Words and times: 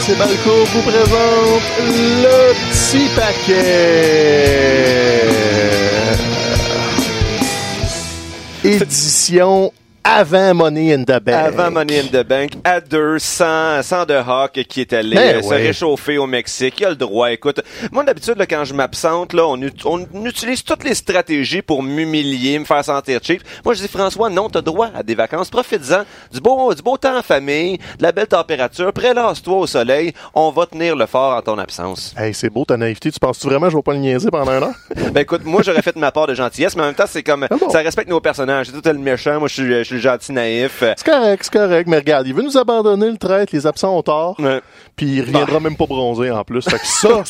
RDS 0.00 0.10
et 0.10 0.14
Balco 0.14 0.64
vous 0.72 0.82
présente 0.82 1.62
le 2.22 2.52
petit 2.70 3.08
paquet. 3.16 3.60
Édition 8.64 9.72
avant 10.12 10.54
Money 10.54 10.92
in 10.92 11.04
the 11.04 11.20
Bank. 11.22 11.28
Avant 11.36 11.70
Money 11.70 12.00
in 12.00 12.06
the 12.06 12.26
Bank, 12.26 12.52
à 12.64 12.80
deux, 12.80 13.18
sans, 13.18 13.82
sans 13.82 14.04
de 14.04 14.14
Hawk 14.14 14.52
qui 14.68 14.80
est 14.80 14.92
allé 14.92 15.14
Ben 15.14 15.36
euh, 15.36 15.42
se 15.42 15.54
réchauffer 15.54 16.18
au 16.18 16.26
Mexique. 16.26 16.74
Il 16.80 16.86
a 16.86 16.90
le 16.90 16.96
droit. 16.96 17.30
Écoute, 17.30 17.60
moi 17.92 18.02
d'habitude, 18.02 18.36
là, 18.36 18.46
quand 18.46 18.64
je 18.64 18.74
m'absente, 18.74 19.32
là, 19.32 19.46
on, 19.46 19.56
ut- 19.60 19.72
on 19.84 20.04
utilise 20.24 20.64
toutes 20.64 20.82
les 20.84 20.94
stratégies 20.94 21.62
pour 21.62 21.82
m'humilier, 21.82 22.58
me 22.58 22.64
faire 22.64 22.84
sentir 22.84 23.20
cheap. 23.22 23.42
Moi, 23.64 23.74
je 23.74 23.82
dis, 23.82 23.88
François, 23.88 24.28
non, 24.30 24.48
t'as 24.48 24.62
droit 24.62 24.88
à 24.94 25.02
des 25.02 25.14
vacances. 25.14 25.48
Profites-en. 25.50 26.02
Du 26.34 26.40
beau, 26.40 26.74
du 26.74 26.82
beau 26.82 26.96
temps 26.96 27.16
en 27.18 27.22
famille, 27.22 27.78
de 27.78 28.02
la 28.02 28.12
belle 28.12 28.26
température. 28.26 28.92
Prélasse-toi 28.92 29.56
au 29.56 29.66
soleil. 29.66 30.12
On 30.34 30.50
va 30.50 30.66
tenir 30.66 30.96
le 30.96 31.06
fort 31.06 31.36
en 31.36 31.42
ton 31.42 31.58
absence. 31.58 32.14
Hey, 32.18 32.34
c'est 32.34 32.50
beau 32.50 32.64
ta 32.64 32.76
naïveté. 32.76 33.12
Tu 33.12 33.18
penses-tu 33.20 33.46
vraiment 33.46 33.66
que 33.66 33.72
je 33.72 33.76
vais 33.76 33.82
pas 33.82 33.92
le 33.92 33.98
niaiser 34.00 34.28
pendant 34.30 34.50
un 34.50 34.62
an? 34.62 34.72
Ben 35.12 35.22
écoute, 35.22 35.42
moi 35.44 35.62
j'aurais 35.62 35.82
fait 35.82 35.94
de 35.94 35.98
ma 35.98 36.12
part 36.12 36.26
de 36.28 36.34
gentillesse, 36.34 36.76
mais 36.76 36.82
en 36.82 36.86
même 36.86 36.94
temps 36.94 37.04
c'est 37.08 37.22
comme 37.24 37.44
Ah 37.50 37.56
bon? 37.56 37.68
ça 37.70 37.78
respecte 37.80 38.08
nos 38.08 38.20
personnages. 38.20 38.66
C'est 38.66 38.80
tout 38.80 38.88
le 38.88 38.98
méchant, 38.98 39.38
moi 39.40 39.48
je 39.48 39.82
suis, 39.82 39.99
je 40.00 40.08
suis 40.08 40.12
gentil 40.12 40.32
naïf. 40.32 40.82
Euh, 40.82 40.94
C'est 40.96 41.06
correct, 41.10 41.42
c'est 41.44 41.52
correct. 41.52 41.86
Mais 41.88 41.98
regarde, 41.98 42.26
il 42.26 42.34
veut 42.34 42.42
nous 42.42 42.56
abandonner 42.56 43.10
le 43.10 43.16
traître, 43.16 43.54
les 43.54 43.66
absents 43.66 43.96
ont 43.96 44.02
tort. 44.02 44.36
Ouais. 44.38 44.60
Puis 44.96 45.06
il 45.06 45.20
reviendra 45.22 45.60
même 45.60 45.76
pas 45.76 45.86
bronzé 45.86 46.30
en 46.30 46.44
plus. 46.44 46.62
Fait 46.68 46.78
que 46.78 46.84
ça, 46.86 47.22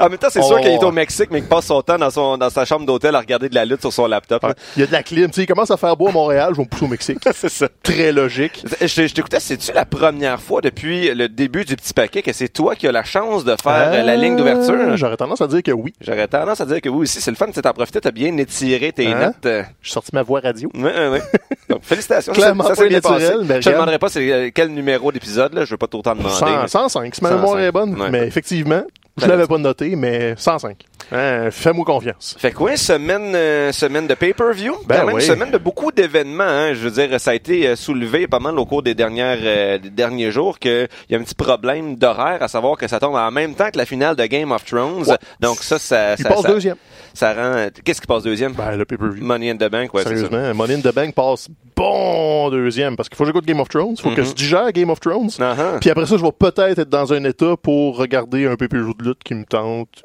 en 0.00 0.08
même 0.08 0.18
temps, 0.18 0.28
c'est 0.30 0.40
Oh. 0.42 0.46
sûr 0.48 0.60
qu'il 0.60 0.70
est 0.72 0.84
au 0.84 0.92
Mexique, 0.92 1.28
mais 1.30 1.40
qu'il 1.40 1.48
passe 1.48 1.66
son 1.66 1.80
temps 1.82 1.96
dans, 1.98 2.10
son, 2.10 2.36
dans 2.36 2.50
sa 2.50 2.64
chambre 2.64 2.84
d'hôtel 2.84 3.14
à 3.14 3.20
regarder 3.20 3.48
de 3.48 3.54
la 3.54 3.64
lutte 3.64 3.80
sur 3.80 3.92
son 3.92 4.06
laptop. 4.06 4.42
ouais, 4.44 4.52
il 4.76 4.80
y 4.80 4.82
a 4.82 4.86
de 4.86 4.92
la 4.92 5.02
clim. 5.02 5.28
Tu 5.28 5.34
sais, 5.36 5.42
il 5.42 5.46
commence 5.46 5.70
à 5.70 5.76
faire 5.76 5.96
beau 5.96 6.08
à 6.08 6.12
Montréal, 6.12 6.48
je 6.52 6.56
vais 6.58 6.64
me 6.64 6.68
pousser 6.68 6.84
au 6.84 6.88
Mexique. 6.88 7.18
c'est 7.34 7.48
ça. 7.48 7.68
Très 7.82 8.12
logique. 8.12 8.62
Je, 8.80 8.86
je 8.86 9.14
t'écoutais, 9.14 9.40
c'est-tu 9.40 9.72
la 9.72 9.84
première 9.86 10.40
fois 10.40 10.60
depuis 10.60 11.14
le 11.14 11.28
début 11.28 11.64
du 11.64 11.76
petit 11.76 11.94
paquet 11.94 12.20
que 12.22 12.32
c'est 12.32 12.48
toi 12.48 12.74
qui 12.74 12.86
as 12.86 12.92
la 12.92 13.04
chance 13.04 13.44
de 13.44 13.54
faire 13.62 13.90
euh, 13.92 14.02
la 14.02 14.16
ligne 14.16 14.36
d'ouverture? 14.36 14.74
Euh, 14.74 14.96
J'aurais 14.96 15.16
tendance 15.16 15.40
à 15.40 15.46
dire 15.46 15.62
que 15.62 15.70
oui. 15.72 15.92
J'aurais 16.00 16.28
tendance 16.28 16.60
à 16.60 16.66
dire 16.66 16.80
que 16.80 16.88
oui 16.88 17.02
aussi, 17.02 17.20
c'est 17.20 17.30
le 17.30 17.36
fun, 17.36 17.46
tu 17.52 17.60
t'en 17.62 17.72
profité, 17.72 18.00
t'as 18.00 18.10
bien 18.10 18.36
étiré 18.36 18.92
tes 18.92 19.06
Hein? 19.06 19.26
notes. 19.26 19.46
euh. 19.46 19.62
J'ai 19.82 19.92
sorti 19.92 20.10
ma 20.12 20.22
voix 20.22 20.40
radio. 20.40 20.70
Ouais, 20.74 21.08
ouais. 21.08 21.22
Donc, 21.70 21.80
félicitations. 22.06 22.32
Clairement 22.32 22.64
ça, 22.64 22.74
ça 22.74 22.82
pas 22.84 22.88
naturel, 22.90 23.20
mais 23.42 23.46
Je 23.62 23.68
regarde. 23.68 23.74
demanderai 23.74 23.98
pas 23.98 24.08
c'est 24.08 24.30
euh, 24.32 24.50
quel 24.54 24.68
numéro 24.68 25.10
d'épisode, 25.12 25.54
là. 25.54 25.64
Je 25.64 25.70
veux 25.70 25.76
pas 25.76 25.86
t'autant 25.86 26.14
demander. 26.14 26.34
100, 26.34 26.46
mais- 26.62 26.68
105, 26.68 27.14
si 27.14 27.22
ma 27.22 27.30
mémoire 27.30 27.48
105, 27.52 27.58
est 27.62 27.72
bonne. 27.72 28.00
ouais. 28.00 28.10
Mais 28.10 28.26
effectivement, 28.26 28.82
je 29.20 29.26
l'avais 29.26 29.46
pas 29.46 29.58
noté, 29.58 29.94
mais 29.96 30.34
105. 30.36 30.76
Hein, 31.12 31.50
Fais-moi 31.50 31.84
confiance. 31.84 32.34
Fait 32.38 32.50
quoi, 32.50 32.76
semaine, 32.76 33.34
euh, 33.34 33.72
semaine 33.72 34.06
de 34.06 34.14
pay-per-view? 34.14 34.74
Ben 34.86 35.00
Quand 35.00 35.06
même, 35.06 35.16
oui. 35.16 35.22
semaine 35.22 35.50
de 35.50 35.58
beaucoup 35.58 35.92
d'événements. 35.92 36.44
Hein. 36.44 36.72
Je 36.72 36.88
veux 36.88 36.90
dire, 36.90 37.20
ça 37.20 37.32
a 37.32 37.34
été 37.34 37.68
euh, 37.68 37.76
soulevé 37.76 38.26
pas 38.26 38.38
mal 38.38 38.58
au 38.58 38.64
cours 38.64 38.82
des 38.82 38.94
dernières 38.94 39.38
euh, 39.42 39.78
des 39.78 39.90
derniers 39.90 40.30
jours 40.30 40.58
qu'il 40.58 40.88
y 41.10 41.14
a 41.14 41.18
un 41.18 41.22
petit 41.22 41.34
problème 41.34 41.96
d'horaire, 41.96 42.42
à 42.42 42.48
savoir 42.48 42.78
que 42.78 42.88
ça 42.88 42.98
tombe 43.00 43.16
en 43.16 43.30
même 43.30 43.54
temps 43.54 43.70
que 43.70 43.76
la 43.76 43.84
finale 43.84 44.16
de 44.16 44.24
Game 44.24 44.50
of 44.50 44.64
Thrones. 44.64 45.04
Ouais. 45.06 45.16
Donc 45.40 45.58
ça, 45.58 45.78
ça, 45.78 46.14
Il 46.18 46.22
ça, 46.22 46.28
passe 46.30 46.40
ça, 46.40 46.48
deuxième. 46.48 46.76
ça 47.12 47.34
rend. 47.34 47.66
Qu'est-ce 47.84 48.00
qui 48.00 48.06
passe 48.06 48.22
deuxième? 48.22 48.52
Ben, 48.54 48.74
le 48.74 48.86
pay-per-view. 48.86 49.22
Money 49.22 49.50
in 49.50 49.56
the 49.56 49.70
Bank, 49.70 49.92
ouais, 49.92 50.02
ça. 50.04 50.08
Sérieusement, 50.08 50.54
Money 50.54 50.74
in 50.76 50.80
the 50.80 50.94
Bank 50.94 51.14
passe 51.14 51.48
bon 51.76 52.48
deuxième 52.50 52.96
parce 52.96 53.08
qu'il 53.08 53.16
faut 53.16 53.24
que 53.24 53.28
j'écoute 53.28 53.44
Game 53.44 53.60
of 53.60 53.68
Thrones, 53.68 53.94
il 53.98 54.00
faut 54.00 54.10
que 54.10 54.20
Mhm. 54.20 54.26
je 54.28 54.32
digère 54.32 54.72
Game 54.72 54.90
of 54.90 55.00
Thrones. 55.00 55.28
Uh-huh. 55.28 55.80
Puis 55.80 55.90
après 55.90 56.06
ça, 56.06 56.16
je 56.16 56.22
vais 56.22 56.32
peut-être 56.32 56.78
être 56.78 56.88
dans 56.88 57.12
un 57.12 57.22
état 57.24 57.56
pour 57.60 57.98
regarder 57.98 58.46
un 58.46 58.56
pay-per-view 58.56 58.94
de 58.94 59.03
lutte 59.04 59.22
qui 59.24 59.34
me 59.34 59.44
tente. 59.44 60.02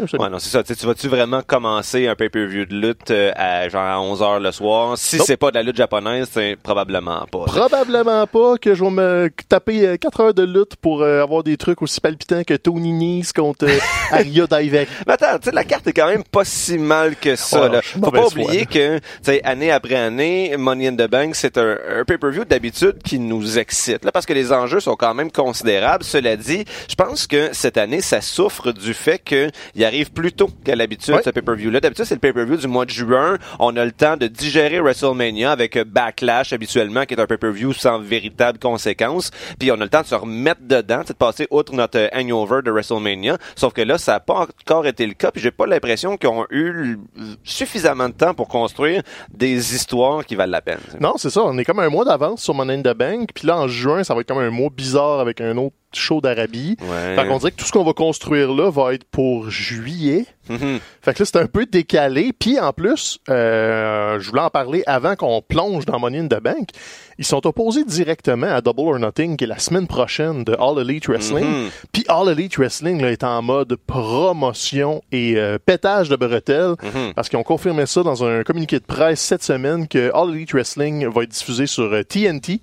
Euh. 0.00 0.18
Ouais, 0.18 0.30
non, 0.30 0.38
c'est 0.38 0.50
ça. 0.50 0.62
Tu 0.62 0.86
vas-tu 0.86 1.08
vraiment 1.08 1.42
commencer 1.42 2.06
un 2.06 2.14
pay-per-view 2.14 2.64
de 2.66 2.74
lutte 2.74 3.10
euh, 3.10 3.32
à 3.36 3.68
genre 3.68 3.82
à 3.82 3.96
11h 3.98 4.40
le 4.42 4.52
soir? 4.52 4.96
Si 4.96 5.16
Nope. 5.16 5.26
c'est 5.26 5.36
pas 5.36 5.50
de 5.50 5.56
la 5.56 5.62
lutte 5.62 5.76
japonaise, 5.76 6.28
c'est 6.32 6.56
probablement 6.62 7.26
pas. 7.30 7.44
Probablement 7.46 8.26
pas 8.26 8.56
que 8.58 8.74
je 8.74 8.84
vais 8.84 8.90
me 8.90 9.30
taper 9.48 9.98
4 9.98 10.20
heures 10.20 10.34
de 10.34 10.42
lutte 10.42 10.76
pour 10.76 11.02
euh, 11.02 11.22
avoir 11.22 11.42
des 11.42 11.56
trucs 11.56 11.82
aussi 11.82 12.00
palpitants 12.00 12.42
que 12.44 12.54
Tony 12.54 12.92
Nese 12.92 13.32
contre 13.32 13.66
euh, 13.66 13.78
Aria 14.10 14.46
Daivari. 14.46 14.86
Mais 15.06 15.12
attends, 15.14 15.38
tu 15.38 15.50
sais, 15.50 15.54
la 15.54 15.64
carte 15.64 15.86
est 15.86 15.92
quand 15.92 16.08
même 16.08 16.24
pas 16.24 16.44
si 16.44 16.78
mal 16.78 17.16
que 17.16 17.36
ça. 17.36 17.62
Ouais, 17.62 17.68
là. 17.68 17.82
suis 17.82 18.00
Faut 18.00 18.10
pas 18.10 18.26
oublier 18.26 18.66
que, 18.66 18.98
tu 18.98 19.04
sais, 19.22 19.42
année 19.44 19.70
après 19.70 19.96
année, 19.96 20.54
Money 20.56 20.88
in 20.88 20.94
the 20.94 21.08
Bank, 21.10 21.34
c'est 21.34 21.58
un, 21.58 21.76
un 21.98 22.04
pay-per-view 22.04 22.44
d'habitude 22.44 23.02
qui 23.04 23.18
nous 23.18 23.58
excite, 23.58 24.04
là, 24.04 24.12
parce 24.12 24.26
que 24.26 24.32
les 24.32 24.52
enjeux 24.52 24.80
sont 24.80 24.96
quand 24.96 25.14
même 25.14 25.30
considérables. 25.30 26.04
Cela 26.04 26.36
dit, 26.36 26.64
je 26.88 26.94
pense 26.94 27.26
que 27.26 27.50
cette 27.52 27.76
année, 27.76 28.00
ça 28.00 28.20
souffre 28.20 28.72
du 28.72 28.94
fait 28.94 29.18
qu'il 29.18 29.50
arrive 29.90 30.12
plus 30.12 30.32
tôt 30.32 30.48
qu'à 30.64 30.76
l'habitude, 30.76 31.16
ce 31.24 31.30
pay-per-view-là. 31.30 31.80
D'habitude, 31.80 32.04
c'est 32.04 32.14
le 32.14 32.20
pay-per-view 32.20 32.56
du 32.56 32.68
mois 32.68 32.84
de 32.84 32.90
juin. 32.90 33.38
On 33.58 33.76
a 33.76 33.84
le 33.84 33.92
temps 33.92 34.16
de 34.16 34.28
digérer 34.28 34.80
WrestleMania 34.80 35.50
avec 35.50 35.76
euh, 35.76 35.84
Backlash, 35.84 36.52
habituellement, 36.52 37.04
qui 37.04 37.14
est 37.14 37.20
un 37.20 37.26
pay-per-view 37.26 37.72
sans 37.72 37.98
véritable 37.98 38.58
conséquence. 38.58 39.30
Puis 39.58 39.70
on 39.72 39.74
a 39.74 39.84
le 39.84 39.88
temps 39.88 40.02
de 40.02 40.06
se 40.06 40.14
remettre 40.14 40.60
dedans, 40.62 41.02
de 41.06 41.12
passer 41.12 41.46
outre 41.50 41.74
notre 41.74 41.98
euh, 41.98 42.08
hangover 42.14 42.62
de 42.64 42.70
WrestleMania. 42.70 43.36
Sauf 43.56 43.72
que 43.72 43.82
là, 43.82 43.98
ça 43.98 44.12
n'a 44.12 44.20
pas 44.20 44.46
encore 44.46 44.86
été 44.86 45.06
le 45.06 45.14
cas. 45.14 45.32
Puis 45.32 45.42
j'ai 45.42 45.50
pas 45.50 45.66
l'impression 45.66 46.16
qu'ils 46.16 46.30
ont 46.30 46.46
eu 46.50 46.98
suffisamment 47.42 48.08
de 48.08 48.14
temps 48.14 48.34
pour 48.34 48.48
construire 48.48 49.02
des 49.32 49.74
histoires 49.74 50.24
qui 50.24 50.36
valent 50.36 50.52
la 50.52 50.62
peine. 50.62 50.80
Non, 51.00 51.14
c'est 51.16 51.30
ça. 51.30 51.42
On 51.42 51.58
est 51.58 51.64
comme 51.64 51.80
un 51.80 51.88
mois 51.88 52.04
d'avance 52.04 52.42
sur 52.42 52.54
Money 52.54 52.74
in 52.74 52.82
the 52.82 52.96
Bank. 52.96 53.30
Puis 53.34 53.46
là, 53.46 53.58
en 53.58 53.68
juin, 53.68 54.04
ça 54.04 54.14
va 54.14 54.20
être 54.20 54.28
comme 54.28 54.38
un 54.38 54.50
mois 54.50 54.70
bizarre 54.74 55.20
avec 55.20 55.40
un 55.40 55.56
autre 55.56 55.74
show 55.96 56.20
d'Arabie. 56.20 56.76
Ouais. 56.80 57.16
Fait 57.16 57.26
qu'on 57.26 57.38
dirait 57.38 57.50
que 57.50 57.56
tout 57.56 57.64
ce 57.64 57.72
qu'on 57.72 57.84
va 57.84 57.92
construire 57.92 58.52
là 58.52 58.70
va 58.70 58.94
être 58.94 59.04
pour 59.04 59.50
juillet. 59.50 60.26
Mhm. 60.48 60.80
Fait 61.00 61.14
que 61.14 61.22
là, 61.22 61.24
c'est 61.24 61.36
un 61.36 61.46
peu 61.46 61.66
décalé. 61.66 62.32
Puis 62.36 62.58
en 62.58 62.72
plus, 62.72 63.18
euh, 63.28 64.18
je 64.18 64.28
voulais 64.28 64.42
en 64.42 64.50
parler 64.50 64.82
avant 64.86 65.14
qu'on 65.14 65.42
plonge 65.42 65.86
dans 65.86 65.98
Money 66.00 66.18
in 66.18 66.26
the 66.26 66.42
Bank. 66.42 66.70
Ils 67.18 67.24
sont 67.24 67.46
opposés 67.46 67.84
directement 67.84 68.48
à 68.48 68.60
Double 68.60 68.80
or 68.80 68.98
Nothing, 68.98 69.36
qui 69.36 69.44
est 69.44 69.46
la 69.46 69.58
semaine 69.58 69.86
prochaine 69.86 70.42
de 70.44 70.56
All 70.58 70.78
Elite 70.80 71.06
Wrestling. 71.06 71.44
Mhm. 71.46 71.70
Puis 71.92 72.04
All 72.08 72.28
Elite 72.28 72.56
Wrestling 72.56 73.00
là, 73.00 73.10
est 73.10 73.22
en 73.22 73.42
mode 73.42 73.76
promotion 73.86 75.02
et 75.12 75.36
euh, 75.36 75.58
pétage 75.64 76.08
de 76.08 76.16
bretelles. 76.16 76.74
Mhm. 76.82 77.14
Parce 77.14 77.28
qu'ils 77.28 77.38
ont 77.38 77.44
confirmé 77.44 77.86
ça 77.86 78.02
dans 78.02 78.24
un 78.24 78.42
communiqué 78.42 78.78
de 78.78 78.84
presse 78.84 79.20
cette 79.20 79.44
semaine 79.44 79.86
que 79.86 80.10
All 80.14 80.34
Elite 80.34 80.52
Wrestling 80.52 81.06
va 81.08 81.22
être 81.22 81.30
diffusé 81.30 81.66
sur 81.66 81.84
euh, 81.84 82.02
TNT. 82.02 82.60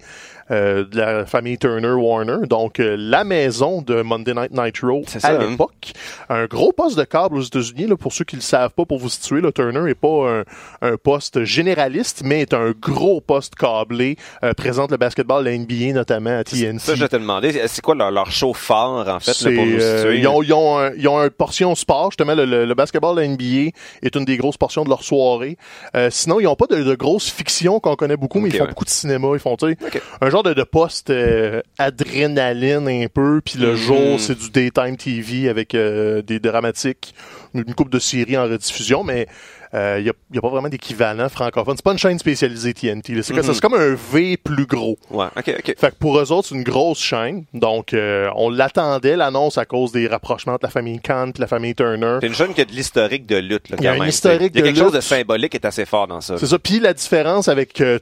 Euh, 0.51 0.85
de 0.85 0.97
la 0.97 1.25
famille 1.25 1.57
Turner 1.57 1.91
Warner, 1.91 2.47
donc 2.47 2.79
euh, 2.79 2.95
la 2.97 3.23
maison 3.23 3.81
de 3.81 4.01
Monday 4.01 4.33
Night 4.33 4.51
Nitro 4.51 5.03
à 5.23 5.27
hein. 5.29 5.37
l'époque. 5.49 5.93
Un 6.29 6.45
gros 6.45 6.71
poste 6.71 6.97
de 6.97 7.03
câble 7.03 7.37
aux 7.37 7.41
États-Unis, 7.41 7.87
là, 7.87 7.95
pour 7.97 8.13
ceux 8.13 8.25
qui 8.25 8.35
le 8.35 8.41
savent 8.41 8.71
pas, 8.71 8.85
pour 8.85 8.99
vous 8.99 9.09
situer, 9.09 9.41
là, 9.41 9.51
Turner 9.51 9.89
est 9.89 9.95
pas 9.95 10.29
un, 10.29 10.43
un 10.81 10.97
poste 10.97 11.43
généraliste, 11.43 12.21
mais 12.23 12.41
est 12.41 12.53
un 12.53 12.71
gros 12.71 13.21
poste 13.21 13.55
câblé, 13.55 14.15
euh, 14.43 14.53
présente 14.53 14.91
le 14.91 14.97
basketball, 14.97 15.43
la 15.45 15.57
NBA 15.57 15.93
notamment 15.93 16.37
à 16.39 16.43
TNT. 16.43 16.79
Ça, 16.79 16.95
je 16.95 17.05
te 17.05 17.15
demander, 17.15 17.61
c'est 17.67 17.81
quoi 17.81 17.95
leur, 17.95 18.11
leur 18.11 18.31
show 18.31 18.53
fort, 18.53 19.07
en 19.07 19.19
fait, 19.19 19.39
là, 19.41 19.55
pour 19.55 19.65
nous 19.65 19.79
euh, 19.79 19.97
situer? 19.97 20.19
ils, 20.19 20.27
ont, 20.27 20.41
ils, 20.43 20.53
ont 20.53 20.77
un- 20.79 20.91
ils 20.97 21.07
ont 21.07 21.21
une 21.23 21.29
portion 21.29 21.75
sport, 21.75 22.11
justement, 22.11 22.35
le, 22.35 22.45
le, 22.45 22.65
le 22.65 22.73
basketball 22.75 23.15
la 23.17 23.27
NBA 23.27 23.71
est 24.01 24.15
une 24.15 24.25
des 24.25 24.37
grosses 24.37 24.57
portions 24.57 24.83
de 24.83 24.89
leur 24.89 25.03
soirée. 25.03 25.57
Euh, 25.95 26.09
sinon, 26.11 26.39
ils 26.39 26.43
n'ont 26.43 26.55
pas 26.55 26.67
de, 26.67 26.83
de 26.83 26.95
grosses 26.95 27.29
fictions 27.29 27.79
qu'on 27.79 27.95
connaît 27.95 28.17
beaucoup, 28.17 28.39
mais 28.39 28.49
ils 28.49 28.55
font 28.55 28.63
ouais. 28.63 28.69
beaucoup 28.69 28.85
de 28.85 28.89
cinéma. 28.89 29.27
Ils 29.33 29.39
font, 29.39 29.55
tu 29.57 29.67
sais, 29.69 29.77
Ok. 29.85 30.01
un 30.21 30.29
genre 30.29 30.36
de, 30.43 30.53
de 30.53 30.63
poste 30.63 31.09
euh, 31.09 31.61
adrénaline 31.77 32.87
un 32.87 33.07
peu, 33.07 33.41
puis 33.43 33.57
le 33.59 33.71
Mhm. 33.71 33.75
jour, 33.75 34.19
c'est 34.19 34.37
du 34.37 34.49
daytime 34.49 34.97
TV 34.97 35.49
avec 35.49 35.75
euh, 35.75 36.21
des 36.21 36.39
dramatiques, 36.39 37.13
une 37.53 37.73
coupe 37.75 37.89
de 37.89 37.99
séries 37.99 38.37
en 38.37 38.43
rediffusion, 38.43 39.03
mais 39.03 39.27
Il 39.73 40.03
n'y 40.03 40.09
a, 40.09 40.41
pas 40.41 40.49
vraiment 40.49 40.69
d'équivalent 40.69 41.29
francophone. 41.29 41.75
C'est 41.75 41.83
pas 41.83 41.91
une 41.91 41.97
chaîne 41.97 42.19
spécialisée 42.19 42.73
TNT. 42.73 43.21
C'est 43.23 43.33
mm 43.33 43.59
comme 43.61 43.73
un 43.73 43.95
V 44.13 44.37
plus 44.37 44.65
gros. 44.65 44.97
Ouais, 45.09 45.25
ok, 45.35 45.55
ok. 45.59 45.75
Fait 45.77 45.89
que 45.91 45.95
pour 45.99 46.17
eux 46.19 46.31
autres, 46.31 46.49
c'est 46.49 46.55
une 46.55 46.63
grosse 46.63 46.99
chaîne. 46.99 47.43
Donc, 47.53 47.93
euh, 47.93 48.29
on 48.35 48.49
l'attendait, 48.49 49.15
l'annonce, 49.15 49.57
à 49.57 49.65
cause 49.65 49.91
des 49.91 50.07
rapprochements 50.07 50.53
de 50.53 50.59
la 50.63 50.69
famille 50.69 50.99
Kant, 50.99 51.31
la 51.37 51.47
famille 51.47 51.75
Turner. 51.75 52.17
C'est 52.21 52.27
une 52.27 52.35
chaîne 52.35 52.53
qui 52.53 52.61
a 52.61 52.65
de 52.65 52.71
l'historique 52.71 53.25
de 53.25 53.37
lutte, 53.37 53.69
là, 53.69 53.77
quand 53.77 53.83
Il 53.83 53.85
y 53.85 53.87
a 53.87 53.93
même. 53.93 54.01
un 54.03 54.07
historique 54.07 54.51
Il 54.53 54.59
y 54.59 54.59
a 54.59 54.61
de 54.61 54.67
quelque 54.67 54.79
chose 54.83 54.93
de 54.93 55.01
symbolique 55.01 55.51
qui 55.51 55.57
est 55.57 55.65
assez 55.65 55.85
fort 55.85 56.07
dans 56.07 56.21
ça. 56.21 56.37
C'est 56.37 56.45
ça. 56.47 56.59
Puis 56.59 56.79
la 56.79 56.93
différence 56.93 57.47
avec 57.47 57.81
euh, 57.81 57.99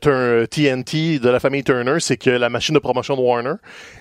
TNT 0.47 1.19
de 1.19 1.29
la 1.29 1.39
famille 1.39 1.63
Turner, 1.63 1.97
c'est 1.99 2.17
que 2.17 2.29
la 2.29 2.49
machine 2.49 2.75
de 2.75 2.79
promotion 2.79 3.15
de 3.15 3.21
Warner, 3.21 3.53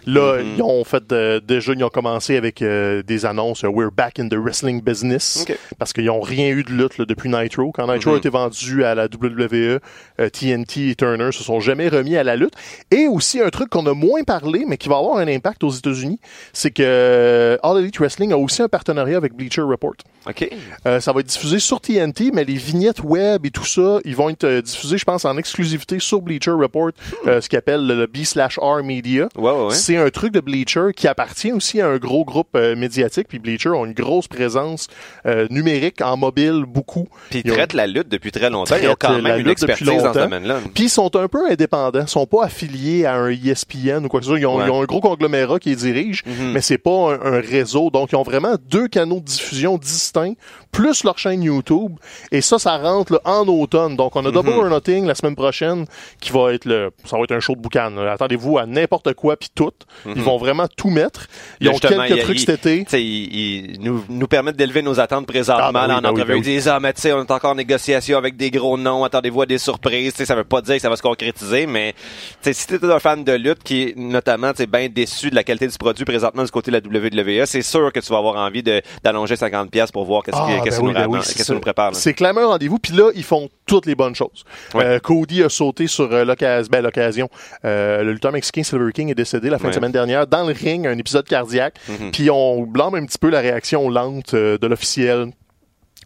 là, 0.06 0.38
Mhm. 0.42 0.54
ils 0.56 0.62
ont 0.62 0.84
fait 0.84 1.12
euh, 1.12 1.40
déjà, 1.40 1.72
ils 1.72 1.84
ont 1.84 1.88
commencé 1.88 2.36
avec 2.36 2.62
euh, 2.62 3.02
des 3.02 3.24
annonces 3.26 3.64
euh, 3.64 3.68
We're 3.68 3.90
back 3.92 4.18
in 4.18 4.28
the 4.28 4.34
wrestling 4.36 4.82
business. 4.82 5.44
Parce 5.78 5.92
qu'ils 5.92 6.06
n'ont 6.06 6.20
rien 6.20 6.48
eu 6.48 6.62
de 6.64 6.72
lutte 6.72 6.98
là, 6.98 7.04
depuis 7.04 7.28
Nitro. 7.28 7.63
Quand 7.72 7.92
Nitro 7.92 8.10
Mhm. 8.10 8.14
a 8.16 8.18
été 8.18 8.28
vendu 8.28 8.84
à 8.84 8.94
la 8.94 9.04
WWE, 9.08 9.80
euh, 10.20 10.28
TNT 10.30 10.90
et 10.90 10.94
Turner 10.94 11.30
se 11.32 11.42
sont 11.42 11.60
jamais 11.60 11.88
remis 11.88 12.16
à 12.16 12.24
la 12.24 12.36
lutte. 12.36 12.54
Et 12.90 13.06
aussi 13.08 13.40
un 13.40 13.50
truc 13.50 13.70
qu'on 13.70 13.86
a 13.86 13.94
moins 13.94 14.22
parlé, 14.24 14.64
mais 14.66 14.76
qui 14.76 14.88
va 14.88 14.96
avoir 14.98 15.18
un 15.18 15.28
impact 15.28 15.64
aux 15.64 15.70
États-Unis, 15.70 16.18
c'est 16.52 16.70
que 16.70 16.82
euh, 16.84 17.56
All 17.62 17.78
Elite 17.78 17.98
Wrestling 17.98 18.32
a 18.32 18.38
aussi 18.38 18.62
un 18.62 18.68
partenariat 18.68 19.16
avec 19.16 19.34
Bleacher 19.34 19.62
Report. 19.62 19.94
OK. 20.26 20.48
Euh, 20.86 21.00
ça 21.00 21.12
va 21.12 21.20
être 21.20 21.26
diffusé 21.26 21.58
sur 21.58 21.80
TNT, 21.80 22.30
mais 22.32 22.44
les 22.44 22.54
vignettes 22.54 23.02
web 23.02 23.44
et 23.44 23.50
tout 23.50 23.66
ça, 23.66 23.98
ils 24.04 24.16
vont 24.16 24.30
être 24.30 24.44
euh, 24.44 24.62
diffusés, 24.62 24.96
je 24.96 25.04
pense, 25.04 25.24
en 25.26 25.36
exclusivité 25.36 25.98
sur 25.98 26.22
Bleacher 26.22 26.52
Report, 26.52 26.92
euh, 27.26 27.40
ce 27.40 27.48
qu'ils 27.48 27.58
appelle 27.58 27.86
le 27.86 28.06
B 28.06 28.24
slash 28.24 28.58
R 28.58 28.82
Media. 28.82 29.28
Ouais, 29.36 29.50
ouais, 29.50 29.66
ouais. 29.66 29.74
C'est 29.74 29.96
un 29.98 30.08
truc 30.10 30.32
de 30.32 30.40
Bleacher 30.40 30.88
qui 30.96 31.08
appartient 31.08 31.52
aussi 31.52 31.80
à 31.80 31.88
un 31.88 31.98
gros 31.98 32.24
groupe 32.24 32.48
euh, 32.56 32.74
médiatique, 32.74 33.28
puis 33.28 33.38
Bleacher 33.38 33.68
ont 33.70 33.84
une 33.84 33.92
grosse 33.92 34.26
présence 34.28 34.88
euh, 35.26 35.46
numérique 35.50 36.00
en 36.00 36.16
mobile, 36.16 36.64
beaucoup. 36.66 37.08
Puis 37.30 37.42
ils 37.44 37.52
traitent 37.52 37.72
la 37.74 37.86
lutte 37.86 38.08
depuis 38.08 38.30
très 38.32 38.50
longtemps. 38.50 38.74
Ils 38.80 38.88
ont 38.88 38.96
quand 38.98 39.20
même 39.20 39.26
une 39.40 39.46
lutte 39.46 39.60
depuis 39.60 39.72
expertise 39.72 39.86
dans 39.86 39.98
ce 40.00 40.04
longtemps. 40.06 40.20
domaine-là. 40.20 40.56
Puis 40.74 40.84
ils 40.84 40.88
sont 40.90 41.14
un 41.16 41.28
peu 41.28 41.50
indépendants, 41.50 42.00
ils 42.02 42.08
sont 42.08 42.26
pas 42.26 42.44
affiliés 42.44 43.04
à 43.04 43.14
un 43.16 43.30
ESPN 43.30 44.04
ou 44.04 44.08
quoi 44.08 44.20
que 44.20 44.24
ce 44.26 44.30
soit. 44.32 44.38
Ils 44.40 44.46
ont, 44.46 44.56
Ouais. 44.56 44.64
ils 44.66 44.70
ont 44.70 44.82
un 44.82 44.86
gros 44.86 45.00
conglomérat 45.00 45.58
qui 45.58 45.70
les 45.70 45.76
dirige, 45.76 46.22
Mhm. 46.26 46.52
mais 46.52 46.60
c'est 46.60 46.78
pas 46.78 47.14
un, 47.14 47.20
un 47.34 47.40
réseau. 47.40 47.90
Donc 47.90 48.12
ils 48.12 48.16
ont 48.16 48.22
vraiment 48.22 48.54
deux 48.70 48.88
canaux 48.88 49.20
de 49.20 49.24
diffusion 49.24 49.76
distincts, 49.78 50.34
plus 50.72 51.04
leur 51.04 51.18
chaîne 51.18 51.42
YouTube. 51.42 51.92
Et 52.32 52.40
ça, 52.40 52.58
ça 52.58 52.76
rentre 52.78 53.12
là, 53.14 53.20
en 53.24 53.46
automne. 53.46 53.96
Donc 53.96 54.16
on 54.16 54.24
a 54.26 54.30
Double 54.30 54.50
Mhm. 54.50 54.58
or 54.58 54.64
Nothing 54.70 55.06
la 55.06 55.14
semaine 55.14 55.36
prochaine, 55.36 55.84
qui 56.20 56.32
va 56.32 56.52
être 56.54 56.64
le, 56.64 56.90
ça 57.04 57.16
va 57.16 57.24
être 57.24 57.32
un 57.32 57.40
show 57.40 57.54
de 57.54 57.60
boucan. 57.60 57.92
Attendez-vous 58.10 58.58
à 58.58 58.66
n'importe 58.66 59.12
quoi 59.14 59.36
puis 59.36 59.50
tout. 59.54 59.70
Ils 60.06 60.22
vont 60.22 60.38
vraiment 60.38 60.66
tout 60.76 60.90
mettre. 60.90 61.26
Ils 61.60 61.68
ont 61.68 61.74
Mhm. 61.74 61.78
quelques 62.06 62.20
trucs 62.22 62.40
cet 62.40 62.66
été. 62.66 62.84
Ils, 62.98 63.72
ils 63.74 63.80
nous, 63.80 64.04
nous 64.08 64.26
permettent 64.26 64.56
d'élever 64.56 64.82
nos 64.82 64.98
attentes 65.00 65.26
présentement 65.26 65.62
Ah, 65.64 65.72
ben 65.72 65.86
oui, 65.88 65.92
en 65.94 66.00
ben 66.02 66.10
oui, 66.14 66.24
ben 66.26 66.36
Ils 66.38 66.42
disent, 66.42 66.68
ah, 66.68 66.80
mais 66.80 66.92
tu 66.92 67.00
sais, 67.02 67.12
on 67.12 67.22
est 67.22 67.30
encore 67.34 67.52
en 67.52 67.54
négociation 67.54 68.18
avec 68.18 68.36
des 68.36 68.50
gros 68.50 68.76
noms, 68.76 69.04
attendez-vous 69.04 69.42
à 69.42 69.46
des 69.46 69.58
surprises. 69.58 70.12
Tu 70.12 70.18
sais, 70.18 70.24
ça 70.24 70.34
veut 70.34 70.44
pas 70.44 70.60
dire 70.60 70.76
que 70.76 70.82
ça 70.82 70.88
va 70.88 70.96
se 70.96 71.02
concrétiser, 71.02 71.66
mais 71.66 71.94
tu 72.42 72.52
si 72.54 72.66
t'es 72.66 72.84
un 72.84 72.98
fan 72.98 73.24
de 73.24 73.32
lutte 73.32 73.62
qui 73.62 73.82
est 73.82 73.96
notamment, 73.96 74.52
tu 74.52 74.66
bien 74.66 74.88
déçu 74.88 75.30
de 75.30 75.34
la 75.34 75.44
qualité 75.44 75.66
du 75.66 75.76
produit 75.76 76.04
présentement 76.04 76.44
du 76.44 76.50
côté 76.50 76.70
de 76.70 76.78
la 76.78 76.98
WWE, 77.40 77.46
c'est 77.46 77.62
sûr 77.62 77.92
que 77.92 78.00
tu 78.00 78.10
vas 78.10 78.18
avoir 78.18 78.36
envie 78.36 78.62
d'allonger 79.02 79.36
50 79.36 79.70
pièces 79.70 79.92
pour 79.92 80.04
voir 80.04 80.22
qu'est-ce 80.22 80.36
Ah, 80.38 80.46
qui, 80.46 80.56
ben 80.56 80.62
qu'est-ce 80.62 80.80
oui, 80.80 80.92
ben 80.92 81.06
nous, 81.06 81.18
oui, 81.18 81.60
prépare. 81.60 81.94
C'est 81.94 82.14
clairement 82.14 82.40
un 82.40 82.46
rendez-vous. 82.46 82.78
Puis 82.78 82.92
là, 82.92 83.10
ils 83.14 83.22
font 83.22 83.48
toutes 83.66 83.86
les 83.86 83.94
bonnes 83.94 84.14
choses. 84.14 84.44
Euh, 84.74 84.98
Cody 84.98 85.42
a 85.42 85.48
sauté 85.48 85.86
sur 85.86 86.12
euh, 86.12 86.24
l'occasion. 86.24 87.28
Ben. 87.62 87.70
Euh, 87.74 88.02
le 88.02 88.12
lutteur 88.12 88.32
mexicain 88.32 88.62
Silver 88.62 88.92
King 88.92 89.10
est 89.10 89.14
décédé 89.14 89.50
la 89.50 89.58
fin 89.58 89.68
de 89.68 89.74
semaine 89.74 89.92
dernière 89.92 90.26
dans 90.26 90.46
le 90.46 90.52
ring, 90.52 90.86
un 90.86 90.98
épisode 90.98 91.26
cardiaque. 91.26 91.76
Mhm. 91.88 92.10
Puis 92.12 92.30
on 92.30 92.62
blâme 92.62 92.94
un 92.94 93.04
petit 93.04 93.18
peu 93.18 93.30
la 93.30 93.40
réaction 93.40 93.88
lente 93.88 94.34
euh, 94.34 94.58
de 94.58 94.66
l'officiel 94.66 95.30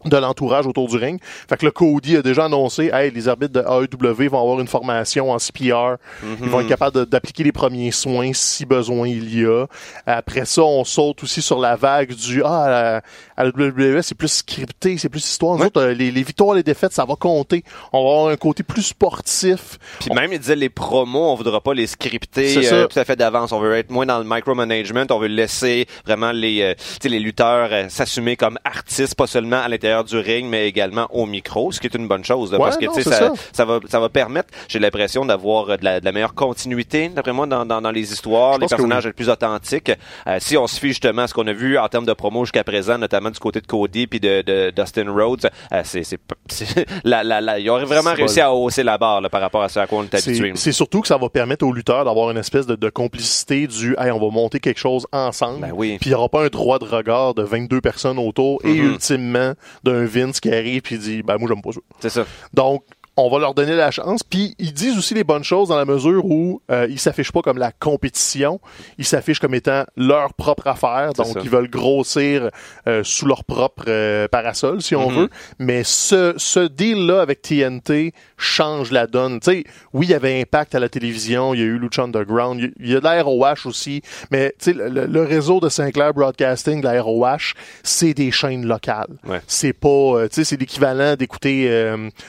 de 0.05 0.17
l'entourage 0.17 0.67
autour 0.67 0.87
du 0.87 0.97
ring. 0.97 1.19
Fait 1.21 1.57
que 1.57 1.65
le 1.65 1.71
Cody 1.71 2.17
a 2.17 2.21
déjà 2.21 2.45
annoncé, 2.45 2.89
hey, 2.93 3.11
les 3.11 3.27
arbitres 3.27 3.53
de 3.53 3.61
AEW 3.61 4.29
vont 4.29 4.41
avoir 4.41 4.59
une 4.59 4.67
formation 4.67 5.31
en 5.31 5.39
CPR. 5.39 5.95
Ils 6.23 6.49
vont 6.49 6.61
être 6.61 6.67
capables 6.67 7.05
d'appliquer 7.05 7.43
les 7.43 7.51
premiers 7.51 7.91
soins 7.91 8.31
si 8.33 8.65
besoin 8.65 9.07
il 9.07 9.39
y 9.39 9.45
a. 9.45 9.65
Après 10.05 10.45
ça, 10.45 10.63
on 10.63 10.83
saute 10.83 11.23
aussi 11.23 11.41
sur 11.41 11.59
la 11.59 11.75
vague 11.75 12.13
du, 12.13 12.41
ah, 12.43 13.01
à 13.35 13.43
la, 13.43 13.49
WWE, 13.49 14.01
c'est 14.01 14.15
plus 14.15 14.31
scripté, 14.31 14.97
c'est 14.97 15.09
plus 15.09 15.25
histoire. 15.25 15.57
Nous 15.57 15.65
autres, 15.65 15.81
euh, 15.81 15.93
les, 15.93 16.11
les 16.11 16.23
victoires, 16.23 16.55
les 16.55 16.63
défaites, 16.63 16.93
ça 16.93 17.05
va 17.05 17.15
compter. 17.15 17.63
On 17.93 18.03
va 18.03 18.09
avoir 18.09 18.27
un 18.31 18.37
côté 18.37 18.63
plus 18.63 18.83
sportif. 18.83 19.77
Puis 19.99 20.11
même, 20.11 20.31
il 20.33 20.39
disait 20.39 20.55
les 20.55 20.69
promos, 20.69 21.31
on 21.31 21.35
voudra 21.35 21.61
pas 21.61 21.73
les 21.73 21.87
scripter 21.87 22.57
euh, 22.57 22.87
tout 22.87 22.99
à 22.99 23.05
fait 23.05 23.15
d'avance. 23.15 23.51
On 23.51 23.59
veut 23.59 23.75
être 23.75 23.89
moins 23.89 24.05
dans 24.05 24.19
le 24.19 24.25
micromanagement. 24.25 25.05
On 25.09 25.19
veut 25.19 25.27
laisser 25.27 25.87
vraiment 26.05 26.31
les, 26.31 26.61
euh, 26.61 26.73
les 27.03 27.19
lutteurs 27.19 27.69
euh, 27.71 27.89
s'assumer 27.89 28.35
comme 28.35 28.57
artistes, 28.63 29.15
pas 29.15 29.27
seulement 29.27 29.61
à 29.61 29.67
l'intérieur 29.67 29.88
du 30.03 30.17
ring, 30.17 30.47
mais 30.49 30.67
également 30.67 31.07
au 31.11 31.25
micro, 31.25 31.71
ce 31.71 31.79
qui 31.79 31.87
est 31.87 31.95
une 31.95 32.07
bonne 32.07 32.23
chose. 32.23 32.51
là, 32.51 32.57
Ouais, 32.59 32.65
parce 32.65 32.77
que 32.77 32.85
non, 32.85 32.93
ça, 32.93 33.11
ça. 33.11 33.31
ça 33.51 33.65
va, 33.65 33.79
ça 33.87 33.99
va 33.99 34.09
permettre, 34.09 34.49
j'ai 34.67 34.79
l'impression 34.79 35.25
d'avoir 35.25 35.69
euh, 35.69 35.77
de 35.77 35.83
la, 35.85 35.99
de 35.99 36.05
la 36.05 36.11
meilleure 36.11 36.33
continuité, 36.33 37.09
d'après 37.09 37.33
moi, 37.33 37.45
dans, 37.47 37.65
dans, 37.65 37.81
dans 37.81 37.91
les 37.91 38.11
histoires, 38.13 38.55
Je 38.55 38.61
les 38.61 38.67
personnages 38.67 39.03
oui. 39.05 39.09
être 39.09 39.15
plus 39.15 39.29
authentiques. 39.29 39.91
Euh, 40.27 40.37
si 40.39 40.57
on 40.57 40.67
se 40.67 40.79
fie 40.79 40.89
justement 40.89 41.23
à 41.23 41.27
ce 41.27 41.33
qu'on 41.33 41.47
a 41.47 41.53
vu 41.53 41.77
en 41.77 41.87
termes 41.87 42.05
de 42.05 42.13
promo 42.13 42.45
jusqu'à 42.45 42.63
présent, 42.63 42.97
notamment 42.97 43.29
du 43.29 43.39
côté 43.39 43.61
de 43.61 43.67
Cody 43.67 44.07
puis 44.07 44.19
de, 44.19 44.41
de 44.41 44.71
Dustin 44.75 45.11
Rhodes, 45.11 45.49
euh, 45.71 45.81
c'est, 45.83 46.03
la, 47.03 47.23
la, 47.23 47.41
la, 47.41 47.59
ils 47.59 47.69
auraient 47.69 47.85
vraiment 47.85 48.13
réussi 48.13 48.41
à 48.41 48.53
hausser 48.53 48.83
la 48.83 48.97
barre 48.97 49.21
là, 49.21 49.29
par 49.29 49.41
rapport 49.41 49.63
à 49.63 49.69
ce 49.69 49.79
à 49.79 49.87
quoi 49.87 49.99
on 49.99 50.03
est 50.03 50.13
habitué. 50.13 50.51
C'est 50.55 50.71
surtout 50.71 51.01
que 51.01 51.07
ça 51.07 51.17
va 51.17 51.29
permettre 51.29 51.65
aux 51.65 51.73
lutteurs 51.73 52.05
d'avoir 52.05 52.31
une 52.31 52.37
espèce 52.37 52.65
de, 52.65 52.75
de 52.75 52.89
complicité 52.89 53.67
du 53.67 53.95
hey, 53.99 54.11
on 54.11 54.19
va 54.19 54.29
monter 54.31 54.59
quelque 54.59 54.79
chose 54.79 55.05
ensemble. 55.11 55.61
Ben 55.61 55.71
oui. 55.73 55.97
Puis 55.99 56.09
il 56.09 56.13
n'y 56.13 56.15
aura 56.15 56.29
pas 56.29 56.43
un 56.43 56.47
droit 56.47 56.79
de 56.79 56.85
regard 56.85 57.33
de 57.33 57.43
22 57.43 57.81
personnes 57.81 58.19
autour 58.19 58.59
et 58.63 58.69
Mhm. 58.79 58.85
ultimement 58.93 59.53
d'un 59.83 60.05
Vince 60.05 60.39
qui 60.39 60.51
arrive 60.51 60.81
puis 60.81 60.97
dit 60.97 61.23
ben 61.23 61.37
moi 61.37 61.49
j'aime 61.49 61.61
pas 61.61 61.71
ça. 61.71 61.79
C'est 61.99 62.09
ça. 62.09 62.25
Donc 62.53 62.83
on 63.25 63.29
va 63.29 63.39
leur 63.39 63.53
donner 63.53 63.75
la 63.75 63.91
chance. 63.91 64.23
Puis 64.23 64.55
ils 64.59 64.73
disent 64.73 64.97
aussi 64.97 65.13
les 65.13 65.23
bonnes 65.23 65.43
choses 65.43 65.69
dans 65.69 65.77
la 65.77 65.85
mesure 65.85 66.25
où 66.25 66.61
euh, 66.71 66.87
ils 66.89 66.99
s'affichent 66.99 67.31
pas 67.31 67.41
comme 67.41 67.57
la 67.57 67.71
compétition, 67.71 68.59
ils 68.97 69.05
s'affichent 69.05 69.39
comme 69.39 69.53
étant 69.55 69.83
leur 69.95 70.33
propre 70.33 70.67
affaire. 70.67 71.13
Donc 71.13 71.37
ils 71.43 71.49
veulent 71.49 71.69
grossir 71.69 72.49
euh, 72.87 73.03
sous 73.03 73.25
leur 73.25 73.43
propre 73.43 73.83
euh, 73.87 74.27
parasol, 74.27 74.81
si 74.81 74.95
on 74.95 75.09
Mhm. 75.09 75.17
veut. 75.17 75.29
Mais 75.59 75.83
ce, 75.83 76.33
ce 76.37 76.59
deal-là 76.67 77.21
avec 77.21 77.41
TNT 77.41 78.13
change 78.37 78.91
la 78.91 79.07
donne. 79.07 79.39
Tu 79.39 79.51
sais, 79.51 79.63
oui, 79.93 80.07
il 80.07 80.09
y 80.11 80.13
avait 80.13 80.39
Impact 80.41 80.75
à 80.75 80.79
la 80.79 80.89
télévision, 80.89 81.53
il 81.53 81.59
y 81.59 81.63
a 81.63 81.65
eu 81.65 81.77
Lucha 81.79 82.03
Underground, 82.03 82.71
il 82.79 82.89
y 82.89 82.95
a- 82.95 82.99
de 82.99 83.03
la 83.03 83.21
ROH 83.23 83.65
aussi, 83.65 84.01
mais 84.31 84.53
tu 84.59 84.71
sais, 84.71 84.73
le, 84.73 85.05
le- 85.05 85.23
réseau 85.23 85.59
de 85.59 85.69
Sinclair 85.69 86.13
Broadcasting, 86.13 86.81
de 86.81 86.85
la 86.87 87.01
ROH, 87.01 87.53
c'est 87.83 88.13
des 88.13 88.31
chaînes 88.31 88.65
locales. 88.65 89.17
Ouais. 89.27 89.41
C'est 89.47 89.73
pas, 89.73 90.27
tu 90.29 90.35
sais, 90.35 90.43
c'est 90.43 90.57
l'équivalent 90.59 91.15
d'écouter 91.15 91.69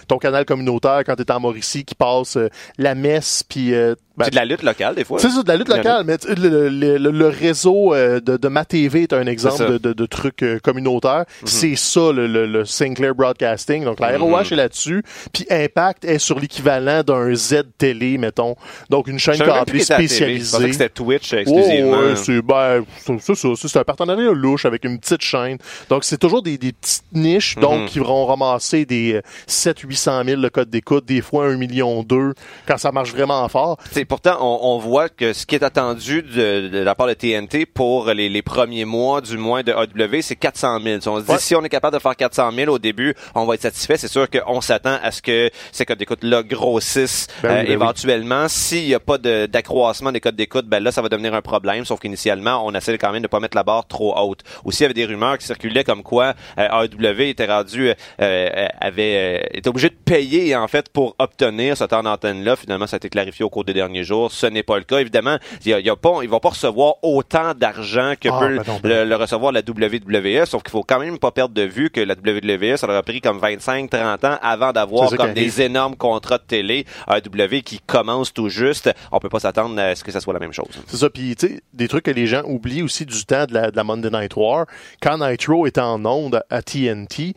ton 0.08 0.18
canal 0.18 0.44
communautaire 0.44 0.79
quand 0.80 1.16
t'es 1.16 1.30
en 1.30 1.40
Mauricie 1.40 1.84
qui 1.84 1.94
passe 1.94 2.36
euh, 2.36 2.48
la 2.78 2.94
messe, 2.94 3.42
puis 3.42 3.74
euh, 3.74 3.94
ben, 4.20 4.24
c'est 4.26 4.30
de 4.30 4.36
la 4.36 4.44
lutte 4.44 4.62
locale, 4.62 4.94
des 4.94 5.04
fois. 5.04 5.18
c'est 5.18 5.28
ça, 5.30 5.42
de 5.42 5.48
la 5.48 5.56
lutte 5.56 5.68
locale, 5.68 6.04
mais 6.06 6.16
le, 6.28 6.68
le- 6.68 6.96
le- 6.98 7.10
le 7.10 7.28
réseau 7.28 7.94
euh, 7.94 8.20
de, 8.20 8.36
de 8.36 8.48
ma 8.48 8.64
TV 8.64 9.02
est 9.02 9.12
un 9.12 9.26
exemple 9.26 9.66
de, 9.72 9.78
de, 9.78 9.92
de 9.92 10.06
truc 10.06 10.42
euh, 10.42 10.58
communautaire. 10.62 11.24
C'est 11.44 11.76
ça, 11.76 12.12
le, 12.12 12.26
le, 12.26 12.46
le 12.46 12.64
Sinclair 12.64 13.14
Broadcasting. 13.14 13.84
Donc, 13.84 14.00
la 14.00 14.12
Mhm. 14.18 14.22
ROH 14.22 14.40
est 14.52 14.56
là-dessus. 14.56 15.02
Puis 15.32 15.46
Impact 15.50 16.04
est 16.04 16.18
sur 16.18 16.38
l'équivalent 16.38 17.02
d'un 17.02 17.34
Z 17.34 17.62
Télé, 17.78 18.18
mettons. 18.18 18.54
Donc, 18.88 19.06
une 19.08 19.18
chaîne 19.18 19.38
câblée 19.38 19.80
spécialisée. 19.80 20.72
c'était 20.72 20.88
Twitch 20.88 21.32
euh, 21.32 21.36
Oh, 21.38 21.40
exclusivement. 21.40 21.98
ouais, 21.98 22.16
c'est 22.16 22.42
ben, 22.42 22.84
ça, 23.20 23.34
c'est 23.68 23.78
un 23.78 23.84
partenariat 23.84 24.30
louche 24.32 24.64
avec 24.64 24.84
une 24.84 24.98
petite 24.98 25.22
chaîne. 25.22 25.58
Donc 25.88 26.04
c'est 26.04 26.18
toujours 26.18 26.42
des, 26.42 26.58
des 26.58 26.72
petites 26.72 27.04
niches 27.12 27.56
Mhm. 27.56 27.62
donc 27.62 27.86
qui 27.86 27.98
vont 27.98 28.26
ramasser 28.26 28.84
des 28.84 29.20
7 29.46 29.80
800 29.80 30.24
000 30.24 30.40
le 30.40 30.50
code 30.50 30.68
d'écoute, 30.70 31.04
des 31.06 31.20
fois 31.20 31.46
1 31.46 31.56
million 31.56 32.02
2 32.02 32.34
quand 32.66 32.76
ça 32.78 32.92
marche 32.92 33.12
vraiment 33.12 33.48
fort. 33.48 33.78
Pourtant, 34.10 34.36
on, 34.40 34.74
on 34.74 34.78
voit 34.78 35.08
que 35.08 35.32
ce 35.32 35.46
qui 35.46 35.54
est 35.54 35.62
attendu 35.62 36.22
de, 36.22 36.68
de 36.68 36.78
la 36.80 36.94
part 36.96 37.06
de 37.06 37.14
TNT 37.14 37.64
pour 37.64 38.06
les, 38.12 38.28
les 38.28 38.42
premiers 38.42 38.84
mois, 38.84 39.20
du 39.20 39.36
moins 39.38 39.62
de 39.62 39.72
AW, 39.72 40.20
c'est 40.20 40.34
400 40.34 40.80
000. 40.82 41.00
Si 41.00 41.08
on 41.08 41.20
se 41.20 41.24
dit, 41.24 41.30
Ouais. 41.30 41.38
si 41.38 41.54
on 41.54 41.62
est 41.62 41.68
capable 41.68 41.96
de 41.96 42.02
faire 42.02 42.16
400 42.16 42.50
000 42.52 42.72
au 42.74 42.78
début, 42.80 43.14
on 43.36 43.46
va 43.46 43.54
être 43.54 43.62
satisfait. 43.62 43.96
C'est 43.96 44.08
sûr 44.08 44.28
qu'on 44.28 44.60
s'attend 44.60 44.98
à 45.00 45.12
ce 45.12 45.22
que 45.22 45.48
ces 45.70 45.86
codes 45.86 45.98
d'écoute-là 45.98 46.42
grossissent 46.42 47.28
Ben 47.42 47.48
oui, 47.48 47.54
euh, 47.54 47.58
ben 47.62 47.66
oui. 47.68 47.72
éventuellement. 47.72 48.48
S'il 48.48 48.84
n'y 48.86 48.94
a 48.94 48.98
pas 49.00 49.16
de- 49.16 49.46
d'accroissement 49.46 50.10
des 50.10 50.18
codes 50.20 50.34
d'écoute, 50.34 50.66
ben 50.66 50.82
là, 50.82 50.90
ça 50.90 51.02
va 51.02 51.08
devenir 51.08 51.32
un 51.34 51.42
problème. 51.42 51.84
Sauf 51.84 52.00
qu'initialement, 52.00 52.66
on 52.66 52.74
essaie 52.74 52.98
quand 52.98 53.12
même 53.12 53.22
de 53.22 53.28
pas 53.28 53.38
mettre 53.38 53.56
la 53.56 53.62
barre 53.62 53.86
trop 53.86 54.18
haute. 54.18 54.40
Aussi, 54.64 54.78
il 54.80 54.82
y 54.82 54.84
avait 54.86 54.94
des 54.94 55.04
rumeurs 55.06 55.38
qui 55.38 55.46
circulaient 55.46 55.84
comme 55.84 56.02
quoi 56.02 56.34
euh, 56.58 56.84
AEW 57.00 57.20
était 57.28 57.46
rendu, 57.46 57.90
euh, 57.90 57.94
euh, 58.20 58.66
avait 58.80 59.40
euh, 59.44 59.46
était 59.54 59.68
obligé 59.68 59.88
de 59.88 59.94
payer 60.04 60.56
en 60.56 60.66
fait 60.66 60.88
pour 60.88 61.14
obtenir 61.20 61.76
ce 61.76 61.84
temps 61.84 62.02
d'antenne-là. 62.02 62.56
Finalement, 62.56 62.88
ça 62.88 62.96
a 62.96 62.98
été 62.98 63.08
clarifié 63.08 63.44
au 63.44 63.50
cours 63.50 63.64
des 63.64 63.72
derniers 63.72 63.99
jours. 64.04 64.32
Ce 64.32 64.46
n'est 64.46 64.62
pas 64.62 64.78
le 64.78 64.84
cas. 64.84 64.98
Évidemment, 64.98 65.36
il 65.64 65.70
y 65.70 65.74
a, 65.74 65.80
y 65.80 65.90
a 65.90 65.96
pas, 65.96 66.18
ils 66.22 66.28
vont 66.28 66.40
pas 66.40 66.50
recevoir 66.50 66.94
autant 67.02 67.54
d'argent 67.54 68.14
que 68.20 68.28
Ah, 68.30 68.38
peut 68.40 68.56
ben 68.56 68.64
non, 68.66 68.80
ben 68.82 68.88
le, 68.88 69.04
le 69.08 69.16
recevoir 69.16 69.52
la 69.52 69.60
WWE. 69.60 70.44
Sauf 70.46 70.62
qu'il 70.62 70.70
faut 70.70 70.82
quand 70.82 70.98
même 71.00 71.18
pas 71.18 71.30
perdre 71.30 71.54
de 71.54 71.62
vue 71.62 71.90
que 71.90 72.00
la 72.00 72.14
WWE, 72.14 72.76
ça 72.76 72.86
leur 72.86 72.96
a 72.96 73.02
pris 73.02 73.20
comme 73.20 73.38
25-30 73.40 74.26
ans 74.26 74.38
avant 74.42 74.72
d'avoir 74.72 75.10
comme 75.10 75.20
arrive. 75.20 75.34
des 75.34 75.62
énormes 75.62 75.96
contrats 75.96 76.38
de 76.38 76.44
télé. 76.44 76.84
AEW 77.08 77.62
qui 77.62 77.80
commence 77.86 78.32
tout 78.32 78.48
juste. 78.48 78.90
On 79.12 79.18
peut 79.18 79.28
pas 79.28 79.40
s'attendre 79.40 79.78
à 79.80 79.94
ce 79.94 80.04
que 80.04 80.12
ça 80.12 80.20
soit 80.20 80.32
la 80.34 80.40
même 80.40 80.52
chose. 80.52 80.68
C'est 80.86 80.96
ça. 80.96 81.10
Puis, 81.10 81.34
tu 81.36 81.46
sais, 81.48 81.60
des 81.72 81.88
trucs 81.88 82.04
que 82.04 82.10
les 82.10 82.26
gens 82.26 82.42
oublient 82.44 82.82
aussi 82.82 83.06
du 83.06 83.24
temps 83.24 83.44
de 83.46 83.54
la, 83.54 83.70
de 83.70 83.76
la 83.76 83.84
Monday 83.84 84.10
Night 84.10 84.36
War. 84.36 84.66
Quand 85.02 85.18
Nitro 85.18 85.66
était 85.66 85.80
en 85.80 86.04
onde 86.04 86.42
à 86.50 86.62
TNT, 86.62 87.34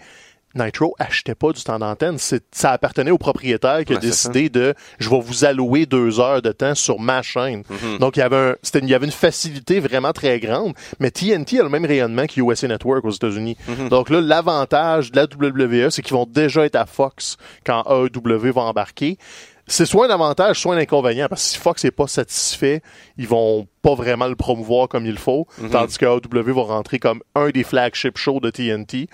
Nitro 0.56 0.96
achetait 1.00 1.36
pas 1.36 1.52
du 1.52 1.64
temps 1.64 1.80
d'antenne. 1.80 2.18
Ça 2.20 2.72
appartenait 2.72 3.12
au 3.12 3.18
propriétaire 3.18 3.84
qui 3.86 3.94
a 3.94 3.96
Ouais, 3.96 4.02
décidé 4.02 4.50
de 4.50 4.74
je 5.00 5.10
vais 5.10 5.20
vous 5.20 5.46
allouer 5.46 5.86
deux 5.86 6.20
heures 6.20 6.42
de 6.42 6.52
temps 6.52 6.76
sur 6.76 7.00
ma 7.00 7.22
chaîne. 7.22 7.64
Mhm. 7.70 7.98
Donc 8.00 8.18
il 8.18 8.20
y 8.20 8.24
avait 8.24 8.36
un, 8.36 8.56
il 8.76 8.90
y 8.90 8.94
avait 8.94 9.06
une 9.06 9.12
facilité 9.12 9.80
vraiment 9.80 10.12
très 10.14 10.40
grande. 10.40 10.74
Mais 11.00 11.10
TNT 11.12 11.60
a 11.60 11.64
le 11.64 11.70
même 11.70 11.86
rayonnement 11.86 12.28
que 12.28 12.40
USA 12.40 12.68
Network 12.68 13.04
aux 13.06 13.12
États-Unis. 13.12 13.58
Mhm. 13.68 13.90
Donc 13.90 14.10
là, 14.10 14.22
l'avantage 14.22 15.12
de 15.12 15.16
la 15.18 15.24
WWE, 15.26 15.90
c'est 15.90 16.02
qu'ils 16.02 16.14
vont 16.16 16.28
déjà 16.30 16.66
être 16.66 16.76
à 16.76 16.86
Fox 16.86 17.38
quand 17.66 17.84
AEW 17.90 18.52
va 18.54 18.62
embarquer. 18.62 19.18
C'est 19.66 19.86
soit 19.86 20.08
un 20.08 20.10
avantage, 20.14 20.60
soit 20.60 20.76
un 20.76 20.78
inconvénient, 20.78 21.28
parce 21.30 21.42
que 21.44 21.50
si 21.54 21.58
Fox 21.58 21.86
n'est 21.86 21.92
pas 21.92 22.08
satisfait, 22.08 22.82
ils 23.18 23.28
vont 23.30 23.66
pas 23.82 23.96
vraiment 23.96 24.28
le 24.28 24.36
promouvoir 24.36 24.90
comme 24.90 25.06
il 25.06 25.18
faut, 25.18 25.48
Mhm. 25.58 25.70
tandis 25.70 25.98
que 25.98 26.06
AEW 26.06 26.54
va 26.54 26.62
rentrer 26.64 27.00
comme 27.00 27.22
un 27.34 27.50
des 27.50 27.64
flagship 27.64 28.18
shows 28.18 28.42
de 28.42 28.50
TNT. 28.50 29.08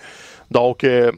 Donc, 0.49 0.83
euh, 0.83 1.11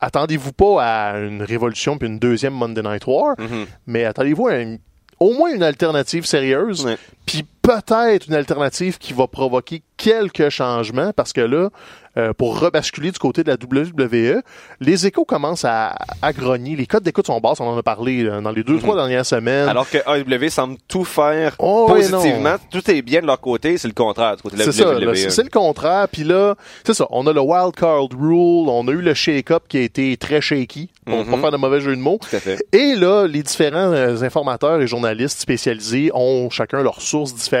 attendez-vous 0.00 0.52
pas 0.52 0.82
à 1.12 1.18
une 1.18 1.42
révolution 1.42 1.98
puis 1.98 2.08
une 2.08 2.18
deuxième 2.18 2.52
Monday 2.54 2.82
Night 2.82 3.06
War, 3.06 3.34
Mhm. 3.38 3.66
mais 3.86 4.04
attendez-vous 4.04 4.48
à 4.48 4.56
une- 4.56 4.78
au 5.18 5.32
moins 5.34 5.54
une 5.54 5.62
alternative 5.62 6.26
sérieuse, 6.26 6.86
puis 7.24 7.44
peut-être 7.66 8.26
une 8.28 8.34
alternative 8.34 8.98
qui 8.98 9.12
va 9.12 9.26
provoquer 9.26 9.82
quelques 9.96 10.50
changements, 10.50 11.12
parce 11.14 11.32
que 11.32 11.40
là, 11.40 11.70
euh, 12.18 12.32
pour 12.32 12.58
rebasculer 12.60 13.10
du 13.10 13.18
côté 13.18 13.42
de 13.44 13.50
la 13.50 13.56
WWE, 13.56 14.40
les 14.80 15.06
échos 15.06 15.24
commencent 15.24 15.64
à, 15.66 15.94
à 16.22 16.32
grogner. 16.32 16.74
Les 16.76 16.86
codes 16.86 17.02
d'écoute 17.02 17.26
sont 17.26 17.40
basses, 17.40 17.60
on 17.60 17.66
en 17.66 17.76
a 17.76 17.82
parlé 17.82 18.24
euh, 18.24 18.40
dans 18.40 18.52
les 18.52 18.62
deux, 18.62 18.78
trois 18.78 18.94
dernières 18.96 19.26
semaines. 19.26 19.68
Alors 19.68 19.88
que 19.88 19.98
AEW 19.98 20.48
semble 20.50 20.76
tout 20.88 21.04
faire 21.04 21.54
Oh, 21.58 21.86
positivement. 21.88 22.56
Tout 22.70 22.90
est 22.90 23.02
bien 23.02 23.20
de 23.20 23.26
leur 23.26 23.40
côté, 23.40 23.76
c'est 23.78 23.88
le 23.88 23.94
contraire 23.94 24.36
du 24.36 24.42
côté 24.42 24.56
de 24.56 24.60
la 24.60 24.72
C'est 24.72 24.82
ça, 24.82 24.94
WWE. 24.94 25.30
c'est 25.30 25.42
le 25.42 25.50
contraire. 25.50 26.08
Puis 26.10 26.24
là, 26.24 26.54
c'est 26.84 26.94
ça, 26.94 27.06
on 27.10 27.26
a 27.26 27.32
le 27.32 27.40
wild 27.40 27.74
card 27.74 28.08
rule, 28.18 28.68
on 28.68 28.86
a 28.88 28.92
eu 28.92 29.00
le 29.02 29.12
shake-up 29.14 29.64
qui 29.68 29.78
a 29.78 29.82
été 29.82 30.16
très 30.16 30.40
shaky, 30.40 30.90
pour 31.04 31.18
Mhm. 31.24 31.30
pas 31.32 31.38
faire 31.38 31.50
de 31.52 31.56
mauvais 31.58 31.80
jeu 31.80 31.94
de 31.96 32.00
mots. 32.00 32.18
Tout 32.30 32.36
à 32.36 32.40
fait. 32.40 32.64
Et 32.72 32.94
là, 32.96 33.26
les 33.26 33.42
différents 33.42 33.92
euh, 33.92 34.22
informateurs 34.22 34.80
et 34.80 34.86
journalistes 34.86 35.40
spécialisés 35.40 36.10
ont 36.14 36.48
chacun 36.50 36.82
leurs 36.82 37.00
sources 37.02 37.34
différentes. 37.34 37.55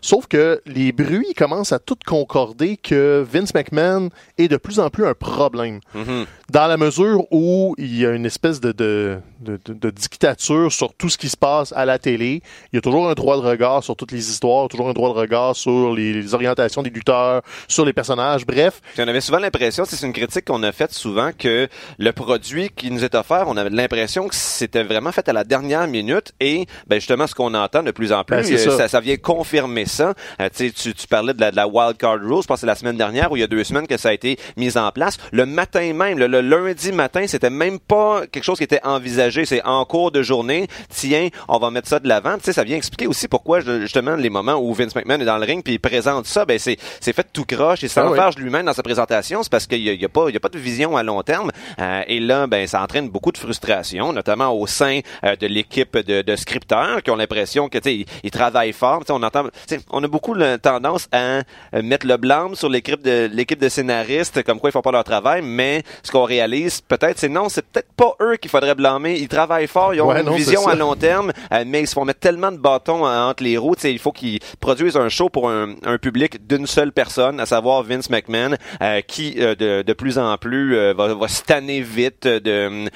Sauf 0.00 0.26
que 0.26 0.60
les 0.66 0.92
bruits 0.92 1.34
commencent 1.36 1.72
à 1.72 1.78
tout 1.78 1.96
concorder 2.06 2.76
que 2.76 3.24
Vince 3.30 3.54
McMahon 3.54 4.10
est 4.38 4.48
de 4.48 4.56
plus 4.56 4.80
en 4.80 4.90
plus 4.90 5.06
un 5.06 5.14
problème. 5.14 5.80
Mhm. 5.94 6.26
Dans 6.50 6.66
la 6.66 6.76
mesure 6.76 7.26
où 7.30 7.76
il 7.78 7.96
y 7.96 8.04
a 8.04 8.10
une 8.10 8.26
espèce 8.26 8.60
de, 8.60 8.72
de, 8.72 9.20
de, 9.40 9.56
de- 9.68 9.90
dictature 9.90 10.72
sur 10.72 10.92
tout 10.94 11.08
ce 11.08 11.16
qui 11.16 11.28
se 11.28 11.36
passe 11.36 11.72
à 11.76 11.84
la 11.84 12.00
télé. 12.00 12.42
Il 12.72 12.76
y 12.76 12.78
a 12.78 12.80
toujours 12.80 13.08
un 13.08 13.12
droit 13.14 13.36
de 13.36 13.42
regard 13.42 13.84
sur 13.84 13.94
toutes 13.94 14.10
les 14.10 14.28
histoires, 14.30 14.66
toujours 14.66 14.88
un 14.88 14.92
droit 14.92 15.10
de 15.10 15.18
regard 15.18 15.54
sur 15.54 15.94
les, 15.94 16.12
les 16.12 16.34
orientations 16.34 16.82
des 16.82 16.90
lutteurs, 16.90 17.42
sur 17.68 17.84
les 17.84 17.92
personnages. 17.92 18.44
Bref, 18.44 18.80
Puis 18.94 19.02
on 19.04 19.06
avait 19.06 19.20
souvent 19.20 19.38
l'impression, 19.38 19.84
c'est 19.84 20.04
une 20.04 20.12
critique 20.12 20.46
qu'on 20.46 20.64
a 20.64 20.72
faite 20.72 20.92
souvent, 20.92 21.30
que 21.38 21.68
le 21.98 22.12
produit 22.12 22.68
qui 22.74 22.90
nous 22.90 23.04
est 23.04 23.14
offert, 23.14 23.44
on 23.46 23.56
avait 23.56 23.70
l'impression 23.70 24.26
que 24.26 24.34
c'était 24.34 24.82
vraiment 24.82 25.12
fait 25.12 25.28
à 25.28 25.32
la 25.32 25.44
dernière 25.44 25.86
minute 25.86 26.32
et 26.40 26.66
ben 26.88 26.96
justement 26.96 27.28
ce 27.28 27.34
qu'on 27.36 27.54
entend 27.54 27.84
de 27.84 27.92
plus 27.92 28.12
en 28.12 28.24
plus, 28.24 28.36
Ben, 28.36 28.52
euh, 28.52 28.58
ça. 28.58 28.76
ça. 28.76 28.88
ça 28.88 29.00
vient 29.00 29.16
confirmer 29.16 29.84
ça. 29.86 30.14
Euh, 30.40 30.48
tu, 30.52 30.72
tu 30.72 31.06
parlais 31.08 31.32
de 31.34 31.40
la, 31.40 31.52
de 31.52 31.56
la 31.56 31.68
wild 31.68 31.96
card 31.96 32.18
rule, 32.20 32.42
je 32.42 32.46
pense 32.48 32.56
que 32.56 32.60
c'est 32.62 32.66
la 32.66 32.74
semaine 32.74 32.96
dernière 32.96 33.30
ou 33.30 33.36
il 33.36 33.40
y 33.40 33.44
a 33.44 33.46
deux 33.46 33.62
semaines 33.62 33.86
que 33.86 33.96
ça 33.96 34.08
a 34.08 34.12
été 34.12 34.36
mis 34.56 34.76
en 34.76 34.90
place. 34.90 35.16
Le 35.30 35.46
matin 35.46 35.92
même, 35.94 36.18
le, 36.18 36.26
le 36.26 36.39
lundi 36.40 36.92
matin, 36.92 37.26
c'était 37.26 37.50
même 37.50 37.78
pas 37.78 38.22
quelque 38.30 38.44
chose 38.44 38.58
qui 38.58 38.64
était 38.64 38.80
envisagé. 38.84 39.44
C'est 39.44 39.62
en 39.64 39.84
cours 39.84 40.10
de 40.10 40.22
journée, 40.22 40.66
tiens, 40.88 41.28
on 41.48 41.58
va 41.58 41.70
mettre 41.70 41.88
ça 41.88 41.98
de 41.98 42.08
l'avant. 42.08 42.36
Tu 42.38 42.44
sais, 42.44 42.52
ça 42.52 42.64
vient 42.64 42.76
expliquer 42.76 43.06
aussi 43.06 43.28
pourquoi 43.28 43.60
justement 43.60 44.16
les 44.16 44.30
moments 44.30 44.54
où 44.54 44.72
Vince 44.74 44.94
McMahon 44.94 45.20
est 45.20 45.24
dans 45.24 45.38
le 45.38 45.44
ring 45.44 45.62
puis 45.64 45.74
il 45.74 45.78
présente 45.78 46.26
ça, 46.26 46.44
ben 46.44 46.58
c'est 46.58 46.76
c'est 47.00 47.12
fait 47.12 47.26
tout 47.32 47.44
croche 47.44 47.84
et 47.84 47.88
Ah 47.96 48.04
oui. 48.04 48.10
s'enfarge 48.10 48.36
lui-même 48.36 48.66
dans 48.66 48.72
sa 48.72 48.82
présentation, 48.82 49.42
c'est 49.42 49.50
parce 49.50 49.66
qu'il 49.66 49.78
y 49.80 49.94
y 49.94 50.04
a 50.04 50.08
pas 50.08 50.24
il 50.28 50.34
y 50.34 50.36
a 50.36 50.40
pas 50.40 50.48
de 50.48 50.58
vision 50.58 50.96
à 50.96 51.02
long 51.02 51.22
terme. 51.22 51.50
Euh, 51.80 52.02
et 52.06 52.20
là, 52.20 52.46
ben 52.46 52.66
ça 52.66 52.82
entraîne 52.82 53.08
beaucoup 53.08 53.32
de 53.32 53.38
frustration, 53.38 54.12
notamment 54.12 54.52
au 54.52 54.66
sein 54.66 55.00
euh, 55.24 55.36
de 55.36 55.46
l'équipe 55.46 55.96
de, 55.98 56.22
de 56.22 56.36
scripteurs 56.36 57.02
qui 57.02 57.10
ont 57.10 57.16
l'impression 57.16 57.68
que 57.68 57.78
tu 57.78 57.84
sais 57.84 57.96
ils, 57.96 58.06
ils 58.24 58.30
travaillent 58.30 58.72
fort. 58.72 59.00
Tu 59.00 59.06
sais, 59.06 59.12
on 59.12 59.22
entend, 59.22 59.44
tu 59.44 59.50
sais, 59.76 59.80
on 59.90 60.02
a 60.02 60.08
beaucoup 60.08 60.34
la 60.34 60.58
tendance 60.58 61.08
à 61.12 61.38
euh, 61.74 61.82
mettre 61.82 62.06
le 62.06 62.16
blâme 62.16 62.54
sur 62.54 62.68
l'équipe 62.68 63.02
de 63.02 63.28
l'équipe 63.32 63.60
de 63.60 63.68
scénaristes, 63.68 64.42
comme 64.42 64.58
quoi 64.60 64.70
ils 64.70 64.72
font 64.72 64.82
pas 64.82 64.92
leur 64.92 65.04
travail, 65.04 65.42
mais 65.42 65.82
ce 66.02 66.10
qu'on 66.10 66.24
réalise 66.30 66.80
peut-être, 66.80 67.18
c'est 67.18 67.28
non, 67.28 67.48
c'est 67.48 67.64
peut-être 67.66 67.92
pas 67.96 68.14
eux 68.22 68.36
qu'il 68.36 68.50
faudrait 68.50 68.74
blâmer. 68.74 69.18
Ils 69.18 69.28
travaillent 69.28 69.66
fort, 69.66 69.94
ils 69.94 70.00
ont 70.00 70.08
Ouais, 70.08 70.20
une 70.20 70.26
non, 70.26 70.34
vision 70.34 70.66
à 70.66 70.74
long 70.74 70.94
terme, 70.94 71.32
euh, 71.52 71.64
mais 71.66 71.82
ils 71.82 71.86
se 71.86 71.94
font 71.94 72.04
mettre 72.04 72.20
tellement 72.20 72.50
de 72.52 72.56
bâtons 72.56 73.06
euh, 73.06 73.28
entre 73.28 73.42
les 73.42 73.56
roues. 73.58 73.74
Tu 73.74 73.82
sais, 73.82 73.92
il 73.92 73.98
faut 73.98 74.12
qu'ils 74.12 74.40
produisent 74.60 74.96
un 74.96 75.08
show 75.08 75.28
pour 75.28 75.50
un, 75.50 75.74
un 75.84 75.98
public 75.98 76.46
d'une 76.46 76.66
seule 76.66 76.92
personne, 76.92 77.38
à 77.40 77.46
savoir 77.46 77.82
Vince 77.82 78.08
McMahon, 78.10 78.56
euh, 78.82 79.00
qui 79.02 79.34
de, 79.34 79.82
de 79.82 79.92
plus 79.92 80.18
en 80.18 80.36
plus 80.38 80.74
va, 80.94 81.14
va 81.14 81.28
se 81.28 81.42
tanner 81.42 81.80
vite 81.82 82.26
de, 82.26 82.88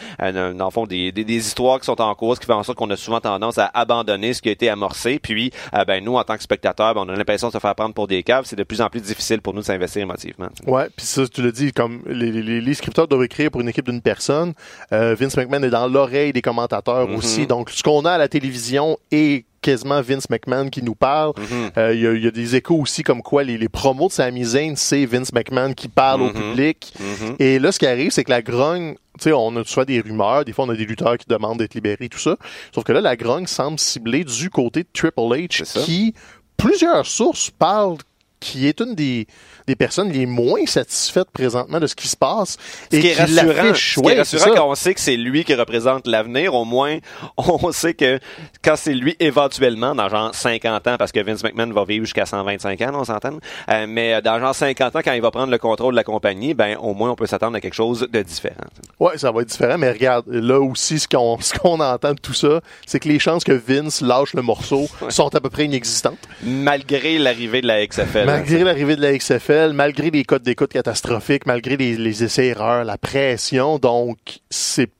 dans 0.52 0.64
le 0.66 0.70
fond, 0.70 0.86
des, 0.86 1.12
des, 1.12 1.24
des 1.24 1.36
histoires 1.36 1.78
qui 1.80 1.86
sont 1.86 2.00
en 2.00 2.14
cours, 2.14 2.34
ce 2.36 2.40
qui 2.40 2.46
fait 2.46 2.52
en 2.52 2.62
sorte 2.62 2.78
qu'on 2.78 2.90
a 2.90 2.96
souvent 2.96 3.20
tendance 3.20 3.58
à 3.58 3.70
abandonner 3.74 4.32
ce 4.34 4.40
qui 4.42 4.48
a 4.48 4.52
été 4.52 4.68
amorcé. 4.68 5.18
Puis, 5.18 5.50
ben 5.86 6.02
nous, 6.04 6.14
en 6.16 6.24
tant 6.24 6.36
que 6.36 6.42
spectateurs, 6.42 6.94
ben, 6.94 7.02
on 7.06 7.08
a 7.08 7.16
l'impression 7.16 7.48
de 7.48 7.52
se 7.52 7.58
faire 7.58 7.74
prendre 7.74 7.94
pour 7.94 8.06
des 8.06 8.22
caves. 8.22 8.44
C'est 8.46 8.56
de 8.56 8.62
plus 8.64 8.80
en 8.80 8.88
plus 8.88 9.00
difficile 9.00 9.40
pour 9.40 9.54
nous 9.54 9.60
de 9.60 9.66
s'investir 9.66 10.02
émotivement. 10.02 10.48
Ouais, 10.66 10.88
puis 10.96 11.04
ça, 11.06 11.26
tu 11.26 11.42
l'as 11.42 11.50
dit, 11.52 11.72
comme 11.72 12.02
les, 12.06 12.30
les, 12.30 12.60
les 12.60 12.74
scripteurs 12.74 13.08
doivent 13.08 13.23
écrire 13.24 13.50
pour 13.50 13.60
une 13.60 13.68
équipe 13.68 13.86
d'une 13.88 14.00
personne. 14.02 14.52
Euh, 14.92 15.16
Vince 15.18 15.36
McMahon 15.36 15.62
est 15.62 15.70
dans 15.70 15.88
l'oreille 15.88 16.32
des 16.32 16.42
commentateurs 16.42 17.08
Mhm. 17.08 17.16
aussi. 17.16 17.46
Donc, 17.46 17.70
ce 17.70 17.82
qu'on 17.82 18.04
a 18.04 18.12
à 18.12 18.18
la 18.18 18.28
télévision 18.28 18.98
est 19.10 19.44
quasiment 19.62 20.02
Vince 20.02 20.28
McMahon 20.28 20.68
qui 20.68 20.82
nous 20.82 20.94
parle. 20.94 21.32
Mhm. 21.38 21.70
Euh, 21.78 21.94
Il 21.94 22.00
y, 22.00 22.06
a, 22.06 22.12
il 22.12 22.22
y 22.22 22.26
a 22.26 22.30
des 22.30 22.54
échos 22.56 22.76
aussi 22.76 23.02
comme 23.02 23.22
quoi 23.22 23.42
les, 23.44 23.56
les 23.56 23.68
promos 23.70 24.08
de 24.08 24.12
Sami 24.12 24.44
Zayn, 24.44 24.76
c'est 24.76 25.06
Vince 25.06 25.32
McMahon 25.32 25.72
qui 25.72 25.88
parle 25.88 26.20
au 26.22 26.26
Mhm. 26.26 26.32
public. 26.34 26.92
Et 27.38 27.58
là, 27.58 27.72
ce 27.72 27.78
qui 27.78 27.86
arrive, 27.86 28.10
c'est 28.10 28.24
que 28.24 28.30
la 28.30 28.42
grogne, 28.42 28.94
tu 29.18 29.24
sais, 29.24 29.32
on 29.32 29.56
a 29.56 29.64
soit 29.64 29.86
des 29.86 30.00
rumeurs, 30.00 30.44
des 30.44 30.52
fois 30.52 30.66
on 30.66 30.68
a 30.68 30.76
des 30.76 30.84
lutteurs 30.84 31.16
qui 31.16 31.26
demandent 31.28 31.58
d'être 31.58 31.74
libérés, 31.74 32.08
tout 32.10 32.18
ça. 32.18 32.36
Sauf 32.74 32.84
que 32.84 32.92
là, 32.92 33.00
la 33.00 33.16
grogne 33.16 33.46
semble 33.46 33.78
cibler 33.78 34.24
du 34.24 34.50
côté 34.50 34.82
de 34.82 34.88
Triple 34.92 35.14
H, 35.20 35.62
qui, 35.84 36.12
plusieurs 36.58 37.06
sources 37.06 37.50
parlent 37.50 37.96
qui 38.44 38.68
est 38.68 38.78
une 38.80 38.94
des, 38.94 39.26
des 39.66 39.74
personnes 39.74 40.12
les 40.12 40.26
moins 40.26 40.66
satisfaites 40.66 41.30
présentement 41.32 41.80
de 41.80 41.86
ce 41.86 41.94
qui 41.94 42.08
se 42.08 42.16
passe. 42.16 42.58
Ce 42.92 42.96
et 42.96 43.00
qui 43.00 43.06
est 43.08 43.14
rassurant, 43.14 43.74
ce 43.74 44.00
qui 44.00 44.08
est 44.08 44.18
rassurant 44.18 44.54
quand 44.54 44.70
on 44.70 44.74
sait 44.74 44.92
que 44.92 45.00
c'est 45.00 45.16
lui 45.16 45.44
qui 45.44 45.54
représente 45.54 46.06
l'avenir, 46.06 46.54
au 46.54 46.66
moins 46.66 46.98
on 47.38 47.72
sait 47.72 47.94
que 47.94 48.20
quand 48.62 48.76
c'est 48.76 48.92
lui 48.92 49.16
éventuellement 49.18 49.94
dans 49.94 50.10
genre 50.10 50.34
50 50.34 50.86
ans 50.86 50.96
parce 50.98 51.10
que 51.10 51.20
Vince 51.20 51.42
McMahon 51.42 51.72
va 51.72 51.84
vivre 51.84 52.04
jusqu'à 52.04 52.26
125 52.26 52.80
ans, 52.82 52.90
on 52.92 53.04
s'entend. 53.04 53.38
Euh, 53.70 53.86
mais 53.88 54.20
dans 54.20 54.38
genre 54.38 54.54
50 54.54 54.96
ans 54.96 55.00
quand 55.02 55.12
il 55.12 55.22
va 55.22 55.30
prendre 55.30 55.50
le 55.50 55.58
contrôle 55.58 55.94
de 55.94 55.96
la 55.96 56.04
compagnie, 56.04 56.52
ben 56.52 56.76
au 56.76 56.92
moins 56.92 57.10
on 57.10 57.16
peut 57.16 57.26
s'attendre 57.26 57.56
à 57.56 57.60
quelque 57.60 57.74
chose 57.74 58.06
de 58.12 58.22
différent. 58.22 58.56
Ouais, 59.00 59.16
ça 59.16 59.32
va 59.32 59.40
être 59.40 59.48
différent, 59.48 59.78
mais 59.78 59.90
regarde, 59.90 60.26
là 60.28 60.60
aussi, 60.60 60.98
ce 60.98 61.08
qu'on 61.08 61.38
ce 61.40 61.54
qu'on 61.54 61.80
entend 61.80 62.12
de 62.12 62.20
tout 62.20 62.34
ça, 62.34 62.60
c'est 62.84 63.00
que 63.00 63.08
les 63.08 63.18
chances 63.18 63.42
que 63.42 63.52
Vince 63.52 64.02
lâche 64.02 64.34
le 64.34 64.42
morceau 64.42 64.86
sont 65.08 65.34
à 65.34 65.40
peu 65.40 65.48
près 65.48 65.64
inexistantes. 65.64 66.18
Malgré 66.42 67.18
l'arrivée 67.18 67.62
de 67.62 67.66
la 67.66 67.86
XFL. 67.86 68.33
Malgré 68.38 68.64
l'arrivée 68.64 68.96
de 68.96 69.02
la 69.02 69.16
XFL, 69.16 69.72
malgré 69.72 70.10
les 70.10 70.24
codes 70.24 70.42
d'écoute 70.42 70.72
catastrophiques, 70.72 71.46
malgré 71.46 71.76
les, 71.76 71.96
les 71.96 72.24
essais-erreurs, 72.24 72.84
la 72.84 72.98
pression, 72.98 73.78
donc 73.78 74.18
c'est 74.50 74.90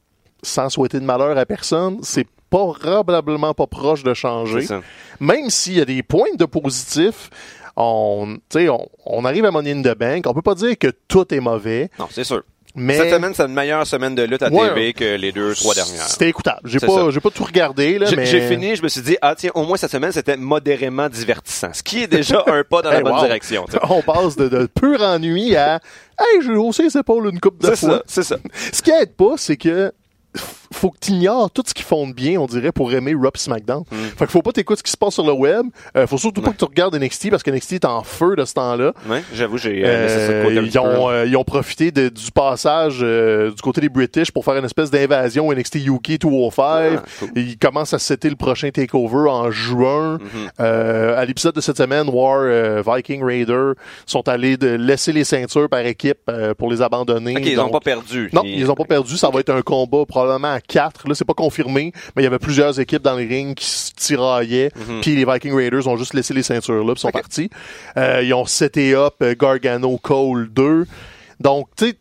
sans 0.43 0.69
souhaiter 0.69 1.01
de 1.01 1.05
malheur 1.05 1.37
à 1.37 1.47
personne, 1.47 1.99
c'est 2.03 2.27
probablement 2.51 3.55
pas 3.55 3.67
proche 3.67 4.03
de 4.05 4.15
changer. 4.15 4.67
Même 5.21 5.51
s'il 5.51 5.75
y 5.75 5.81
a 5.81 5.85
des 5.85 6.03
points 6.03 6.35
de 6.39 6.45
positifs, 6.45 7.31
on, 7.77 8.37
on, 8.55 8.89
on 9.07 9.25
arrive 9.25 9.45
à 9.45 9.49
in 9.49 9.83
the 9.83 9.99
Bank, 9.99 10.25
on 10.27 10.35
peut 10.35 10.43
pas 10.43 10.55
dire 10.55 10.79
que 10.79 10.93
tout 11.09 11.33
est 11.35 11.41
mauvais, 11.41 11.91
Non, 11.99 12.07
c'est 12.11 12.25
sûr. 12.25 12.43
Mais 12.75 12.97
Cette 12.97 13.11
semaine, 13.11 13.33
c'est 13.35 13.45
une 13.45 13.55
meilleure 13.55 13.87
semaine 13.87 14.15
de 14.15 14.23
lutte 14.23 14.43
à 14.43 14.49
Ouais. 14.51 14.69
TV 14.69 14.93
que 14.93 15.17
les 15.17 15.31
deux, 15.33 15.55
trois 15.55 15.75
dernières. 15.75 16.03
c'était 16.09 16.29
écoutable. 16.29 16.61
J'ai 16.65 16.79
C'est 16.79 16.87
pas, 16.87 17.11
j'ai 17.11 17.21
pas 17.21 17.31
tout 17.31 17.45
regardé 17.45 17.99
là, 17.99 18.07
J'ai 18.07 18.17
mais 18.17 18.27
j'ai 18.27 18.47
fini, 18.49 18.75
je 18.77 18.83
me 18.83 18.89
suis 18.89 19.01
dit, 19.03 19.17
ah 19.23 19.35
tiens, 19.37 19.51
au 19.55 19.65
moins 19.65 19.77
cette 19.77 19.91
semaine, 19.93 20.13
c'était 20.13 20.37
modérément 20.37 21.09
divertissant. 21.09 21.71
Ce 21.73 21.83
qui 21.83 22.03
est 22.03 22.07
déjà 22.09 22.43
un 22.47 22.65
pas 22.65 22.83
dans 22.83 22.91
la 22.91 23.01
bonne 23.01 23.13
wow. 23.15 23.21
direction. 23.23 23.65
on 23.89 24.03
passe 24.03 24.37
de, 24.37 24.49
de 24.49 24.67
pur 24.67 25.01
ennui 25.03 25.55
à 25.57 25.81
Hey, 26.19 26.43
j'ai 26.43 26.53
haussé 26.55 26.85
les 26.85 26.97
épaules 26.97 27.31
une 27.33 27.41
coupe 27.41 27.61
de 27.61 27.75
C'est 27.75 27.77
fois. 27.87 27.97
ça, 27.99 28.03
c'est 28.07 28.23
ça. 28.23 28.37
Ce 28.73 28.83
qui 28.83 28.91
aide 28.91 29.15
pas, 29.15 29.35
c'est 29.37 29.57
que 29.57 29.93
faut 30.75 30.91
que 30.91 30.99
tu 31.01 31.13
ignores 31.13 31.51
tout 31.51 31.63
ce 31.67 31.73
qu'ils 31.75 31.85
font 31.85 32.07
de 32.09 32.13
bien, 32.13 32.39
on 32.41 32.47
dirait, 32.47 32.73
pour 32.73 32.93
aimer 32.93 33.15
Rob 33.15 33.37
SmackDown. 33.37 33.85
Fait 33.91 34.17
qu'il 34.19 34.27
faut 34.29 34.43
pas 34.43 34.53
t'écouter 34.53 34.79
ce 34.79 34.83
qui 34.83 34.91
se 34.93 34.97
passe 34.97 35.15
sur 35.15 35.25
le 35.27 35.33
web. 35.33 35.67
Euh, 35.97 36.07
faut 36.07 36.19
surtout 36.19 36.41
pas 36.41 36.49
Mm. 36.49 36.51
Ouais. 36.51 36.55
que 36.55 36.59
tu 36.59 36.65
regardes 36.67 36.95
NXT 36.97 37.31
parce 37.31 37.43
que 37.43 37.51
NXT 37.51 37.73
est 37.75 37.85
en 37.85 38.03
feu 38.03 38.37
de 38.37 38.45
ce 38.45 38.55
temps-là. 38.55 38.93
Ouais, 39.09 39.23
j'avoue, 39.33 39.59
j'ai 39.59 39.83
euh, 39.85 40.45
Euh, 40.45 40.63
ils, 40.65 40.79
ont, 40.79 41.09
euh, 41.11 41.27
ils 41.27 41.37
ont 41.37 41.45
profité 41.45 41.91
de- 41.91 42.09
du 42.09 42.31
passage 42.31 42.99
euh, 43.03 43.51
du 43.51 43.63
côté 43.63 43.81
des 43.81 43.89
British 43.89 44.31
pour 44.31 44.45
faire 44.45 44.57
une 44.57 44.65
espèce 44.65 44.91
d'invasion 44.91 45.51
NXT 45.53 45.77
UK 45.87 46.19
205. 46.21 46.99
Ah, 46.99 47.03
cool. 47.21 47.29
Ils 47.37 47.57
commencent 47.59 47.95
à 47.95 47.99
setter 47.99 48.29
le 48.31 48.37
prochain 48.37 48.71
takeover 48.71 49.29
en 49.31 49.51
juin. 49.51 50.19
Euh, 50.61 51.17
à 51.21 51.25
l'épisode 51.25 51.55
de 51.55 51.61
cette 51.61 51.77
semaine, 51.79 52.09
War 52.11 52.45
Viking 52.87 53.23
Raider 53.25 53.73
sont 54.07 54.29
allés 54.29 54.57
de 54.57 54.69
laisser 54.69 55.13
les 55.13 55.25
ceintures 55.25 55.69
par 55.69 55.81
équipe 55.87 56.19
euh, 56.29 56.55
pour 56.55 56.71
les 56.71 56.83
abandonner. 56.83 57.37
Ok, 57.37 57.43
ils 57.47 57.59
ont 57.61 57.65
Donc, 57.65 57.73
pas 57.73 57.81
perdu. 57.81 58.31
non, 58.33 58.43
ils 58.45 58.71
ont 58.71 58.75
pas 58.75 58.85
perdu. 58.85 59.17
Ça 59.17 59.31
va 59.31 59.41
être 59.41 59.51
un 59.51 59.63
combat 59.63 60.05
probablement 60.07 60.53
à 60.53 60.61
quatre. 60.67 61.09
Là, 61.09 61.15
c'est 61.15 61.25
pas 61.25 61.35
confirmé, 61.35 61.93
mais 62.17 62.23
il 62.23 62.25
y 62.25 62.27
avait 62.27 62.39
plusieurs 62.39 62.79
équipes 62.81 63.03
dans 63.03 63.17
le 63.17 63.27
ring 63.27 63.55
qui 63.57 63.67
se 63.67 63.93
tiraillaient. 63.93 64.71
Puis 65.03 65.15
les 65.17 65.25
Viking 65.25 65.55
Raiders 65.55 65.87
ont 65.87 65.97
juste 65.97 66.15
laissé 66.15 66.35
les 66.35 66.43
ceintures 66.43 66.85
là, 66.85 66.93
puis 66.95 67.01
sont 67.01 67.09
Mhm. 67.09 67.13
Partis. 67.13 67.51
Euh, 67.97 68.23
ils 68.23 68.35
ont 68.35 68.47
seté 68.47 68.95
up 68.95 69.15
euh, 69.23 69.35
Gargano 69.39 69.97
Cole 69.99 70.49
2. 70.53 70.87
Donc, 71.41 71.69
tu 71.77 71.87
sais, 71.91 71.95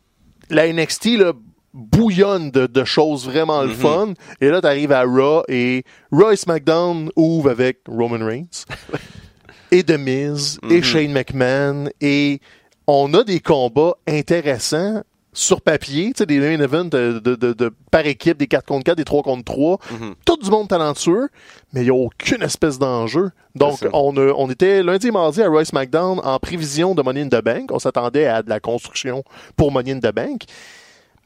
la 0.49 0.67
NXT, 0.71 1.17
là, 1.17 1.33
bouillonne 1.73 2.51
de, 2.51 2.67
de 2.67 2.83
choses 2.83 3.25
vraiment 3.25 3.61
le 3.63 3.69
Mhm. 3.69 3.75
fun. 3.75 4.13
Et 4.41 4.49
là, 4.49 4.61
t'arrives 4.61 4.91
à 4.91 5.03
Raw 5.03 5.43
et 5.47 5.83
Raw 6.11 6.31
et 6.31 6.35
SmackDown 6.35 7.09
ouvrent 7.15 7.49
avec 7.49 7.79
Roman 7.87 8.23
Reigns 8.23 8.65
et 9.71 9.83
The 9.83 9.97
Miz 9.97 10.59
et 10.69 10.77
Mhm. 10.77 10.83
Shane 10.83 11.11
McMahon 11.11 11.89
et 11.99 12.39
on 12.85 13.13
a 13.15 13.23
des 13.23 13.39
combats 13.39 13.95
intéressants 14.07 15.01
sur 15.33 15.61
papier, 15.61 16.07
tu 16.13 16.19
sais, 16.19 16.25
des 16.25 16.39
main 16.39 16.59
events 16.63 16.85
de, 16.85 17.19
de, 17.19 17.35
de, 17.35 17.53
de- 17.53 17.71
par 17.91 18.05
équipe, 18.05 18.37
des 18.37 18.47
4 18.47 18.65
contre 18.65 18.83
4, 18.85 18.97
des 18.97 19.03
3 19.05 19.23
contre 19.23 19.43
3, 19.43 19.79
Mhm. 19.91 20.15
tout 20.25 20.37
du 20.37 20.49
monde 20.49 20.67
talentueux, 20.67 21.29
mais 21.73 21.81
il 21.81 21.85
n'y 21.85 21.89
a 21.89 21.93
aucune 21.95 22.41
espèce 22.43 22.77
d'enjeu. 22.79 23.31
Donc, 23.55 23.79
on, 23.93 24.15
a- 24.17 24.33
on 24.35 24.49
était 24.49 24.81
lundi 24.83 25.07
et 25.07 25.11
mardi 25.11 25.41
à 25.41 25.47
Royce 25.49 25.73
McDown 25.73 26.19
en 26.23 26.39
prévision 26.39 26.95
de 26.95 27.01
Money 27.01 27.21
in 27.21 27.29
the 27.29 27.43
Bank. 27.43 27.71
On 27.71 27.79
s'attendait 27.79 28.25
à 28.27 28.41
de 28.43 28.49
la 28.49 28.59
construction 28.59 29.23
pour 29.57 29.71
Money 29.71 29.91
in 29.93 29.99
the 29.99 30.13
Bank. 30.13 30.43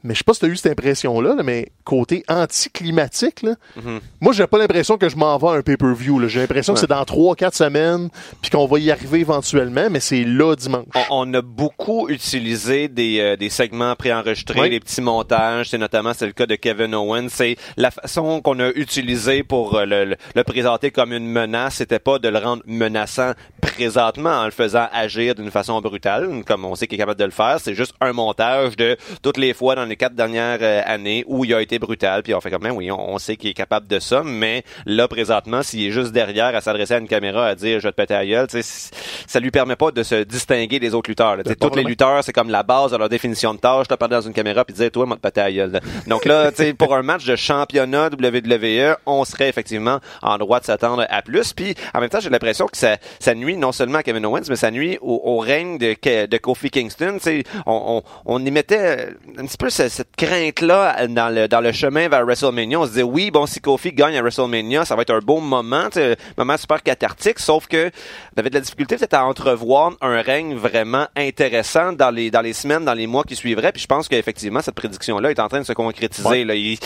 Mais 0.04 0.14
je 0.14 0.18
sais 0.18 0.24
pas 0.24 0.32
si 0.34 0.40
tu 0.40 0.46
as 0.46 0.48
eu 0.48 0.56
cette 0.56 0.72
impression-là, 0.72 1.34
là, 1.34 1.42
mais 1.42 1.68
côté 1.84 2.22
anticlimatique, 2.28 3.42
là, 3.42 3.54
Mhm. 3.76 4.00
moi, 4.20 4.32
j'ai 4.32 4.46
pas 4.46 4.58
l'impression 4.58 4.96
que 4.96 5.08
je 5.08 5.16
m'en 5.16 5.36
vais 5.38 5.48
à 5.48 5.50
un 5.52 5.62
pay-per-view. 5.62 6.28
J'ai 6.28 6.40
l'impression 6.40 6.74
que 6.74 6.80
c'est 6.80 6.86
dans 6.88 7.04
3-4 7.04 7.54
semaines, 7.54 8.08
puis 8.40 8.50
qu'on 8.50 8.66
va 8.66 8.78
y 8.78 8.90
arriver 8.90 9.20
éventuellement, 9.20 9.88
mais 9.90 10.00
c'est 10.00 10.22
là 10.24 10.54
dimanche. 10.54 10.84
On, 11.10 11.28
on 11.28 11.34
a 11.34 11.42
beaucoup 11.42 12.08
utilisé 12.08 12.88
des, 12.88 13.18
euh, 13.20 13.36
des 13.36 13.50
segments 13.50 13.94
préenregistrés, 13.96 14.60
Oui. 14.60 14.70
des 14.70 14.80
petits 14.80 15.00
montages. 15.00 15.70
C'est 15.70 15.78
notamment 15.78 16.12
c'est 16.14 16.26
le 16.26 16.32
cas 16.32 16.46
de 16.46 16.54
Kevin 16.54 16.94
Owens. 16.94 17.28
C'est 17.30 17.56
la 17.76 17.90
façon 17.90 18.40
qu'on 18.40 18.58
a 18.60 18.68
utilisé 18.70 19.42
pour 19.42 19.74
euh, 19.76 19.84
le, 19.84 20.04
le- 20.04 20.16
le 20.34 20.44
présenter 20.44 20.90
comme 20.90 21.12
une 21.12 21.26
menace. 21.26 21.74
C'était 21.76 21.98
pas 21.98 22.18
de 22.18 22.28
le 22.28 22.38
rendre 22.38 22.62
menaçant 22.66 23.32
présentement 23.60 24.30
en 24.40 24.44
le 24.44 24.50
faisant 24.50 24.86
agir 24.92 25.34
d'une 25.34 25.50
façon 25.50 25.80
brutale, 25.80 26.28
comme 26.46 26.64
on 26.64 26.74
sait 26.74 26.86
qu'il 26.86 26.96
est 26.96 26.98
capable 26.98 27.18
de 27.20 27.24
le 27.24 27.30
faire. 27.30 27.58
C'est 27.60 27.74
juste 27.74 27.94
un 28.00 28.12
montage 28.12 28.76
de 28.76 28.96
toutes 29.22 29.36
les 29.38 29.54
fois 29.54 29.74
dans 29.74 29.87
les 29.88 29.96
quatre 29.96 30.14
dernières 30.14 30.58
euh, 30.60 30.82
années 30.84 31.24
où 31.26 31.44
il 31.44 31.54
a 31.54 31.60
été 31.60 31.78
brutal. 31.78 32.22
Puis 32.22 32.34
on 32.34 32.40
fait 32.40 32.50
comme 32.50 32.62
même, 32.62 32.76
oui, 32.76 32.90
on, 32.90 33.14
on 33.14 33.18
sait 33.18 33.36
qu'il 33.36 33.50
est 33.50 33.54
capable 33.54 33.86
de 33.86 33.98
ça, 33.98 34.22
mais 34.24 34.64
là 34.86 35.08
présentement, 35.08 35.62
s'il 35.62 35.86
est 35.86 35.90
juste 35.90 36.12
derrière 36.12 36.54
à 36.54 36.60
s'adresser 36.60 36.94
à 36.94 36.98
une 36.98 37.08
caméra 37.08 37.46
à 37.46 37.54
dire 37.54 37.80
je 37.80 37.88
vais 37.88 37.92
te 37.92 37.96
péter 37.96 38.14
à 38.14 38.24
gueule, 38.24 38.46
ça 39.26 39.40
lui 39.40 39.50
permet 39.50 39.76
pas 39.76 39.90
de 39.90 40.02
se 40.02 40.22
distinguer 40.22 40.78
des 40.78 40.94
autres 40.94 41.10
lutteurs. 41.10 41.36
là. 41.36 41.42
Tous 41.42 41.74
les 41.74 41.84
lutteurs, 41.84 42.22
c'est 42.24 42.32
comme 42.32 42.50
la 42.50 42.62
base 42.62 42.92
de 42.92 42.96
leur 42.96 43.08
définition 43.08 43.54
de 43.54 43.58
tâche. 43.58 43.84
Je 43.84 43.94
te 43.94 43.94
parler 43.94 44.16
dans 44.16 44.22
une 44.22 44.32
caméra 44.32 44.64
puis 44.64 44.74
dire 44.74 44.90
toi, 44.90 45.06
moi 45.06 45.16
te 45.16 45.22
péter 45.22 45.40
à 45.40 45.52
gueule. 45.52 45.80
Donc 46.06 46.24
là, 46.24 46.50
pour 46.78 46.94
un 46.94 47.02
match 47.02 47.24
de 47.24 47.36
championnat 47.36 48.08
WWE, 48.08 48.96
on 49.06 49.24
serait 49.24 49.48
effectivement 49.48 49.98
en 50.22 50.38
droit 50.38 50.60
de 50.60 50.64
s'attendre 50.64 51.06
à 51.08 51.22
plus. 51.22 51.52
Puis 51.52 51.74
en 51.94 52.00
même 52.00 52.08
temps, 52.10 52.20
j'ai 52.20 52.30
l'impression 52.30 52.66
que 52.66 52.76
ça, 52.76 52.96
ça 53.20 53.34
nuit 53.34 53.56
non 53.56 53.72
seulement 53.72 53.98
à 53.98 54.02
Kevin 54.02 54.24
Owens, 54.26 54.42
mais 54.48 54.56
ça 54.56 54.70
nuit 54.70 54.98
au, 55.00 55.20
au 55.24 55.38
règne 55.38 55.78
de, 55.78 56.36
Kofi 56.38 56.70
Kingston. 56.70 57.18
On, 57.66 58.02
on, 58.26 58.38
on 58.38 58.44
y 58.44 58.50
mettait 58.50 59.08
un 59.38 59.46
petit 59.46 59.56
peu 59.56 59.70
ce- 59.78 59.88
cette 59.88 60.16
crainte-là 60.16 61.06
dans 61.08 61.28
le, 61.34 61.46
dans 61.48 61.60
le 61.60 61.72
chemin 61.72 62.08
vers 62.08 62.24
WrestleMania. 62.24 62.80
On 62.80 62.84
se 62.84 62.90
disait, 62.90 63.02
oui, 63.02 63.30
bon, 63.30 63.46
si 63.46 63.60
Kofi 63.60 63.92
gagne 63.92 64.16
à 64.16 64.20
WrestleMania, 64.22 64.84
ça 64.84 64.96
va 64.96 65.02
être 65.02 65.14
un 65.14 65.20
beau 65.20 65.40
moment, 65.40 65.88
un 65.96 66.14
moment 66.36 66.56
super 66.56 66.82
cathartique, 66.82 67.38
sauf 67.38 67.66
que 67.66 67.90
on 68.36 68.40
avait 68.40 68.50
de 68.50 68.54
la 68.56 68.60
difficulté 68.60 68.96
peut-être 68.96 69.14
à 69.14 69.24
entrevoir 69.24 69.92
un 70.00 70.20
règne 70.20 70.54
vraiment 70.54 71.06
intéressant 71.16 71.92
dans 71.92 72.10
les, 72.10 72.30
dans 72.30 72.40
les 72.40 72.52
semaines, 72.52 72.84
dans 72.84 72.94
les 72.94 73.06
mois 73.06 73.24
qui 73.24 73.36
suivraient. 73.36 73.72
Puis 73.72 73.82
je 73.82 73.86
pense 73.86 74.08
qu'effectivement, 74.08 74.60
cette 74.60 74.74
prédiction-là 74.74 75.30
est 75.30 75.40
en 75.40 75.48
train 75.48 75.60
de 75.60 75.66
se 75.66 75.72
concrétiser. 75.72 76.28
Ouais. 76.28 76.44
Là. 76.44 76.54
Il- 76.54 76.78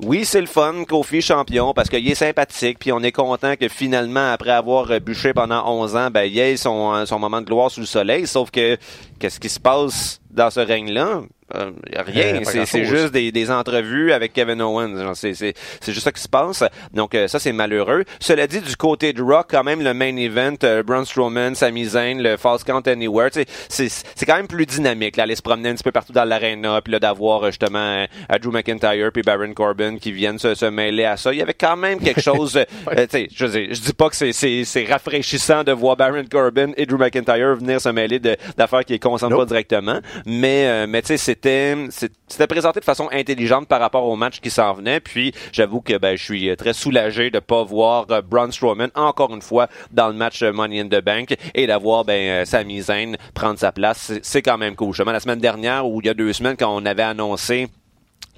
oui, 0.00 0.24
c'est 0.24 0.40
le 0.40 0.46
fun, 0.46 0.84
Kofi 0.88 1.20
champion, 1.22 1.72
parce 1.74 1.88
qu'il 1.88 2.06
est 2.08 2.14
sympathique, 2.14 2.78
puis 2.78 2.92
on 2.92 3.00
est 3.02 3.12
content 3.12 3.54
que 3.56 3.68
finalement, 3.68 4.30
après 4.32 4.50
avoir 4.52 4.90
euh, 4.90 4.98
bûché 5.00 5.32
pendant 5.34 5.66
11 5.68 5.96
ans, 5.96 6.10
ben, 6.10 6.22
il 6.24 6.38
ait 6.38 6.56
son, 6.56 6.94
euh, 6.94 7.06
son 7.06 7.18
moment 7.18 7.40
de 7.40 7.46
gloire 7.46 7.70
sous 7.70 7.80
le 7.80 7.86
soleil. 7.86 8.26
Sauf 8.26 8.50
que, 8.50 8.76
qu'est-ce 9.18 9.40
qui 9.40 9.48
se 9.48 9.58
passe 9.60 10.20
dans 10.30 10.50
ce 10.50 10.60
règne-là? 10.60 11.22
Euh, 11.54 11.70
rien, 11.96 12.40
Euh, 12.44 12.64
c'est 12.66 12.84
juste 12.84 13.12
des, 13.12 13.30
des 13.30 13.50
entrevues 13.52 14.12
avec 14.12 14.32
Kevin 14.32 14.60
Owens. 14.60 15.14
C'est 15.14 15.34
c'est- 15.34 15.54
c'est 15.80 15.92
juste 15.92 16.04
ça 16.04 16.10
qui 16.12 16.20
se 16.20 16.28
passe. 16.28 16.64
Donc 16.92 17.14
euh, 17.14 17.28
ça, 17.28 17.38
c'est 17.38 17.52
malheureux. 17.52 18.04
Cela 18.18 18.46
dit, 18.48 18.60
du 18.60 18.74
côté 18.76 19.12
de 19.12 19.22
Rock, 19.22 19.46
quand 19.50 19.62
même, 19.62 19.80
le 19.82 19.94
main 19.94 20.16
event, 20.16 20.54
euh, 20.64 20.82
Braun 20.82 21.04
Strowman, 21.04 21.54
Sami 21.54 21.84
Zayn, 21.84 22.20
le 22.20 22.36
False 22.36 22.64
Count 22.64 22.82
Anywhere, 22.86 23.30
c'est 23.32 23.88
c'est 23.88 24.26
quand 24.26 24.36
même 24.36 24.48
plus 24.48 24.66
dynamique. 24.66 25.16
Là, 25.16 25.22
aller 25.22 25.36
se 25.36 25.42
promener 25.42 25.68
un 25.68 25.74
petit 25.74 25.84
peu 25.84 25.92
partout 25.92 26.12
dans 26.12 26.24
l'arena, 26.24 26.80
puis 26.82 26.92
là, 26.92 26.98
d'avoir 26.98 27.44
euh, 27.44 27.46
justement 27.50 27.78
euh, 27.78 28.38
Drew 28.40 28.50
McIntyre 28.50 29.10
puis 29.12 29.22
Baron 29.22 29.52
Corbin 29.54 29.98
qui 29.98 30.10
viennent 30.10 30.38
se, 30.40 30.54
se 30.56 30.66
mêler 30.66 31.04
à 31.04 31.16
ça. 31.16 31.32
Il 31.32 31.38
y 31.38 31.42
avait 31.42 31.54
quand 31.54 31.76
même 31.76 32.00
quelque 32.00 32.20
chose... 32.20 32.52
sais, 33.10 33.28
je, 33.34 33.46
dis 33.46 33.92
pas 33.92 34.08
que 34.10 34.16
c'est- 34.16 34.32
c'est 34.32 34.64
c'est 34.64 34.84
rafraîchissant 34.84 35.62
de 35.62 35.70
voir 35.72 35.96
Baron 35.96 36.24
Corbin 36.30 36.72
et 36.76 36.86
Drew 36.86 36.98
McIntyre 36.98 37.54
venir 37.54 37.80
se 37.80 37.88
mêler 37.88 38.18
d'affaires 38.18 38.84
qui 38.84 38.94
ne 38.94 38.98
concernent 38.98 39.30
Nope. 39.30 39.40
pas 39.42 39.46
directement. 39.46 40.00
Mais, 40.26 40.66
euh, 40.66 40.86
mais 40.88 41.02
tu 41.02 41.08
sais, 41.08 41.16
c'est- 41.18 41.35
c'était 41.42 42.46
présenté 42.46 42.80
de 42.80 42.84
façon 42.84 43.08
intelligente 43.12 43.68
par 43.68 43.80
rapport 43.80 44.04
au 44.04 44.16
match 44.16 44.40
qui 44.40 44.50
s'en 44.50 44.72
venait. 44.74 45.00
Puis 45.00 45.32
j'avoue 45.52 45.80
que 45.80 45.96
ben, 45.98 46.16
je 46.16 46.22
suis 46.24 46.56
très 46.56 46.72
soulagé 46.72 47.30
de 47.30 47.38
pas 47.38 47.62
voir 47.62 48.06
euh, 48.10 48.22
Braun 48.22 48.50
Strowman 48.50 48.88
encore 48.94 49.34
une 49.34 49.42
fois 49.42 49.68
dans 49.92 50.08
le 50.08 50.14
match 50.14 50.42
euh, 50.42 50.52
Money 50.52 50.80
in 50.80 50.88
the 50.88 51.02
Bank 51.04 51.34
et 51.54 51.66
d'avoir 51.66 52.04
ben, 52.04 52.42
euh, 52.42 52.44
Sami 52.44 52.80
Zayn 52.82 53.16
prendre 53.34 53.58
sa 53.58 53.72
place. 53.72 53.98
C'est- 53.98 54.24
C'est 54.24 54.42
quand 54.42 54.58
même 54.58 54.74
cool. 54.76 54.92
Justement, 54.92 55.12
la 55.12 55.20
semaine 55.20 55.38
dernière 55.40 55.86
ou 55.88 56.00
il 56.00 56.06
y 56.06 56.10
a 56.10 56.14
deux 56.14 56.32
semaines 56.32 56.56
quand 56.58 56.74
on 56.74 56.84
avait 56.84 57.02
annoncé 57.02 57.68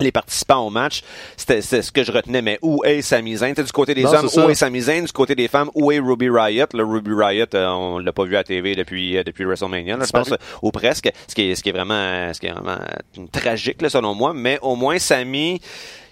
les 0.00 0.12
participants 0.12 0.66
au 0.66 0.70
match, 0.70 1.02
c'était 1.36 1.60
ce 1.60 1.90
que 1.92 2.02
je 2.04 2.12
retenais, 2.12 2.42
mais 2.42 2.58
où 2.62 2.82
est 2.84 3.02
Sami 3.02 3.36
Zayn? 3.36 3.54
Du 3.54 3.64
côté 3.72 3.94
des 3.94 4.02
Non, 4.02 4.14
hommes, 4.14 4.28
où 4.36 4.50
est 4.50 4.54
Sami 4.54 4.80
Zayn? 4.80 5.04
Du 5.04 5.12
côté 5.12 5.34
des 5.34 5.48
femmes, 5.48 5.70
où 5.74 5.90
est 5.92 5.98
Ruby 5.98 6.28
Riot? 6.30 6.66
Le 6.74 6.84
Ruby 6.84 7.10
Riot, 7.14 7.46
euh, 7.54 7.68
on 7.68 7.98
l'a 7.98 8.12
pas 8.12 8.24
vu 8.24 8.36
à 8.36 8.44
TV 8.44 8.74
depuis, 8.74 9.16
euh, 9.16 9.22
depuis 9.24 9.44
WrestleMania, 9.44 9.96
là, 9.96 10.04
je 10.04 10.10
pense, 10.10 10.32
euh, 10.32 10.36
ou 10.62 10.70
presque, 10.70 11.10
ce 11.26 11.34
qui 11.34 11.50
est, 11.50 11.54
ce 11.54 11.62
qui 11.62 11.68
est 11.70 11.72
vraiment, 11.72 12.32
ce 12.32 12.40
qui 12.40 12.46
est 12.46 12.52
vraiment 12.52 12.78
euh, 12.78 13.26
tragique, 13.32 13.82
là, 13.82 13.88
selon 13.88 14.14
moi, 14.14 14.32
mais 14.34 14.58
au 14.62 14.76
moins 14.76 14.98
Sami, 14.98 15.60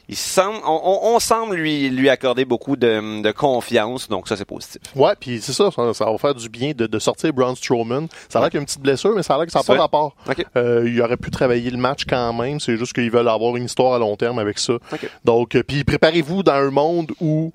il 0.08 0.16
semble, 0.16 0.58
on, 0.64 0.80
on- 0.84 1.14
on 1.16 1.18
semble 1.18 1.56
lui, 1.56 1.88
lui 1.90 2.08
accorder 2.08 2.44
beaucoup 2.44 2.76
de, 2.76 3.22
de 3.22 3.30
confiance, 3.32 4.08
donc 4.08 4.28
ça 4.28 4.36
c'est 4.36 4.44
positif. 4.44 4.80
Ouais, 4.94 5.12
puis 5.18 5.40
c'est 5.40 5.52
ça, 5.52 5.70
ça, 5.70 5.94
ça 5.94 6.04
va 6.04 6.16
faire 6.18 6.34
du 6.34 6.48
bien 6.48 6.72
de, 6.76 6.86
de 6.86 6.98
sortir 6.98 7.32
Braun 7.32 7.54
Strowman. 7.56 8.06
Ça 8.28 8.38
a 8.38 8.42
l'air 8.42 8.50
qu'il 8.50 8.58
y 8.58 8.60
a 8.60 8.62
une 8.62 8.66
petite 8.66 8.80
blessure, 8.82 9.14
mais 9.16 9.22
ça 9.22 9.34
a 9.34 9.38
l'air 9.38 9.46
que 9.46 9.52
ça 9.52 9.60
n'a 9.60 9.64
pas 9.64 9.76
rapport. 9.76 10.14
Ok. 10.28 10.44
Euh, 10.56 10.84
il 10.86 11.00
aurait 11.02 11.16
pu 11.16 11.30
travailler 11.30 11.70
le 11.70 11.78
match 11.78 12.04
quand 12.08 12.32
même, 12.32 12.60
c'est 12.60 12.76
juste 12.76 12.92
qu'ils 12.92 13.10
veulent 13.10 13.28
avoir 13.28 13.56
une 13.56 13.64
histoire 13.64 13.94
à 13.94 13.98
long 13.98 14.16
terme 14.16 14.38
avec 14.38 14.58
ça. 14.58 14.74
Ok. 14.92 15.10
Donc, 15.24 15.54
euh, 15.56 15.62
puis 15.62 15.82
préparez-vous 15.84 16.42
dans 16.42 16.52
un 16.52 16.70
monde 16.70 17.12
où 17.20 17.52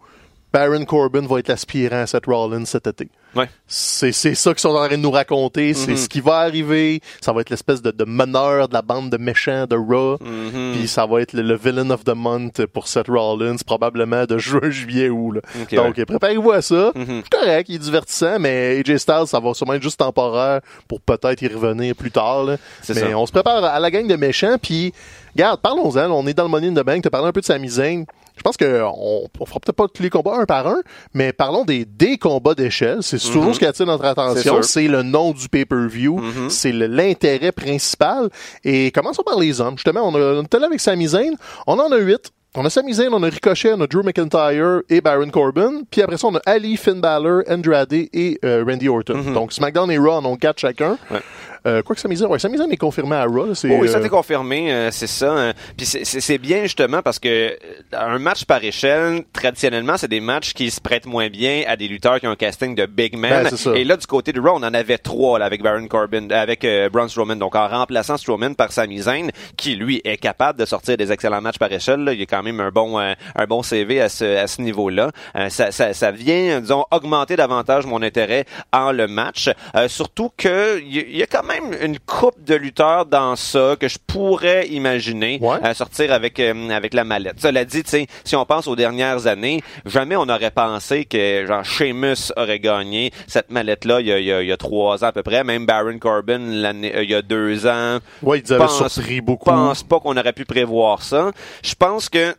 Baron 0.53 0.83
Corbin 0.85 1.21
va 1.27 1.39
être 1.39 1.47
l'aspirant 1.47 2.01
à 2.01 2.07
Seth 2.07 2.25
Rollins 2.25 2.65
cet 2.65 2.85
été. 2.87 3.07
Ouais. 3.35 3.49
C'est 3.67 4.11
c'est 4.11 4.35
ça 4.35 4.51
qu'ils 4.51 4.59
sont 4.59 4.69
en 4.75 4.85
train 4.85 4.89
de 4.97 5.01
nous 5.01 5.11
raconter, 5.11 5.73
c'est 5.73 5.91
Mhm. 5.91 5.97
ce 5.97 6.09
qui 6.09 6.19
va 6.19 6.39
arriver. 6.39 6.99
Ça 7.21 7.31
va 7.31 7.39
être 7.39 7.49
l'espèce 7.49 7.81
de, 7.81 7.91
de 7.91 8.03
meneur 8.03 8.67
de 8.67 8.73
la 8.73 8.81
bande 8.81 9.09
de 9.09 9.15
méchants 9.17 9.65
de 9.65 9.77
Raw. 9.77 10.17
Mhm. 10.19 10.73
Puis 10.75 10.87
ça 10.89 11.05
va 11.05 11.21
être 11.21 11.31
le, 11.31 11.41
le 11.41 11.55
villain 11.55 11.89
of 11.91 12.03
the 12.03 12.13
month 12.13 12.65
pour 12.65 12.89
Seth 12.89 13.07
Rollins, 13.07 13.55
probablement 13.65 14.25
de 14.25 14.37
juin, 14.37 14.69
juillet, 14.69 15.07
août. 15.09 15.31
Là. 15.35 15.41
Ok, 15.61 15.73
Donc, 15.75 16.03
préparez-vous 16.05 16.51
à 16.51 16.61
ça. 16.61 16.91
Mhm. 16.95 17.21
C'est 17.23 17.39
correct, 17.39 17.69
il 17.69 17.75
est 17.75 17.79
divertissant, 17.79 18.37
mais 18.39 18.77
AJ 18.85 18.97
Styles, 18.97 19.27
ça 19.27 19.39
va 19.39 19.53
sûrement 19.53 19.73
être 19.75 19.83
juste 19.83 19.99
temporaire 19.99 20.59
pour 20.89 20.99
peut-être 20.99 21.41
y 21.41 21.47
revenir 21.47 21.95
plus 21.95 22.11
tard. 22.11 22.43
là. 22.43 22.57
C'est 22.81 22.95
Mais 22.95 23.01
ça. 23.11 23.17
on 23.17 23.25
se 23.25 23.31
prépare 23.31 23.63
à 23.63 23.79
la 23.79 23.89
gang 23.89 24.05
de 24.05 24.15
méchants, 24.17 24.57
puis 24.61 24.93
regarde, 25.33 25.61
parlons-en. 25.61 26.11
On 26.11 26.27
est 26.27 26.33
dans 26.33 26.43
le 26.43 26.49
Money 26.49 26.67
in 26.67 26.73
the 26.73 26.85
Bank, 26.85 27.03
t'as 27.03 27.09
parlé 27.09 27.29
un 27.29 27.31
peu 27.31 27.39
de 27.39 27.45
Sami 27.45 27.69
Zayn. 27.69 28.03
Je 28.41 28.43
pense 28.43 28.58
que 28.58 28.82
on, 28.84 29.27
fera 29.45 29.60
peut-être 29.60 29.75
pas 29.75 29.88
tous 29.88 30.01
les 30.01 30.10
combats 30.10 30.36
un 30.36 30.45
par 30.45 30.65
un, 30.65 30.82
mais 31.13 31.32
parlons 31.32 31.63
des 31.63 31.86
des 31.86 32.17
combats 32.17 32.56
d'échelle. 32.56 33.04
C'est 33.04 33.19
toujours 33.19 33.54
ce 33.54 33.60
qui 33.60 33.67
attire 33.67 33.86
notre 33.86 34.04
attention. 34.04 34.56
Mhm. 34.56 34.63
C'est 34.63 34.88
le 34.88 35.04
nom 35.04 35.32
du 35.32 35.47
pay-per-view. 35.47 36.17
Mhm. 36.17 36.49
C'est 36.49 36.71
l'intérêt 36.71 37.51
principal. 37.51 38.30
Et 38.63 38.89
commençons 38.89 39.21
par 39.21 39.38
les 39.38 39.62
hommes. 39.62 39.77
Justement, 39.77 40.08
on, 40.08 40.15
a, 40.15 40.39
on 40.39 40.41
était 40.41 40.58
là 40.58 40.65
avec 40.65 40.80
Sami 40.80 41.10
Zayn. 41.10 41.36
On 41.67 41.77
en 41.77 41.91
a 41.91 41.97
huit. 41.99 42.32
On 42.53 42.65
a 42.65 42.69
Sami 42.69 42.93
Zayn, 42.93 43.13
on 43.13 43.23
a 43.23 43.29
Ricochet, 43.29 43.71
on 43.75 43.79
a 43.79 43.87
Drew 43.87 44.03
McIntyre 44.03 44.81
et 44.89 44.99
Baron 44.99 45.29
Corbin. 45.29 45.83
Puis 45.89 46.01
après 46.01 46.17
ça, 46.17 46.27
on 46.27 46.35
a 46.35 46.41
Ali, 46.45 46.75
Finn 46.75 46.99
Balor, 46.99 47.43
Andrade 47.49 47.93
et 47.93 48.39
euh, 48.43 48.65
Randy 48.67 48.89
Orton. 48.89 49.19
Mhm. 49.19 49.33
Donc 49.33 49.53
SmackDown 49.53 49.89
et 49.89 49.97
Raw 49.97 50.15
en 50.15 50.25
ont 50.25 50.35
quatre 50.35 50.59
chacun. 50.59 50.97
Ouais. 51.09 51.19
Euh, 51.65 51.81
quoi 51.83 51.95
que 51.95 52.01
Sami 52.01 52.17
Zayn, 52.17 52.27
ouais, 52.27 52.39
Sami 52.39 52.57
Zayn 52.57 52.69
est 52.71 52.75
confirmé 52.75 53.15
à 53.15 53.23
Raw. 53.25 53.45
Oh 53.53 53.53
oui, 53.79 53.87
ça 53.87 53.99
euh, 53.99 54.01
t'est 54.01 54.09
confirmé, 54.09 54.73
euh, 54.73 54.89
c'est 54.91 55.07
ça. 55.07 55.31
hein. 55.31 55.53
Puis 55.77 55.85
c'est- 55.85 56.37
bien 56.39 56.63
justement 56.63 57.01
parce 57.03 57.19
que 57.19 57.55
un 57.93 58.17
match 58.19 58.43
par 58.45 58.61
échelle, 58.63 59.23
traditionnellement, 59.31 59.95
c'est 59.95 60.07
des 60.09 60.19
matchs 60.21 60.53
qui 60.53 60.71
se 60.71 60.81
prêtent 60.81 61.05
moins 61.05 61.29
bien 61.29 61.63
à 61.67 61.77
des 61.77 61.87
lutteurs 61.87 62.19
qui 62.19 62.25
ont 62.27 62.31
un 62.31 62.35
casting 62.35 62.73
de 62.75 62.85
big 62.87 63.15
man. 63.15 63.47
Ben. 63.65 63.75
Et 63.75 63.83
là, 63.85 63.95
du 63.95 64.07
côté 64.07 64.33
de 64.33 64.41
Raw, 64.41 64.53
on 64.55 64.63
en 64.63 64.73
avait 64.73 64.97
trois 64.97 65.37
là, 65.39 65.45
avec 65.45 65.61
Baron 65.61 65.87
Corbin, 65.87 66.27
avec 66.31 66.65
euh, 66.65 66.89
Braun 66.89 67.07
Strowman. 67.07 67.37
Donc 67.37 67.55
en 67.55 67.67
remplaçant 67.67 68.17
Strowman 68.17 68.55
par 68.55 68.71
Sami 68.73 68.99
Zayn, 69.03 69.29
qui 69.55 69.75
lui 69.75 70.01
est 70.03 70.17
capable 70.17 70.59
de 70.59 70.65
sortir 70.65 70.97
des 70.97 71.11
excellents 71.13 71.41
matchs 71.41 71.59
par 71.59 71.71
échelle. 71.71 71.99
là. 72.01 72.11
Il 72.13 72.21
est 72.21 72.25
quand 72.25 72.40
quand 72.41 72.45
même 72.45 72.60
un 72.60 72.71
bon, 72.71 72.97
un 72.99 73.45
bon 73.47 73.62
CV 73.62 74.01
à 74.01 74.10
ce, 74.10 74.38
à 74.38 74.47
ce 74.47 74.62
niveau-là. 74.62 75.12
ça, 75.49 75.71
ça, 75.71 75.93
ça 75.93 76.12
vient, 76.12 76.60
disons, 76.60 76.86
augmenter 76.91 77.36
davantage 77.36 77.86
mon 77.86 78.01
intérêt 78.01 78.45
en 78.73 78.91
le 78.91 79.08
match. 79.08 79.49
surtout 79.88 80.32
que 80.36 80.82
il 80.82 81.15
y, 81.15 81.23
a 81.23 81.27
quand 81.27 81.43
même 81.43 81.75
une 81.82 81.99
coupe 81.99 82.43
de 82.43 82.56
lutteurs 82.56 83.06
dans 83.06 83.36
ça 83.36 83.75
que 83.80 83.88
je 83.88 83.97
pourrais 84.06 84.67
imaginer 84.69 85.39
sortir 85.73 86.12
avec 86.13 86.39
avec 86.39 86.93
la 86.93 87.04
mallette. 87.04 87.39
Cela 87.39 87.65
dit, 87.65 87.84
si 88.23 88.36
on 88.36 88.45
pense 88.45 88.67
aux 88.67 88.75
dernières 88.75 89.27
années, 89.27 89.62
jamais 89.86 90.15
on 90.15 90.27
aurait 90.30 90.51
pensé 90.51 91.06
que 91.06 91.45
genre 91.45 91.63
Sheamus 91.63 92.32
aurait 92.36 92.60
gagné 92.60 93.12
cette 93.27 93.51
mallette-là 93.51 94.01
il, 94.01 94.08
il, 94.08 94.47
y 94.47 94.51
a 94.51 94.58
trois 94.58 95.04
ans 95.04 95.08
à 95.08 95.12
peu 95.12 95.23
près. 95.23 95.43
Même 95.43 95.65
Baron 95.65 95.99
Corbin 95.99 96.39
l'année, 96.39 96.93
il 97.04 97.10
y 97.10 97.15
a 97.15 97.21
deux 97.21 97.67
ans. 97.67 97.99
Ouais, 98.23 98.39
ils 98.39 98.54
avaient 98.54 98.67
surpris 98.67 99.21
beaucoup. 99.21 99.49
Je 99.49 99.56
pense 99.56 99.84
pas 99.84 99.99
qu'on 99.99 100.17
aurait 100.17 100.34
pu 100.34 100.45
prévoir 100.45 101.04
ça. 101.04 101.32
Je 101.63 101.75
pense 101.75 102.10
que 102.10 102.31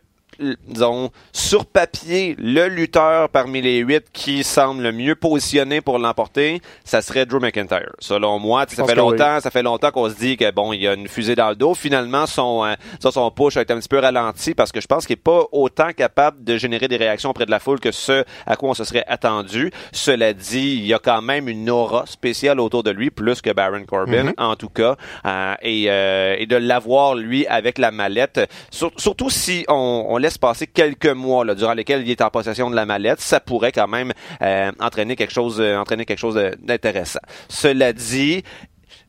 disons, 0.67 1.11
sur 1.31 1.65
papier, 1.65 2.35
le 2.37 2.67
lutteur 2.67 3.29
parmi 3.29 3.61
les 3.61 3.79
huit 3.79 4.05
qui 4.13 4.43
semble 4.43 4.83
le 4.83 4.91
mieux 4.91 5.15
positionné 5.15 5.81
pour 5.81 5.99
l'emporter, 5.99 6.61
ça 6.83 7.01
serait 7.01 7.25
Drew 7.25 7.39
McIntyre. 7.39 7.91
Selon 7.99 8.39
moi, 8.39 8.65
ça 8.67 8.85
fait 8.85 8.95
longtemps, 8.95 9.39
ça 9.39 9.51
fait 9.51 9.63
longtemps 9.63 9.91
qu'on 9.91 10.09
se 10.09 10.15
dit 10.15 10.37
que 10.37 10.51
bon, 10.51 10.73
il 10.73 10.81
y 10.81 10.87
a 10.87 10.93
une 10.93 11.07
fusée 11.07 11.35
dans 11.35 11.49
le 11.49 11.55
dos. 11.55 11.73
Finalement, 11.73 12.25
son 12.25 12.65
euh, 12.65 12.73
son 12.99 13.31
push 13.31 13.57
a 13.57 13.61
été 13.61 13.73
un 13.73 13.79
petit 13.79 13.89
peu 13.89 13.99
ralenti 13.99 14.53
parce 14.53 14.71
que 14.71 14.81
je 14.81 14.87
pense 14.87 15.05
qu'il 15.05 15.13
est 15.13 15.17
pas 15.17 15.43
autant 15.51 15.91
capable 15.95 16.43
de 16.43 16.57
générer 16.57 16.87
des 16.87 16.97
réactions 16.97 17.29
auprès 17.29 17.45
de 17.45 17.51
la 17.51 17.59
foule 17.59 17.79
que 17.79 17.91
ce 17.91 18.23
à 18.45 18.55
quoi 18.55 18.69
on 18.69 18.73
se 18.73 18.83
serait 18.83 19.05
attendu. 19.07 19.71
Cela 19.91 20.33
dit, 20.33 20.75
il 20.75 20.85
y 20.85 20.93
a 20.93 20.99
quand 20.99 21.21
même 21.21 21.47
une 21.47 21.69
aura 21.69 22.05
spéciale 22.05 22.59
autour 22.59 22.83
de 22.83 22.91
lui, 22.91 23.09
plus 23.09 23.41
que 23.41 23.51
Baron 23.51 23.83
Corbin, 23.85 24.25
mm-hmm. 24.25 24.33
en 24.37 24.55
tout 24.55 24.69
cas, 24.69 24.95
euh, 25.25 25.55
et, 25.61 25.85
euh, 25.89 26.35
et 26.37 26.45
de 26.45 26.55
l'avoir 26.55 27.15
lui 27.15 27.45
avec 27.47 27.77
la 27.77 27.91
mallette, 27.91 28.41
surtout 28.71 29.29
si 29.29 29.65
on, 29.67 30.05
on 30.09 30.17
laisse 30.23 30.37
passer 30.37 30.67
quelques 30.67 31.05
mois 31.05 31.45
là, 31.45 31.53
durant 31.53 31.73
lesquels 31.73 32.01
il 32.01 32.09
est 32.09 32.21
en 32.21 32.29
possession 32.29 32.69
de 32.69 32.75
la 32.75 32.85
mallette, 32.85 33.21
ça 33.21 33.39
pourrait 33.39 33.71
quand 33.71 33.87
même 33.87 34.11
euh, 34.41 34.71
entraîner 34.79 35.15
quelque 35.15 35.33
chose, 35.33 35.59
euh, 35.59 35.77
entraîner 35.77 36.05
quelque 36.05 36.19
chose 36.19 36.39
d'intéressant. 36.61 37.19
Cela 37.49 37.93
dit, 37.93 38.43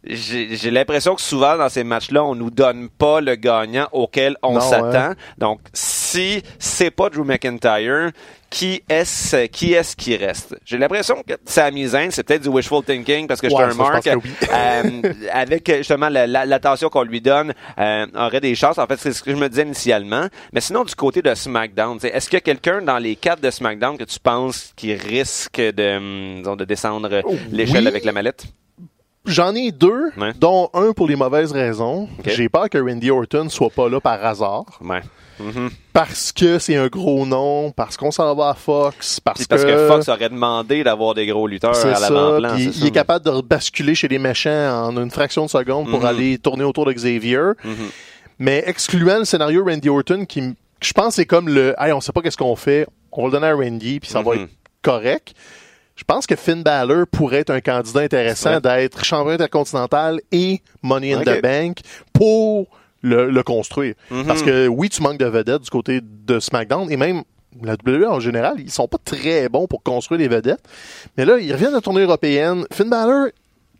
j'ai 0.04 0.70
l'impression 0.70 1.14
que 1.14 1.22
souvent 1.22 1.56
dans 1.56 1.68
ces 1.68 1.84
matchs-là, 1.84 2.24
on 2.24 2.34
nous 2.34 2.50
donne 2.50 2.88
pas 2.90 3.20
le 3.20 3.36
gagnant 3.36 3.88
auquel 3.92 4.36
on 4.42 4.60
s'attend. 4.60 5.14
Donc, 5.38 5.60
si 5.72 6.42
c'est 6.58 6.90
pas 6.90 7.08
Drew 7.08 7.24
McIntyre, 7.24 8.10
qui 8.54 8.84
est-ce 8.88 9.96
qui 9.96 10.16
reste? 10.16 10.54
J'ai 10.64 10.78
l'impression 10.78 11.16
que 11.26 11.34
Sami 11.44 11.88
Zayn, 11.88 12.12
c'est 12.12 12.22
peut-être 12.22 12.42
du 12.42 12.48
wishful 12.48 12.84
thinking 12.84 13.26
parce 13.26 13.40
que 13.40 13.48
je 13.48 13.54
suis 13.54 13.64
un 13.64 13.74
marque 13.74 14.06
euh, 14.06 15.12
avec 15.32 15.68
justement 15.78 16.08
l'attention 16.08 16.88
qu'on 16.88 17.02
lui 17.02 17.20
donne 17.20 17.52
euh, 17.78 18.06
aurait 18.14 18.40
des 18.40 18.54
chances. 18.54 18.78
En 18.78 18.86
fait, 18.86 18.96
c'est 18.96 19.12
ce 19.12 19.24
que 19.24 19.32
je 19.32 19.36
me 19.36 19.48
disais 19.48 19.62
initialement. 19.62 20.28
Mais 20.52 20.60
sinon, 20.60 20.84
du 20.84 20.94
côté 20.94 21.20
de 21.20 21.34
SmackDown, 21.34 21.98
est-ce 22.00 22.30
qu'il 22.30 22.36
y 22.36 22.38
a 22.38 22.42
quelqu'un 22.42 22.80
dans 22.80 22.98
les 22.98 23.16
quatre 23.16 23.40
de 23.40 23.50
SmackDown 23.50 23.98
que 23.98 24.04
tu 24.04 24.20
penses 24.20 24.72
qui 24.76 24.94
risque 24.94 25.60
de, 25.60 26.38
disons, 26.38 26.54
de 26.54 26.64
descendre 26.64 27.22
l'échelle 27.50 27.88
avec 27.88 28.04
la 28.04 28.12
mallette? 28.12 28.44
J'en 29.26 29.54
ai 29.56 29.72
deux, 29.72 30.12
dont 30.38 30.70
un 30.74 30.92
pour 30.92 31.08
les 31.08 31.16
mauvaises 31.16 31.50
raisons. 31.50 32.08
J'ai 32.24 32.48
peur 32.48 32.70
que 32.70 32.78
Randy 32.78 33.10
Orton 33.10 33.48
soit 33.48 33.70
pas 33.70 33.88
là 33.88 33.98
par 34.00 34.24
hasard. 34.24 34.66
Ouais. 34.80 35.00
Mm-hmm. 35.40 35.70
Parce 35.92 36.32
que 36.32 36.58
c'est 36.58 36.76
un 36.76 36.88
gros 36.88 37.26
nom, 37.26 37.70
parce 37.70 37.96
qu'on 37.96 38.10
s'en 38.10 38.34
va 38.34 38.50
à 38.50 38.54
Fox, 38.54 39.20
parce, 39.20 39.46
parce 39.46 39.64
que... 39.64 39.88
Fox 39.88 40.08
aurait 40.08 40.28
demandé 40.28 40.84
d'avoir 40.84 41.14
des 41.14 41.26
gros 41.26 41.46
lutteurs 41.46 41.76
à 41.76 42.00
l'avant-plan. 42.00 42.56
Il 42.56 42.86
est 42.86 42.90
capable 42.90 43.24
de 43.24 43.40
basculer 43.40 43.94
chez 43.94 44.08
les 44.08 44.18
méchants 44.18 44.86
en 44.86 44.96
une 44.96 45.10
fraction 45.10 45.44
de 45.44 45.50
seconde 45.50 45.88
pour 45.90 46.02
mm-hmm. 46.02 46.06
aller 46.06 46.38
tourner 46.38 46.64
autour 46.64 46.86
de 46.86 46.92
Xavier. 46.92 47.36
Mm-hmm. 47.36 47.90
Mais 48.38 48.64
excluant 48.66 49.18
le 49.18 49.24
scénario 49.24 49.64
Randy 49.64 49.88
Orton, 49.88 50.24
qui 50.24 50.54
je 50.82 50.92
pense 50.92 51.14
c'est 51.14 51.26
comme 51.26 51.48
le, 51.48 51.74
hey, 51.78 51.92
on 51.92 52.00
sait 52.00 52.12
pas 52.12 52.20
qu'est-ce 52.20 52.36
qu'on 52.36 52.56
fait, 52.56 52.86
on 53.12 53.22
va 53.22 53.26
le 53.28 53.32
donner 53.32 53.46
à 53.46 53.54
Randy 53.54 54.00
puis 54.00 54.10
ça 54.10 54.22
va 54.22 54.34
être 54.34 54.48
correct. 54.82 55.34
Je 55.96 56.02
pense 56.02 56.26
que 56.26 56.34
Finn 56.34 56.62
Balor 56.62 57.06
pourrait 57.06 57.38
être 57.38 57.50
un 57.50 57.60
candidat 57.60 58.00
intéressant 58.00 58.58
d'être 58.58 59.04
champion 59.04 59.30
intercontinental 59.30 60.20
et 60.32 60.60
Money 60.82 61.14
in 61.14 61.20
the 61.20 61.40
Bank 61.40 61.78
pour 62.12 62.66
le, 63.04 63.42
construire. 63.42 63.94
Mhm. 64.10 64.26
Parce 64.26 64.42
que 64.42 64.66
oui, 64.66 64.88
tu 64.88 65.02
manques 65.02 65.18
de 65.18 65.26
vedettes 65.26 65.62
du 65.62 65.70
côté 65.70 66.00
de 66.02 66.40
SmackDown 66.40 66.90
et 66.90 66.96
même 66.96 67.22
la 67.62 67.74
WWE 67.74 68.08
en 68.08 68.20
général, 68.20 68.56
ils 68.58 68.70
sont 68.70 68.88
pas 68.88 68.98
très 69.04 69.48
bons 69.48 69.66
pour 69.66 69.82
construire 69.82 70.20
les 70.20 70.28
vedettes. 70.28 70.62
Mais 71.16 71.24
là, 71.24 71.38
ils 71.38 71.52
reviennent 71.52 71.74
de 71.74 71.80
tournée 71.80 72.02
européenne. 72.02 72.66
Finn 72.72 72.88
Balor, 72.88 73.28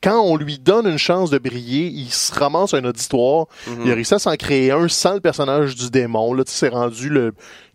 quand 0.03 0.21
on 0.21 0.37
lui 0.37 0.59
donne 0.59 0.87
une 0.87 0.99
chance 0.99 1.31
de 1.31 1.39
briller, 1.39 1.87
il 1.87 2.11
se 2.11 2.33
ramasse 2.33 2.75
un 2.75 2.85
auditoire. 2.85 3.47
Mhm. 3.67 3.83
Il 3.85 3.91
a 3.91 3.95
réussi 3.95 4.15
à 4.15 4.19
s'en 4.19 4.37
créer 4.37 4.71
un 4.71 4.87
sans 4.89 5.15
le 5.15 5.21
personnage 5.21 5.75
du 5.75 5.91
démon. 5.91 6.35
Là, 6.35 6.45
tu 6.45 6.53
sais, 6.53 6.69
c'est 6.69 6.75
rendu 6.75 7.09
le 7.09 7.33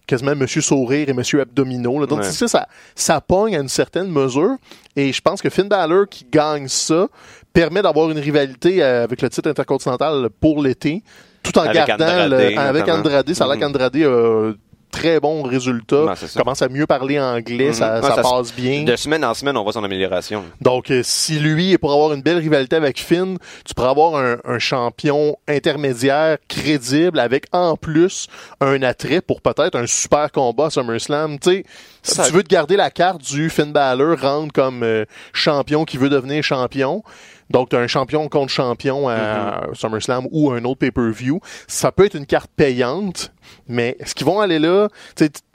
quasiment 0.07 0.35
Monsieur 0.35 0.61
Sourire 0.61 1.07
et 1.07 1.13
Monsieur 1.13 1.41
Abdomino. 1.41 2.05
Donc, 2.07 2.23
ça, 2.23 2.47
ça, 2.47 2.67
ça 2.95 3.21
pogne 3.21 3.55
à 3.55 3.59
une 3.59 3.69
certaine 3.69 4.09
mesure. 4.09 4.55
Et 4.95 5.13
je 5.13 5.21
pense 5.21 5.41
que 5.41 5.49
Finn 5.49 5.67
Balor 5.67 6.07
qui 6.09 6.25
gagne 6.31 6.67
ça 6.67 7.07
permet 7.53 7.81
d'avoir 7.81 8.09
une 8.09 8.17
rivalité 8.17 8.81
euh, 8.83 9.03
avec 9.03 9.21
le 9.21 9.29
titre 9.29 9.49
intercontinental 9.49 10.29
pour 10.39 10.61
l'été, 10.61 11.03
tout 11.43 11.57
en 11.57 11.71
gardant 11.71 12.05
avec 12.05 12.89
Andrade. 12.89 13.33
Ça 13.33 13.45
a 13.45 13.47
l'air 13.47 13.57
mm-hmm. 13.57 13.59
qu'Andrade 13.59 13.95
a 13.95 14.53
très 14.91 15.19
bons 15.19 15.43
résultats, 15.43 16.15
commence 16.35 16.61
à 16.61 16.69
mieux 16.69 16.87
parler 16.87 17.19
anglais, 17.19 17.73
ça, 17.73 17.99
mm-hmm. 17.99 18.21
passe 18.21 18.53
bien. 18.53 18.83
De 18.83 18.95
semaine 18.95 19.23
en 19.23 19.33
semaine, 19.33 19.55
on 19.55 19.63
voit 19.63 19.73
son 19.73 19.83
amélioration. 19.83 20.43
Donc, 20.61 20.91
euh, 20.91 21.01
si 21.03 21.39
lui 21.39 21.73
est 21.73 21.77
pour 21.77 21.93
avoir 21.93 22.13
une 22.13 22.21
belle 22.21 22.37
rivalité 22.37 22.75
avec 22.75 22.99
Finn, 22.99 23.37
tu 23.65 23.73
pourrais 23.73 23.89
avoir 23.89 24.15
un, 24.15 24.59
champion 24.59 25.37
intermédiaire 25.47 26.37
crédible 26.49 27.19
avec 27.19 27.45
en 27.53 27.77
plus 27.77 28.27
un 28.59 28.81
attrait 28.83 29.21
pour 29.21 29.41
peut-être 29.41 29.75
un 29.75 29.87
super 29.87 30.31
combat 30.31 30.65
à 30.65 30.69
SummerSlam. 30.69 31.39
Tu 31.39 31.49
sais, 31.49 31.63
si 32.03 32.21
tu 32.23 32.33
veux 32.33 32.43
te 32.43 32.49
garder 32.49 32.75
la 32.75 32.89
carte 32.89 33.21
du 33.21 33.49
Finn 33.49 33.71
Balor, 33.71 34.19
rendre 34.19 34.51
comme 34.51 34.83
euh, 34.83 35.05
champion 35.31 35.85
qui 35.85 35.97
veut 35.97 36.09
devenir 36.09 36.43
champion, 36.43 37.03
donc, 37.49 37.69
tu 37.69 37.75
as 37.75 37.79
un 37.79 37.87
champion 37.87 38.27
contre 38.29 38.51
champion 38.51 39.09
à 39.09 39.67
mm-hmm. 39.67 39.75
SummerSlam 39.75 40.27
ou 40.31 40.51
un 40.51 40.63
autre 40.65 40.79
pay-per-view. 40.79 41.39
Ça 41.67 41.91
peut 41.91 42.05
être 42.05 42.15
une 42.15 42.25
carte 42.25 42.51
payante, 42.55 43.31
mais 43.67 43.97
est-ce 43.99 44.13
qu'ils 44.13 44.27
vont 44.27 44.39
aller 44.39 44.59
là? 44.59 44.89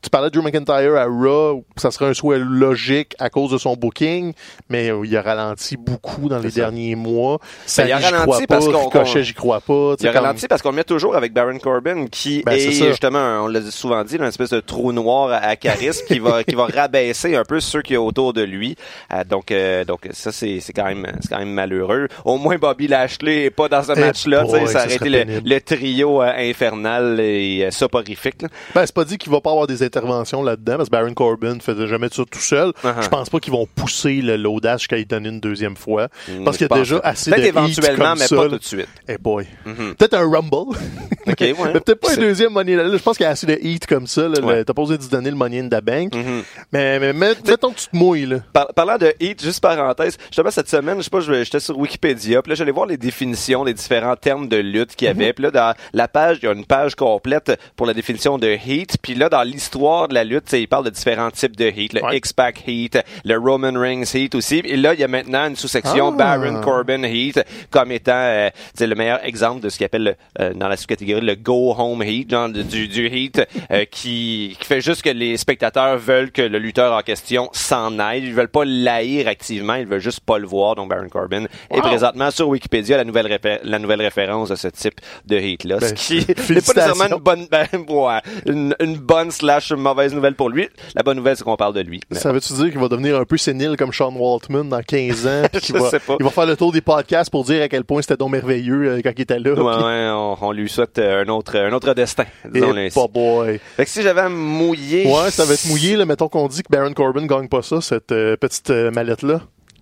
Tu 0.04 0.10
parlais 0.10 0.28
de 0.28 0.38
Drew 0.38 0.44
McIntyre 0.44 0.96
à 0.96 1.06
Raw, 1.06 1.64
ça 1.76 1.90
serait 1.90 2.06
un 2.06 2.14
souhait 2.14 2.38
logique 2.38 3.14
à 3.18 3.30
cause 3.30 3.50
de 3.50 3.58
son 3.58 3.74
booking, 3.74 4.34
mais 4.68 4.90
euh, 4.90 5.00
il 5.04 5.16
a 5.16 5.22
ralenti 5.22 5.78
beaucoup 5.78 6.28
dans 6.28 6.38
les 6.38 6.50
derniers 6.50 6.94
mois. 6.94 7.38
Ça, 7.64 7.84
ben, 7.84 7.88
il 7.88 7.92
a 7.92 8.10
ralenti 8.10 8.46
parce 8.46 8.68
qu'on 8.68 9.04
j'y 9.04 9.34
crois 9.34 9.60
pas. 9.60 9.94
Il 9.98 10.06
a 10.06 10.12
ralenti 10.12 10.46
parce 10.46 10.60
qu'on 10.60 10.70
le 10.70 10.76
met 10.76 10.84
toujours 10.84 11.16
avec 11.16 11.32
Baron 11.32 11.58
Corbin, 11.58 12.06
qui 12.06 12.42
ben, 12.44 12.52
est, 12.52 12.70
justement, 12.70 13.44
on 13.44 13.46
l'a 13.46 13.62
souvent 13.62 14.04
dit, 14.04 14.16
une 14.16 14.24
espèce 14.24 14.50
de 14.50 14.60
trou 14.60 14.92
noir 14.92 15.30
à 15.42 15.56
charisme 15.56 16.06
qui 16.06 16.18
va 16.18 16.44
qui 16.44 16.54
va 16.54 16.66
rabaisser 16.66 17.34
un 17.34 17.44
peu 17.44 17.60
ceux 17.60 17.80
qui 17.80 17.94
sont 17.94 18.02
autour 18.02 18.34
de 18.34 18.42
lui. 18.42 18.76
Euh, 19.12 19.24
donc 19.24 19.50
euh, 19.50 19.84
donc 19.84 20.08
ça 20.12 20.32
c'est 20.32 20.60
c'est 20.60 20.74
quand 20.74 20.84
même 20.84 21.06
c'est 21.20 21.30
quand 21.30 21.38
même 21.38 21.52
malheureux. 21.52 22.08
Au 22.26 22.36
moins 22.36 22.58
Bobby 22.58 22.88
Lashley 22.88 23.44
est 23.44 23.50
pas 23.50 23.68
dans 23.68 23.82
ce 23.82 23.92
eh 23.96 24.00
match-là, 24.00 24.44
ça 24.46 24.84
aurait 24.84 24.94
été 24.94 25.08
le, 25.44 25.60
trio 25.60 26.20
infernal 26.20 27.20
et 27.20 27.68
soporifique. 27.70 28.42
Ben 28.74 28.84
c'est 28.84 28.94
pas 28.94 29.04
dit 29.04 29.16
qu'il 29.16 29.32
va 29.32 29.40
pas 29.40 29.50
avoir 29.50 29.66
des 29.66 29.82
interventions 29.96 30.42
là-dedans, 30.42 30.76
parce 30.76 30.88
que 30.88 30.92
Baron 30.92 31.14
Corbin 31.14 31.58
faisait 31.60 31.86
jamais 31.86 32.08
ça 32.10 32.22
tout 32.30 32.38
seul. 32.38 32.70
Uh-huh. 32.82 33.02
Je 33.02 33.08
pense 33.08 33.30
pas 33.30 33.40
qu'ils 33.40 33.52
vont 33.52 33.66
pousser 33.74 34.20
l'audace 34.22 34.82
jusqu'à 34.82 34.98
y 34.98 35.04
donner 35.04 35.28
une 35.28 35.40
deuxième 35.40 35.76
fois. 35.76 36.08
Mm, 36.28 36.44
parce 36.44 36.56
qu'il 36.56 36.66
y 36.70 36.72
a 36.72 36.76
déjà 36.76 36.98
assez 37.02 37.30
de 37.30 37.36
éventuellement, 37.36 38.14
mais 38.16 38.28
pas 38.28 38.48
tout 38.48 38.58
de 38.58 38.64
suite. 38.64 38.88
Eh 39.08 39.18
boy. 39.18 39.46
Mm-hmm. 39.66 39.94
Peut-être 39.94 40.14
un 40.14 40.30
Rumble. 40.30 40.76
mais 41.40 41.54
peut-être 41.54 41.94
pas 41.94 42.12
un 42.12 42.16
deuxième 42.16 42.52
Money 42.52 42.76
Je 42.76 43.02
pense 43.02 43.16
qu'il 43.16 43.24
y 43.24 43.26
a 43.26 43.30
assez 43.30 43.46
de 43.46 43.58
heat 43.60 43.86
comme 43.86 44.06
ça. 44.06 44.28
T'as 44.30 44.72
pas 44.72 44.82
osé 44.82 44.98
de 44.98 45.04
donner 45.04 45.30
le 45.30 45.36
Money 45.36 45.60
in 45.60 45.68
the 45.68 45.82
Bank. 45.82 46.14
Mm-hmm. 46.14 46.42
Mais, 46.72 46.98
mais, 46.98 47.12
mettons 47.12 47.70
que 47.70 47.78
tu 47.78 47.88
te 47.88 47.96
mouilles. 47.96 48.26
Là. 48.26 48.38
parlant 48.74 48.98
de 48.98 49.12
heat, 49.20 49.42
juste 49.42 49.60
parenthèse, 49.60 50.16
justement 50.26 50.50
cette 50.50 50.68
semaine, 50.68 50.98
je 50.98 51.02
sais 51.02 51.10
pas, 51.10 51.20
j'étais 51.20 51.60
sur 51.60 51.78
Wikipédia, 51.78 52.42
puis 52.42 52.50
là 52.50 52.54
j'allais 52.54 52.72
voir 52.72 52.86
les 52.86 52.96
définitions 52.96 53.64
des 53.64 53.74
différents 53.74 54.16
termes 54.16 54.48
de 54.48 54.56
lutte 54.56 54.96
qu'il 54.96 55.06
y 55.06 55.10
avait. 55.10 55.30
Mm-hmm. 55.30 55.34
Puis 55.34 55.44
là, 55.44 55.50
dans 55.50 55.74
la 55.92 56.08
page, 56.08 56.38
il 56.42 56.46
y 56.46 56.48
a 56.48 56.52
une 56.52 56.64
page 56.64 56.94
complète 56.94 57.58
pour 57.76 57.86
la 57.86 57.94
définition 57.94 58.38
de 58.38 58.48
heat. 58.48 58.96
Puis 59.02 59.14
là, 59.14 59.28
dans 59.28 59.42
l'histoire 59.42 60.08
de 60.08 60.14
la 60.14 60.24
lutte, 60.24 60.52
il 60.52 60.68
parle 60.68 60.84
de 60.84 60.90
différents 60.90 61.30
types 61.30 61.56
de 61.56 61.66
heat. 61.66 61.92
Le 61.92 62.14
X-Pac 62.14 62.62
heat, 62.66 62.98
le 63.24 63.38
Roman 63.38 63.78
Reigns 63.78 64.04
heat 64.14 64.34
aussi. 64.34 64.62
Et 64.64 64.76
là, 64.76 64.94
il 64.94 65.00
y 65.00 65.04
a 65.04 65.08
maintenant 65.08 65.48
une 65.48 65.56
sous-section 65.56 66.14
ah. 66.18 66.36
Baron 66.38 66.60
Corbin 66.60 67.02
heat 67.02 67.40
comme 67.70 67.92
étant 67.92 68.12
euh, 68.14 68.50
le 68.80 68.94
meilleur 68.94 69.24
exemple 69.24 69.60
de 69.60 69.68
ce 69.68 69.76
qu'il 69.76 69.86
appelle 69.86 70.16
euh, 70.40 70.52
dans 70.54 70.68
la 70.68 70.76
sous-catégorie 70.76 71.13
le 71.20 71.34
go 71.34 71.74
home 71.76 72.02
heat, 72.02 72.30
genre 72.30 72.48
du, 72.48 72.88
du 72.88 73.08
heat 73.08 73.42
euh, 73.70 73.84
qui, 73.90 74.56
qui 74.58 74.66
fait 74.66 74.80
juste 74.80 75.02
que 75.02 75.10
les 75.10 75.36
spectateurs 75.36 75.98
veulent 75.98 76.30
que 76.30 76.42
le 76.42 76.58
lutteur 76.58 76.92
en 76.92 77.02
question 77.02 77.48
s'en 77.52 77.98
aille. 77.98 78.24
Ils 78.24 78.34
veulent 78.34 78.48
pas 78.48 78.64
l'haïr 78.64 79.28
activement, 79.28 79.74
ils 79.74 79.86
veulent 79.86 80.00
juste 80.00 80.20
pas 80.20 80.38
le 80.38 80.46
voir. 80.46 80.74
Donc 80.74 80.90
Baron 80.90 81.08
Corbin 81.08 81.44
est 81.70 81.80
présentement 81.80 82.30
sur 82.30 82.48
Wikipédia 82.48 82.96
la 82.96 83.04
nouvelle 83.04 83.38
la 83.62 83.78
nouvelle 83.78 84.02
référence 84.02 84.50
de 84.50 84.56
ce 84.56 84.68
type 84.68 85.00
de 85.26 85.36
heat 85.36 85.64
là, 85.64 85.80
ce 85.80 85.86
ben, 85.86 85.94
qui 85.94 86.14
n'est 86.28 86.34
pas 86.34 86.54
nécessairement 86.54 87.04
une 87.04 87.22
bonne 87.22 87.46
ben, 87.50 87.66
une, 88.46 88.74
une 88.80 88.96
bonne 88.96 89.30
slash 89.30 89.72
mauvaise 89.72 90.14
nouvelle 90.14 90.34
pour 90.34 90.48
lui. 90.48 90.68
La 90.94 91.02
bonne 91.02 91.16
nouvelle, 91.16 91.36
c'est 91.36 91.44
qu'on 91.44 91.56
parle 91.56 91.74
de 91.74 91.80
lui. 91.80 92.00
Ça 92.10 92.32
veut-tu 92.32 92.52
dire 92.54 92.70
qu'il 92.70 92.78
va 92.78 92.88
devenir 92.88 93.18
un 93.18 93.24
peu 93.24 93.36
sénile 93.36 93.76
comme 93.76 93.92
Sean 93.92 94.12
Waltman 94.14 94.68
dans 94.68 94.82
15 94.82 95.26
ans? 95.26 95.42
Je 95.52 95.72
va, 95.72 95.90
sais 95.90 95.98
pas. 96.00 96.16
Il 96.18 96.24
va 96.24 96.30
faire 96.30 96.46
le 96.46 96.56
tour 96.56 96.72
des 96.72 96.80
podcasts 96.80 97.30
pour 97.30 97.44
dire 97.44 97.62
à 97.62 97.68
quel 97.68 97.84
point 97.84 98.02
c'était 98.02 98.16
donc 98.16 98.30
merveilleux 98.30 98.88
euh, 98.88 99.00
quand 99.02 99.12
il 99.16 99.22
était 99.22 99.38
là. 99.38 99.52
Ouais, 99.52 99.84
ouais 99.84 100.36
on, 100.40 100.52
lui 100.52 100.68
souhaite, 100.68 100.98
un 101.06 101.28
autre, 101.28 101.58
un 101.58 101.72
autre 101.72 101.92
destin, 101.94 102.24
disons 102.50 102.76
Et 102.76 102.86
ainsi. 102.86 102.94
pas 102.98 103.06
boy. 103.08 103.60
Fait 103.76 103.84
que 103.84 103.90
si 103.90 104.02
j'avais 104.02 104.22
à 104.22 104.28
mouiller. 104.28 105.06
Ouais, 105.06 105.30
ça 105.30 105.44
va 105.44 105.54
être 105.54 105.66
mouillé, 105.66 105.96
là. 105.96 106.04
Mettons 106.06 106.28
qu'on 106.28 106.48
dit 106.48 106.62
que 106.62 106.68
Baron 106.70 106.92
Corbin 106.92 107.26
gagne 107.26 107.48
pas 107.48 107.62
ça, 107.62 107.80
cette 107.80 108.12
euh, 108.12 108.36
petite 108.36 108.70
euh, 108.70 108.90
mallette-là. 108.90 109.40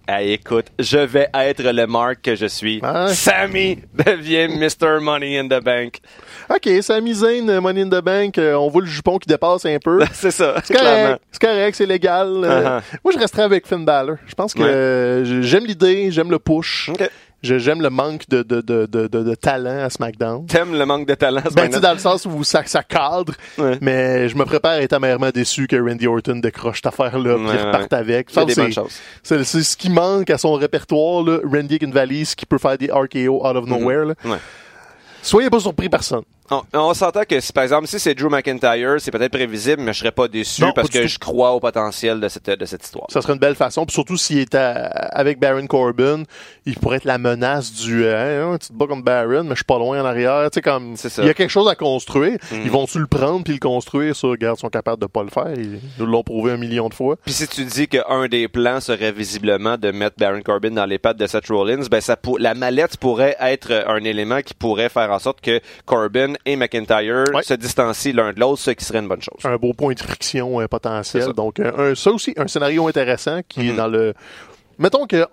Ah, 0.09 0.21
écoute, 0.21 0.67
je 0.81 0.99
vais 0.99 1.29
être 1.33 1.63
le 1.63 1.87
Mark 1.87 2.23
que 2.23 2.35
je 2.35 2.47
suis. 2.47 2.81
Ah. 2.83 3.07
Sammy 3.15 3.79
devient 3.95 4.49
Mr. 4.49 4.99
Money 5.01 5.39
in 5.39 5.47
the 5.47 5.63
Bank. 5.63 5.99
OK, 6.51 6.69
Sami 6.83 7.15
Zayn, 7.15 7.49
euh, 7.49 7.61
Money 7.61 7.83
in 7.83 7.89
the 7.89 8.03
Bank, 8.03 8.37
euh, 8.37 8.55
on 8.55 8.69
voit 8.69 8.83
le 8.83 8.89
jupon 8.89 9.19
qui 9.19 9.29
dépasse 9.29 9.65
un 9.65 9.79
peu. 9.79 10.01
C'est 10.13 10.33
ça. 10.33 10.57
C'est 10.65 10.75
correct, 10.75 11.21
c'est 11.31 11.41
correct, 11.41 11.75
c'est 11.77 11.87
légal. 11.87 12.29
Euh, 12.29 12.79
Uh-huh. 12.81 12.83
Moi, 13.05 13.13
je 13.15 13.19
resterais 13.19 13.43
avec 13.45 13.65
Finn 13.67 13.85
Balor. 13.85 14.17
Je 14.27 14.35
pense 14.35 14.55
que 14.55 14.61
Ouais. 14.63 14.69
euh, 14.69 15.43
j'aime 15.43 15.67
l'idée, 15.67 16.11
j'aime 16.11 16.33
le 16.33 16.41
push. 16.41 16.89
Ok. 16.89 17.09
Je- 17.43 17.59
J'aime 17.59 17.83
le 17.83 17.91
manque 17.91 18.29
de, 18.29 18.43
de, 18.43 18.61
de, 18.61 18.87
de, 18.87 19.07
de, 19.09 19.23
de 19.23 19.35
talent 19.35 19.85
à 19.85 19.91
SmackDown. 19.91 20.47
T'aimes 20.47 20.75
le 20.79 20.87
manque 20.87 21.07
de 21.09 21.15
talent, 21.15 21.41
ce 21.49 21.55
Ben, 21.55 21.55
tu 21.55 21.55
sais, 21.55 21.63
moment-là? 21.69 21.81
dans 21.81 21.93
le 21.93 21.99
sens 21.99 22.25
où 22.27 22.45
ça, 22.45 22.63
ça 22.67 22.83
cadre, 22.83 23.35
Ouais. 23.59 23.79
mais 23.81 24.29
je 24.29 24.37
me 24.37 24.45
prépare 24.45 24.73
à 24.73 24.81
être 24.83 24.93
amèrement 24.93 25.31
déçu 25.31 25.67
que 25.67 25.77
Randy 25.77 26.07
Orton 26.07 26.37
décroche 26.37 26.77
cette 26.83 26.87
affaire-là, 26.87 27.35
puis 27.37 27.45
Ouais, 27.47 27.63
reparte 27.63 27.93
ouais. 27.93 27.99
avec. 27.99 28.29
C'est- 29.23 29.45
ce 29.45 29.77
qui 29.77 29.91
manque 29.91 30.31
à 30.31 30.39
son 30.39 30.53
répertoire, 30.55 31.25
là. 31.25 31.39
Randy 31.45 31.75
avec 31.75 31.83
une 31.83 31.93
valise 31.93 32.35
qui 32.35 32.47
peut 32.47 32.59
faire 32.59 32.79
des 32.79 32.91
RKO 32.91 33.47
out 33.47 33.57
of 33.57 33.67
nowhere. 33.67 34.05
là. 34.07 34.15
Ouais. 34.25 34.39
Soyez 35.23 35.51
pas 35.51 35.61
surpris, 35.61 35.89
personne. 35.89 36.23
On, 36.73 36.79
on 36.79 36.95
s'entend 36.95 37.23
que 37.25 37.41
si, 37.41 37.53
par 37.53 37.65
exemple, 37.65 37.87
si 37.87 37.99
c'est 37.99 38.15
Drew 38.15 38.29
McIntyre, 38.31 38.97
c'est 39.01 39.11
peut-être 39.11 39.33
prévisible, 39.33 39.83
mais 39.83 39.93
je 39.93 39.99
serais 40.01 40.13
pas 40.13 40.29
déçu 40.29 40.63
Non, 40.63 40.73
parce 40.73 40.89
pas 40.89 40.93
du 40.93 40.99
que 40.99 41.03
tout. 41.05 41.13
je 41.15 41.19
crois 41.19 41.53
au 41.53 41.61
potentiel 41.61 42.21
de 42.21 42.29
cette, 42.29 42.51
de 42.51 42.65
cette 42.65 42.85
histoire. 42.85 43.07
Ça 43.11 43.23
serait 43.23 43.33
une 43.35 43.39
belle 43.39 43.55
façon. 43.55 43.85
Puis 43.87 43.95
surtout 43.95 44.17
s'il 44.17 44.39
est 44.39 44.55
à- 44.55 44.87
avec 44.87 45.39
Baron 45.41 45.67
Corbin, 45.67 46.23
il 46.67 46.77
pourrait 46.77 46.99
être 46.99 47.05
la 47.05 47.19
menace 47.19 47.73
du 47.73 48.05
euh, 48.05 48.53
Hein, 48.53 48.59
tu 48.61 48.69
te 48.69 48.73
bats 48.73 48.87
contre 48.87 49.05
Baron, 49.05 49.45
mais 49.45 49.51
je 49.51 49.55
suis 49.57 49.65
pas 49.65 49.79
loin 49.79 50.01
en 50.01 50.05
arrière. 50.05 50.51
Tu 50.51 50.57
sais, 50.57 50.63
comme 50.63 50.97
C'est 50.97 51.09
ça. 51.09 51.23
il 51.23 51.27
y 51.27 51.31
a 51.31 51.35
quelque 51.35 51.51
chose 51.51 51.69
à 51.69 51.75
construire. 51.75 52.39
Mhm. 52.51 52.61
Ils 52.65 52.71
vont-tu 52.71 52.99
le 52.99 53.07
prendre 53.07 53.43
puis 53.45 53.55
le 53.55 53.59
construire? 53.59 54.15
Ça, 54.15 54.29
regarde, 54.29 54.59
ils 54.59 54.61
sont 54.61 54.69
capables 54.69 55.01
de 55.01 55.07
pas 55.07 55.23
le 55.23 55.31
faire? 55.31 55.53
Ils 55.57 55.81
nous 55.99 56.07
l'ont 56.07 56.23
prouvé 56.23 56.53
un 56.53 56.57
million 56.57 56.89
de 56.89 56.95
fois. 56.95 57.17
Puis 57.25 57.33
si 57.35 57.47
tu 57.49 57.65
dis 57.65 57.89
qu'un 57.89 58.29
des 58.29 58.49
plans 58.49 58.81
serait 58.81 59.13
visiblement 59.13 59.77
de 59.79 59.91
mettre 59.91 60.17
Baron 60.19 60.43
Corbin 60.43 60.71
dans 60.71 60.87
les 60.87 60.99
pattes 60.99 61.17
de 61.17 61.27
Seth 61.27 61.49
Rollins, 61.49 61.85
ben 61.91 62.01
ça 62.01 62.17
pour, 62.17 62.39
la 62.39 62.55
mallette 62.55 62.97
pourrait 62.97 63.37
être 63.41 63.85
un 63.87 64.03
élément 64.05 64.41
qui 64.43 64.55
pourrait 64.55 64.89
faire 64.89 65.11
en 65.11 65.19
sorte 65.19 65.41
que 65.41 65.61
Corbin 65.87 66.35
et 66.45 66.57
McIntyre 66.57 67.25
Ouais. 67.35 67.43
se 67.43 67.55
distancient 67.55 68.13
l'un 68.15 68.33
de 68.33 68.41
l'autre, 68.41 68.61
ce 68.61 68.71
qui 68.73 68.85
serait 68.85 68.99
une 69.01 69.09
bonne 69.09 69.23
chose. 69.23 69.39
Un 69.45 69.57
beau 69.57 69.73
point 69.73 69.93
de 69.95 70.01
friction 70.01 70.61
euh, 70.61 70.67
potentiel. 70.69 71.33
Donc, 71.33 71.61
euh, 71.61 71.93
un, 71.93 71.95
ça 71.95 72.11
aussi, 72.11 72.35
un 72.37 72.47
scénario 72.49 72.87
intéressant 72.89 73.41
qui 73.49 73.69
est 73.69 73.71
Mhm. 73.73 73.77
dans 73.77 73.89
le. 73.89 74.15
Mettons 74.79 75.07
que 75.07 75.27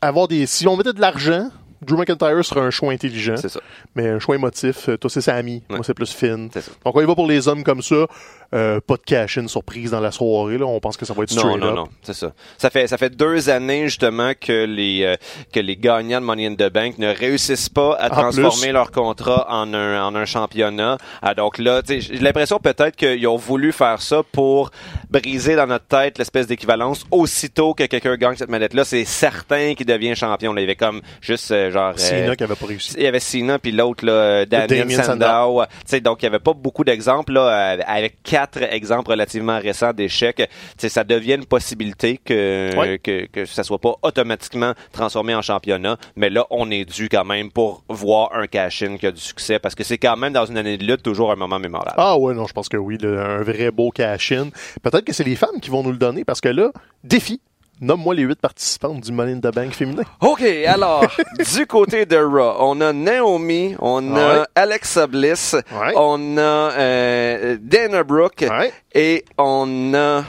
avoir 0.00 0.28
des. 0.28 0.46
Si 0.46 0.66
on 0.68 0.76
mettait 0.76 0.92
de 0.92 1.00
l'argent, 1.00 1.48
Drew 1.84 1.96
McIntyre 1.98 2.44
serait 2.44 2.60
un 2.60 2.70
choix 2.70 2.92
intelligent, 2.92 3.36
C'est 3.36 3.48
ça. 3.48 3.60
mais 3.94 4.08
un 4.08 4.18
choix 4.18 4.34
émotif. 4.36 4.88
euh, 4.88 4.96
Toi, 4.96 5.10
c'est 5.10 5.20
Sammy. 5.20 5.62
Ouais. 5.68 5.76
Moi, 5.76 5.84
c'est 5.84 5.94
plus 5.94 6.12
Finn. 6.12 6.48
C'est 6.52 6.60
ça. 6.62 6.70
Donc, 6.84 6.96
on 6.96 7.00
y 7.00 7.04
va 7.04 7.14
pour 7.14 7.26
les 7.26 7.48
hommes 7.48 7.64
comme 7.64 7.82
ça. 7.82 8.06
Euh, 8.54 8.80
pas 8.86 8.96
de 8.96 9.02
cash-in 9.02 9.48
surprise 9.48 9.92
dans 9.92 10.00
la 10.00 10.10
soirée. 10.10 10.58
Là. 10.58 10.66
On 10.66 10.78
pense 10.78 10.98
que 10.98 11.06
ça 11.06 11.14
va 11.14 11.22
être 11.22 11.32
Non, 11.34 11.38
straight 11.40 11.58
non, 11.60 11.68
up. 11.68 11.74
non, 11.76 11.88
c'est 12.02 12.12
ça. 12.12 12.32
Ça 12.58 12.68
fait 12.68 12.86
ça 12.86 12.98
fait 12.98 13.08
deux 13.16 13.48
années 13.48 13.84
justement 13.88 14.32
que 14.38 14.66
les 14.66 15.04
euh, 15.04 15.16
que 15.52 15.58
les 15.58 15.74
gagnants 15.76 16.20
de 16.20 16.26
Money 16.26 16.46
in 16.48 16.54
the 16.54 16.70
Bank 16.70 16.98
ne 16.98 17.08
réussissent 17.14 17.70
pas 17.70 17.94
à 17.94 18.08
En 18.08 18.10
transformer 18.10 18.66
plus. 18.66 18.72
leur 18.72 18.90
contrat 18.90 19.46
en 19.48 19.72
un 19.72 20.04
en 20.04 20.14
un 20.14 20.26
championnat. 20.26 20.98
Ah, 21.22 21.34
donc 21.34 21.56
là, 21.56 21.80
j'ai 21.88 22.00
l'impression 22.18 22.58
peut-être 22.58 22.94
qu'ils 22.94 23.26
ont 23.26 23.36
voulu 23.36 23.72
faire 23.72 24.02
ça 24.02 24.20
pour 24.32 24.70
briser 25.08 25.56
dans 25.56 25.66
notre 25.66 25.86
tête 25.86 26.18
l'espèce 26.18 26.46
d'équivalence. 26.46 27.04
Aussitôt 27.10 27.72
que 27.72 27.84
quelqu'un 27.84 28.16
gagne 28.16 28.36
cette 28.36 28.50
manette 28.50 28.74
là, 28.74 28.84
c'est 28.84 29.06
certain 29.06 29.72
qu'il 29.74 29.86
devient 29.86 30.14
champion. 30.14 30.52
Là, 30.52 30.60
il 30.60 30.64
y 30.64 30.66
avait 30.66 30.76
comme 30.76 31.00
juste 31.22 31.50
euh, 31.52 31.70
genre 31.72 31.92
C'est 31.96 32.28
euh, 32.28 32.34
qui 32.34 32.44
avait 32.44 32.54
pas 32.54 32.66
réussi. 32.66 32.94
il 32.96 33.02
y 33.02 33.06
avait 33.06 33.20
Cena 33.20 33.58
puis 33.58 33.72
l'autre 33.72 34.04
là 34.04 34.46
Damien, 34.46 34.66
Damien 34.66 35.02
Sandow. 35.02 35.62
Sais 35.84 36.00
donc 36.00 36.22
il 36.22 36.26
y 36.26 36.28
avait 36.28 36.38
pas 36.38 36.52
beaucoup 36.52 36.84
d'exemples 36.84 37.32
là 37.32 37.74
euh, 37.76 37.82
avec 37.86 38.22
quatre 38.22 38.62
exemples 38.62 39.10
relativement 39.10 39.58
récents 39.58 39.92
d'échecs. 39.92 40.48
Ça 40.78 41.04
devient 41.04 41.34
une 41.34 41.46
possibilité 41.46 42.18
que 42.24 42.70
Ouais. 42.76 42.98
que 42.98 43.26
que 43.26 43.44
ça 43.44 43.62
soit 43.64 43.78
pas 43.80 43.94
automatiquement 44.02 44.74
transformé 44.92 45.34
en 45.34 45.42
championnat, 45.42 45.96
mais 46.16 46.30
là 46.30 46.46
on 46.50 46.70
est 46.70 46.84
dû 46.84 47.08
quand 47.08 47.24
même 47.24 47.50
pour 47.50 47.82
voir 47.88 48.30
un 48.34 48.46
cash-in 48.46 48.96
qui 48.96 49.06
a 49.06 49.12
du 49.12 49.20
succès 49.20 49.58
parce 49.58 49.74
que 49.74 49.84
c'est 49.84 49.98
quand 49.98 50.16
même 50.16 50.32
dans 50.32 50.46
une 50.46 50.56
année 50.58 50.76
de 50.76 50.84
lutte 50.84 51.02
toujours 51.02 51.32
un 51.32 51.36
moment 51.36 51.58
mémorable. 51.58 51.94
Ah 51.96 52.16
ouais, 52.18 52.34
non, 52.34 52.46
je 52.46 52.52
pense 52.52 52.68
que 52.68 52.76
oui, 52.76 52.98
là, 53.00 53.08
un 53.38 53.42
vrai 53.42 53.70
beau 53.70 53.90
cash-in. 53.90 54.48
Peut-être 54.82 55.04
que 55.04 55.12
c'est 55.12 55.24
les 55.24 55.36
femmes 55.36 55.60
qui 55.60 55.70
vont 55.70 55.82
nous 55.82 55.92
le 55.92 55.96
donner 55.98 56.24
parce 56.24 56.40
que 56.40 56.48
là, 56.48 56.70
défi. 57.04 57.40
Nomme-moi 57.80 58.14
les 58.14 58.22
huit 58.22 58.40
participantes 58.40 59.00
du 59.00 59.10
Money 59.12 59.32
in 59.32 59.38
the 59.40 59.52
Bank 59.52 59.72
féminin. 59.72 60.02
OK, 60.20 60.42
alors, 60.66 61.04
du 61.56 61.66
côté 61.66 62.06
de 62.06 62.16
Raw, 62.16 62.54
on 62.60 62.80
a 62.80 62.92
Naomi, 62.92 63.74
on 63.80 64.16
a. 64.16 64.46
Alexa 64.54 65.06
Bliss, 65.08 65.54
Ouais. 65.72 65.92
on 65.96 66.36
a 66.38 66.40
euh, 66.40 67.56
Dana 67.60 68.04
Brooke 68.04 68.44
Ouais. 68.48 68.72
et 68.94 69.24
on 69.38 69.92
a... 69.94 70.22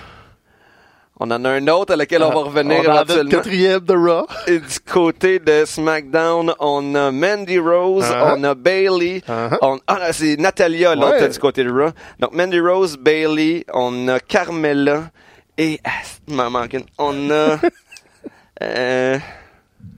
On 1.20 1.30
en 1.30 1.46
a 1.46 1.50
un 1.52 1.68
autre 1.68 1.94
à 1.94 1.96
lequel 1.96 2.24
on 2.24 2.30
va 2.32 2.40
revenir 2.40 2.80
On 2.80 2.92
éventuellement. 2.92 3.30
quatrième 3.30 3.80
de 3.82 3.94
Raw. 3.94 4.26
Et 4.48 4.58
du 4.58 4.80
côté 4.92 5.38
de 5.40 5.64
SmackDown, 5.64 6.54
on 6.60 6.96
a 6.96 7.12
Mandy 7.12 7.60
Rose, 7.60 8.04
Uh-huh. 8.04 8.34
on 8.36 8.44
a 8.44 8.56
Bailey, 8.56 9.22
Uh-huh. 9.30 9.58
on, 9.62 9.80
ah, 9.88 10.00
là, 10.00 10.12
c'est 10.12 10.36
Natalia, 10.38 10.96
l'autre 10.96 11.22
Ouais. 11.22 11.30
du 11.30 11.38
côté 11.40 11.64
de 11.64 11.72
Raw. 11.72 11.92
Donc 12.20 12.34
Mandy 12.34 12.60
Rose, 12.60 12.98
Bailey, 12.98 13.64
on 13.74 14.08
a 14.08 14.20
Carmella 14.20 15.04
et, 15.58 15.80
il 16.28 16.36
m'en 16.36 16.50
manque 16.50 16.74
une. 16.74 16.86
On 16.98 17.30
a, 17.32 17.60
euh, 18.64 19.20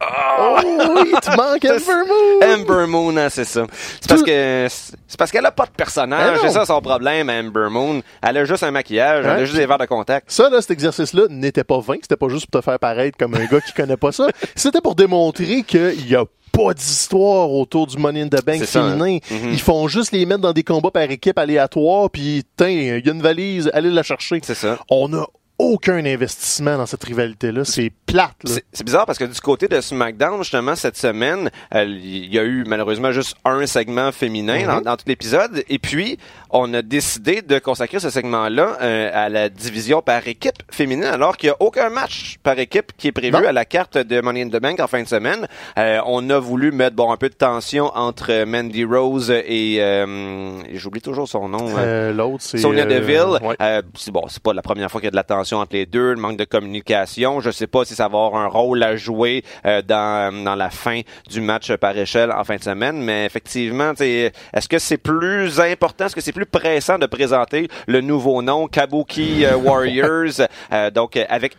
Oh 0.01 0.57
oui, 0.61 1.13
tu 1.21 1.29
manques 1.31 1.65
Ember 1.65 2.03
Moon. 2.07 2.53
Amber 2.53 2.87
Moon, 2.87 3.17
hein, 3.17 3.29
c'est 3.29 3.45
ça. 3.45 3.65
C'est 4.01 4.09
parce 4.09 4.23
que 4.23 4.67
c'est 4.69 5.17
parce 5.17 5.31
qu'elle 5.31 5.45
a 5.45 5.51
pas 5.51 5.65
de 5.65 5.71
personnage, 5.71 6.37
non. 6.37 6.41
c'est 6.43 6.53
ça 6.53 6.65
son 6.65 6.81
problème, 6.81 7.29
Amber 7.29 7.69
Moon. 7.69 8.01
Elle 8.21 8.37
a 8.37 8.45
juste 8.45 8.63
un 8.63 8.71
maquillage, 8.71 9.25
elle 9.25 9.31
a 9.31 9.45
juste 9.45 9.57
des 9.57 9.65
verres 9.65 9.77
de 9.77 9.85
contact. 9.85 10.29
Ça, 10.29 10.49
là, 10.49 10.61
cet 10.61 10.71
exercice-là 10.71 11.23
n'était 11.29 11.63
pas 11.63 11.79
vain. 11.79 11.95
C'était 12.01 12.17
pas 12.17 12.27
juste 12.27 12.47
pour 12.47 12.61
te 12.61 12.65
faire 12.65 12.79
paraître 12.79 13.17
comme 13.17 13.35
un 13.35 13.45
gars 13.45 13.61
qui 13.61 13.73
connaît 13.73 13.97
pas 13.97 14.11
ça. 14.11 14.27
C'était 14.55 14.81
pour 14.81 14.95
démontrer 14.95 15.63
qu'il 15.63 16.09
y 16.09 16.15
a 16.15 16.25
pas 16.51 16.73
d'histoire 16.73 17.51
autour 17.51 17.87
du 17.87 17.97
Money 17.97 18.21
in 18.23 18.27
the 18.27 18.43
Bank 18.43 18.63
ça, 18.65 18.81
hein. 18.81 18.91
féminin. 18.91 19.19
Mhm. 19.29 19.53
Ils 19.53 19.61
font 19.61 19.87
juste 19.87 20.11
les 20.11 20.25
mettre 20.25 20.41
dans 20.41 20.53
des 20.53 20.63
combats 20.63 20.91
par 20.91 21.03
équipe 21.03 21.37
aléatoires, 21.37 22.09
puis, 22.09 22.43
tiens, 22.57 22.69
il 22.69 23.05
y 23.05 23.09
a 23.09 23.11
une 23.13 23.21
valise, 23.21 23.69
allez 23.73 23.89
la 23.89 24.03
chercher. 24.03 24.39
C'est 24.43 24.55
ça. 24.55 24.77
On 24.89 25.13
a 25.13 25.25
aucun 25.57 26.05
investissement 26.05 26.77
dans 26.77 26.85
cette 26.85 27.03
rivalité-là. 27.03 27.65
C'est 27.65 27.91
plate. 28.15 28.61
C'est 28.73 28.83
bizarre 28.85 29.05
parce 29.05 29.17
que 29.17 29.25
du 29.25 29.39
côté 29.41 29.67
de 29.67 29.79
SmackDown, 29.81 30.37
justement, 30.39 30.75
cette 30.75 30.97
semaine, 30.97 31.49
euh, 31.73 31.83
il 31.85 32.33
y 32.33 32.39
a 32.39 32.43
eu 32.43 32.63
malheureusement 32.65 33.11
juste 33.11 33.35
un 33.45 33.65
segment 33.67 34.11
féminin 34.11 34.59
Mhm. 34.59 34.67
dans, 34.67 34.81
dans 34.81 34.95
tout 34.97 35.03
l'épisode. 35.07 35.63
Et 35.69 35.79
puis, 35.79 36.17
on 36.49 36.73
a 36.73 36.81
décidé 36.81 37.41
de 37.41 37.59
consacrer 37.59 37.99
ce 37.99 38.09
segment-là 38.09 38.77
euh, 38.81 39.09
à 39.13 39.27
la 39.29 39.49
division 39.49 40.01
par 40.01 40.25
équipe 40.27 40.55
féminine, 40.71 41.03
alors 41.05 41.35
qu'il 41.37 41.49
n'y 41.49 41.53
a 41.53 41.57
aucun 41.59 41.89
match 41.89 42.37
par 42.43 42.57
équipe 42.59 42.91
qui 42.97 43.07
est 43.07 43.11
prévu 43.11 43.31
Non. 43.33 43.45
à 43.47 43.51
la 43.51 43.65
carte 43.65 43.97
de 43.97 44.21
Money 44.21 44.43
in 44.43 44.49
the 44.49 44.61
Bank 44.61 44.79
en 44.79 44.87
fin 44.87 45.01
de 45.03 45.07
semaine. 45.07 45.47
Euh, 45.77 45.99
on 46.05 46.29
a 46.29 46.39
voulu 46.39 46.71
mettre 46.71 46.95
bon 46.95 47.11
un 47.11 47.17
peu 47.17 47.27
de 47.29 47.33
tension 47.35 47.91
entre 47.95 48.45
Mandy 48.45 48.85
Rose 48.85 49.29
et 49.31 49.77
euh, 49.81 50.61
j'oublie 50.73 51.01
toujours 51.01 51.27
son 51.27 51.49
nom. 51.49 51.67
euh, 51.77 52.13
L'autre, 52.13 52.43
c'est... 52.43 52.57
Sonia 52.59 52.83
euh, 52.83 52.87
Deville. 52.99 53.45
ouais. 53.45 53.55
C'est 53.95 54.11
bon, 54.11 54.23
c'est 54.29 54.41
pas 54.41 54.53
la 54.53 54.61
première 54.61 54.89
fois 54.89 55.01
qu'il 55.01 55.07
y 55.07 55.09
a 55.09 55.11
de 55.11 55.15
la 55.17 55.23
tension 55.23 55.57
entre 55.59 55.73
les 55.75 55.85
deux, 55.85 56.11
le 56.13 56.19
manque 56.21 56.37
de 56.37 56.45
communication. 56.45 57.39
Je 57.41 57.51
sais 57.51 57.67
pas 57.67 57.83
si 57.85 57.95
ça 57.95 58.04
avoir 58.05 58.35
un 58.35 58.47
rôle 58.47 58.81
à 58.83 58.95
jouer 58.95 59.43
euh, 59.65 59.81
dans, 59.81 60.43
dans 60.43 60.55
la 60.55 60.69
fin 60.69 61.01
du 61.29 61.41
match 61.41 61.73
par 61.75 61.97
échelle 61.97 62.31
en 62.31 62.43
fin 62.43 62.55
de 62.55 62.63
semaine, 62.63 63.01
mais 63.01 63.25
effectivement, 63.25 63.93
est-ce 63.99 64.69
que 64.69 64.79
c'est 64.79 64.97
plus 64.97 65.59
important, 65.59 66.05
est-ce 66.05 66.15
que 66.15 66.21
c'est 66.21 66.31
plus 66.31 66.45
pressant 66.45 66.97
de 66.97 67.05
présenter 67.05 67.67
le 67.87 68.01
nouveau 68.01 68.41
nom 68.41 68.67
Kabuki 68.67 69.45
euh, 69.45 69.55
Warriors, 69.55 70.47
euh, 70.71 70.91
donc 70.91 71.17
avec 71.29 71.55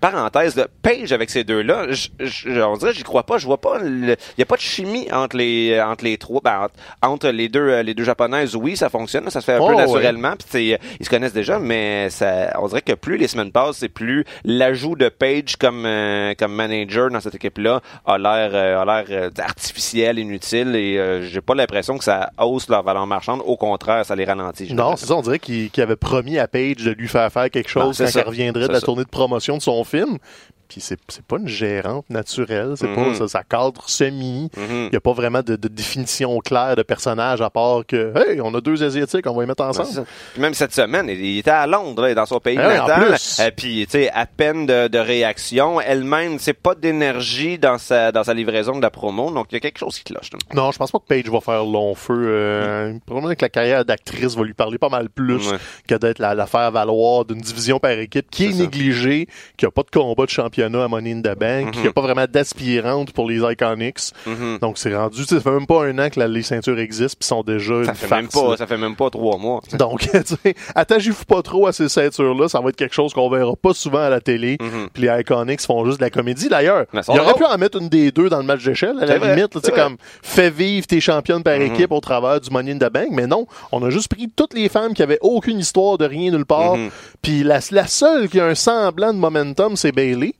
parenthèse, 0.00 0.56
là, 0.56 0.66
Page 0.82 1.12
avec 1.12 1.30
ces 1.30 1.44
deux-là, 1.44 1.86
je- 1.90 2.08
je- 2.20 2.60
on 2.60 2.76
dirait, 2.76 2.92
j'y 2.94 3.02
crois 3.02 3.24
pas, 3.24 3.38
je 3.38 3.46
vois 3.46 3.60
pas, 3.60 3.78
il 3.84 4.16
y 4.38 4.42
a 4.42 4.46
pas 4.46 4.56
de 4.56 4.60
chimie 4.60 5.08
entre 5.12 5.36
les 5.36 5.80
entre 5.80 6.04
les 6.04 6.16
trois, 6.18 6.40
ben, 6.42 6.68
entre, 7.02 7.28
les 7.28 7.48
deux 7.48 7.60
euh, 7.68 7.82
les 7.82 7.94
deux 7.94 8.04
japonaises. 8.04 8.54
Oui, 8.56 8.76
ça 8.76 8.88
fonctionne, 8.88 9.28
ça 9.30 9.40
se 9.40 9.44
fait 9.46 9.54
un 9.54 9.60
Oh, 9.60 9.68
peu 9.68 9.74
ouais. 9.74 9.86
naturellement, 9.86 10.34
puis 10.50 10.74
euh, 10.74 10.76
ils 11.00 11.04
se 11.06 11.10
connaissent 11.10 11.32
déjà, 11.32 11.58
mais 11.58 12.10
ça, 12.10 12.52
on 12.60 12.68
dirait 12.68 12.82
que 12.82 12.92
plus 12.92 13.16
les 13.16 13.28
semaines 13.28 13.52
passent, 13.52 13.78
c'est 13.78 13.88
plus 13.88 14.24
l'ajout 14.44 14.96
de 14.96 15.08
Page 15.08 15.56
comme 15.56 15.84
euh, 15.86 16.34
comme 16.38 16.52
manager 16.54 17.10
dans 17.10 17.20
cette 17.20 17.34
équipe-là 17.34 17.80
a 18.06 18.18
l'air 18.18 18.50
euh, 18.54 18.80
a 18.80 18.84
l'air 18.84 19.04
euh, 19.10 19.30
artificiel, 19.38 20.18
inutile, 20.18 20.74
et 20.76 20.96
euh, 20.98 21.22
j'ai 21.22 21.40
pas 21.40 21.54
l'impression 21.54 21.98
que 21.98 22.04
ça 22.04 22.30
hausse 22.38 22.68
leur 22.68 22.82
valeur 22.82 23.06
marchande. 23.06 23.42
Au 23.44 23.56
contraire, 23.56 24.04
ça 24.04 24.14
les 24.16 24.24
ralentit. 24.24 24.72
Non, 24.74 24.96
c'est 24.96 25.06
ça, 25.06 25.16
on 25.16 25.22
dirait 25.22 25.38
qu'il 25.38 25.70
qu'il 25.70 25.82
avait 25.82 25.96
promis 25.96 26.38
à 26.38 26.46
Page 26.48 26.76
de 26.76 26.92
lui 26.92 27.08
faire 27.08 27.30
faire 27.32 27.50
quelque 27.50 27.76
Non, 27.78 27.86
chose 27.86 27.98
quand 27.98 28.06
ça. 28.06 28.20
il 28.20 28.26
reviendrait 28.26 28.68
de 28.68 28.72
la 28.72 28.80
ça. 28.80 28.86
tournée 28.86 29.04
de 29.04 29.08
promotion 29.08 29.56
de 29.56 29.62
son 29.62 29.82
film. 29.88 30.20
Puis 30.68 30.80
c'est 30.80 30.98
c'est 31.08 31.24
pas 31.24 31.36
une 31.38 31.48
gérante 31.48 32.08
naturelle, 32.10 32.74
c'est 32.76 32.94
pas 32.94 33.00
Mhm. 33.08 33.14
ça, 33.14 33.28
ça 33.28 33.42
cadre 33.42 33.88
semi. 33.88 34.50
Il 34.56 34.88
n'y 34.90 34.96
a 34.96 35.00
pas 35.00 35.12
vraiment 35.12 35.40
de, 35.42 35.56
de 35.56 35.68
définition 35.68 36.38
claire 36.40 36.76
de 36.76 36.82
personnage 36.82 37.40
à 37.40 37.50
part 37.50 37.86
que 37.86 38.12
hey, 38.16 38.40
on 38.40 38.54
a 38.54 38.60
deux 38.60 38.82
asiatiques, 38.82 39.26
on 39.26 39.34
va 39.34 39.42
les 39.42 39.46
mettre 39.46 39.64
Ouais, 39.64 39.72
c'est 39.72 39.80
ensemble. 39.80 40.06
même 40.36 40.54
cette 40.54 40.74
semaine, 40.74 41.08
il 41.08 41.38
était 41.38 41.50
à 41.50 41.66
Londres, 41.66 42.02
là, 42.02 42.14
dans 42.14 42.26
son 42.26 42.38
pays 42.40 42.58
Ah 42.60 42.66
en 42.84 42.86
natal. 42.88 43.16
Euh, 43.40 43.50
puis, 43.56 43.86
tu 43.86 43.92
sais, 43.92 44.10
à 44.10 44.26
peine 44.26 44.66
de, 44.66 44.88
de 44.88 44.98
réaction. 44.98 45.80
Elle-même, 45.80 46.38
c'est 46.38 46.52
pas 46.52 46.74
d'énergie 46.74 47.58
dans 47.58 47.78
sa, 47.78 48.12
dans 48.12 48.24
sa 48.24 48.34
livraison 48.34 48.76
de 48.76 48.82
la 48.82 48.90
promo. 48.90 49.30
Donc, 49.30 49.46
il 49.50 49.54
y 49.54 49.56
a 49.56 49.60
quelque 49.60 49.78
chose 49.78 49.98
qui 49.98 50.04
cloche. 50.04 50.30
Non, 50.54 50.70
je 50.72 50.78
pense 50.78 50.90
pas 50.92 50.98
que 50.98 51.04
Paige 51.06 51.28
va 51.28 51.40
faire 51.40 51.64
long 51.64 51.94
feu. 51.94 52.14
Euh, 52.28 52.94
Probablement 53.06 53.34
que 53.34 53.42
la 53.42 53.48
carrière 53.48 53.84
d'actrice 53.84 54.36
va 54.36 54.44
lui 54.44 54.54
parler 54.54 54.78
pas 54.78 54.88
mal 54.88 55.08
plus 55.08 55.48
Ouais. 55.50 55.56
que 55.86 55.94
d'être 55.94 56.18
la, 56.18 56.34
la 56.34 56.46
faire 56.46 56.70
valoir 56.70 57.24
d'une 57.24 57.40
division 57.40 57.78
par 57.78 57.92
équipe 57.92 58.28
qui 58.30 58.44
est, 58.44 58.46
C'est 58.48 58.52
ça. 58.54 58.62
négligée, 58.62 59.26
qui 59.56 59.66
a 59.66 59.70
pas 59.70 59.82
de 59.82 59.90
combat 59.90 60.24
de 60.24 60.30
championnat 60.58 60.84
à 60.84 60.88
Money 60.88 61.12
in 61.12 61.20
the 61.20 61.38
Bank, 61.38 61.72
qui 61.72 61.86
a 61.86 61.92
pas 61.92 62.00
vraiment 62.00 62.26
d'aspirante 62.28 63.12
pour 63.12 63.28
les 63.28 63.38
Iconics. 63.38 64.12
Mhm. 64.26 64.58
Donc 64.60 64.78
c'est 64.78 64.94
rendu, 64.94 65.24
ça 65.24 65.40
fait 65.40 65.50
même 65.50 65.66
pas 65.66 65.84
un 65.86 65.98
an 65.98 66.10
que 66.10 66.18
la- 66.18 66.28
les 66.28 66.42
ceintures 66.42 66.78
existent 66.78 67.16
puis 67.20 67.26
sont 67.26 67.42
déjà 67.42 67.84
Ça 67.84 67.90
une 67.92 67.96
fait, 67.96 68.06
farce, 68.06 68.20
même 68.22 68.28
pas, 68.30 68.50
là. 68.50 68.56
ça 68.56 68.66
fait 68.66 68.76
même 68.76 68.96
pas 68.96 69.10
trois 69.10 69.38
mois. 69.38 69.60
Donc, 69.78 70.00
tu 70.10 70.36
sais, 70.44 70.54
attachez-vous 70.74 71.24
pas 71.24 71.42
trop 71.42 71.66
à 71.66 71.72
ces 71.72 71.88
ceintures-là, 71.88 72.48
ça 72.48 72.60
va 72.60 72.70
être 72.70 72.76
quelque 72.76 72.94
chose 72.94 73.12
qu'on 73.12 73.28
verra 73.30 73.54
pas 73.56 73.72
souvent 73.74 74.00
à 74.00 74.10
la 74.10 74.20
télé. 74.20 74.56
Mhm. 74.60 74.88
Puis 74.92 75.02
les 75.04 75.20
Iconics 75.20 75.60
font 75.62 75.84
juste 75.84 75.98
de 75.98 76.04
la 76.04 76.10
comédie. 76.10 76.48
D'ailleurs, 76.48 76.84
il 76.92 77.20
aurait 77.20 77.34
pu 77.34 77.44
en 77.44 77.56
mettre 77.58 77.78
une 77.80 77.88
des 77.88 78.10
deux 78.10 78.28
dans 78.28 78.38
le 78.38 78.44
match 78.44 78.64
d'échelle, 78.64 78.96
à 79.00 79.06
la 79.06 79.18
vrai, 79.18 79.34
limite. 79.36 79.50
Tu 79.52 79.60
sais, 79.62 79.72
comme, 79.72 79.96
fais 80.22 80.50
vivre 80.50 80.86
tes 80.86 81.00
championnes 81.00 81.42
par 81.42 81.56
Mhm. 81.58 81.62
équipe 81.74 81.92
au 81.92 82.00
travers 82.00 82.40
du 82.40 82.50
Money 82.50 82.72
in 82.72 82.78
the 82.78 82.92
Bank. 82.92 83.08
Mais 83.12 83.26
non, 83.26 83.46
on 83.72 83.82
a 83.84 83.90
juste 83.90 84.08
pris 84.08 84.28
toutes 84.34 84.54
les 84.54 84.68
femmes 84.68 84.94
qui 84.94 85.02
avaient 85.02 85.18
aucune 85.20 85.58
histoire 85.58 85.98
de 85.98 86.04
rien 86.04 86.30
nulle 86.30 86.46
part. 86.46 86.76
Puis 87.22 87.42
la, 87.42 87.60
la 87.70 87.86
seule 87.86 88.28
qui 88.28 88.40
a 88.40 88.46
un 88.46 88.54
semblant 88.54 89.12
de 89.12 89.18
momentum, 89.18 89.76
c'est 89.76 89.92
Bailey. 89.92 90.34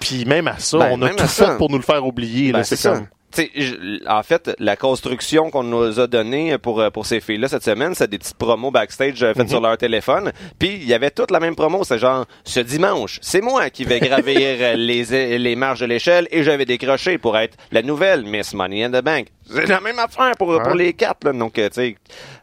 Puis 0.00 0.24
même 0.24 0.48
à 0.48 0.58
ça, 0.58 0.78
Ben, 0.78 0.88
on 0.92 1.02
a 1.02 1.10
tout 1.10 1.26
fait 1.28 1.56
pour 1.58 1.70
nous 1.70 1.76
le 1.76 1.82
faire 1.84 2.04
oublier. 2.04 2.52
Ben, 2.52 2.64
c'est 2.64 2.76
comme... 2.96 3.06
Je- 3.54 4.04
en 4.08 4.24
fait, 4.24 4.50
la 4.58 4.74
construction 4.74 5.50
qu'on 5.50 5.62
nous 5.62 6.00
a 6.00 6.08
donnée 6.08 6.58
pour, 6.58 6.80
euh, 6.80 6.90
pour 6.90 7.06
ces 7.06 7.20
filles-là 7.20 7.46
cette 7.46 7.62
semaine, 7.62 7.94
c'est 7.94 8.10
des 8.10 8.18
petites 8.18 8.34
promos 8.36 8.72
backstage 8.72 9.22
euh, 9.22 9.32
faites 9.34 9.48
sur 9.48 9.60
leur 9.60 9.78
téléphone. 9.78 10.32
Puis, 10.58 10.70
il 10.74 10.84
y 10.88 10.94
avait 10.94 11.12
toute 11.12 11.30
la 11.30 11.38
même 11.38 11.54
promo. 11.54 11.84
C'est 11.84 11.98
genre, 12.00 12.24
ce 12.42 12.58
dimanche, 12.58 13.20
c'est 13.22 13.40
moi 13.40 13.70
qui 13.70 13.84
vais 13.84 14.00
gravir 14.00 14.36
euh, 14.60 14.74
les, 14.74 15.38
les 15.38 15.54
marges 15.54 15.78
de 15.78 15.86
l'échelle 15.86 16.26
et 16.32 16.42
je 16.42 16.50
vais 16.50 16.64
décrocher 16.64 17.18
pour 17.18 17.38
être 17.38 17.56
la 17.70 17.82
nouvelle 17.82 18.24
Miss 18.24 18.52
Money 18.52 18.82
in 18.82 18.90
the 18.90 19.04
Bank. 19.04 19.28
C'est 19.48 19.68
la 19.68 19.80
même 19.80 19.98
affaire 20.00 20.32
pour, 20.36 20.60
pour 20.60 20.74
les 20.74 20.92
quatre. 20.94 21.22
Là. 21.24 21.32
Donc, 21.32 21.56
euh, 21.58 21.68
tu 21.68 21.74
sais, 21.74 21.96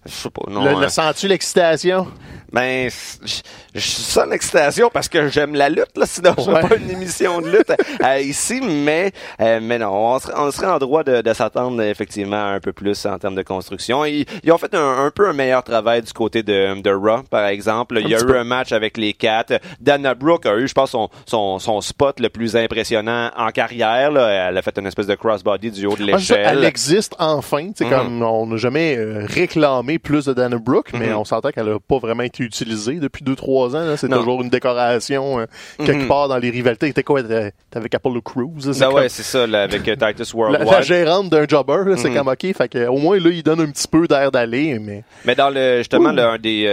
je 0.05 0.11
sais 0.11 0.29
pas. 0.29 0.49
Non, 0.49 0.63
Le, 0.63 0.71
euh, 0.77 0.79
le 0.83 0.87
sens-tu 0.89 1.27
l'excitation? 1.27 2.07
Ben, 2.51 2.89
je 3.23 3.41
je 3.75 3.79
sonne 3.81 4.33
excitation 4.33 4.89
parce 4.91 5.07
que 5.07 5.27
j'aime 5.27 5.53
la 5.53 5.69
lutte, 5.69 5.95
là, 5.97 6.05
sinon 6.05 6.33
je 6.37 6.49
Ouais. 6.49 6.61
pas 6.61 6.75
une 6.77 6.89
émission 6.89 7.41
de 7.41 7.49
lutte 7.49 7.71
euh, 8.03 8.19
ici, 8.19 8.59
mais 8.63 9.11
euh, 9.39 9.59
mais 9.61 9.77
non, 9.77 9.89
on 9.93 10.19
serait, 10.19 10.33
on 10.37 10.49
serait 10.51 10.67
en 10.67 10.79
droit 10.79 11.03
de, 11.03 11.21
de 11.21 11.33
s'attendre 11.33 11.81
effectivement 11.83 12.43
un 12.53 12.59
peu 12.59 12.73
plus 12.73 13.05
en 13.05 13.19
termes 13.19 13.35
de 13.35 13.43
construction. 13.43 14.03
Ils, 14.05 14.25
ils 14.43 14.51
ont 14.51 14.57
fait 14.57 14.73
un, 14.73 15.05
un 15.05 15.11
peu 15.11 15.27
un 15.29 15.33
meilleur 15.33 15.63
travail 15.63 16.01
du 16.01 16.11
côté 16.13 16.41
de, 16.43 16.81
de 16.81 16.89
Raw, 16.91 17.23
par 17.29 17.45
exemple. 17.45 17.99
Il 18.01 18.07
y 18.07 18.15
a 18.15 18.19
eu 18.19 18.25
peu. 18.25 18.37
un 18.39 18.43
match 18.43 18.71
avec 18.71 18.97
les 18.97 19.13
quatre. 19.13 19.59
Dana 19.79 20.15
Brooke 20.15 20.45
a 20.47 20.55
eu, 20.55 20.67
je 20.67 20.73
pense, 20.73 20.91
son, 20.91 21.09
son, 21.25 21.59
son 21.59 21.81
spot 21.81 22.19
le 22.19 22.29
plus 22.29 22.55
impressionnant 22.55 23.29
en 23.37 23.49
carrière. 23.49 24.11
Là. 24.11 24.49
Elle 24.49 24.57
a 24.57 24.61
fait 24.61 24.77
une 24.79 24.87
espèce 24.87 25.07
de 25.07 25.15
crossbody 25.15 25.69
du 25.71 25.85
haut 25.85 25.95
de 25.95 26.03
Ah, 26.03 26.11
ça, 26.13 26.35
l'échelle. 26.35 26.57
elle 26.59 26.63
existe 26.63 27.15
enfin. 27.19 27.69
C'est 27.75 27.85
Mhm. 27.85 27.91
comme 27.91 28.21
on 28.23 28.47
n'a 28.47 28.57
jamais 28.57 28.95
euh, 28.97 29.25
réclamé 29.27 29.99
plus 29.99 30.25
de 30.25 30.33
Dana 30.33 30.57
Brooke, 30.57 30.91
mais 30.93 31.07
Mhm. 31.09 31.17
on 31.17 31.25
s'entend 31.25 31.51
qu'elle 31.51 31.65
n'a 31.67 31.79
pas 31.79 31.99
vraiment 31.99 32.23
été 32.23 32.36
utilisée 32.45 32.95
depuis 32.95 33.23
2-3 33.23 33.75
ans. 33.75 33.85
là. 33.85 33.97
C'est 33.97 34.09
toujours 34.09 34.41
une 34.41 34.49
décoration 34.49 35.39
euh, 35.39 35.45
quelque 35.77 36.01
Mhm. 36.03 36.07
part 36.07 36.27
dans 36.27 36.37
les 36.37 36.49
rivalités. 36.49 36.87
C'était 36.87 37.03
quoi? 37.03 37.21
T'avais 37.23 37.51
avec 37.75 37.93
Apollo 37.95 38.21
Crews. 38.21 38.53
là, 38.65 38.73
c'est 38.73 38.79
Ben 38.79 38.85
comme- 38.87 38.95
ouais, 38.95 39.09
c'est 39.09 39.23
ça, 39.23 39.45
là, 39.47 39.63
avec 39.63 39.87
euh, 39.87 39.95
Titus 39.95 40.33
la, 40.33 40.39
Worldwide. 40.39 40.71
la 40.71 40.81
gérante 40.81 41.29
d'un 41.29 41.47
jobber, 41.47 41.83
là, 41.89 41.97
c'est 41.97 42.09
Mhm. 42.09 42.15
comme 42.17 42.27
OK. 42.29 42.53
Fait 42.55 42.69
que, 42.69 42.87
au 42.87 42.97
moins, 42.97 43.19
là, 43.19 43.29
il 43.29 43.43
donne 43.43 43.61
un 43.61 43.67
petit 43.71 43.87
peu 43.87 44.07
d'air 44.07 44.31
d'aller, 44.31 44.79
mais 44.79 45.03
Mais 45.25 45.35
dans 45.35 45.49
le 45.49 45.77
justement 45.79 46.11
le, 46.11 46.21
un 46.23 46.37
des, 46.37 46.65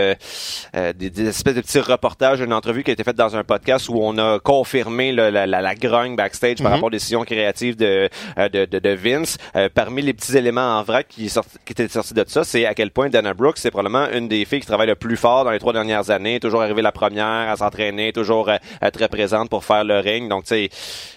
euh, 0.74 0.92
des, 0.92 1.11
des 1.11 1.29
espèces 1.29 1.55
de 1.55 1.61
petits 1.61 1.81
reportages, 1.81 2.40
une 2.40 2.53
entrevue 2.53 2.83
qui 2.83 2.90
a 2.90 2.92
été 2.94 3.05
faite 3.05 3.16
dans 3.16 3.37
un 3.37 3.44
podcast 3.44 3.88
où 3.88 3.98
on 4.00 4.16
a 4.18 4.38
confirmé 4.38 5.12
là, 5.12 5.31
la, 5.31 5.46
la, 5.46 5.61
la 5.61 5.74
grogne 5.74 6.16
backstage 6.16 6.59
par 6.59 6.66
Mhm. 6.66 6.72
rapport 6.74 6.87
aux 6.88 6.90
décisions 6.90 7.24
créatives 7.24 7.77
de, 7.77 8.09
de, 8.37 8.64
de, 8.66 8.79
de 8.79 8.90
Vince. 8.90 9.38
Euh, 9.57 9.68
parmi 9.72 10.03
les 10.03 10.12
petits 10.12 10.37
éléments 10.37 10.79
en 10.79 10.83
vrac 10.83 11.07
qui, 11.09 11.29
sorti, 11.29 11.57
qui 11.64 11.72
étaient 11.72 11.88
sortis 11.88 12.14
de 12.14 12.24
ça, 12.27 12.44
c'est 12.44 12.66
à 12.66 12.74
quel 12.74 12.90
point 12.90 13.09
Dana 13.09 13.35
Brooks, 13.35 13.59
c'est 13.59 13.70
probablement 13.70 14.07
une 14.12 14.29
des 14.29 14.44
filles 14.44 14.61
qui 14.61 14.66
travaille 14.66 14.87
le 14.88 14.94
plus 14.94 15.16
fort 15.16 15.44
dans 15.44 15.50
les 15.54 15.58
trois 15.60 15.72
dernières 15.72 16.10
années, 16.10 16.40
toujours 16.40 16.62
arrivée 16.62 16.82
la 16.82 16.92
première 16.92 17.24
à 17.50 17.56
s'entraîner, 17.56 18.12
toujours 18.12 18.48
euh, 18.48 18.56
euh, 18.82 18.90
très 18.90 19.08
présente 19.08 19.48
pour 19.50 19.64
faire 19.64 19.84
le 19.84 19.98
ring. 19.98 20.28
Donc, 20.28 20.44
tu 20.44 20.48
sais, 20.48 20.68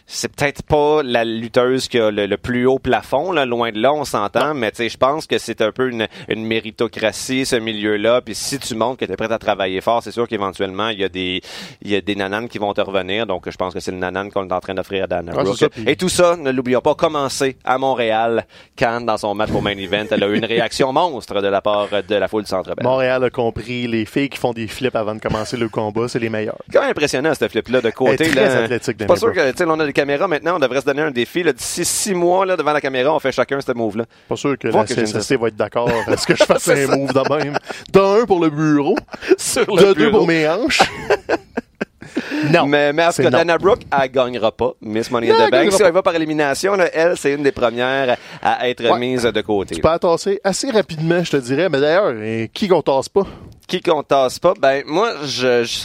c'est 0.06 0.34
peut-être 0.34 0.64
pas 0.64 1.02
la 1.04 1.26
lutteuse 1.26 1.88
qui 1.90 2.00
a 2.00 2.10
le, 2.12 2.26
le 2.26 2.38
plus 2.38 2.66
haut 2.66 2.80
plafond, 2.80 3.32
là, 3.32 3.46
loin 3.46 3.72
de 3.72 3.80
là, 3.80 3.94
on 3.94 4.06
s'entend, 4.06 4.54
mais 4.54 4.72
tu 4.72 4.78
sais, 4.78 4.90
je 4.90 4.98
pense 4.98 5.28
que 5.28 5.38
c'est 5.38 5.62
un 5.62 5.72
peu 5.72 5.90
une, 5.90 6.08
une 6.30 6.46
méritocratie, 6.46 7.46
ce 7.46 7.56
milieu-là. 7.58 8.22
Puis 8.22 8.36
si 8.36 8.60
tu 8.60 8.76
montres 8.76 9.00
que 9.00 9.06
tu 9.06 9.12
es 9.12 9.16
prêt 9.16 9.32
à 9.32 9.38
travailler 9.40 9.82
fort, 9.82 10.02
c'est 10.04 10.12
sûr 10.12 10.28
qu'éventuellement, 10.28 10.90
il 10.90 11.00
y 11.00 11.04
a 11.04 11.10
des 11.10 11.42
il 11.82 11.92
y 11.92 11.96
a 11.96 12.02
des 12.02 12.16
nananes 12.16 12.48
qui 12.48 12.58
vont 12.58 12.74
te 12.74 12.82
revenir. 12.82 13.26
Donc, 13.28 13.50
je 13.50 13.56
pense 13.58 13.74
que 13.74 13.80
c'est 13.80 13.92
le 13.92 13.98
nanane 13.98 14.32
qu'on 14.32 14.48
est 14.48 14.54
en 14.54 14.60
train 14.60 14.74
d'offrir 14.74 15.04
à 15.04 15.08
Dana 15.08 15.34
Ah, 15.36 15.44
Brooke. 15.44 15.70
Et 15.86 15.96
tout 15.96 16.10
ça, 16.10 16.36
ne 16.38 16.52
l'oublions 16.52 16.82
pas, 16.82 16.96
commencé 16.96 17.58
à 17.66 17.78
Montréal, 17.78 18.46
quand 18.78 19.02
dans 19.02 19.18
son 19.18 19.36
match 19.36 19.50
pour 19.52 19.62
Main 19.62 19.78
Event, 19.78 20.06
elle 20.12 20.24
a 20.24 20.28
eu 20.28 20.38
une 20.38 20.46
réaction 20.46 20.94
monstre 20.94 21.42
de 21.42 21.48
la 21.48 21.62
part 21.62 21.90
de 22.08 22.16
la 22.16 22.28
foule 22.28 22.44
du 22.44 22.50
Centre 22.50 22.74
Bell. 22.76 22.84
Montréal 22.86 23.24
a 23.24 23.30
compris. 23.30 23.88
Les 23.88 24.06
filles 24.06 24.27
qui 24.30 24.38
font 24.38 24.54
des 24.54 24.68
flips 24.68 24.96
avant 24.96 25.16
de 25.16 25.20
commencer 25.20 25.58
le 25.58 25.70
combat, 25.70 26.08
c'est 26.08 26.20
les 26.20 26.30
meilleures. 26.30 26.58
C'est 26.68 26.74
quand 26.74 26.82
même 26.82 26.92
impressionnant, 26.92 27.34
ce 27.34 27.48
flip-là, 27.48 27.82
de 27.82 27.90
côté. 27.90 28.16
Elle 28.26 28.28
est 28.28 28.32
très 28.32 28.46
là. 28.48 28.64
athlétique, 28.64 28.96
Je 28.98 29.04
suis 29.04 29.08
pas 29.08 29.16
sûr 29.16 29.34
que, 29.34 29.52
tu 29.52 29.64
on 29.64 29.80
a 29.80 29.86
des 29.86 29.94
caméras 29.94 30.28
maintenant, 30.28 30.56
on 30.56 30.60
devrait 30.60 30.82
se 30.82 30.86
donner 30.86 31.02
un 31.02 31.12
défi, 31.12 31.44
d'ici 31.44 31.86
six 31.86 32.14
mois, 32.14 32.46
là, 32.46 32.56
devant 32.58 32.74
la 32.74 32.82
caméra, 32.82 33.14
on 33.14 33.20
fait 33.20 33.32
chacun 33.32 33.60
ce 33.62 33.72
move-là. 33.72 34.06
Pas 34.30 34.36
sûr 34.36 34.58
que 34.58 34.72
Faut 34.72 34.78
la 34.78 34.86
que 34.86 34.94
CSST 34.94 35.34
va 35.36 35.48
être 35.50 35.56
d'accord 35.56 35.90
à 36.08 36.18
ce 36.18 36.26
que 36.28 36.36
je 36.36 36.44
fasse 36.46 36.68
un 36.70 36.88
move 36.88 37.14
de 37.14 37.36
même? 37.44 37.58
D'un 37.92 38.26
pour 38.26 38.40
le 38.44 38.50
bureau, 38.50 38.96
Sur 39.38 39.66
de 39.66 39.94
deux 39.94 40.12
pour 40.12 40.26
mes 40.28 40.48
hanches. 40.48 40.82
non. 42.52 42.66
Mais, 42.68 42.94
mais 42.94 43.06
en 43.06 43.10
tout 43.12 43.22
cas, 43.22 43.30
non. 43.30 43.38
Dana 43.40 43.58
Brooke, 43.58 43.82
elle 43.92 44.12
gagnera 44.12 44.52
pas 44.52 44.74
Miss 44.82 45.12
Money 45.12 45.32
in 45.32 45.48
the 45.48 45.52
Bank. 45.52 45.72
Si 45.72 45.82
elle 45.84 45.92
va 45.92 46.02
par 46.02 46.16
élimination, 46.16 46.76
là, 46.76 46.90
elle, 46.94 47.18
c'est 47.18 47.34
une 47.34 47.44
des 47.44 47.52
premières 47.52 48.18
à 48.42 48.70
être 48.70 48.84
Ouais. 48.84 49.00
mise 49.00 49.24
de 49.24 49.42
côté. 49.42 49.76
Tu 49.76 49.82
peux 49.82 49.88
la 49.90 50.00
tasser 50.00 50.40
assez 50.44 50.70
rapidement, 50.72 51.24
je 51.24 51.32
te 51.32 51.38
dirais. 51.38 51.68
Mais 51.70 51.80
d'ailleurs, 51.80 52.14
eh, 52.22 52.50
qui 52.54 52.68
qu'on 52.68 52.82
tasse 52.82 53.10
pas? 53.10 53.26
Qui 53.68 53.82
qu'on 53.82 54.02
tasse 54.02 54.40
pas? 54.40 54.54
Ben, 54.62 54.84
moi, 54.88 55.12
je, 55.26 55.66
je- 55.66 55.80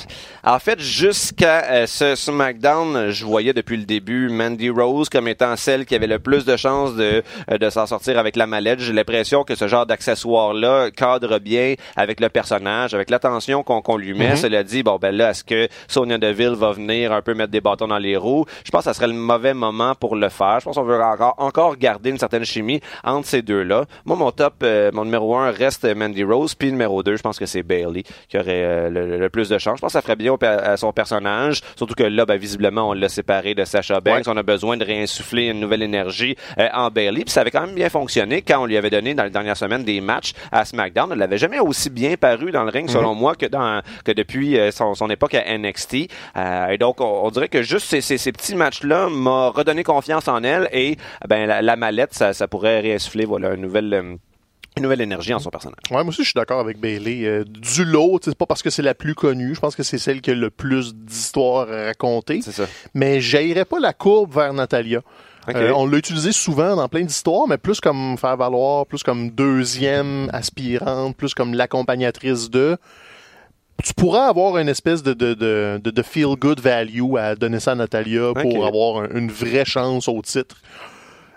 en 0.44 0.58
fait, 0.60 0.78
jusqu'à 0.78 1.64
euh, 1.70 1.86
ce 1.86 2.14
SmackDown, 2.14 3.10
je 3.10 3.24
voyais 3.24 3.52
depuis 3.52 3.76
le 3.76 3.84
début 3.84 4.28
Mandy 4.28 4.70
Rose 4.70 5.08
comme 5.08 5.26
étant 5.26 5.56
celle 5.56 5.84
qui 5.84 5.96
avait 5.96 6.06
le 6.06 6.20
plus 6.20 6.44
de 6.44 6.56
chances 6.56 6.94
de, 6.94 7.24
euh, 7.50 7.58
de 7.58 7.70
s'en 7.70 7.86
sortir 7.86 8.18
avec 8.20 8.36
la 8.36 8.46
mallette. 8.46 8.78
J'ai 8.78 8.92
l'impression 8.92 9.42
que 9.42 9.56
ce 9.56 9.66
genre 9.66 9.84
d'accessoire-là 9.86 10.92
cadre 10.92 11.40
bien 11.40 11.74
avec 11.96 12.20
le 12.20 12.28
personnage, 12.28 12.94
avec 12.94 13.10
l'attention 13.10 13.64
qu'on 13.64 13.96
lui 13.96 14.14
met. 14.14 14.30
Mhm. 14.30 14.36
Cela 14.36 14.62
dit, 14.62 14.84
bon, 14.84 14.98
ben 15.00 15.12
là, 15.14 15.30
est-ce 15.30 15.42
que 15.42 15.66
Sonia 15.88 16.18
Deville 16.18 16.54
va 16.54 16.70
venir 16.70 17.12
un 17.12 17.20
peu 17.22 17.34
mettre 17.34 17.50
des 17.50 17.60
bâtons 17.60 17.88
dans 17.88 17.98
les 17.98 18.16
roues? 18.16 18.44
Je 18.64 18.70
pense 18.70 18.80
que 18.80 18.84
ça 18.90 18.94
serait 18.94 19.08
le 19.08 19.12
mauvais 19.14 19.54
moment 19.54 19.96
pour 19.96 20.14
le 20.14 20.28
faire. 20.28 20.60
Je 20.60 20.66
pense 20.66 20.76
qu'on 20.76 20.84
veut 20.84 21.02
encore, 21.02 21.34
encore 21.38 21.76
garder 21.76 22.10
une 22.10 22.18
certaine 22.18 22.44
chimie 22.44 22.80
entre 23.02 23.26
ces 23.26 23.42
deux-là. 23.42 23.86
Moi, 24.04 24.16
mon 24.16 24.30
top, 24.30 24.54
euh, 24.62 24.90
mon 24.92 25.04
numéro 25.04 25.36
un 25.36 25.50
reste 25.50 25.84
Mandy 25.96 26.22
Rose, 26.22 26.54
puis 26.54 26.70
numéro 26.70 27.02
deux, 27.02 27.16
je 27.16 27.22
pense 27.22 27.40
que 27.40 27.46
c'est 27.46 27.62
Bailey 27.72 28.02
qui 28.28 28.36
aurait 28.38 28.62
euh, 28.64 28.88
le, 28.90 29.18
le 29.18 29.28
plus 29.30 29.48
de 29.48 29.58
chance. 29.58 29.76
Je 29.76 29.80
pense 29.80 29.92
que 29.92 29.98
ça 29.98 30.02
ferait 30.02 30.16
bien 30.16 30.36
à 30.42 30.76
son 30.76 30.92
personnage, 30.92 31.60
surtout 31.76 31.94
que 31.94 32.02
là, 32.02 32.26
ben, 32.26 32.36
visiblement, 32.36 32.90
on 32.90 32.92
l'a 32.92 33.08
séparé 33.08 33.54
de 33.54 33.64
Sacha 33.64 34.00
Banks. 34.00 34.26
On 34.26 34.36
a 34.36 34.42
besoin 34.42 34.76
de 34.76 34.84
réinsuffler 34.84 35.46
une 35.46 35.60
nouvelle 35.60 35.82
énergie 35.82 36.36
euh, 36.58 36.68
en 36.74 36.90
Bailey. 36.90 37.22
Puis 37.24 37.30
ça 37.30 37.40
avait 37.42 37.50
quand 37.50 37.66
même 37.66 37.74
bien 37.74 37.88
fonctionné 37.88 38.42
quand 38.42 38.62
on 38.62 38.66
lui 38.66 38.76
avait 38.76 38.90
donné 38.90 39.14
dans 39.14 39.24
les 39.24 39.30
dernières 39.30 39.56
semaines 39.56 39.84
des 39.84 40.00
matchs 40.00 40.32
à 40.50 40.64
SmackDown. 40.64 41.10
Elle 41.12 41.18
l'avait 41.18 41.38
jamais 41.38 41.58
aussi 41.58 41.90
bien 41.90 42.16
paru 42.16 42.50
dans 42.52 42.64
le 42.64 42.70
ring, 42.70 42.88
selon 42.88 43.14
moi, 43.14 43.34
que 43.34 43.46
dans 43.46 43.80
que 44.04 44.12
depuis 44.12 44.58
euh, 44.58 44.70
son, 44.70 44.94
son 44.94 45.08
époque 45.10 45.34
à 45.34 45.56
NXT. 45.56 46.08
Euh, 46.36 46.68
et 46.68 46.78
donc, 46.78 47.00
on, 47.00 47.24
on 47.24 47.30
dirait 47.30 47.48
que 47.48 47.62
juste 47.62 47.86
ces, 47.86 48.00
ces, 48.00 48.18
ces 48.18 48.32
petits 48.32 48.54
matchs-là 48.54 49.08
m'ont 49.08 49.50
redonné 49.50 49.82
confiance 49.82 50.28
en 50.28 50.42
elle 50.42 50.68
et 50.72 50.96
ben 51.28 51.46
la, 51.46 51.62
la 51.62 51.76
mallette, 51.76 52.14
ça, 52.14 52.32
ça 52.32 52.48
pourrait 52.48 52.80
réinsuffler 52.80 53.24
voilà 53.24 53.54
une 53.54 53.62
nouvelle 53.62 53.94
euh, 53.94 54.16
une 54.76 54.84
nouvelle 54.84 55.00
énergie 55.02 55.34
en 55.34 55.38
son 55.38 55.50
personnage. 55.50 55.78
Ouais, 55.90 55.96
moi 56.02 56.08
aussi, 56.08 56.22
je 56.22 56.28
suis 56.28 56.34
d'accord 56.34 56.60
avec 56.60 56.78
Bailey. 56.80 57.24
Euh, 57.26 57.44
du 57.44 57.84
lot, 57.84 58.18
c'est 58.24 58.34
pas 58.36 58.46
parce 58.46 58.62
que 58.62 58.70
c'est 58.70 58.82
la 58.82 58.94
plus 58.94 59.14
connue. 59.14 59.54
Je 59.54 59.60
pense 59.60 59.76
que 59.76 59.82
c'est 59.82 59.98
celle 59.98 60.20
qui 60.22 60.30
a 60.30 60.34
le 60.34 60.48
plus 60.50 60.94
d'histoires 60.94 61.70
à 61.70 61.84
raconter. 61.86 62.40
C'est 62.42 62.52
ça. 62.52 62.64
Mais 62.94 63.20
j'aillerais 63.20 63.66
pas 63.66 63.78
la 63.80 63.92
courbe 63.92 64.32
vers 64.34 64.52
Natalia. 64.54 65.00
Euh, 65.48 65.72
on 65.74 65.86
l'a 65.86 65.98
utilisé 65.98 66.30
souvent 66.32 66.76
dans 66.76 66.88
plein 66.88 67.02
d'histoires, 67.02 67.48
mais 67.48 67.58
plus 67.58 67.80
comme 67.80 68.16
faire 68.16 68.36
valoir, 68.36 68.86
plus 68.86 69.02
comme 69.02 69.30
deuxième 69.30 70.30
aspirante, 70.32 71.16
plus 71.16 71.34
comme 71.34 71.52
l'accompagnatrice 71.54 72.48
de. 72.48 72.76
Tu 73.82 73.92
pourrais 73.94 74.20
avoir 74.20 74.58
une 74.58 74.68
espèce 74.68 75.02
de, 75.02 75.12
de, 75.12 75.34
de, 75.34 75.80
de, 75.90 76.02
feel-good 76.02 76.60
value 76.60 77.16
à 77.18 77.34
donner 77.34 77.58
ça 77.58 77.72
à 77.72 77.74
Natalia 77.74 78.32
pour 78.40 78.64
avoir 78.66 79.02
un- 79.02 79.08
une 79.18 79.28
vraie 79.30 79.64
chance 79.64 80.06
au 80.08 80.22
titre. 80.22 80.56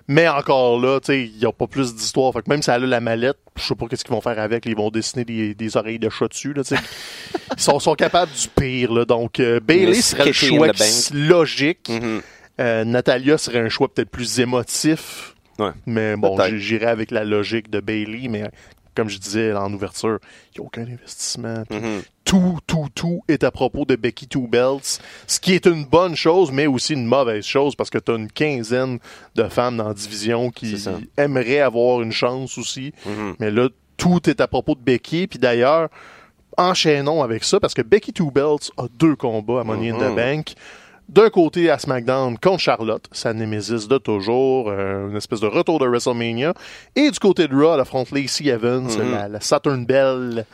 Mais 0.07 0.27
encore 0.27 0.79
là, 0.79 0.99
tu 0.99 1.07
sais, 1.07 1.23
il 1.23 1.37
n'y 1.39 1.45
a 1.45 1.51
pas 1.51 1.65
plus 1.67 1.95
d'histoire. 1.95 2.31
Fait 2.33 2.41
que 2.43 2.49
même 2.49 2.61
si 2.61 2.69
elle 2.69 2.83
a 2.83 2.87
la 2.87 2.99
mallette, 2.99 3.37
je 3.57 3.63
sais 3.63 3.73
pas 3.75 3.87
qu'est-ce 3.87 4.03
qu'ils 4.05 4.13
vont 4.13 4.21
faire 4.21 4.37
avec. 4.39 4.65
Ils 4.67 4.75
vont 4.75 4.91
dessiner 4.91 5.25
des, 5.25 5.55
des 5.55 5.77
oreilles 5.77 5.97
de 5.99 6.09
chat 6.09 6.27
dessus, 6.27 6.53
là, 6.53 6.63
tu 6.63 6.75
sais. 6.75 6.81
Ils 7.57 7.61
sont, 7.61 7.79
sont 7.79 7.95
capables 7.95 8.31
du 8.31 8.47
pire, 8.49 8.91
là. 8.93 9.05
Donc, 9.05 9.39
euh, 9.39 9.59
Bailey 9.59 10.01
serait 10.01 10.25
le 10.25 10.31
choix 10.33 10.67
logique. 11.13 11.89
Mhm. 11.89 12.21
Euh, 12.61 12.83
Natalia 12.85 13.37
serait 13.37 13.59
un 13.59 13.69
choix 13.69 13.87
peut-être 13.93 14.09
plus 14.09 14.39
émotif. 14.39 15.33
Ouais. 15.57 15.71
Mais 15.85 16.15
bon, 16.17 16.35
Peut-être. 16.35 16.51
j- 16.55 16.59
j'irais 16.59 16.85
avec 16.87 17.11
la 17.11 17.23
logique 17.23 17.69
de 17.69 17.79
Bailey, 17.79 18.27
mais 18.29 18.43
comme 18.95 19.09
je 19.09 19.17
disais 19.19 19.53
en 19.53 19.71
ouverture, 19.73 20.19
il 20.55 20.59
n'y 20.61 20.63
a 20.63 20.67
aucun 20.67 20.83
investissement. 20.83 21.63
Mhm. 21.69 22.01
Tout, 22.23 22.57
tout, 22.65 22.87
tout 22.95 23.21
est 23.27 23.43
à 23.43 23.51
propos 23.51 23.85
de 23.85 23.95
Becky 23.95 24.27
Two 24.27 24.47
Belts, 24.47 24.99
ce 25.27 25.39
qui 25.39 25.53
est 25.53 25.67
une 25.67 25.85
bonne 25.85 26.15
chose, 26.15 26.51
mais 26.51 26.65
aussi 26.65 26.93
une 26.93 27.05
mauvaise 27.05 27.45
chose 27.45 27.75
parce 27.75 27.89
que 27.91 27.99
tu 27.99 28.11
as 28.11 28.15
une 28.15 28.31
quinzaine 28.31 28.97
de 29.35 29.43
femmes 29.43 29.77
dans 29.77 29.87
la 29.89 29.93
division 29.93 30.49
qui 30.49 30.75
aimeraient 31.17 31.59
avoir 31.59 32.01
une 32.01 32.11
chance 32.11 32.57
aussi. 32.57 32.93
Mhm. 33.05 33.35
Mais 33.39 33.51
là, 33.51 33.69
tout 33.97 34.27
est 34.29 34.41
à 34.41 34.47
propos 34.47 34.73
de 34.75 34.79
Becky. 34.81 35.27
Puis 35.27 35.37
d'ailleurs, 35.37 35.89
enchaînons 36.57 37.21
avec 37.21 37.43
ça 37.43 37.59
parce 37.59 37.73
que 37.73 37.81
Becky 37.81 38.13
Two 38.13 38.31
Belts 38.31 38.71
a 38.77 38.85
deux 38.97 39.15
combats 39.15 39.61
à 39.61 39.63
Money 39.63 39.91
in 39.91 39.97
the 39.97 40.09
Mhm. 40.09 40.15
Bank. 40.15 40.53
D'un 41.07 41.29
côté 41.29 41.69
à 41.69 41.77
SmackDown 41.77 42.37
contre 42.39 42.59
Charlotte, 42.59 43.05
sa 43.11 43.31
némésis 43.33 43.87
de 43.87 43.97
toujours, 43.99 44.69
euh, 44.69 45.07
une 45.09 45.17
espèce 45.17 45.39
de 45.39 45.45
retour 45.47 45.77
de 45.79 45.85
WrestleMania. 45.85 46.53
Et 46.95 47.11
du 47.11 47.19
côté 47.19 47.47
de 47.47 47.55
Raw, 47.55 47.75
elle 47.75 47.79
affronte 47.81 48.09
Lacey 48.11 48.45
Evans, 48.47 48.83
Mhm. 48.83 49.11
la, 49.11 49.27
la 49.27 49.39
Saturn 49.39 49.85
Bell. 49.85 50.45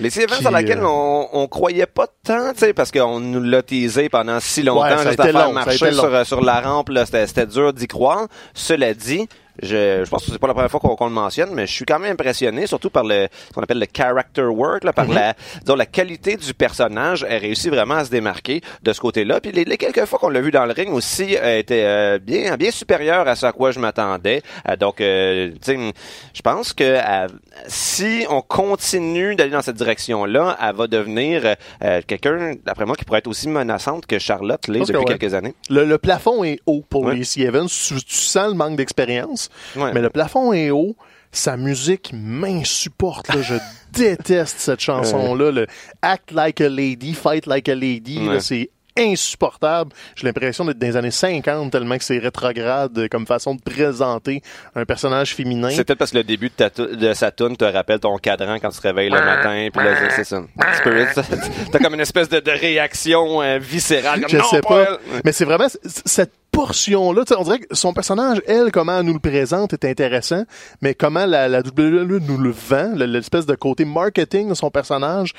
Les 0.00 0.16
events 0.20 0.36
Qui, 0.36 0.42
sur 0.42 0.50
laquelle 0.52 0.78
euh, 0.78 0.86
on, 0.86 1.28
on 1.32 1.46
croyait 1.48 1.84
pas 1.86 2.06
tant, 2.24 2.52
tu 2.52 2.60
sais, 2.60 2.72
parce 2.72 2.90
qu'on 2.92 3.18
nous 3.20 3.42
l'a 3.42 3.62
teasé 3.62 4.08
pendant 4.08 4.38
si 4.40 4.62
longtemps, 4.62 4.82
Ouais, 4.82 4.96
ça 4.96 5.08
juste 5.08 5.20
à 5.20 5.24
faire 5.24 5.46
long, 5.48 5.52
marcher 5.52 5.92
sur, 5.92 6.26
sur 6.26 6.40
la 6.40 6.60
rampe, 6.60 6.90
c'était 7.04 7.46
dur 7.46 7.72
d'y 7.72 7.88
croire. 7.88 8.28
Cela 8.54 8.94
dit, 8.94 9.28
je, 9.62 10.04
je 10.04 10.10
pense 10.10 10.24
que 10.24 10.30
c'est 10.32 10.38
pas 10.38 10.46
la 10.46 10.54
première 10.54 10.70
fois 10.70 10.80
qu'on, 10.80 11.06
le 11.06 11.12
mentionne, 11.12 11.50
mais 11.54 11.66
je 11.66 11.72
suis 11.72 11.84
quand 11.84 11.98
même 11.98 12.12
impressionné, 12.12 12.66
surtout 12.66 12.90
par 12.90 13.04
le, 13.04 13.28
ce 13.48 13.54
qu'on 13.54 13.62
appelle 13.62 13.78
le 13.78 13.86
character 13.94 14.42
work, 14.42 14.84
là, 14.84 14.92
par 14.92 15.06
Mhm. 15.08 15.14
la, 15.14 15.34
disons, 15.62 15.76
la 15.76 15.86
qualité 15.86 16.36
du 16.36 16.54
personnage. 16.54 17.24
Elle 17.28 17.40
réussit 17.42 17.70
vraiment 17.70 17.94
à 17.94 18.04
se 18.04 18.10
démarquer 18.10 18.60
de 18.82 18.92
ce 18.92 19.00
côté-là. 19.00 19.40
Puis 19.40 19.52
les, 19.52 19.64
les 19.64 19.76
quelques 19.76 20.04
fois 20.04 20.18
qu'on 20.18 20.28
l'a 20.28 20.40
vu 20.40 20.50
dans 20.50 20.66
le 20.66 20.72
ring 20.72 20.92
aussi, 20.92 21.34
elle 21.34 21.58
était 21.60 21.84
euh, 21.84 22.18
bien, 22.18 22.56
bien 22.56 22.70
supérieure 22.70 23.26
à 23.28 23.34
ce 23.36 23.46
à 23.46 23.52
quoi 23.52 23.70
je 23.70 23.80
m'attendais. 23.80 24.42
Euh, 24.68 24.76
donc, 24.76 25.00
euh, 25.00 25.50
je 25.66 26.42
pense 26.42 26.72
que 26.72 26.84
euh, 26.84 27.28
si 27.66 28.26
on 28.30 28.40
continue 28.42 29.34
d'aller 29.36 29.50
dans 29.50 29.62
cette 29.62 29.76
direction-là, 29.76 30.56
elle 30.62 30.74
va 30.76 30.86
devenir 30.86 31.54
euh, 31.84 32.00
quelqu'un, 32.06 32.54
d'après 32.64 32.84
moi, 32.86 32.96
qui 32.96 33.04
pourrait 33.04 33.18
être 33.20 33.26
aussi 33.28 33.48
menaçante 33.48 34.06
que 34.06 34.18
Charlotte 34.18 34.66
l'est 34.68 34.80
que 34.80 34.86
depuis 34.86 34.98
ouais. 34.98 35.18
quelques 35.18 35.34
années. 35.34 35.54
Le, 35.70 35.84
le 35.84 35.98
plafond 35.98 36.44
est 36.44 36.60
haut 36.66 36.84
pour 36.88 37.02
Ouais. 37.04 37.20
Evans. 37.38 37.66
Tu, 37.68 37.94
tu 37.94 38.14
sens 38.14 38.48
le 38.48 38.54
manque 38.54 38.76
d'expérience, 38.76 39.47
Ouais. 39.76 39.92
mais 39.92 40.00
le 40.00 40.10
plafond 40.10 40.52
est 40.52 40.70
haut. 40.70 40.96
Sa 41.30 41.56
musique 41.58 42.12
m'insupporte. 42.14 43.30
Je 43.42 43.54
déteste 43.92 44.58
cette 44.58 44.80
chanson-là. 44.80 45.50
Le 45.50 45.66
Act 46.00 46.30
like 46.32 46.60
a 46.60 46.68
lady, 46.68 47.12
fight 47.14 47.46
like 47.46 47.68
a 47.68 47.74
lady. 47.74 48.26
Ouais. 48.26 48.40
C'est 48.40 48.70
insupportable. 48.98 49.92
J'ai 50.16 50.26
l'impression 50.26 50.64
d'être 50.64 50.78
dans 50.78 50.86
les 50.86 50.96
années 50.96 51.10
50 51.10 51.70
tellement 51.72 51.96
que 51.98 52.04
c'est 52.04 52.18
rétrograde 52.18 53.08
comme 53.10 53.26
façon 53.26 53.54
de 53.54 53.60
présenter 53.60 54.42
un 54.74 54.84
personnage 54.84 55.34
féminin. 55.34 55.70
C'est 55.70 55.84
peut-être 55.84 55.98
parce 55.98 56.10
que 56.12 56.18
le 56.18 56.24
début 56.24 56.48
de, 56.48 56.54
ta 56.54 56.70
tou- 56.70 56.86
de 56.94 57.12
sa 57.14 57.30
tune 57.30 57.56
te 57.56 57.64
rappelle 57.64 58.00
ton 58.00 58.16
cadran 58.18 58.58
quand 58.60 58.70
tu 58.70 58.78
te 58.78 58.82
réveilles 58.86 59.10
le 59.10 59.20
matin, 59.20 59.68
puis 59.72 59.84
là, 59.84 59.94
c'est 60.14 60.24
ça. 60.24 60.42
T'as 61.72 61.78
comme 61.78 61.94
une 61.94 62.00
espèce 62.00 62.28
de, 62.28 62.40
de 62.40 62.50
réaction 62.50 63.42
euh, 63.42 63.58
viscérale. 63.58 64.20
Comme, 64.20 64.30
Je 64.30 64.36
non, 64.38 64.44
sais 64.44 64.60
pas. 64.60 64.98
Mais 65.24 65.32
c'est 65.32 65.44
vraiment 65.44 65.66
cette 65.84 66.32
portion-là. 66.50 67.22
On 67.38 67.42
dirait 67.42 67.58
que 67.60 67.74
son 67.74 67.92
personnage, 67.92 68.40
elle, 68.46 68.70
comment 68.72 68.98
elle 68.98 69.06
nous 69.06 69.12
le 69.14 69.18
présente 69.20 69.72
est 69.72 69.84
intéressant, 69.84 70.44
mais 70.82 70.94
comment 70.94 71.26
la, 71.26 71.48
la 71.48 71.60
WWE 71.60 72.18
nous 72.26 72.38
le 72.38 72.50
vend, 72.50 72.92
le- 72.96 73.04
l'espèce 73.06 73.46
de 73.46 73.54
côté 73.54 73.84
marketing 73.84 74.48
de 74.48 74.54
son 74.54 74.70
personnage 74.70 75.32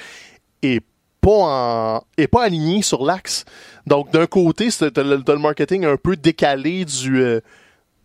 est 0.61 0.83
pas 1.21 1.31
en, 1.31 2.03
est 2.17 2.27
pas 2.27 2.43
aligné 2.43 2.81
sur 2.81 3.03
l'axe. 3.05 3.45
Donc, 3.87 4.11
d'un 4.11 4.25
côté, 4.27 4.71
c'est- 4.71 4.97
le, 4.97 5.37
marketing 5.37 5.85
un 5.85 5.97
peu 5.97 6.15
décalé 6.15 6.85
du, 6.85 7.21
euh, 7.21 7.39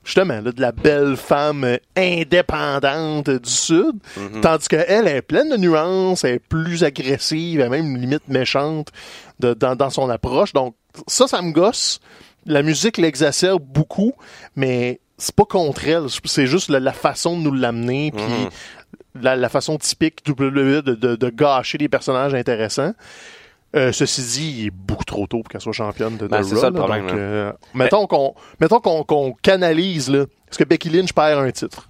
justement, 0.04 0.40
là, 0.40 0.52
de 0.52 0.60
la 0.60 0.72
belle 0.72 1.16
femme 1.16 1.78
indépendante 1.96 3.30
du 3.30 3.50
Sud, 3.50 3.92
tandis 4.40 4.68
qu'elle 4.68 5.06
est 5.08 5.22
pleine 5.22 5.50
de 5.50 5.56
nuances, 5.56 6.24
elle 6.24 6.34
est 6.34 6.38
plus 6.38 6.84
agressive, 6.84 7.60
elle 7.60 7.66
est 7.66 7.70
même 7.82 7.96
limite 7.96 8.28
méchante 8.28 8.88
de- 9.40 9.54
dans, 9.54 9.76
dans 9.76 9.90
son 9.90 10.08
approche. 10.10 10.52
Donc, 10.52 10.74
ça, 11.06 11.26
ça 11.26 11.42
me 11.42 11.52
gosse. 11.52 12.00
La 12.46 12.62
musique 12.62 12.98
l'exacerbe 12.98 13.62
beaucoup, 13.62 14.12
mais 14.56 15.00
c'est 15.16 15.34
pas 15.34 15.44
contre 15.44 15.86
elle. 15.88 16.06
C'est 16.24 16.46
juste 16.46 16.68
la, 16.68 16.80
la 16.80 16.92
façon 16.92 17.38
de 17.38 17.42
nous 17.42 17.52
l'amener, 17.54 18.12
puis 18.14 18.22
la, 19.20 19.36
la 19.36 19.48
façon 19.48 19.78
typique 19.78 20.20
WWE 20.28 20.82
de, 20.82 20.94
de, 20.94 21.16
de 21.16 21.28
gâcher 21.30 21.78
des 21.78 21.88
personnages 21.88 22.34
intéressants. 22.34 22.92
Euh, 23.76 23.90
ceci 23.90 24.22
dit, 24.22 24.54
il 24.60 24.66
est 24.66 24.70
beaucoup 24.70 25.04
trop 25.04 25.26
tôt 25.26 25.38
pour 25.42 25.48
qu'elle 25.48 25.60
soit 25.60 25.72
championne 25.72 26.16
de, 26.16 26.24
de 26.24 26.28
Ben, 26.28 26.42
c'est 26.44 26.54
Raw, 26.54 26.60
ça 26.60 26.70
le 26.70 26.74
problème, 26.76 27.06
Donc, 27.08 27.10
là. 27.10 27.16
euh, 27.22 27.52
mettons 27.74 28.06
qu'on 28.06 28.34
mettons 28.60 28.78
qu'on 28.80 29.02
qu'on 29.02 29.32
canalise 29.42 30.08
là. 30.10 30.20
Est-ce 30.48 30.58
que 30.58 30.64
Becky 30.64 30.90
Lynch 30.90 31.12
perd 31.12 31.40
un 31.44 31.50
titre? 31.50 31.88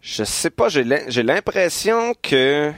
Je 0.00 0.24
sais 0.24 0.50
pas, 0.50 0.68
j'ai 0.68 0.82
l'im- 0.84 1.04
j'ai 1.08 1.22
l'impression 1.22 2.12
que 2.20 2.72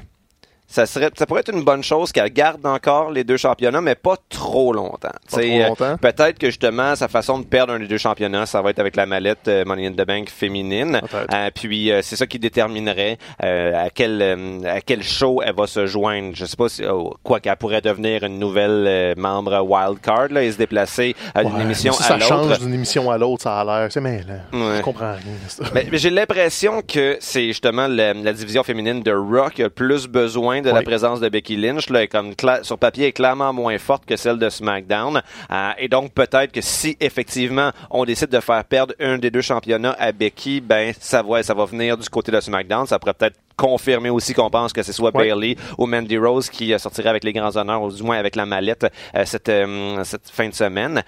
ça 0.69 0.85
serait, 0.87 1.11
ça 1.17 1.27
pourrait 1.27 1.41
être 1.41 1.53
une 1.53 1.63
bonne 1.65 1.83
chose 1.83 2.11
qu'elle 2.13 2.31
garde 2.31 2.65
encore 2.67 3.11
les 3.11 3.25
deux 3.25 3.37
championnats, 3.37 3.81
mais 3.81 3.95
pas 3.95 4.17
trop 4.29 4.73
longtemps. 4.73 5.09
Pas 5.09 5.17
trop 5.29 5.41
euh, 5.41 5.69
longtemps. 5.69 5.97
Peut-être 5.99 6.39
que 6.39 6.47
justement 6.47 6.95
sa 6.97 7.09
façon 7.09 7.39
de 7.39 7.45
perdre 7.45 7.73
un 7.75 7.79
des 7.79 7.87
deux 7.87 7.99
championnats, 7.99 8.47
ça 8.47 8.61
va 8.63 8.71
être 8.71 8.79
avec 8.79 8.97
la 8.97 9.07
mallette 9.07 9.47
euh, 9.49 9.65
Money 9.65 9.87
in 9.87 9.93
the 9.93 10.07
Bank 10.07 10.29
féminine. 10.29 11.01
Euh, 11.33 11.51
puis 11.55 11.91
euh, 11.93 12.01
c'est 12.03 12.17
ça 12.17 12.27
qui 12.27 12.39
déterminerait 12.39 13.19
euh, 13.45 13.87
à 13.87 13.91
quel 13.91 14.21
euh, 14.21 14.61
à 14.67 14.81
quel 14.81 15.03
show 15.03 15.41
elle 15.45 15.55
va 15.55 15.67
se 15.67 15.87
joindre. 15.87 16.31
Je 16.35 16.45
sais 16.45 16.57
pas 16.57 16.69
si 16.69 16.85
oh, 16.85 17.15
quoi 17.23 17.41
qu'elle 17.41 17.57
pourrait 17.57 17.81
devenir 17.81 18.25
une 18.25 18.39
nouvelle 18.39 18.85
euh, 18.87 19.15
membre 19.17 19.61
wild 19.61 20.01
card 20.01 20.29
là, 20.31 20.43
et 20.43 20.51
se 20.53 20.59
déplacer 20.59 21.15
d'une 21.37 21.61
émission 21.61 21.93
mais 21.99 22.05
si 22.05 22.13
à 22.13 22.19
ça 22.21 22.35
l'autre. 22.35 22.49
change 22.49 22.59
d'une 22.59 22.75
émission 22.75 23.11
à 23.11 23.19
l'autre, 23.19 23.43
ça 23.45 23.61
a 23.61 23.65
l'air. 23.65 23.93
C'est 23.93 24.01
mêlant. 24.01 24.41
Ouais. 24.53 24.79
Je 24.79 24.83
comprends 24.83 25.13
rien. 25.13 25.33
ça. 25.49 25.65
Mais, 25.75 25.87
mais 25.91 25.99
j'ai 25.99 26.11
l'impression 26.11 26.83
que 26.83 27.17
c'est 27.21 27.47
justement 27.47 27.87
le- 27.89 28.23
la 28.23 28.33
division 28.33 28.63
féminine 28.65 29.01
de 29.03 29.13
Raw 29.13 29.51
qui 29.51 29.63
a 29.63 29.67
le 29.67 29.71
plus 29.71 30.07
besoin 30.09 30.56
de 30.63 30.71
la 30.71 30.83
présence 30.83 31.21
de 31.21 31.29
Becky 31.29 31.57
Lynch. 31.57 31.91
Là, 31.91 32.03
est 32.03 32.09
comme 32.09 32.35
sur 32.63 32.79
papier, 32.79 33.09
est 33.09 33.13
clairement 33.13 33.53
moins 33.53 33.79
forte 33.79 34.05
que 34.07 34.17
celle 34.17 34.39
de 34.39 34.49
SmackDown. 34.49 35.23
Euh, 35.51 35.71
et 35.79 35.89
donc 35.89 36.13
peut-être 36.13 36.53
que 36.53 36.61
si 36.61 36.97
effectivement 37.01 37.71
on 37.91 38.05
décide 38.05 38.29
de 38.29 38.41
faire 38.41 38.65
perdre 38.65 38.95
un 39.01 39.19
des 39.19 39.31
deux 39.31 39.43
championnats 39.43 39.97
à 39.99 40.13
Becky, 40.13 40.61
ben 40.61 40.93
ça 40.99 41.23
va, 41.23 41.43
ça 41.43 41.55
va 41.55 41.65
venir 41.65 41.97
du 41.97 42.09
côté 42.09 42.33
de 42.33 42.41
SmackDown. 42.41 42.87
Ça 42.87 42.99
pourrait 42.99 43.15
peut-être 43.15 43.37
confirmer 43.57 44.11
aussi 44.11 44.35
qu'on 44.35 44.51
pense 44.51 44.73
que 44.73 44.83
ce 44.83 44.93
soit 44.93 45.15
Ouais. 45.17 45.29
Bailey 45.29 45.57
ou 45.79 45.87
Mandy 45.87 46.19
Rose 46.19 46.51
qui 46.51 46.73
euh, 46.75 46.79
sortirait 46.79 47.09
avec 47.09 47.25
les 47.25 47.33
grands 47.33 47.57
honneurs, 47.57 47.83
ou 47.83 47.93
du 47.93 48.03
moins 48.03 48.19
avec 48.19 48.37
la 48.37 48.45
mallette 48.45 48.87
euh, 49.15 49.25
cette, 49.25 49.49
euh, 49.49 50.05
cette 50.05 50.29
fin 50.31 50.49
de 50.49 50.55
semaine. 50.55 51.03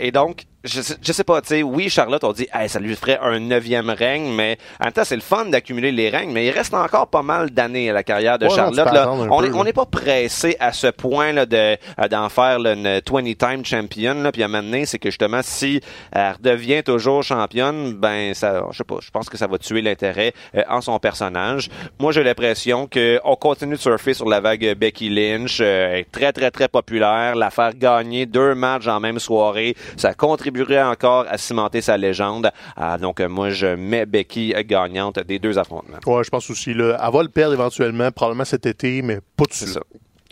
Et 0.00 0.10
donc, 0.10 0.44
je 0.66 0.80
sais, 0.82 0.94
je 1.02 1.12
sais 1.12 1.24
pas, 1.24 1.40
tu 1.40 1.48
sais, 1.48 1.62
oui, 1.62 1.88
Charlotte, 1.88 2.22
on 2.24 2.32
dit, 2.32 2.46
hey, 2.52 2.68
ça 2.68 2.78
lui 2.80 2.94
ferait 2.96 3.18
un 3.22 3.38
neuvième 3.38 3.90
règne, 3.90 4.32
mais 4.34 4.58
en 4.80 4.84
même 4.84 4.92
temps, 4.92 5.04
c'est 5.04 5.14
le 5.16 5.22
fun 5.22 5.46
d'accumuler 5.46 5.92
les 5.92 6.08
règnes, 6.10 6.32
mais 6.32 6.46
il 6.46 6.50
reste 6.50 6.74
encore 6.74 7.08
pas 7.08 7.22
mal 7.22 7.50
d'années 7.50 7.90
à 7.90 7.92
la 7.92 8.02
carrière 8.02 8.38
de 8.38 8.46
Ouais, 8.46 8.54
Charlotte. 8.54 8.92
là. 8.92 9.10
On 9.10 9.64
n'est 9.64 9.72
pas 9.72 9.86
pressé 9.86 10.56
à 10.60 10.72
ce 10.72 10.88
point 10.88 11.32
là 11.32 11.46
de 11.46 11.56
euh, 11.56 12.08
d'en 12.10 12.28
faire 12.28 12.58
là, 12.58 12.72
une 12.72 12.98
20-time 12.98 13.64
champion, 13.64 14.14
là, 14.22 14.32
puis 14.32 14.42
à 14.42 14.46
un 14.46 14.48
moment 14.48 14.62
donné, 14.62 14.86
c'est 14.86 14.98
que 14.98 15.08
justement, 15.10 15.40
si 15.42 15.80
elle 16.12 16.32
redevient 16.32 16.82
toujours 16.82 17.22
championne, 17.22 17.92
ben, 17.94 18.34
ça, 18.34 18.64
je 18.70 18.78
sais 18.78 18.84
pas, 18.84 18.96
je 19.00 19.10
pense 19.10 19.28
que 19.28 19.36
ça 19.36 19.46
va 19.46 19.58
tuer 19.58 19.82
l'intérêt 19.82 20.32
euh, 20.54 20.62
en 20.68 20.80
son 20.80 20.98
personnage. 20.98 21.68
Moi, 21.98 22.12
j'ai 22.12 22.22
l'impression 22.24 22.86
que 22.86 23.20
on 23.24 23.36
continue 23.36 23.74
de 23.76 23.80
surfer 23.80 24.14
sur 24.14 24.28
la 24.28 24.40
vague 24.40 24.74
Becky 24.76 25.08
Lynch, 25.08 25.58
euh, 25.60 26.02
très, 26.12 26.32
très, 26.32 26.50
très 26.50 26.68
populaire, 26.68 27.34
la 27.36 27.50
faire 27.50 27.74
gagner 27.74 28.26
deux 28.26 28.54
matchs 28.54 28.86
en 28.86 29.00
même 29.00 29.18
soirée, 29.18 29.74
ça 29.96 30.14
contribuerait 30.56 30.82
encore 30.82 31.26
à 31.28 31.38
cimenter 31.38 31.80
sa 31.80 31.96
légende. 31.96 32.50
Ah, 32.76 32.98
donc, 32.98 33.20
moi, 33.20 33.50
je 33.50 33.74
mets 33.74 34.06
Becky 34.06 34.54
gagnante 34.66 35.18
des 35.20 35.38
deux 35.38 35.58
affrontements. 35.58 35.98
Ouais, 36.06 36.24
je 36.24 36.30
pense 36.30 36.48
aussi. 36.50 36.74
Là, 36.74 36.98
elle 37.02 37.12
va 37.12 37.22
le 37.22 37.28
perdre 37.28 37.54
éventuellement, 37.54 38.10
probablement 38.10 38.44
cet 38.44 38.66
été, 38.66 39.02
mais 39.02 39.16
pas 39.36 39.44
tout 39.44 39.50
de 39.50 39.54
C'est 39.54 39.66
suite. 39.66 39.78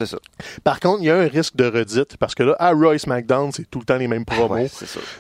ça. 0.07 0.19
Par 0.65 0.81
contre, 0.81 1.03
il 1.03 1.07
y 1.07 1.11
a 1.11 1.17
un 1.17 1.29
risque 1.29 1.55
de 1.57 1.67
redite 1.67 2.17
parce 2.17 2.35
que 2.35 2.43
là, 2.43 2.57
à 2.59 2.73
Roy 2.73 2.99
SmackDown, 2.99 3.53
c'est 3.53 3.71
tout 3.71 3.79
le 3.81 3.85
temps 3.85 3.97
les 3.97 4.09
mêmes 4.09 4.25
promos. 4.25 4.55
Ouais. 4.55 4.69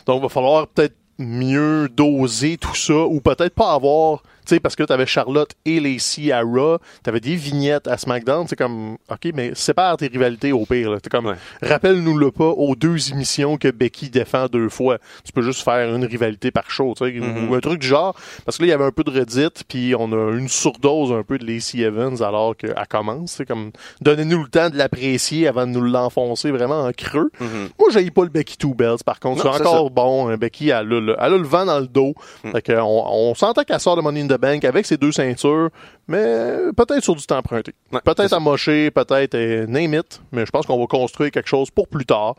Donc, 0.07 0.18
il 0.18 0.22
va 0.22 0.28
falloir 0.28 0.66
peut-être 0.66 0.94
mieux 1.18 1.88
doser 1.88 2.57
tout 2.57 2.74
ça 2.74 2.94
ou 2.94 3.20
peut-être 3.20 3.55
pas 3.55 3.72
avoir 3.72 4.22
sais, 4.47 4.61
parce 4.61 4.76
que 4.76 4.82
tu 4.82 4.92
avais 4.92 5.07
Charlotte 5.07 5.51
et 5.64 5.80
Lacey 5.80 6.32
à 6.32 6.40
Raw, 6.42 6.78
tu 7.03 7.11
avais 7.11 7.20
des 7.20 7.34
vignettes 7.36 7.86
à 7.88 7.97
SmackDown. 7.99 8.47
C'est 8.49 8.57
comme, 8.57 8.97
OK, 9.11 9.28
mais 9.34 9.53
sépare 9.55 9.97
tes 9.97 10.07
rivalités 10.09 10.53
au 10.53 10.64
pire. 10.66 10.97
T'es 11.03 11.11
comme, 11.11 11.26
Ouais. 11.26 11.34
rappelle-nous 11.62 12.16
le 12.18 12.30
pas 12.30 12.49
aux 12.49 12.74
deux 12.76 13.11
émissions 13.12 13.57
que 13.57 13.70
Becky 13.70 14.11
défend 14.11 14.47
deux 14.47 14.68
fois. 14.68 14.99
Tu 15.24 15.32
peux 15.32 15.42
juste 15.42 15.62
faire 15.62 15.95
une 15.95 16.05
rivalité 16.05 16.51
par 16.51 16.70
show, 16.70 16.95
tu 16.97 17.05
sais, 17.05 17.12
Mhm. 17.20 17.49
ou 17.51 17.55
un 17.55 17.61
truc 17.61 17.80
du 17.80 17.86
genre. 17.86 18.14
Parce 18.45 18.57
que 18.59 18.62
là, 18.62 18.66
il 18.68 18.70
y 18.70 18.74
avait 18.74 18.84
un 18.84 18.90
peu 18.90 19.05
de 19.05 19.11
Reddit, 19.11 19.49
puis 19.68 19.95
on 19.99 20.12
a 20.12 20.32
une 20.36 20.49
surdose 20.49 21.12
un 21.12 21.22
peu 21.22 21.38
de 21.38 21.47
Lacey 21.47 21.78
Evans 21.80 22.20
alors 22.22 22.57
qu'elle 22.57 22.74
commence. 22.88 23.32
C'est 23.32 23.47
comme, 23.47 23.70
donnez-nous 24.01 24.42
le 24.42 24.49
temps 24.49 24.70
de 24.70 24.76
l'apprécier 24.76 25.49
avant 25.49 25.66
de 25.66 25.72
nous 25.72 25.80
l'enfoncer 25.82 26.51
vraiment 26.51 26.82
en 26.82 26.92
creux. 26.92 27.30
Mhm. 27.40 27.68
Moi, 27.78 27.88
j'ai 27.92 28.11
pas 28.11 28.22
le 28.24 28.28
Becky 28.30 28.57
Two 28.57 28.74
Bells, 28.74 28.99
par 29.05 29.20
contre. 29.20 29.42
C'est 29.42 29.49
encore 29.66 29.90
bon. 29.90 30.28
hein. 30.28 30.36
Becky, 30.36 30.68
elle 30.68 30.74
a, 30.76 30.82
le, 30.82 31.16
elle 31.18 31.32
a 31.34 31.38
le 31.38 31.42
vent 31.47 31.64
dans 31.64 31.78
le 31.80 31.86
dos. 31.86 32.14
Mm. 32.45 32.51
Fait 32.53 32.78
on, 32.78 33.30
on 33.30 33.34
s'entend 33.34 33.62
qu'elle 33.64 33.80
sort 33.80 33.97
de 33.97 34.03
Money 34.03 34.22
in 34.22 34.26
the 34.28 34.34
Bank 34.39 34.64
avec 34.64 34.87
ses 34.87 34.97
deux 34.97 35.12
ceintures, 35.12 35.70
mais 36.09 36.57
peut-être 36.76 37.03
sur 37.03 37.14
du 37.14 37.24
temps 37.26 37.39
emprunté. 37.39 37.72
Ouais, 37.93 38.01
peut-être 38.05 38.39
mocher, 38.41 38.91
peut-être 38.91 39.35
euh, 39.35 39.66
name 39.66 39.95
it, 39.95 40.20
mais 40.32 40.47
je 40.47 40.51
pense 40.51 40.66
qu'on 40.66 40.78
va 40.78 40.87
construire 40.87 41.30
quelque 41.30 41.49
chose 41.49 41.70
pour 41.70 41.89
plus 41.89 42.07
tard. 42.07 42.35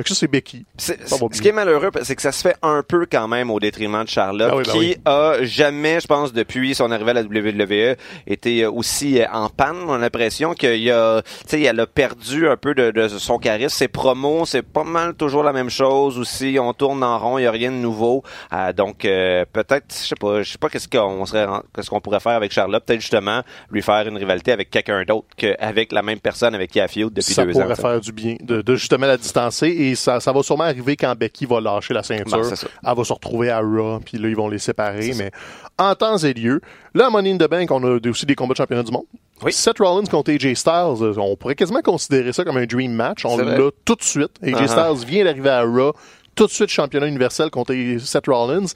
Fait 0.00 0.04
que 0.04 0.08
ça, 0.10 0.14
c'est 0.14 0.28
Becky. 0.28 0.64
Ce 0.78 1.40
qui 1.42 1.48
est 1.48 1.52
malheureux, 1.52 1.90
c'est 2.02 2.16
que 2.16 2.22
ça 2.22 2.32
se 2.32 2.42
fait 2.42 2.56
un 2.62 2.82
peu 2.82 3.06
quand 3.10 3.28
même 3.28 3.50
au 3.50 3.60
détriment 3.60 4.02
de 4.04 4.08
Charlotte, 4.08 4.50
Ah 4.52 4.56
oui, 4.56 4.62
ben 4.66 4.72
qui 4.72 4.78
oui. 4.78 4.96
a 5.04 5.36
jamais, 5.42 6.00
je 6.00 6.06
pense, 6.06 6.32
depuis 6.32 6.74
son 6.74 6.90
arrivée 6.90 7.10
à 7.10 7.14
la 7.14 7.22
WWE, 7.22 7.96
été 8.26 8.62
euh, 8.64 8.70
aussi 8.70 9.20
euh, 9.20 9.26
en 9.32 9.48
panne. 9.48 9.76
On 9.86 9.92
a 9.92 9.98
l'impression 9.98 10.54
qu'il 10.54 10.76
y 10.82 10.90
a, 10.90 11.22
tu 11.22 11.30
sais, 11.48 11.62
elle 11.62 11.78
a 11.80 11.86
perdu 11.86 12.48
un 12.48 12.56
peu 12.56 12.74
de, 12.74 12.90
de 12.90 13.08
son 13.08 13.38
charisme. 13.38 13.68
Ses 13.76 13.88
promos, 13.88 14.46
c'est 14.46 14.62
pas 14.62 14.84
mal 14.84 15.14
toujours 15.14 15.42
la 15.42 15.52
même 15.52 15.70
chose 15.70 16.18
aussi. 16.18 16.56
On 16.60 16.72
tourne 16.72 17.02
en 17.04 17.18
rond, 17.18 17.38
il 17.38 17.42
y 17.42 17.46
a 17.46 17.50
rien 17.50 17.70
de 17.70 17.76
nouveau. 17.76 18.22
Euh, 18.52 18.72
donc 18.72 19.04
euh, 19.04 19.44
peut-être, 19.52 19.86
je 19.90 20.06
sais 20.08 20.14
pas, 20.18 20.42
je 20.42 20.52
sais 20.52 20.58
pas 20.58 20.68
qu'est-ce 20.68 20.88
qu'on 20.88 21.26
serait, 21.26 21.46
qu'est-ce 21.74 21.90
qu'on 21.90 22.00
pourrait 22.00 22.20
faire 22.20 22.32
avec 22.32 22.52
Charlotte. 22.52 22.84
Peut-être 22.84 23.00
justement 23.00 23.42
lui 23.70 23.82
faire 23.82 24.06
une 24.08 24.16
rivalité 24.16 24.52
avec 24.52 24.70
quelqu'un 24.70 25.04
d'autre 25.04 25.26
qu'avec 25.36 25.92
la 25.92 26.02
même 26.02 26.20
personne 26.20 26.54
avec 26.54 26.70
qui 26.70 26.78
elle 26.78 26.88
feud 26.88 27.12
depuis 27.12 27.34
ça 27.34 27.44
deux 27.44 27.56
ans. 27.56 27.62
pourrait 27.62 27.74
ça. 27.74 27.82
faire 27.82 28.00
du 28.00 28.12
bien 28.12 28.36
de, 28.40 28.62
de 28.62 28.74
justement 28.76 29.06
la 29.06 29.16
distancer 29.16 29.68
et 29.68 29.89
ça, 29.94 30.20
ça 30.20 30.32
va 30.32 30.42
sûrement 30.42 30.64
arriver 30.64 30.96
quand 30.96 31.14
Becky 31.16 31.46
va 31.46 31.60
lâcher 31.60 31.94
la 31.94 32.02
ceinture. 32.02 32.40
Ben, 32.40 32.54
elle 32.86 32.96
va 32.96 33.04
se 33.04 33.12
retrouver 33.12 33.50
à 33.50 33.60
Raw, 33.60 34.00
puis 34.04 34.18
là, 34.18 34.28
ils 34.28 34.36
vont 34.36 34.48
les 34.48 34.58
séparer. 34.58 35.12
Mais 35.16 35.30
en 35.78 35.94
temps 35.94 36.18
et 36.18 36.32
lieu, 36.32 36.60
là, 36.94 37.06
à 37.06 37.10
Money 37.10 37.32
in 37.32 37.36
the 37.38 37.48
Bank, 37.48 37.70
on 37.70 37.82
a 37.84 37.98
aussi 38.08 38.26
des 38.26 38.34
combats 38.34 38.52
de 38.52 38.58
championnat 38.58 38.82
du 38.82 38.92
monde. 38.92 39.06
Oui. 39.42 39.52
Seth 39.52 39.78
Rollins 39.78 40.06
contre 40.06 40.32
AJ 40.32 40.54
Styles, 40.54 41.02
euh, 41.02 41.14
on 41.16 41.34
pourrait 41.36 41.54
quasiment 41.54 41.80
considérer 41.80 42.32
ça 42.32 42.44
comme 42.44 42.58
un 42.58 42.66
dream 42.66 42.92
match. 42.92 43.24
On 43.24 43.38
l'a 43.38 43.56
tout 43.84 43.94
de 43.94 44.02
suite. 44.02 44.32
AJ 44.42 44.52
Uh-huh. 44.52 44.68
Styles 44.68 45.08
vient 45.08 45.24
d'arriver 45.24 45.48
à 45.48 45.62
Raw, 45.62 45.92
tout 46.34 46.46
de 46.46 46.50
suite 46.50 46.68
championnat 46.68 47.06
universel 47.06 47.50
contre 47.50 47.74
Seth 47.98 48.26
Rollins. 48.26 48.66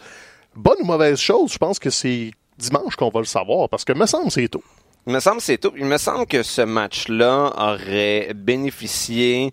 Bonne 0.57 0.77
ou 0.81 0.85
mauvaise 0.85 1.19
chose, 1.19 1.53
je 1.53 1.59
pense 1.59 1.79
que 1.79 1.91
c'est 1.91 2.31
dimanche 2.59 2.97
qu'on 2.97 3.11
va 3.11 3.21
le 3.21 3.27
savoir, 3.27 3.69
parce 3.69 3.85
que 3.85 3.93
me 3.93 4.07
semble 4.07 4.31
c'est 4.31 4.49
tôt. 4.49 4.62
Il 5.07 5.12
me 5.12 5.21
semble 5.21 5.41
c'est 5.41 5.59
tout. 5.59 5.73
Il 5.77 5.85
me 5.85 5.99
semble 5.99 6.27
que 6.27 6.43
ce 6.43 6.62
match-là 6.62 7.53
aurait 7.57 8.33
bénéficié 8.35 9.51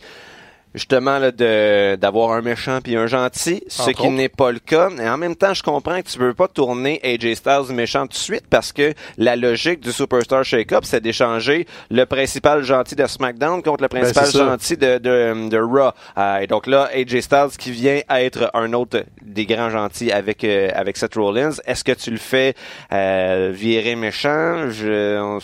justement 0.73 1.19
là, 1.19 1.31
de 1.31 1.95
d'avoir 1.95 2.31
un 2.31 2.41
méchant 2.41 2.79
puis 2.81 2.95
un 2.95 3.07
gentil, 3.07 3.63
ce 3.67 3.81
Entre 3.81 3.91
qui 3.91 4.01
autres. 4.01 4.11
n'est 4.11 4.29
pas 4.29 4.51
le 4.51 4.59
cas. 4.59 4.89
Et 4.99 5.09
en 5.09 5.17
même 5.17 5.35
temps, 5.35 5.53
je 5.53 5.63
comprends 5.63 6.01
que 6.01 6.07
tu 6.07 6.19
veux 6.19 6.33
pas 6.33 6.47
tourner 6.47 6.99
AJ 7.03 7.35
Styles 7.35 7.73
méchant 7.75 8.01
tout 8.03 8.09
de 8.09 8.13
suite 8.15 8.43
parce 8.49 8.71
que 8.71 8.93
la 9.17 9.35
logique 9.35 9.79
du 9.81 9.91
Superstar 9.91 10.43
Shake-Up, 10.43 10.83
c'est 10.85 11.01
d'échanger 11.01 11.67
le 11.89 12.05
principal 12.05 12.63
gentil 12.63 12.95
de 12.95 13.05
SmackDown 13.05 13.61
contre 13.61 13.83
le 13.83 13.89
principal 13.89 14.25
Ben, 14.25 14.31
ça. 14.31 14.37
gentil 14.45 14.77
de, 14.77 14.97
de, 14.97 15.49
de 15.49 15.57
Raw. 15.57 15.91
Euh, 16.17 16.37
et 16.39 16.47
donc 16.47 16.67
là, 16.67 16.89
AJ 16.93 17.19
Styles 17.21 17.57
qui 17.57 17.71
vient 17.71 17.99
être 18.09 18.49
un 18.53 18.73
autre 18.73 19.03
des 19.21 19.45
grands 19.45 19.69
gentils 19.69 20.11
avec 20.11 20.43
euh, 20.43 20.69
avec 20.73 20.97
Seth 20.97 21.15
Rollins. 21.15 21.51
Est-ce 21.65 21.83
que 21.83 21.91
tu 21.91 22.11
le 22.11 22.17
fais 22.17 22.53
euh, 22.93 23.51
virer 23.53 23.95
méchant? 23.95 24.69
Je, 24.69 25.19
on 25.19 25.39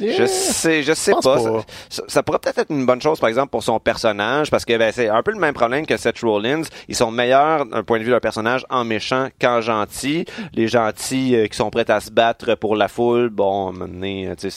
je 0.00 0.26
sais, 0.26 0.82
je 0.82 0.92
sais 0.94 1.12
pas. 1.12 1.20
pas. 1.36 1.64
Ça, 1.88 2.02
ça 2.08 2.22
pourrait 2.22 2.40
peut-être 2.40 2.58
être 2.58 2.70
une 2.70 2.86
bonne 2.86 3.00
chose, 3.00 3.20
par 3.20 3.28
exemple, 3.28 3.50
pour 3.50 3.62
son 3.62 3.78
personnage, 3.78 4.41
parce 4.50 4.64
que 4.64 4.76
ben, 4.76 4.92
c'est 4.92 5.08
un 5.08 5.22
peu 5.22 5.32
le 5.32 5.38
même 5.38 5.54
problème 5.54 5.86
que 5.86 5.96
Seth 5.96 6.20
Rollins. 6.20 6.62
Ils 6.88 6.96
sont 6.96 7.10
meilleurs 7.10 7.66
d'un 7.66 7.82
point 7.82 7.98
de 7.98 8.02
vue 8.02 8.08
de 8.08 8.12
leur 8.12 8.20
personnage 8.20 8.64
en 8.70 8.84
méchant 8.84 9.28
qu'en 9.40 9.60
gentil. 9.60 10.24
Les 10.54 10.68
gentils 10.68 11.36
euh, 11.36 11.46
qui 11.46 11.56
sont 11.56 11.70
prêts 11.70 11.90
à 11.90 12.00
se 12.00 12.10
battre 12.10 12.54
pour 12.54 12.76
la 12.76 12.88
foule, 12.88 13.28
bon, 13.30 13.72
donné, 13.72 14.28
euh, 14.28 14.50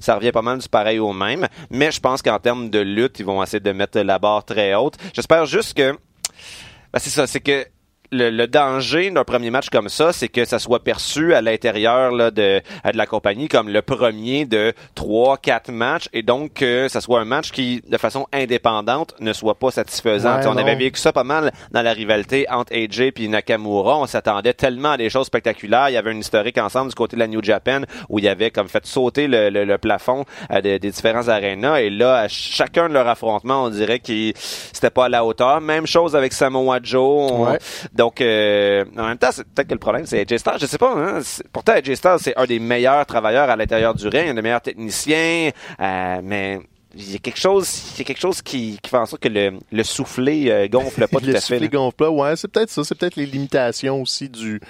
ça 0.00 0.14
revient 0.14 0.32
pas 0.32 0.42
mal 0.42 0.58
du 0.58 0.68
pareil 0.68 0.98
au 0.98 1.12
même. 1.12 1.46
Mais 1.70 1.90
je 1.90 2.00
pense 2.00 2.22
qu'en 2.22 2.38
termes 2.38 2.70
de 2.70 2.80
lutte, 2.80 3.18
ils 3.20 3.26
vont 3.26 3.42
essayer 3.42 3.60
de 3.60 3.72
mettre 3.72 4.00
la 4.00 4.18
barre 4.18 4.44
très 4.44 4.74
haute. 4.74 4.94
J'espère 5.12 5.46
juste 5.46 5.74
que 5.74 5.92
ben, 5.92 6.98
c'est 6.98 7.10
ça, 7.10 7.26
c'est 7.26 7.40
que 7.40 7.66
le, 8.10 8.30
le 8.30 8.46
danger 8.46 9.10
d'un 9.10 9.24
premier 9.24 9.50
match 9.50 9.68
comme 9.70 9.88
ça, 9.88 10.12
c'est 10.12 10.28
que 10.28 10.44
ça 10.44 10.58
soit 10.58 10.82
perçu 10.82 11.34
à 11.34 11.40
l'intérieur 11.42 12.12
de, 12.12 12.30
de 12.60 12.62
la 12.94 13.06
compagnie 13.06 13.48
comme 13.48 13.68
le 13.68 13.82
premier 13.82 14.44
de 14.46 14.72
trois, 14.94 15.36
quatre 15.36 15.70
matchs, 15.70 16.08
et 16.12 16.22
donc 16.22 16.54
que 16.54 16.88
ça 16.88 17.00
soit 17.00 17.20
un 17.20 17.24
match 17.24 17.50
qui, 17.50 17.82
de 17.86 17.96
façon 17.98 18.26
indépendante, 18.32 19.14
ne 19.20 19.32
soit 19.32 19.58
pas 19.58 19.70
satisfaisant. 19.70 20.36
Ouais, 20.38 20.46
on 20.46 20.56
avait 20.62 20.76
vécu 20.76 20.98
ça 20.98 21.12
pas 21.12 21.24
mal 21.24 21.52
dans 21.70 21.82
la 21.82 21.92
rivalité 21.92 22.46
entre 22.50 22.72
AJ 22.74 23.12
et 23.16 23.28
Nakamura. 23.28 23.98
On 23.98 24.06
s'attendait 24.06 24.54
tellement 24.54 24.92
à 24.92 24.96
des 24.96 25.10
choses 25.10 25.26
spectaculaires. 25.26 25.88
Il 25.90 25.94
y 25.94 25.96
avait 25.96 26.12
une 26.12 26.20
historique 26.20 26.58
ensemble 26.58 26.88
du 26.90 26.94
côté 26.94 27.16
de 27.16 27.20
la 27.20 27.26
New 27.28 27.42
Japan 27.42 27.82
où 28.08 28.18
il 28.18 28.24
y 28.24 28.28
avait 28.28 28.50
comme 28.50 28.68
fait 28.68 28.84
sauter 28.86 29.26
le, 29.28 29.50
le- 29.50 29.64
le 29.64 29.78
plafond 29.78 30.24
euh, 30.50 30.60
des, 30.60 30.78
des 30.78 30.90
différents 30.90 31.28
arénas. 31.28 31.80
Et 31.80 31.90
là, 31.90 32.16
à 32.20 32.28
chacun 32.28 32.88
de 32.88 32.94
leurs 32.94 33.06
affrontements, 33.08 33.64
on 33.64 33.68
dirait 33.70 33.98
qu'ils 34.00 34.32
c'était 34.36 34.90
pas 34.90 35.06
à 35.06 35.08
la 35.08 35.24
hauteur. 35.24 35.60
Même 35.60 35.86
chose 35.86 36.16
avec 36.16 36.32
Samoa 36.32 36.78
Joe. 36.82 37.30
On- 37.32 37.38
Ouais. 37.48 37.58
Donc, 37.98 38.20
euh, 38.20 38.84
en 38.96 39.08
même 39.08 39.18
temps, 39.18 39.30
c'est 39.32 39.42
peut-être 39.44 39.66
que 39.68 39.74
le 39.74 39.78
problème, 39.80 40.06
c'est 40.06 40.20
AJ 40.20 40.38
Styles. 40.38 40.52
Je 40.60 40.66
sais 40.66 40.78
pas. 40.78 40.94
Hein? 40.96 41.20
Pourtant, 41.52 41.72
AJ 41.72 41.94
Styles, 41.96 42.16
c'est 42.20 42.36
un 42.38 42.46
des 42.46 42.60
meilleurs 42.60 43.04
travailleurs 43.06 43.50
à 43.50 43.56
l'intérieur 43.56 43.92
du 43.94 44.06
ring, 44.08 44.28
un 44.30 44.34
des 44.34 44.42
meilleurs 44.42 44.62
techniciens. 44.62 45.50
euh, 45.80 46.20
mais 46.22 46.60
il 46.94 47.12
y 47.12 47.16
a 47.16 47.18
quelque 47.18 47.38
chose, 47.38 47.68
il 47.94 47.98
y 47.98 48.00
a 48.02 48.04
quelque 48.04 48.20
chose 48.20 48.40
qui, 48.40 48.78
qui 48.82 48.88
fait 48.90 48.96
en 48.96 49.04
sorte 49.06 49.22
que 49.22 49.28
le, 49.28 49.58
le 49.70 49.82
soufflé 49.82 50.48
euh, 50.50 50.68
gonfle 50.68 51.06
pas 51.08 51.18
tout 51.20 51.26
le 51.26 51.32
à 51.32 51.34
fait. 51.34 51.40
soufflet 51.40 51.58
là. 51.58 51.66
gonfle 51.68 51.96
pas. 51.96 52.10
Ouais, 52.10 52.36
c'est 52.36 52.48
peut-être 52.48 52.70
ça. 52.70 52.82
C'est 52.84 52.94
peut-être 52.96 53.16
les 53.16 53.26
limitations 53.26 54.00
aussi 54.00 54.28
du, 54.28 54.60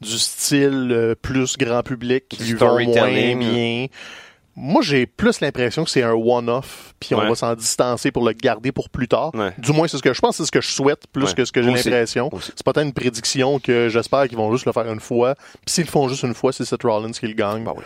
du 0.00 0.18
style 0.18 0.88
euh, 0.92 1.14
plus 1.20 1.56
grand 1.58 1.82
public 1.82 2.24
qui 2.28 2.42
lui 2.44 2.54
vont 2.54 2.80
moins 2.80 3.10
bien. 3.10 3.86
Moi, 4.56 4.82
j'ai 4.82 5.06
plus 5.06 5.40
l'impression 5.40 5.84
que 5.84 5.90
c'est 5.90 6.02
un 6.02 6.12
one-off, 6.12 6.94
puis 7.00 7.14
on 7.14 7.18
Ouais. 7.20 7.28
va 7.28 7.34
s'en 7.34 7.54
distancer 7.54 8.10
pour 8.10 8.24
le 8.26 8.32
garder 8.32 8.72
pour 8.72 8.90
plus 8.90 9.08
tard. 9.08 9.30
Ouais. 9.34 9.52
Du 9.58 9.72
moins, 9.72 9.86
c'est 9.88 9.96
ce 9.96 10.02
que 10.02 10.12
je 10.12 10.20
pense, 10.20 10.36
c'est 10.36 10.44
ce 10.44 10.50
que 10.52 10.60
je 10.60 10.68
souhaite, 10.68 11.06
plus 11.12 11.24
Ouais. 11.26 11.34
que 11.34 11.44
ce 11.44 11.52
que 11.52 11.62
j'ai 11.62 11.70
l'impression. 11.70 12.30
C'est 12.40 12.62
pas 12.64 12.72
tant 12.72 12.82
une 12.82 12.92
prédiction 12.92 13.58
que 13.60 13.88
j'espère 13.88 14.28
qu'ils 14.28 14.36
vont 14.36 14.52
juste 14.52 14.66
le 14.66 14.72
faire 14.72 14.90
une 14.92 15.00
fois. 15.00 15.34
Puis 15.64 15.74
s'ils 15.74 15.84
le 15.84 15.90
font 15.90 16.08
juste 16.08 16.24
une 16.24 16.34
fois, 16.34 16.52
c'est 16.52 16.64
Seth 16.64 16.82
Rollins 16.82 17.12
qui 17.12 17.26
le 17.26 17.34
gagne. 17.34 17.64
Oui. 17.66 17.82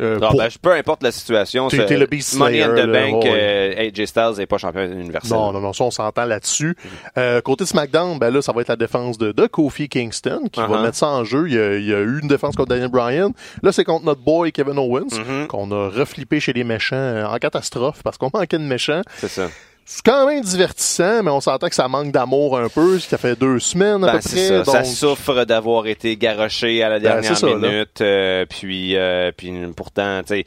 Euh, 0.00 0.18
Non, 0.20 0.28
pour- 0.28 0.38
ben, 0.38 0.48
peu 0.62 0.72
importe 0.72 1.02
la 1.02 1.10
situation, 1.10 1.68
T'es- 1.68 1.96
le 1.96 2.06
Beast 2.06 2.36
Money 2.36 2.62
in 2.62 2.68
the 2.74 2.86
Bank, 2.86 3.24
euh, 3.26 3.74
AJ 3.88 4.06
Styles 4.06 4.34
n'est 4.38 4.46
pas 4.46 4.56
champion 4.58 4.84
universel. 4.84 5.32
Non, 5.36 5.52
non, 5.52 5.60
non, 5.60 5.72
ça, 5.72 5.84
on 5.84 5.90
s'entend 5.90 6.24
là-dessus. 6.24 6.76
Euh, 7.16 7.40
côté 7.40 7.64
de 7.64 7.68
SmackDown, 7.68 8.18
ben 8.18 8.30
là, 8.30 8.40
ça 8.40 8.52
va 8.52 8.60
être 8.60 8.68
la 8.68 8.76
défense 8.76 9.18
de, 9.18 9.32
de 9.32 9.46
Kofi 9.46 9.88
Kingston 9.88 10.42
qui 10.52 10.60
va 10.60 10.66
Uh-huh. 10.68 10.82
mettre 10.82 10.96
ça 10.96 11.08
en 11.08 11.24
jeu. 11.24 11.48
Il 11.48 11.54
y, 11.54 11.58
a, 11.58 11.76
il 11.76 11.84
y 11.84 11.92
a 11.94 11.98
eu 12.00 12.20
une 12.22 12.28
défense 12.28 12.54
contre 12.54 12.68
Daniel 12.68 12.90
Bryan. 12.90 13.32
Là, 13.62 13.72
c'est 13.72 13.84
contre 13.84 14.04
notre 14.04 14.20
boy 14.20 14.52
Kevin 14.52 14.78
Owens, 14.78 15.18
Mhm. 15.18 15.46
qu'on 15.48 15.70
a 15.72 15.88
reflippé 15.88 16.38
chez 16.38 16.52
les 16.52 16.64
méchants 16.64 16.94
euh, 16.96 17.24
en 17.26 17.36
catastrophe 17.38 18.02
parce 18.04 18.18
qu'on 18.18 18.30
manquait 18.32 18.58
de 18.58 18.62
méchants. 18.64 19.02
C'est 19.16 19.28
ça. 19.28 19.48
C'est 19.90 20.04
quand 20.04 20.26
même 20.26 20.42
divertissant, 20.42 21.22
mais 21.22 21.30
on 21.30 21.40
s'entend 21.40 21.66
que 21.70 21.74
ça 21.74 21.88
manque 21.88 22.12
d'amour 22.12 22.58
un 22.58 22.68
peu, 22.68 22.98
ce 22.98 23.08
qui 23.08 23.14
a 23.14 23.18
fait 23.18 23.34
deux 23.36 23.58
semaines 23.58 24.04
à 24.04 24.12
Ben, 24.12 24.12
peu 24.18 24.28
c'est 24.28 24.60
près. 24.62 24.64
ça. 24.66 24.72
Ça 24.72 24.84
souffre 24.84 25.44
d'avoir 25.46 25.86
été 25.86 26.14
garoché 26.18 26.82
à 26.82 26.90
la 26.90 26.98
Ben, 26.98 27.04
dernière 27.22 27.36
ça, 27.38 27.46
minute. 27.46 28.00
euh, 28.02 28.44
puis, 28.46 28.96
euh, 28.96 29.32
puis 29.34 29.50
pourtant, 29.74 30.20
tu 30.26 30.34
sais, 30.34 30.44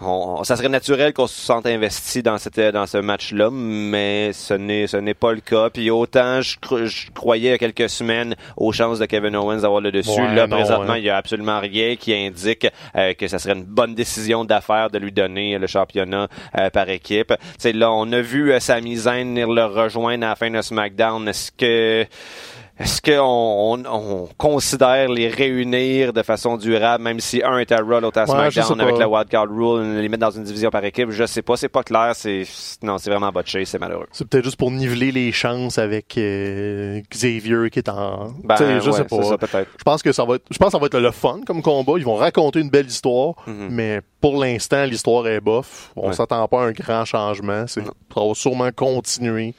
on- 0.00 0.44
ça 0.44 0.56
serait 0.56 0.68
naturel 0.68 1.12
qu'on 1.12 1.26
se 1.26 1.40
sente 1.40 1.66
investi 1.66 2.22
dans 2.22 2.38
cette 2.38 2.60
dans 2.60 2.86
ce 2.86 2.98
match-là, 2.98 3.50
mais 3.50 4.32
ce 4.32 4.54
n'est 4.54 4.86
ce 4.86 4.96
n'est 4.96 5.14
pas 5.14 5.32
le 5.32 5.40
cas. 5.40 5.70
Puis 5.70 5.90
autant 5.90 6.40
je, 6.42 6.56
je 6.86 7.10
croyais 7.12 7.48
il 7.48 7.50
y 7.52 7.54
a 7.54 7.58
quelques 7.58 7.88
semaines 7.88 8.34
aux 8.56 8.72
chances 8.72 8.98
de 8.98 9.06
Kevin 9.06 9.36
Owens 9.36 9.62
d'avoir 9.62 9.80
le 9.80 9.92
dessus. 9.92 10.20
Ouais, 10.20 10.34
là, 10.34 10.46
non, 10.46 10.56
présentement, 10.56 10.92
hein. 10.92 10.98
il 10.98 11.04
y 11.04 11.10
a 11.10 11.16
absolument 11.16 11.60
rien 11.60 11.96
qui 11.96 12.14
indique 12.14 12.66
euh, 12.96 13.14
que 13.14 13.26
ça 13.28 13.38
serait 13.38 13.54
une 13.54 13.64
bonne 13.64 13.94
décision 13.94 14.44
d'affaires 14.44 14.90
de 14.90 14.98
lui 14.98 15.12
donner 15.12 15.58
le 15.58 15.66
championnat 15.66 16.28
euh, 16.58 16.70
par 16.70 16.88
équipe. 16.90 17.32
Là, 17.64 17.92
on 17.92 18.10
a 18.12 18.20
vu 18.20 18.52
euh, 18.52 18.60
Sami 18.60 18.96
Zayn 18.96 19.34
le 19.34 19.64
rejoindre 19.64 20.24
à 20.26 20.30
la 20.30 20.36
fin 20.36 20.50
de 20.50 20.60
SmackDown. 20.60 21.26
Est-ce 21.28 21.50
que 21.52 22.06
est-ce 22.78 23.00
qu'on 23.00 23.16
on, 23.22 23.82
on 23.86 24.28
considère 24.36 25.08
les 25.08 25.28
réunir 25.28 26.12
de 26.12 26.22
façon 26.22 26.56
durable, 26.58 27.02
même 27.04 27.20
si 27.20 27.42
un 27.42 27.56
est 27.58 27.72
à 27.72 27.78
Raw, 27.78 28.00
l'autre 28.00 28.18
à 28.18 28.26
SmackDown 28.26 28.80
avec 28.80 28.98
la 28.98 29.08
wildcard 29.08 29.46
rule, 29.48 29.98
les 29.98 30.08
mettre 30.10 30.20
dans 30.26 30.30
une 30.30 30.42
division 30.44 30.68
par 30.70 30.84
équipe? 30.84 31.10
Je 31.10 31.24
sais 31.24 31.40
pas, 31.42 31.56
c'est 31.56 31.70
pas 31.70 31.82
clair. 31.82 32.12
C'est 32.14 32.44
non, 32.82 32.98
c'est 32.98 33.08
vraiment 33.10 33.30
botché, 33.32 33.64
c'est 33.64 33.78
malheureux. 33.78 34.06
C'est 34.12 34.28
peut-être 34.28 34.44
juste 34.44 34.58
pour 34.58 34.70
niveler 34.70 35.10
les 35.10 35.32
chances 35.32 35.78
avec 35.78 36.18
euh, 36.18 37.00
Xavier 37.10 37.70
qui 37.70 37.78
est 37.78 37.88
en. 37.88 38.32
Ben, 38.44 38.56
je 38.58 38.90
ouais, 38.90 38.96
sais 38.96 39.04
pas. 39.04 39.22
ça. 39.22 39.36
Je 39.78 39.82
pense 39.84 40.02
que 40.02 40.12
ça 40.12 40.24
va 40.24 40.34
être, 40.34 40.44
je 40.50 40.58
pense 40.58 40.66
que 40.68 40.72
ça 40.72 40.78
va 40.78 40.86
être 40.86 40.98
le 40.98 41.10
fun 41.12 41.40
comme 41.46 41.62
combat. 41.62 41.94
Ils 41.96 42.04
vont 42.04 42.16
raconter 42.16 42.60
une 42.60 42.70
belle 42.70 42.86
histoire, 42.86 43.34
Mhm. 43.46 43.68
mais 43.70 44.00
pour 44.20 44.36
l'instant, 44.42 44.84
l'histoire 44.84 45.26
est 45.28 45.40
bof. 45.40 45.92
On 45.96 46.08
Ouais. 46.08 46.12
s'attend 46.12 46.46
pas 46.48 46.62
à 46.62 46.66
un 46.66 46.72
grand 46.72 47.04
changement. 47.04 47.66
Ça 47.66 47.80
va 47.80 48.34
sûrement 48.34 48.70
continuer 48.74 49.54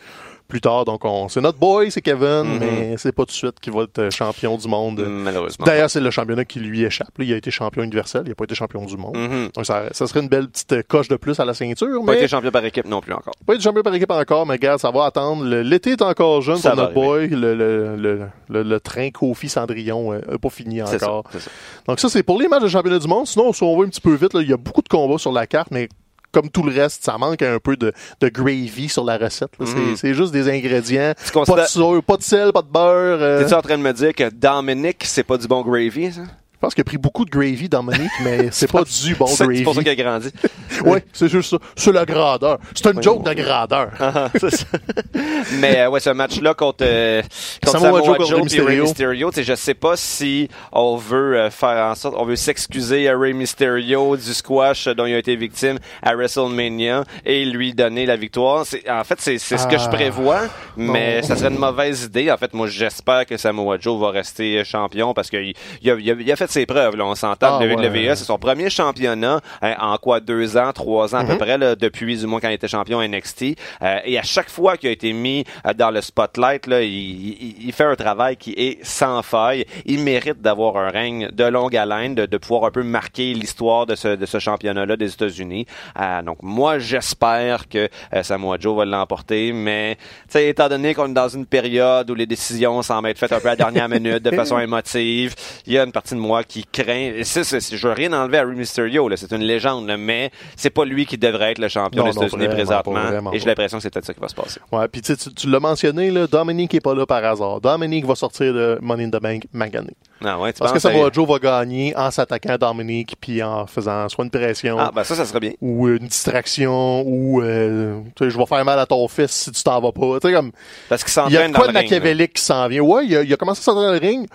plus 0.48 0.62
tard. 0.62 0.86
Donc, 0.86 1.04
on, 1.06 1.28
c'est 1.30 1.42
notre 1.42 1.58
boy, 1.60 1.92
c'est 1.92 2.02
Kevin, 2.02 2.44
Mhm. 2.44 2.60
mais 2.60 2.96
c'est 2.98 3.12
pas 3.12 3.24
tout 3.24 3.28
de 3.28 3.32
suite 3.32 3.60
qu'il 3.60 3.74
va 3.74 3.84
être 3.84 4.00
euh, 4.00 4.10
champion 4.12 4.58
du 4.58 4.68
monde. 4.68 5.00
Malheureusement. 5.08 5.66
D'ailleurs, 5.66 5.90
c'est 5.90 6.00
le 6.00 6.10
championnat 6.12 6.46
qui 6.46 6.60
lui 6.60 6.84
échappe. 6.84 7.18
là. 7.18 7.26
Il 7.26 7.34
a 7.34 7.38
été 7.38 7.52
champion 7.52 7.84
universel, 7.84 8.24
il 8.26 8.32
a 8.32 8.36
pas 8.36 8.46
été 8.46 8.56
champion 8.56 8.86
du 8.86 8.96
monde. 8.98 9.18
Mhm. 9.18 9.50
Donc, 9.56 9.66
ça, 9.66 9.84
ça 9.92 10.08
serait 10.08 10.22
une 10.22 10.30
belle 10.30 10.48
petite 10.48 10.72
euh, 10.74 10.84
coche 10.88 11.08
de 11.10 11.16
plus 11.18 11.40
à 11.40 11.46
la 11.46 11.54
ceinture, 11.54 12.04
Pas 12.06 12.12
mais 12.14 12.18
été 12.20 12.28
champion 12.28 12.52
par 12.52 12.64
équipe 12.66 12.86
non 12.88 13.02
plus 13.02 13.14
encore. 13.14 13.34
pas 13.46 13.54
été 13.56 13.64
champion 13.64 13.84
par 13.84 13.94
équipe 13.94 14.12
encore, 14.12 14.46
mais 14.46 14.54
regarde, 14.54 14.80
ça 14.80 14.92
va 14.92 15.06
attendre. 15.06 15.44
L'été 15.46 15.92
est 15.92 16.02
encore 16.02 16.42
jeune 16.42 16.58
Ça 16.58 16.70
pour 16.72 16.80
notre 16.80 16.94
boy. 16.94 17.28
Le, 17.30 17.54
le, 17.56 17.96
le, 17.98 18.22
le, 18.50 18.64
le 18.64 18.80
train 18.80 19.10
Kofi 19.12 19.50
Cendrillon 19.50 20.14
euh, 20.14 20.22
a 20.36 20.38
pas 20.38 20.50
fini 20.50 20.80
ça. 20.86 20.96
encore. 20.96 21.24
ça. 21.32 21.50
Donc 21.88 22.00
ça, 22.00 22.10
c'est 22.10 22.24
pour 22.24 22.40
les 22.40 22.48
matchs 22.48 22.64
de 22.64 22.68
championnat 22.70 23.00
du 23.00 23.08
monde. 23.08 23.28
Sinon, 23.28 23.52
si 23.54 23.64
on 23.64 23.78
va 23.78 23.86
un 23.86 23.90
petit 23.90 24.02
peu 24.02 24.14
vite, 24.14 24.34
là, 24.34 24.42
il 24.42 24.50
y 24.50 24.54
a 24.54 24.58
beaucoup 24.58 24.82
de 24.82 24.88
combats 24.90 25.18
sur 25.18 25.32
la 25.32 25.46
carte, 25.48 25.70
mais 25.72 25.90
comme 26.32 26.50
tout 26.50 26.64
le 26.64 26.72
reste, 26.74 27.04
ça 27.04 27.18
manque 27.18 27.42
un 27.42 27.60
peu 27.60 27.76
de, 27.78 27.92
de 28.20 28.30
gravy 28.30 28.90
sur 28.90 29.04
la 29.04 29.18
recette. 29.18 29.52
là. 29.60 29.66
C'est- 29.96 30.14
juste 30.14 30.32
des 30.34 30.50
ingrédients. 30.50 31.14
Pas 31.46 31.54
de, 31.64 31.68
sucre, 31.68 32.02
pas 32.02 32.18
de 32.18 32.24
sel, 32.24 32.52
pas 32.54 32.62
de 32.62 32.68
beurre. 32.68 33.22
euh, 33.22 33.42
T'es-tu 33.44 33.54
en 33.54 33.62
train 33.62 33.78
de 33.78 33.84
me 33.84 33.94
dire 33.94 34.14
que 34.14 34.30
Dominic, 34.30 35.04
c'est 35.06 35.24
pas 35.24 35.38
du 35.38 35.48
bon 35.48 35.62
gravy, 35.62 36.12
ça? 36.12 36.22
Je 36.58 36.62
pense 36.62 36.74
qu'il 36.74 36.82
a 36.82 36.86
pris 36.86 36.98
beaucoup 36.98 37.24
de 37.24 37.30
gravy, 37.30 37.70
Dominique, 37.70 38.10
mais 38.24 38.48
c'est 38.52 38.72
pas 38.72 38.84
du 38.84 39.14
bon 39.14 39.28
C'est 39.28 39.44
gravy. 39.46 39.62
pour 39.64 39.76
ça 39.76 39.82
qu'il 39.84 39.92
a 39.92 39.96
grandi. 39.96 40.30
Oui, 40.86 41.00
c'est 41.14 41.28
juste 41.30 41.50
ça. 41.52 41.58
C'est 41.76 41.92
la 41.92 42.06
grandeur. 42.06 42.60
C'est 42.76 42.86
une 42.94 43.02
joke 43.02 43.24
de 43.26 43.34
grandeur. 43.34 43.90
Ah, 44.00 44.30
c'est 44.40 44.52
ça. 44.56 44.66
Mais 45.60 45.80
euh, 45.80 45.90
ouais, 45.90 46.00
ce 46.00 46.12
match-là 46.12 46.54
contre, 46.54 46.84
euh, 46.84 47.22
contre 47.64 47.80
Samoa 47.80 48.02
Samoa, 48.04 48.18
Joe 48.28 48.54
et 48.54 48.62
Rey 48.62 48.76
Mysterio. 48.82 49.32
Je 49.36 49.56
sais 49.56 49.74
pas 49.74 49.96
si 49.98 50.50
on 50.72 50.96
veut 50.98 51.36
euh, 51.38 51.50
faire 51.50 51.88
en 51.88 51.96
sorte, 51.96 52.16
on 52.18 52.26
veut 52.26 52.36
s'excuser 52.36 53.10
à 53.10 53.18
Rey 53.18 53.34
Mysterio 53.34 54.16
du 54.18 54.34
squash 54.34 54.88
dont 54.90 55.06
il 55.08 55.16
a 55.16 55.18
été 55.18 55.36
victime 55.36 55.80
à 56.04 56.14
WrestleMania 56.16 57.04
et 57.26 57.46
lui 57.46 57.74
donner 57.74 58.06
la 58.06 58.16
victoire. 58.18 58.66
C'est, 58.66 58.88
en 58.90 59.04
fait, 59.04 59.20
c'est, 59.20 59.40
c'est 59.40 59.58
ce 59.58 59.66
que 59.68 59.78
je 59.78 59.86
Ah. 59.86 59.90
prévois, 59.90 60.42
mais 60.76 61.22
Non. 61.22 61.28
ça 61.28 61.36
serait 61.38 61.50
une 61.50 61.58
mauvaise 61.58 62.04
idée. 62.04 62.32
En 62.32 62.38
fait, 62.38 62.54
moi, 62.54 62.68
j'espère 62.68 63.26
que 63.26 63.38
Samoa 63.38 63.78
Joe 63.80 64.00
va 64.00 64.12
rester 64.12 64.64
champion 64.64 65.14
parce 65.16 65.30
qu'il 65.32 65.54
il 65.82 65.90
a, 65.92 65.96
il 65.96 66.12
a, 66.12 66.14
il 66.20 66.32
a 66.32 66.36
fait 66.36 66.47
ses 66.50 66.66
preuves. 66.66 66.96
Là, 66.96 67.06
on 67.06 67.16
s'entend. 67.16 67.58
Ah, 67.60 67.60
le 67.66 67.70
ouais. 68.10 68.16
C'est 68.16 68.26
son 68.26 68.38
premier 68.38 68.70
championnat 68.70 69.42
hein, 69.62 69.76
en 69.80 69.98
quoi 69.98 70.20
deux 70.20 70.58
ans, 70.58 70.72
trois 70.74 71.14
ans 71.16 71.20
à 71.20 71.26
peu 71.26 71.38
près 71.38 71.58
là, 71.58 71.76
depuis 71.76 72.18
du 72.18 72.26
moins 72.28 72.40
quand 72.40 72.50
il 72.50 72.54
était 72.54 72.68
champion 72.68 73.02
NXT. 73.02 73.56
Euh, 73.82 74.00
et 74.06 74.18
à 74.18 74.24
chaque 74.24 74.50
fois 74.50 74.78
qu'il 74.78 74.90
a 74.90 74.92
été 74.92 75.14
mis 75.14 75.44
euh, 75.66 75.74
dans 75.74 75.92
le 75.92 76.02
spotlight, 76.02 76.68
là, 76.68 76.82
il, 76.82 76.90
il- 76.92 77.56
il 77.68 77.74
fait 77.74 77.84
un 77.84 77.96
travail 77.96 78.38
qui 78.38 78.54
est 78.58 78.80
sans 78.84 79.22
faille. 79.22 79.66
Il 79.86 80.00
mérite 80.00 80.42
d'avoir 80.42 80.78
un 80.78 80.90
règne 80.90 81.30
de 81.32 81.44
longue 81.46 81.76
haleine, 81.76 82.16
de, 82.16 82.26
de 82.26 82.38
pouvoir 82.38 82.66
un 82.66 82.72
peu 82.72 82.84
marquer 82.84 83.34
l'histoire 83.34 83.86
de 83.86 83.96
ce, 83.96 84.10
de 84.16 84.26
ce 84.26 84.40
championnat-là 84.40 84.96
des 84.96 85.12
États-Unis. 85.14 85.66
Euh, 86.00 86.22
donc 86.22 86.38
moi, 86.42 86.80
j'espère 86.80 87.68
que 87.68 87.90
euh, 88.14 88.24
Samoa 88.24 88.58
Joe 88.60 88.78
va 88.78 88.86
l'emporter, 88.86 89.52
mais 89.54 89.98
étant 90.36 90.70
donné 90.70 90.94
qu'on 90.94 91.10
est 91.10 91.14
dans 91.14 91.30
une 91.30 91.46
période 91.46 92.10
où 92.10 92.16
les 92.16 92.26
décisions 92.26 92.82
semblent 92.82 93.10
être 93.10 93.18
faites 93.18 93.34
un 93.34 93.40
peu 93.40 93.48
à 93.48 93.52
la 93.52 93.56
dernière 93.56 93.90
minute, 93.90 94.24
de 94.24 94.32
façon 94.36 94.60
émotive, 94.60 95.36
il 95.66 95.74
y 95.74 95.80
a 95.80 95.84
une 95.84 95.92
partie 95.92 96.14
de 96.16 96.20
moi 96.20 96.37
qui 96.44 96.66
craint. 96.72 97.12
Et 97.16 97.24
ça, 97.24 97.44
c'est- 97.44 97.76
je 97.76 97.88
veux 97.88 97.94
rien 97.94 98.12
enlever 98.14 98.38
à 98.40 98.44
Rey 98.46 98.56
Mysterio, 98.56 99.10
c'est 99.16 99.32
une 99.32 99.44
légende, 99.44 99.88
là, 99.88 99.98
mais 99.98 100.32
c'est 100.56 100.70
pas 100.70 100.86
lui 100.86 101.06
qui 101.06 101.18
devrait 101.18 101.52
être 101.52 101.60
le 101.60 101.68
champion 101.68 102.04
Non, 102.04 102.10
des 102.12 102.18
États-Unis 102.18 102.48
présentement. 102.48 102.94
pas, 102.94 103.06
vraiment 103.12 103.34
et 103.34 103.40
j'ai 103.40 103.46
l'impression 103.46 103.78
que 103.78 103.82
c'est 103.84 103.90
peut-être 103.94 104.06
ça 104.06 104.14
qui 104.14 104.20
va 104.20 104.28
se 104.28 104.36
passer. 104.36 104.60
Ouais, 104.72 104.88
puis 104.88 105.02
tu, 105.02 105.50
l'as 105.50 105.60
mentionné, 105.60 106.12
là, 106.12 106.28
Dominique 106.28 106.74
est 106.74 106.82
pas 106.82 106.94
là 106.96 107.06
par 107.06 107.24
hasard. 107.24 107.62
Dominique 107.62 108.06
va 108.06 108.16
sortir 108.16 108.54
de 108.54 108.78
Money 108.82 109.06
in 109.06 109.10
the 109.10 109.22
Bank 109.22 109.44
magané. 109.54 109.92
Ah 110.26 110.40
ouais, 110.40 110.52
tu 110.52 110.60
Parce 110.60 110.72
que 110.72 110.80
Samoa 110.80 111.08
à- 111.08 111.12
Joe 111.12 111.28
va 111.28 111.38
gagner 111.38 111.96
en 111.96 112.10
s'attaquant 112.10 112.54
à 112.54 112.58
Dominique 112.58 113.16
puis 113.22 113.44
en 113.44 113.68
faisant 113.68 114.10
soit 114.10 114.24
une 114.26 114.32
pression 114.32 114.76
Ah, 114.80 114.92
ben 114.94 115.04
ça, 115.04 115.14
ça 115.14 115.26
serait 115.26 115.40
bien. 115.40 115.52
ou 115.62 115.88
une 115.90 116.08
distraction 116.08 117.04
ou 117.06 117.42
euh, 117.42 118.02
je 118.20 118.36
vais 118.38 118.46
faire 118.48 118.66
mal 118.66 118.80
à 118.80 118.86
ton 118.88 119.08
fils 119.08 119.32
si 119.32 119.52
tu 119.52 119.62
t'en 119.64 119.80
vas 119.80 119.92
pas. 119.92 120.20
Tu 120.20 120.28
sais, 120.28 120.34
comme 120.34 120.52
Parce 120.90 121.04
qu'il 121.04 121.14
il 121.28 121.34
y 121.34 121.38
a 121.38 121.42
s'entraîne 121.42 121.54
quoi 121.54 121.68
de 121.68 121.74
machiavélique 121.74 122.34
qui 122.34 122.42
s'en 122.42 122.68
vient? 122.68 122.82
Ouais, 122.82 123.06
il 123.06 123.16
a, 123.16 123.22
il 123.24 123.32
a 123.32 123.38
commencé 123.38 123.60
à 123.60 123.64
s'entraîner 123.64 123.88
dans 123.88 123.94
le 123.94 124.00
ring. 124.00 124.28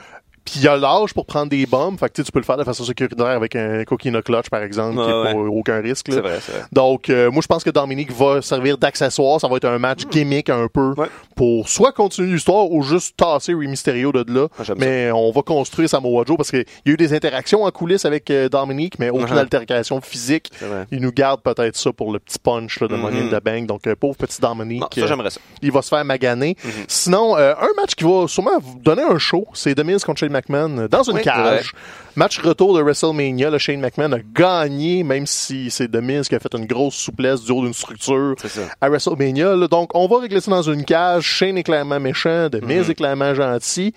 Puis 0.45 0.55
il 0.61 0.69
a 0.69 0.77
l'âge 0.77 1.15
pour 1.15 1.25
prendre 1.27 1.49
des 1.51 1.67
bombes. 1.67 1.99
Fait 1.99 2.09
que 2.13 2.21
tu 2.23 2.33
peux 2.33 2.39
le 2.41 2.45
faire 2.45 2.57
de 2.57 2.65
façon 2.65 2.85
sécuritaire 2.85 3.27
avec 3.27 3.55
un 3.57 3.85
coquina 3.85 4.23
clutch, 4.23 4.51
par 4.51 4.63
exemple, 4.63 4.95
qui 4.97 5.01
Ouais, 5.13 5.31
est 5.31 5.33
pas 5.35 5.39
aucun 5.39 5.81
risque. 5.81 6.09
là. 6.09 6.15
C'est 6.17 6.21
vrai, 6.21 6.39
c'est 6.41 6.53
vrai. 6.53 6.63
Donc, 6.73 7.11
euh, 7.11 7.31
moi, 7.31 7.41
je 7.43 7.47
pense 7.47 7.63
que 7.65 7.71
Dominique 7.71 8.11
va 8.13 8.43
servir 8.43 8.77
d'accessoire. 8.79 9.41
Ça 9.41 9.49
va 9.49 9.57
être 9.57 9.65
un 9.67 9.79
match 9.79 10.03
gimmick 10.11 10.51
un 10.51 10.67
peu 10.69 10.95
Ouais. 10.97 11.07
pour 11.37 11.69
soit 11.69 11.93
continuer 11.93 12.33
l'histoire 12.33 12.71
ou 12.71 12.83
juste 12.83 13.17
tasser 13.17 13.55
Rey 13.55 13.67
Mysterio 13.67 14.11
de 14.13 14.25
là. 14.33 14.49
Ah, 14.59 14.63
mais 14.77 15.11
on 15.13 15.31
va 15.31 15.43
construire 15.43 15.89
Samoa 15.89 16.25
Joe 16.27 16.37
parce 16.37 16.51
qu'il 16.51 16.65
y 16.87 16.91
a 16.91 16.93
eu 16.93 16.97
des 16.97 17.15
interactions 17.15 17.65
en 17.65 17.71
coulisses 17.71 18.05
avec 18.05 18.31
euh, 18.31 18.49
Dominique, 18.49 18.99
mais 18.99 19.11
aucune 19.11 19.23
Uh-huh. 19.37 19.39
altercation 19.39 20.01
physique. 20.01 20.51
Il 20.91 21.01
nous 21.01 21.13
garde 21.13 21.41
peut-être 21.43 21.77
ça 21.77 21.93
pour 21.93 22.13
le 22.13 22.19
petit 22.19 22.39
punch 22.39 22.81
là, 22.81 22.89
de 22.89 22.97
Money 22.97 23.21
in 23.21 23.39
the 23.39 23.43
Bank. 23.43 23.67
Donc, 23.67 23.87
euh, 23.87 23.95
pauvre 23.95 24.17
petit 24.17 24.41
Dominique. 24.41 24.81
Bon, 24.81 24.89
ça, 25.01 25.07
j'aimerais 25.07 25.31
ça. 25.31 25.41
il 25.63 25.71
va 25.73 25.83
se 25.83 25.89
faire 25.89 26.05
maganer. 26.05 26.57
Mhm. 26.65 26.71
Sinon, 26.89 27.37
un 27.37 27.55
match 27.77 27.95
qui 27.95 28.05
va 28.05 28.27
sûrement 28.27 28.59
vous 28.61 28.79
donner 28.81 29.03
un 29.03 29.19
show, 29.19 29.47
c'est 29.55 29.79
Miz 29.83 30.05
contre 30.05 30.19
McMahon 30.33 30.89
dans 30.91 31.03
une 31.05 31.17
Oui, 31.17 31.23
cage. 31.23 31.73
Match 32.17 32.39
retour 32.41 32.77
de 32.77 32.83
WrestleMania. 32.83 33.49
Le 33.51 33.59
Shane 33.59 33.81
McMahon 33.81 34.13
a 34.13 34.19
gagné, 34.35 35.03
même 35.05 35.27
si 35.27 35.71
c'est 35.71 35.89
Miz 36.01 36.29
qui 36.29 36.35
a 36.35 36.41
fait 36.41 36.53
une 36.55 36.67
grosse 36.67 36.95
souplesse 36.97 37.43
du 37.45 37.53
haut 37.53 37.63
d'une 37.63 37.73
structure 37.75 38.35
à 38.81 38.89
WrestleMania. 38.89 39.55
là. 39.57 39.69
Donc, 39.69 39.91
on 39.95 40.09
va 40.09 40.19
régler 40.19 40.41
ça 40.41 40.51
dans 40.51 40.63
une 40.63 40.85
cage. 40.85 41.23
Shane 41.25 41.57
est 41.57 41.63
clairement 41.63 42.01
méchant, 42.01 42.49
The 42.51 42.63
Miz 42.63 42.87
Mhm. 42.87 42.91
est 42.91 42.95
clairement 42.95 43.35
gentil. 43.35 43.95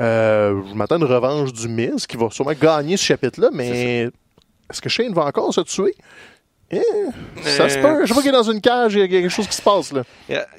Euh, 0.00 0.60
je 0.70 0.74
m'attends 0.74 0.94
à 0.96 0.98
une 0.98 1.04
revanche 1.04 1.52
du 1.52 1.68
Miz 1.68 2.06
qui 2.06 2.16
va 2.16 2.28
sûrement 2.30 2.52
gagner 2.60 2.96
ce 2.96 3.04
chapitre-là, 3.04 3.50
mais 3.52 4.10
est-ce 4.70 4.80
que 4.80 4.88
Shane 4.88 5.12
va 5.12 5.24
encore 5.26 5.52
se 5.52 5.60
tuer? 5.62 5.94
Eh, 6.74 6.80
ça 7.42 7.68
se 7.68 7.76
Euh, 7.78 7.82
peut. 7.82 8.06
Je 8.06 8.12
vois 8.14 8.22
qu'il 8.22 8.30
est 8.30 8.32
dans 8.36 8.50
une 8.50 8.60
cage, 8.60 8.94
il 8.94 9.00
y 9.00 9.02
a 9.02 9.08
quelque 9.08 9.28
chose 9.28 9.46
qui 9.46 9.56
se 9.56 9.60
passe 9.62 9.92
là. 9.92 10.02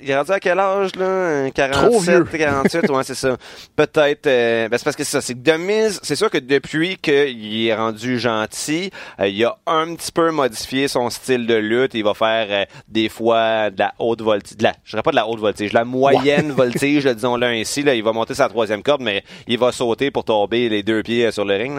Il 0.01 0.09
est 0.09 0.15
rendu 0.15 0.31
à 0.31 0.39
quel 0.39 0.59
âge, 0.59 0.91
là? 0.95 1.05
Un 1.45 1.49
Trop 1.49 1.99
vieux. 1.99 2.23
47, 2.23 2.81
48, 2.81 2.89
ouais, 2.91 3.03
c'est 3.03 3.15
ça. 3.15 3.35
Peut-être, 3.75 4.27
euh, 4.27 4.69
ben 4.69 4.77
c'est 4.77 4.83
parce 4.83 4.95
que 4.95 5.03
c'est 5.03 5.11
ça, 5.11 5.21
c'est 5.21 5.33
que 5.33 5.39
Demise, 5.39 5.99
c'est 6.03 6.15
sûr 6.15 6.29
que 6.29 6.37
depuis 6.37 6.97
qu'il 6.97 7.67
est 7.67 7.73
rendu 7.73 8.19
gentil, 8.19 8.91
euh, 9.19 9.27
il 9.27 9.43
a 9.43 9.57
un 9.65 9.95
petit 9.95 10.11
peu 10.11 10.29
modifié 10.31 10.87
son 10.87 11.09
style 11.09 11.47
de 11.47 11.55
lutte. 11.55 11.93
Il 11.95 12.03
va 12.03 12.13
faire 12.13 12.47
euh, 12.49 12.65
des 12.87 13.09
fois 13.09 13.69
de 13.71 13.79
la 13.79 13.93
haute 13.97 14.21
voltige, 14.21 14.57
de 14.57 14.63
la, 14.63 14.73
je 14.83 14.91
dirais 14.91 15.03
pas 15.03 15.11
de 15.11 15.15
la 15.15 15.27
haute 15.27 15.39
voltige, 15.39 15.73
la 15.73 15.83
moyenne 15.85 16.51
voltige, 16.55 17.05
disons-le 17.05 17.47
ainsi. 17.47 17.81
Là, 17.81 17.95
il 17.95 18.03
va 18.03 18.11
monter 18.11 18.35
sa 18.35 18.49
troisième 18.49 18.83
corde, 18.83 19.01
mais 19.01 19.23
il 19.47 19.57
va 19.57 19.71
sauter 19.71 20.11
pour 20.11 20.23
tomber 20.25 20.69
les 20.69 20.83
deux 20.83 21.01
pieds 21.01 21.31
sur 21.31 21.43
le 21.45 21.55
ring. 21.55 21.75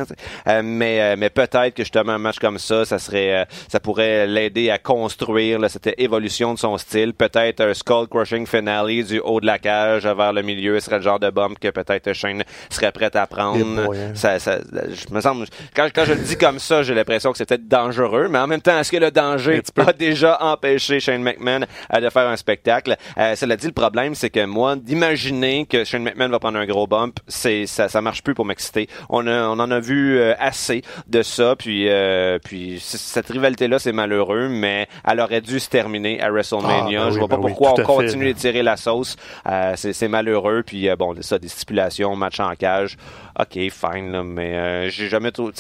là, 0.47 0.63
mais 0.63 1.01
euh, 1.01 1.15
mais 1.17 1.31
peut-être 1.31 1.75
que 1.75 1.85
justement 1.85 2.13
un 2.13 2.19
match 2.19 2.39
comme 2.41 2.59
ça, 2.59 2.85
ça 2.85 2.99
serait, 2.99 3.43
euh, 3.43 3.45
ça 3.69 3.79
pourrait 3.81 4.24
l'aider 4.27 4.71
à 4.71 4.79
construire 4.79 5.59
là, 5.59 5.69
cette 5.69 5.95
évolution 5.99 6.55
de 6.55 6.59
son 6.59 6.79
style. 6.79 7.15
Peut-être 7.15 7.61
un 7.61 7.75
skull 7.75 8.09
crushing 8.09 8.47
finale 8.47 8.85
du 9.05 9.21
haut 9.21 9.41
de 9.41 9.47
la 9.47 9.59
cage 9.59 10.07
vers 10.07 10.33
le 10.33 10.43
milieu 10.43 10.79
serait 10.81 10.97
le 10.97 11.03
genre 11.03 11.19
de 11.19 11.31
bombe 11.31 11.59
que 11.59 11.69
peut-être 11.69 12.13
Shane 12.13 12.45
serait 12.71 12.93
prêt 12.93 13.15
à 13.17 13.27
prendre. 13.27 13.87
Boy, 13.87 13.99
hein. 13.99 14.13
ça, 14.15 14.39
ça, 14.39 14.59
je 14.73 15.15
me 15.15 15.21
semble, 15.21 15.47
quand, 15.75 15.89
quand 15.95 16.05
je 16.05 16.13
le 16.13 16.21
dis 16.21 16.37
comme 16.37 16.59
ça, 16.59 16.83
j'ai 16.83 16.95
l'impression 16.95 17.33
que 17.33 17.39
c'est 17.39 17.49
peut-être 17.49 17.69
dangereux, 17.69 18.29
mais 18.29 18.39
en 18.39 18.47
même 18.47 18.61
temps, 18.61 18.79
est-ce 18.79 18.91
que 18.91 18.97
le 18.97 19.11
danger 19.11 19.63
a 19.77 19.93
déjà 19.93 20.39
empêché 20.41 21.01
Shane 21.01 21.23
McMahon 21.23 21.65
euh, 21.93 22.01
de 22.01 22.11
faire 22.11 22.29
un 22.29 22.37
spectacle? 22.37 22.97
Euh, 23.19 23.35
cela 23.37 23.57
dit, 23.57 23.67
le 23.67 23.73
problème, 23.73 24.15
c'est 24.15 24.31
que 24.31 24.45
moi, 24.45 24.77
d'imaginer 24.77 25.67
que 25.67 25.85
Shane 25.85 26.03
McMahon 26.03 26.29
va 26.29 26.39
prendre 26.39 26.59
un 26.59 26.67
gros 26.67 26.87
bump, 26.87 27.19
c'est 27.27 27.67
ça, 27.67 27.89
ça 27.89 28.01
marche 28.01 28.23
plus 28.23 28.35
pour 28.35 28.45
m'exciter. 28.45 28.89
On, 29.09 29.27
a, 29.27 29.49
on 29.49 29.59
en 29.59 29.71
a 29.71 29.81
vu 29.81 30.19
euh, 30.19 30.35
assez 30.39 30.83
de 31.07 31.23
ça, 31.23 31.57
puis, 31.57 31.89
euh, 31.89 32.39
puis 32.45 32.79
cette 32.81 33.29
rivalité-là, 33.29 33.79
c'est 33.79 33.93
malheureux, 33.93 34.14
mais 34.49 34.89
elle 35.07 35.21
aurait 35.21 35.41
dû 35.41 35.61
se 35.61 35.69
terminer 35.69 36.21
à 36.21 36.31
WrestleMania. 36.31 37.03
Ah, 37.03 37.05
ben 37.07 37.11
je 37.11 37.19
vois 37.19 37.29
pas 37.29 37.37
ben 37.37 37.45
oui, 37.45 37.51
pourquoi 37.53 37.73
on 37.73 37.77
fait, 37.77 37.83
continue 37.83 38.33
de 38.33 38.39
tirer 38.39 38.63
la 38.63 38.77
sauce. 38.77 39.17
Euh, 39.47 39.75
c'est 39.77 40.09
malheureux, 40.09 40.63
puis 40.65 40.89
euh, 40.89 40.97
bon, 40.97 41.15
ça, 41.21 41.39
des 41.39 41.49
stipulations, 41.49 42.15
match 42.17 42.41
en 42.41 42.55
cage, 42.55 42.97
ok, 43.39 43.71
fine, 43.71 44.13
là, 44.13 44.23
mais 44.23 44.55
euh, 44.55 44.91
j'ai 44.91 45.09
jamais 45.09 45.33
trouvé, 45.33 45.53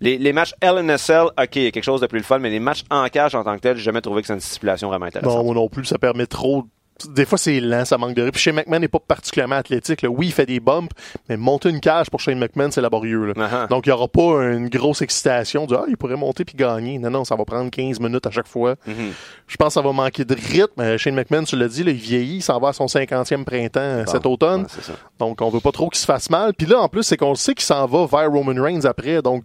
les, 0.00 0.18
les 0.18 0.32
matchs 0.32 0.54
LNSL, 0.60 1.26
ok, 1.38 1.56
il 1.56 1.62
y 1.62 1.66
a 1.66 1.70
quelque 1.70 1.84
chose 1.84 2.00
de 2.00 2.06
plus 2.06 2.18
le 2.18 2.24
fun, 2.24 2.38
mais 2.38 2.50
les 2.50 2.60
matchs 2.60 2.82
en 2.90 3.06
cage 3.08 3.34
en 3.34 3.44
tant 3.44 3.54
que 3.54 3.60
tel, 3.60 3.76
j'ai 3.76 3.84
jamais 3.84 4.00
trouvé 4.00 4.22
que 4.22 4.26
c'est 4.26 4.34
une 4.34 4.40
stipulation 4.40 4.88
vraiment 4.88 5.06
intéressante. 5.06 5.36
Non, 5.36 5.44
moi 5.44 5.54
non 5.54 5.68
plus, 5.68 5.84
ça 5.84 5.98
permet 5.98 6.26
trop. 6.26 6.64
Des 7.10 7.24
fois, 7.24 7.38
c'est 7.38 7.60
lent, 7.60 7.84
ça 7.84 7.98
manque 7.98 8.14
de 8.14 8.22
rythme. 8.22 8.32
Puis 8.32 8.42
Shane 8.42 8.54
McMahon 8.56 8.78
n'est 8.80 8.88
pas 8.88 8.98
particulièrement 9.00 9.56
athlétique. 9.56 10.02
là. 10.02 10.08
Oui, 10.08 10.26
il 10.26 10.32
fait 10.32 10.46
des 10.46 10.60
bumps, 10.60 10.90
mais 11.28 11.36
monter 11.36 11.68
une 11.70 11.80
cage 11.80 12.10
pour 12.10 12.20
Shane 12.20 12.38
McMahon, 12.38 12.70
c'est 12.70 12.80
laborieux. 12.80 13.26
là. 13.26 13.32
Uh-huh. 13.34 13.68
Donc, 13.68 13.86
il 13.86 13.90
n'y 13.90 13.92
aura 13.94 14.08
pas 14.08 14.42
une 14.52 14.68
grosse 14.68 15.02
excitation 15.02 15.66
de 15.66 15.74
Ah, 15.76 15.84
il 15.88 15.96
pourrait 15.96 16.16
monter 16.16 16.44
puis 16.44 16.54
gagner. 16.56 16.98
Non, 16.98 17.10
non, 17.10 17.24
ça 17.24 17.36
va 17.36 17.44
prendre 17.44 17.70
15 17.70 18.00
minutes 18.00 18.26
à 18.26 18.30
chaque 18.30 18.46
fois. 18.48 18.76
Mhm. 18.86 19.12
Je 19.46 19.56
pense 19.56 19.68
que 19.68 19.74
ça 19.74 19.82
va 19.82 19.92
manquer 19.92 20.24
de 20.24 20.34
rythme. 20.34 20.80
Euh, 20.80 20.98
Shane 20.98 21.14
McMahon, 21.14 21.44
tu 21.44 21.56
l'as 21.56 21.68
dit, 21.68 21.84
là, 21.84 21.90
il 21.90 21.96
vieillit, 21.96 22.36
il 22.36 22.42
s'en 22.42 22.58
va 22.58 22.68
à 22.68 22.72
son 22.72 22.86
50e 22.86 23.44
printemps 23.44 23.80
euh, 23.80 24.04
cet 24.06 24.26
automne. 24.26 24.62
Ouais. 24.62 24.94
Donc, 25.18 25.40
on 25.40 25.48
veut 25.50 25.60
pas 25.60 25.72
trop 25.72 25.88
qu'il 25.88 25.98
se 26.00 26.06
fasse 26.06 26.30
mal. 26.30 26.52
Puis 26.54 26.66
là, 26.66 26.80
en 26.80 26.88
plus, 26.88 27.02
c'est 27.02 27.16
qu'on 27.16 27.34
sait 27.34 27.54
qu'il 27.54 27.64
s'en 27.64 27.86
va 27.86 28.06
vers 28.06 28.30
Roman 28.30 28.60
Reigns 28.62 28.84
après. 28.84 29.22
Donc, 29.22 29.44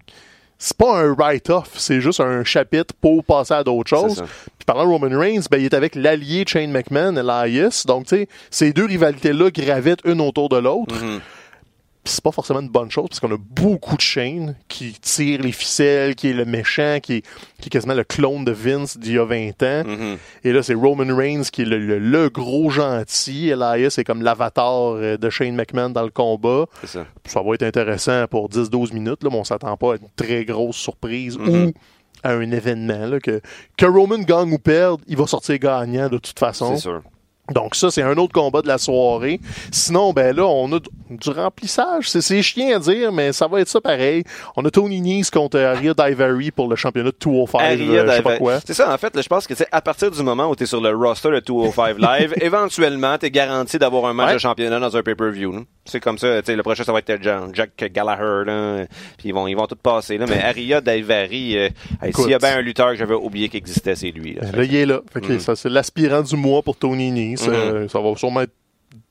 c'est 0.59 0.75
pas 0.75 0.99
un 0.99 1.13
write-off, 1.13 1.69
c'est 1.75 2.01
juste 2.01 2.19
un 2.19 2.43
chapitre 2.43 2.93
pour 2.99 3.23
passer 3.23 3.53
à 3.53 3.63
d'autres 3.63 3.89
choses. 3.89 4.23
Puis 4.57 4.65
parlant 4.65 4.85
de 4.85 4.89
Roman 4.91 5.19
Reigns, 5.19 5.43
ben, 5.51 5.59
il 5.59 5.65
est 5.65 5.73
avec 5.73 5.95
l'allié 5.95 6.45
Shane 6.47 6.71
McMahon, 6.71 7.15
Elias. 7.15 7.83
Donc, 7.85 8.07
tu 8.07 8.15
sais, 8.17 8.27
ces 8.49 8.73
deux 8.73 8.85
rivalités-là 8.85 9.51
gravitent 9.51 10.01
une 10.05 10.21
autour 10.21 10.49
de 10.49 10.57
l'autre. 10.57 10.95
Mhm. 10.95 11.21
Puis 12.07 12.13
c'est 12.13 12.23
pas 12.23 12.31
forcément 12.31 12.61
une 12.61 12.69
bonne 12.69 12.89
chose 12.89 13.09
parce 13.09 13.19
qu'on 13.19 13.33
a 13.33 13.37
beaucoup 13.37 13.97
de 13.97 14.01
chaînes 14.01 14.55
qui 14.69 14.93
tirent 14.93 15.41
les 15.41 15.51
ficelles, 15.51 16.15
qui 16.15 16.29
est 16.29 16.33
le 16.33 16.45
méchant, 16.45 16.99
qui 17.03 17.15
est, 17.15 17.21
qui 17.59 17.65
est 17.67 17.69
quasiment 17.69 17.95
le 17.95 18.05
clone 18.05 18.45
de 18.45 18.53
Vince 18.53 18.97
d'il 18.97 19.15
y 19.15 19.19
a 19.19 19.25
20 19.25 19.49
ans. 19.63 19.83
Mhm. 19.85 20.17
Et 20.45 20.53
là, 20.53 20.63
c'est 20.63 20.73
Roman 20.73 21.13
Reigns 21.13 21.43
qui 21.51 21.63
est 21.63 21.65
le, 21.65 21.77
le- 21.77 21.99
le 21.99 22.29
gros 22.29 22.69
gentil. 22.69 23.49
Elias 23.49 23.95
est 23.97 24.05
comme 24.05 24.21
l'avatar 24.21 24.93
euh, 24.95 25.17
de 25.17 25.29
Shane 25.29 25.53
McMahon 25.55 25.89
dans 25.89 26.03
le 26.03 26.09
combat. 26.11 26.65
C'est 26.79 26.87
ça. 26.87 27.05
Ça 27.25 27.41
va 27.41 27.55
être 27.55 27.63
intéressant 27.63 28.25
pour 28.29 28.47
10-12 28.49 28.93
minutes, 28.93 29.21
là, 29.23 29.29
mais 29.29 29.37
on 29.37 29.43
s'attend 29.43 29.75
pas 29.75 29.93
à 29.93 29.95
une 29.97 30.07
très 30.15 30.45
grosse 30.45 30.77
surprise 30.77 31.37
Mhm. 31.37 31.49
ou 31.67 31.71
à 32.23 32.31
un 32.31 32.51
événement. 32.51 33.05
Là, 33.05 33.19
que, 33.19 33.41
que 33.77 33.85
Roman 33.85 34.19
gagne 34.19 34.53
ou 34.53 34.59
perde, 34.59 35.01
il 35.07 35.17
va 35.17 35.27
sortir 35.27 35.59
gagnant 35.59 36.07
de 36.07 36.19
toute 36.19 36.39
façon. 36.39 36.73
C'est 36.75 36.83
sûr. 36.83 37.01
Donc 37.53 37.75
ça, 37.75 37.89
c'est 37.91 38.01
un 38.01 38.17
autre 38.17 38.33
combat 38.33 38.61
de 38.61 38.67
la 38.67 38.77
soirée. 38.77 39.39
Sinon, 39.71 40.11
ben 40.13 40.35
là, 40.35 40.45
on 40.45 40.71
a 40.73 40.79
du 41.09 41.29
remplissage. 41.29 42.09
C'est, 42.09 42.41
chiant 42.41 42.75
à 42.75 42.79
dire, 42.79 43.11
mais 43.11 43.31
ça 43.31 43.47
va 43.47 43.61
être 43.61 43.69
ça 43.69 43.79
pareil. 43.79 44.23
On 44.57 44.65
a 44.65 44.69
Tony 44.71 44.99
Nese 44.99 45.29
contre 45.29 45.57
Aria 45.59 45.93
Daivari 45.93 46.51
pour 46.51 46.67
le 46.67 46.75
championnat 46.75 47.11
de 47.11 47.17
205. 47.23 47.59
Aria 47.59 47.77
euh, 47.77 47.77
je 47.77 47.97
sais 47.99 48.05
pas 48.05 48.13
Daivari. 48.15 48.37
quoi. 48.39 48.59
C'est 48.65 48.73
ça, 48.73 48.93
en 48.93 48.97
fait, 48.97 49.15
là, 49.15 49.21
je 49.21 49.27
pense 49.29 49.47
que 49.47 49.53
à 49.71 49.81
partir 49.81 50.11
du 50.11 50.21
moment 50.23 50.49
où 50.49 50.55
tu 50.55 50.63
es 50.63 50.65
sur 50.65 50.81
le 50.81 50.93
roster 50.95 51.29
de 51.31 51.39
205 51.39 51.97
Live, 51.99 52.33
éventuellement, 52.41 53.17
tu 53.17 53.27
es 53.27 53.31
garanti 53.31 53.77
d'avoir 53.79 54.05
un 54.05 54.13
match 54.13 54.27
Ouais. 54.27 54.33
de 54.33 54.39
championnat 54.39 54.79
dans 54.79 54.97
un 54.97 55.01
pay-per-view. 55.03 55.63
C'est 55.85 56.01
comme 56.01 56.17
ça, 56.17 56.41
tu 56.41 56.47
sais, 56.47 56.55
le 56.57 56.63
prochain, 56.63 56.83
ça 56.83 56.91
va 56.91 56.99
être 56.99 57.17
John- 57.21 57.51
Jack 57.53 57.71
Gallagher, 57.93 58.43
là, 58.45 58.85
puis 59.17 59.29
ils 59.29 59.33
vont, 59.33 59.47
ils 59.47 59.55
vont 59.55 59.67
tout 59.67 59.77
passer. 59.81 60.17
Là. 60.17 60.25
Mais 60.27 60.43
Aria 60.43 60.81
Daivari, 60.81 61.57
euh, 61.57 61.69
hey, 62.03 62.11
s'il 62.13 62.29
y 62.29 62.33
a 62.33 62.39
bien 62.39 62.57
un 62.57 62.61
lutteur 62.61 62.89
que 62.91 62.97
j'avais 62.97 63.13
oublié 63.13 63.47
qu'il 63.47 63.59
existait, 63.59 63.95
c'est 63.95 64.11
lui. 64.11 64.33
Là. 64.33 64.51
Là, 64.51 64.63
il 64.65 64.75
est 64.75 64.85
là. 64.85 64.99
Ça, 65.39 65.55
c'est 65.55 65.69
l'aspirant 65.69 66.21
du 66.23 66.35
mois 66.35 66.61
pour 66.61 66.75
Tony 66.75 67.09
Nese. 67.11 67.36
Mhm. 67.45 67.89
Ça 67.89 67.99
va 67.99 68.15
sûrement 68.15 68.41
être 68.41 68.53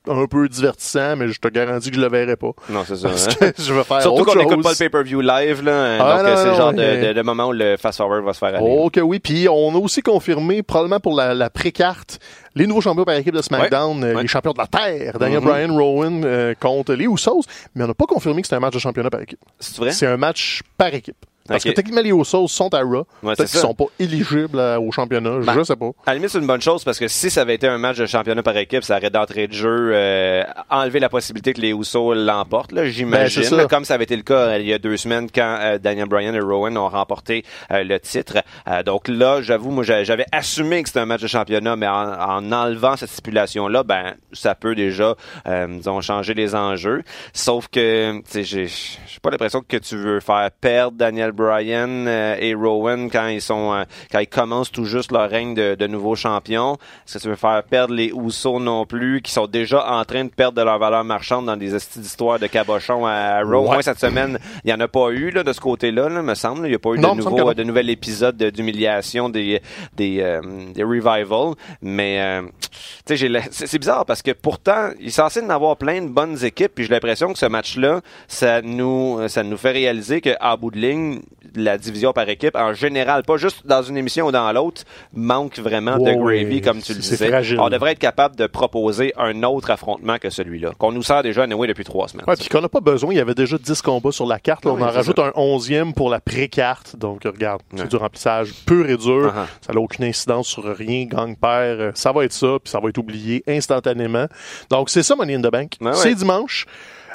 un 0.09 0.27
peu 0.27 0.49
divertissant, 0.49 1.17
mais 1.17 1.29
je 1.29 1.41
te 1.41 1.49
garantis 1.49 1.91
que 1.91 1.97
je 1.97 2.01
le 2.01 2.09
verrai 2.09 2.37
pas. 2.37 2.51
Non, 2.71 2.85
c'est 2.87 2.95
ça. 2.97 3.09
Parce 3.09 3.27
hein. 3.29 3.33
que 3.41 3.53
je 3.63 3.75
vais 3.75 3.83
faire 3.85 4.03
Surtout 4.03 4.25
qu'on 4.25 4.37
n'écoute 4.37 4.63
pas 4.63 4.71
le 4.71 4.77
pay-per-view 4.77 5.21
live, 5.21 5.65
là. 5.65 5.97
Ah, 6.01 6.17
donc, 6.17 6.23
non, 6.27 6.29
euh, 6.31 6.37
c'est 6.37 6.49
le 6.51 6.55
genre 6.55 6.73
de, 6.73 6.77
mais- 6.77 7.07
de- 7.09 7.13
de 7.13 7.23
moment 7.23 7.49
où 7.49 7.53
le 7.53 7.77
fast-forward 7.77 8.25
va 8.25 8.33
se 8.33 8.39
faire 8.39 8.49
aller. 8.55 8.59
Oh 8.61 8.89
que 8.89 9.01
oui. 9.01 9.19
Puis 9.19 9.49
on 9.49 9.75
a 9.75 9.79
aussi 9.79 10.03
confirmé, 10.03 10.63
probablement 10.63 11.01
pour 11.01 11.15
la, 11.17 11.35
la 11.35 11.51
pré-carte, 11.51 12.21
les 12.55 12.67
nouveaux 12.69 12.81
champions 12.81 13.05
par 13.05 13.17
équipe 13.17 13.35
de 13.35 13.43
SmackDown, 13.43 14.03
euh, 14.05 14.15
Ouais. 14.15 14.23
les 14.23 14.29
champions 14.29 14.53
de 14.53 14.59
la 14.59 14.67
Terre, 14.69 15.19
Daniel 15.19 15.41
Mhm. 15.41 15.45
Bryan, 15.47 15.71
Rowan 15.77 16.23
euh, 16.25 16.55
contre 16.59 16.95
les 16.95 17.05
Usos. 17.07 17.43
Mais 17.75 17.83
on 17.85 17.89
n'a 17.89 17.95
pas 17.95 18.07
confirmé 18.07 18.43
que 18.43 18.47
c'était 18.47 18.57
un 18.57 18.61
match 18.61 18.75
de 18.75 18.79
championnat 18.79 19.11
par 19.11 19.21
équipe. 19.23 19.41
C'est 19.59 19.77
vrai? 19.79 19.91
C'est 19.91 20.07
un 20.07 20.17
match 20.17 20.63
par 20.79 20.95
équipe. 20.95 21.17
Parce 21.49 21.65
Ok. 21.65 21.71
que 21.71 21.77
techniquement, 21.77 22.03
les 22.03 22.11
Usos 22.11 22.49
sont 22.49 22.73
à 22.75 22.81
Raw. 22.83 23.07
Ouais, 23.23 23.35
Peut-être 23.35 23.51
qu'ils 23.51 23.61
sont 23.61 23.75
pas 23.75 23.85
éligibles 23.99 24.59
à- 24.61 24.81
au 24.81 24.91
championnat. 24.93 25.39
Ben, 25.45 25.55
je 25.57 25.63
sais 25.63 25.77
pas. 25.77 25.91
À 26.07 26.11
la 26.11 26.15
limite, 26.15 26.31
c'est 26.31 26.39
une 26.39 26.47
bonne 26.47 26.61
chose 26.61 26.85
parce 26.85 26.99
que 26.99 27.09
si 27.09 27.31
ça 27.31 27.43
avait 27.43 27.55
été 27.55 27.67
un 27.69 27.79
match 27.79 27.97
de 27.99 28.07
championnat 28.07 28.43
par 28.43 28.57
équipe, 28.57 28.83
ça 28.85 28.97
aurait 28.97 29.11
d'entrée 29.11 29.47
de 29.49 29.53
jeu 29.53 29.91
euh, 29.93 30.43
enlevé 30.71 31.01
la 31.01 31.09
possibilité 31.09 31.53
que 31.53 31.61
les 31.61 31.71
Usos 31.71 32.15
l'emportent, 32.15 32.73
là, 32.73 32.87
j'imagine. 32.87 33.57
Ben, 33.57 33.67
comme 33.69 33.85
ça 33.85 33.95
avait 33.95 34.05
été 34.05 34.17
le 34.17 34.23
cas 34.23 34.35
euh, 34.35 34.59
il 34.59 34.67
y 34.67 34.73
a 34.73 34.79
deux 34.79 34.97
semaines 34.97 35.29
quand 35.35 35.59
euh, 35.61 35.79
Daniel 35.79 36.07
Bryan 36.09 36.35
et 36.35 36.41
Rowan 36.41 36.77
ont 36.79 36.89
remporté 36.89 37.45
euh, 37.71 37.85
le 37.85 37.99
titre. 38.01 38.39
Donc 38.85 39.09
là, 39.09 39.41
j'avoue, 39.43 39.71
moi, 39.71 39.85
j'a- 39.85 40.05
j'avais 40.05 40.27
assumé 40.33 40.83
que 40.83 40.89
c'était 40.89 41.01
un 41.01 41.07
match 41.07 41.23
de 41.23 41.27
championnat, 41.27 41.77
mais 41.77 41.87
en, 41.87 41.93
en 42.13 42.53
enlevant 42.53 42.97
cette 42.97 43.11
stipulation-là, 43.11 43.83
ben, 43.83 44.15
ça 44.33 44.55
peut 44.55 44.75
déjà, 44.75 45.15
euh, 45.47 45.67
disons, 45.69 46.01
changer 46.01 46.35
les 46.35 46.55
enjeux. 46.55 47.03
Sauf 47.33 47.69
que, 47.69 48.17
tu 48.19 48.23
sais, 48.27 48.45
j'ai 48.45 48.67
j'ai 48.67 49.21
pas 49.23 49.31
l'impression 49.31 49.63
que 49.67 49.77
tu 49.77 49.97
veux 49.97 50.21
faire 50.21 50.51
perdre 50.61 50.97
Daniel 50.97 51.33
Bryan 51.37 52.07
euh, 52.09 52.37
et 52.41 52.55
Rowan 52.55 53.11
quand 53.11 53.29
ils 53.29 53.41
sont, 53.43 53.73
euh, 53.75 53.85
quand 54.11 54.19
ils 54.19 54.27
commencent 54.27 54.73
tout 54.73 54.85
juste 54.87 55.13
leur 55.13 55.29
règne 55.31 55.55
de, 55.55 55.75
de 55.75 55.87
nouveaux 55.87 56.17
champions. 56.17 56.75
Est-ce 57.07 57.19
que 57.19 57.23
tu 57.23 57.29
veux 57.29 57.37
faire 57.37 57.63
perdre 57.63 57.95
les 57.95 58.07
Usos 58.13 58.59
non 58.59 58.87
plus, 58.87 59.21
qui 59.23 59.31
sont 59.31 59.47
déjà 59.47 59.87
en 59.93 60.05
train 60.05 60.25
de 60.25 60.31
perdre 60.31 60.59
de 60.59 60.63
leur 60.63 60.79
valeur 60.79 61.05
marchande 61.05 61.47
dans 61.47 61.57
des 61.57 61.75
esti 61.75 62.01
d'histoires 62.01 62.39
de 62.39 62.47
cabochon 62.47 63.07
à, 63.07 63.43
Raw? 63.43 63.61
Ouais. 63.63 63.75
Moi, 63.75 63.83
cette 63.83 64.01
semaine, 64.01 64.39
il 64.65 64.71
y 64.71 64.75
en 64.75 64.81
a 64.81 64.89
pas 64.89 65.11
eu, 65.11 65.31
là, 65.31 65.43
de 65.45 65.53
ce 65.53 65.61
côté-là, 65.61 66.09
là, 66.09 66.23
me 66.23 66.35
semble. 66.35 66.67
Il 66.67 66.73
y 66.73 66.75
a 66.75 66.79
pas 66.79 66.91
eu 66.95 66.99
Non, 66.99 67.15
de 67.15 67.23
nouveau, 67.23 67.37
non. 67.39 67.53
de 67.53 67.63
nouvel 67.63 67.91
épisode 67.91 68.37
de- 68.37 68.51
d'humiliation 68.51 69.29
des, 69.29 69.61
des, 69.95 70.19
euh, 70.21 70.41
des 70.75 70.83
revival. 70.83 71.55
Mais, 71.83 72.21
euh, 72.21 72.43
tu 72.43 72.69
sais, 73.07 73.17
j'ai 73.17 73.29
la- 73.29 73.43
c'est 73.51 73.67
c'est 73.67 73.79
bizarre 73.79 74.07
parce 74.07 74.23
que 74.23 74.31
pourtant, 74.31 74.91
il 74.99 75.09
est 75.09 75.11
censé 75.11 75.41
en 75.43 75.51
avoir 75.51 75.77
plein 75.77 76.01
de 76.01 76.09
bonnes 76.09 76.43
équipes, 76.45 76.73
puis 76.75 76.85
j'ai 76.85 76.91
l'impression 76.91 77.33
que 77.33 77.39
ce 77.39 77.47
match-là, 77.47 78.01
ça 78.29 78.63
nous, 78.63 79.29
ça 79.29 79.43
nous 79.43 79.57
fait 79.57 79.73
réaliser 79.73 80.21
qu'à 80.21 80.57
bout 80.57 80.71
de 80.71 80.79
ligne, 80.79 81.21
la 81.57 81.79
division 81.79 82.13
par 82.13 82.29
équipe, 82.29 82.57
en 82.57 82.75
général, 82.75 83.23
pas 83.23 83.37
juste 83.37 83.67
dans 83.67 83.83
une 83.83 83.97
émission 83.97 84.27
ou 84.27 84.33
dans 84.33 84.51
l'autre, 84.53 84.83
manque 85.13 85.59
vraiment 85.59 85.99
de 85.99 86.13
gravy, 86.13 86.61
comme 86.61 86.81
tu 86.83 86.95
le 86.95 87.01
c'est 87.03 87.11
disais. 87.17 87.29
fragile. 87.29 87.59
On 87.61 87.69
devrait 87.69 87.93
être 87.93 87.99
capable 87.99 88.37
de 88.37 88.47
proposer 88.47 89.13
un 89.17 89.43
autre 89.43 89.71
affrontement 89.71 90.19
que 90.19 90.31
celui-là, 90.31 90.73
qu'on 90.79 90.93
nous 90.93 91.03
sert 91.03 91.23
déjà 91.23 91.43
anyway 91.45 91.67
depuis 91.67 91.85
trois 91.85 92.09
semaines. 92.09 92.25
Ouais, 92.29 92.37
puis 92.37 92.49
qu'on 92.49 92.61
n'a 92.61 92.69
pas 92.69 92.81
besoin. 92.81 93.13
Il 93.13 93.17
y 93.17 93.21
avait 93.21 93.35
déjà 93.35 93.57
10 93.59 93.83
combats 93.83 94.13
sur 94.13 94.27
la 94.27 94.39
carte. 94.39 94.65
là. 94.65 94.73
Oui, 94.73 94.81
on 94.83 94.87
en 94.87 94.91
rajoute 94.91 95.17
ça. 95.19 95.27
un 95.27 95.31
11e 95.41 95.93
pour 95.95 96.11
la 96.11 96.21
pré-carte. 96.21 96.97
Donc, 96.97 97.23
regarde, 97.25 97.63
c'est 97.75 97.83
Ouais. 97.83 97.89
du 97.89 97.97
remplissage 97.97 98.53
pur 98.67 98.89
et 98.89 98.97
dur. 98.97 99.33
Uh-huh. 99.35 99.47
Ça 99.67 99.73
n'a 99.73 99.81
aucune 99.81 100.05
incidence 100.05 100.49
sur 100.49 100.65
rien. 100.65 101.05
Gang-père, 101.07 101.93
ça 101.95 102.13
va 102.13 102.25
être 102.25 102.33
ça, 102.33 102.59
puis 102.63 102.71
ça 102.71 102.81
va 102.81 102.89
être 102.89 102.99
oublié 102.99 103.43
instantanément. 103.47 104.27
Donc, 104.71 104.91
c'est 104.91 105.03
ça, 105.03 105.15
Money 105.17 105.35
in 105.35 105.41
the 105.43 105.51
Bank. 105.53 105.73
Ouais, 105.81 105.93
c'est 105.95 106.15
dimanche. 106.15 106.67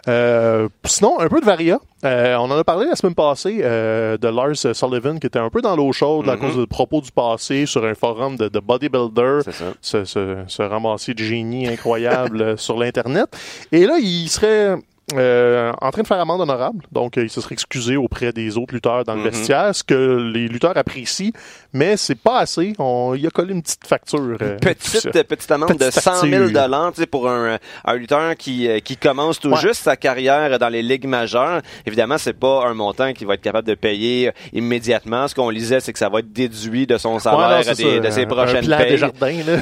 Euh, 0.08 0.68
sinon, 0.86 1.20
un 1.20 1.28
peu 1.30 1.40
de 1.40 1.46
Varia. 1.46 1.80
Euh, 2.04 2.36
on 2.38 2.50
en 2.50 2.58
a 2.58 2.64
parlé 2.64 2.88
la 2.88 2.96
semaine 2.96 3.14
passée 3.14 3.60
euh, 3.62 4.18
de 4.18 4.28
Lars 4.28 4.56
Sullivan 4.76 5.20
qui 5.20 5.28
était 5.28 5.38
un 5.38 5.50
peu 5.52 5.62
dans 5.62 5.76
l'eau 5.76 5.92
chaude 5.94 6.28
à 6.28 6.36
Mhm. 6.36 6.40
cause 6.42 6.58
de 6.58 6.66
propos 6.66 7.02
du 7.02 7.12
passé 7.12 7.68
sur 7.68 7.86
un 7.86 7.94
forum 7.94 8.36
de, 8.36 8.48
de 8.50 8.60
bodybuilder 8.60 9.40
ce, 9.82 10.04
ce, 10.04 10.38
ce 10.48 10.62
ramassis 10.64 11.14
de 11.14 11.20
génie 11.24 11.68
incroyable 11.68 12.58
sur 12.58 12.80
l'Internet. 12.80 13.28
Et 13.72 13.86
là, 13.86 13.98
il 14.02 14.28
serait 14.30 14.76
euh, 15.14 15.74
en 15.82 15.92
train 15.92 16.04
de 16.04 16.08
faire 16.08 16.20
amende 16.22 16.40
honorable. 16.42 16.86
Donc, 16.92 17.18
euh, 17.18 17.24
il 17.24 17.30
se 17.30 17.42
serait 17.42 17.54
excusé 17.54 17.98
auprès 17.98 18.32
des 18.32 18.58
autres 18.58 18.74
lutteurs 18.74 19.04
dans 19.04 19.14
le 19.16 19.20
Mhm. 19.22 19.30
vestiaire, 19.30 19.76
ce 19.76 19.84
que 19.84 20.32
les 20.34 20.48
lutteurs 20.48 20.78
apprécient, 20.78 21.32
mais 21.74 21.98
c'est 21.98 22.16
pas 22.16 22.40
assez. 22.40 22.74
On, 22.80 23.14
il 23.16 23.26
a 23.26 23.30
collé 23.30 23.54
une 23.54 23.62
petite 23.62 23.86
facture. 23.88 24.38
euh, 24.42 24.58
tout 24.60 24.70
ça. 24.84 25.10
petite, 25.12 25.24
petite 25.28 25.52
amende 25.52 25.70
de 25.70 25.86
Petite 25.86 26.02
100 26.02 26.22
000 26.22 26.32
facture. 26.44 26.62
dollars 26.62 26.92
pour 27.10 27.30
un, 27.30 27.58
un 27.86 27.94
lutteur 27.96 28.36
qui, 28.36 28.68
euh, 28.68 28.80
qui 28.80 28.98
commence 28.98 29.40
tout 29.40 29.50
Ouais. 29.52 29.60
juste 29.60 29.84
sa 29.84 29.96
carrière 29.96 30.58
dans 30.60 30.70
les 30.70 30.82
ligues 30.82 31.06
majeures. 31.08 31.62
Évidemment, 31.86 32.18
c'est 32.18 32.34
pas 32.38 32.66
un 32.66 32.74
montant 32.74 33.14
qu'il 33.14 33.28
va 33.28 33.34
être 33.36 33.42
capable 33.42 33.68
de 33.68 33.76
payer 33.76 34.30
euh, 34.30 34.32
immédiatement. 34.54 35.28
Ce 35.28 35.36
qu'on 35.36 35.50
lisait, 35.50 35.80
c'est 35.80 35.94
que 35.94 36.00
ça 36.00 36.10
va 36.10 36.20
être 36.20 36.32
déduit 36.32 36.88
de 36.88 36.98
son 36.98 37.14
Ouais, 37.16 37.20
salaire, 37.20 37.62
c'est 37.64 37.76
des- 37.84 38.00
de 38.00 38.10
ses 38.10 38.26
prochaines 38.26 38.66
payes. 38.68 39.00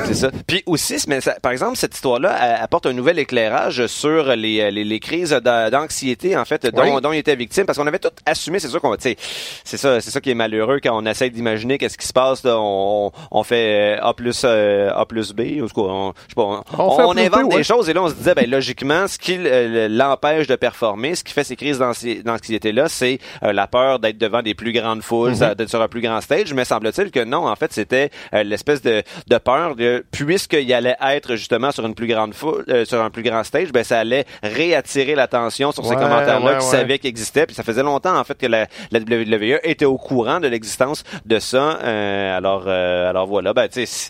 C'est 0.06 0.14
ça. 0.14 0.32
Puis 0.48 0.64
aussi, 0.66 0.98
mais 1.08 1.22
ça- 1.22 1.38
par 1.42 1.52
exemple, 1.52 1.78
cette 1.78 1.96
histoire-là 1.96 2.62
apporte 2.62 2.86
un 2.86 2.94
nouvel 2.94 3.20
éclairage 3.20 3.86
sur 3.88 4.36
les, 4.36 4.72
les, 4.72 4.84
les 4.84 5.00
crises 5.00 5.32
d'a- 5.32 5.70
d'anxiété, 5.70 6.36
en 6.38 6.46
fait, 6.46 6.66
dont, 6.68 6.96
Oui. 6.96 7.02
dont 7.02 7.12
il 7.12 7.20
était 7.20 7.36
victime, 7.36 7.66
parce 7.66 7.78
qu'on 7.78 7.88
avait 7.88 8.00
tout 8.00 8.10
assumé, 8.26 8.60
c'est 8.60 8.68
sûr 8.68 8.82
qu'on, 8.82 8.96
tu 8.96 9.02
sais, 9.04 9.18
c'est 9.64 9.78
ça, 9.78 10.02
c'est 10.02 10.12
ça 10.12 10.22
qui 10.22 10.30
est 10.32 10.36
malheureux 10.36 10.80
quand 10.82 10.98
on 10.98 11.06
essaie 11.06 11.30
d'imaginer 11.30 11.78
qu'est-ce 11.78 11.98
qui 12.00 12.08
se 12.08 12.14
passe, 12.14 12.44
là, 12.44 12.56
on, 12.60 13.12
on 13.32 13.44
fait 13.44 13.98
euh, 14.00 14.04
A 14.04 14.14
plus 14.14 14.42
euh, 14.46 14.92
A 14.96 15.06
plus 15.06 15.34
B, 15.34 15.62
ou 15.62 15.68
ce 15.68 15.74
qu'on, 15.74 15.84
on, 15.90 16.14
je 16.26 16.30
sais 16.30 16.36
pas, 16.36 16.42
on, 16.42 16.64
On 16.78 17.14
B, 17.14 17.20
invente 17.20 17.52
ouais. 17.52 17.58
des 17.58 17.64
choses 17.64 17.90
et 17.90 17.94
là 17.94 18.02
on 18.04 18.10
se 18.10 18.14
disait, 18.16 18.34
ben 18.36 18.50
logiquement, 18.50 19.08
ce 19.08 19.18
qui 19.18 19.38
euh, 19.38 19.88
l'empêche 19.90 20.48
de 20.48 20.56
performer, 20.56 21.16
ce 21.16 21.24
qui 21.24 21.34
fait 21.34 21.44
ces 21.44 21.56
crises 21.56 21.80
d'anxi- 21.80 22.24
d'anxiété-là, 22.24 22.88
c'est 22.90 23.20
euh, 23.44 23.54
la 23.54 23.68
peur 23.68 24.00
d'être 24.00 24.18
devant 24.18 24.42
des 24.42 24.54
plus 24.56 24.72
grandes 24.72 25.02
foules, 25.04 25.32
Mhm. 25.32 25.56
d'être 25.56 25.70
sur 25.70 25.82
un 25.82 25.88
plus 25.88 26.02
grand 26.02 26.22
stage, 26.22 26.54
mais 26.54 26.66
semble-t-il 26.66 27.12
que 27.12 27.24
non, 27.24 27.48
en 27.48 27.56
fait, 27.56 27.72
c'était 27.74 28.10
euh, 28.34 28.44
l'espèce 28.44 28.82
de, 28.82 29.04
de 29.28 29.38
peur 29.38 29.76
de 29.76 30.06
puisqu'il 30.12 30.74
allait 30.74 30.96
être 31.02 31.36
justement 31.36 31.72
sur 31.72 31.86
une 31.86 31.96
plus 31.96 32.08
grande 32.08 32.34
foule, 32.34 32.64
euh, 32.70 32.86
sur 32.86 33.02
un 33.02 33.10
plus 33.10 33.24
grand 33.24 33.44
stage, 33.44 33.72
ben 33.72 33.84
ça 33.84 34.00
allait 34.00 34.26
réattirer 34.44 35.16
l'attention 35.16 35.72
sur 35.72 35.86
ces 35.86 35.96
commentaires-là 35.96 36.54
ouais, 36.54 36.58
qui 36.60 36.66
savaient 36.66 37.00
qu'ils 37.00 37.10
existaient, 37.10 37.46
puis 37.46 37.56
ça 37.56 37.64
faisait 37.64 37.84
longtemps 37.84 38.18
en 38.18 38.24
fait 38.24 38.38
que 38.38 38.46
la, 38.48 38.68
la 38.92 39.00
WWE 39.00 39.60
était 39.64 39.86
au 39.86 39.98
courant 39.98 40.40
de 40.40 40.48
l'existence 40.48 41.04
de 41.26 41.40
ça. 41.40 41.80
Euh, 41.90 42.38
alors, 42.38 42.64
euh, 42.68 43.10
alors 43.10 43.28
voilà, 43.28 43.54
ben 43.54 43.68
tu 43.68 43.86
sais. 43.86 44.10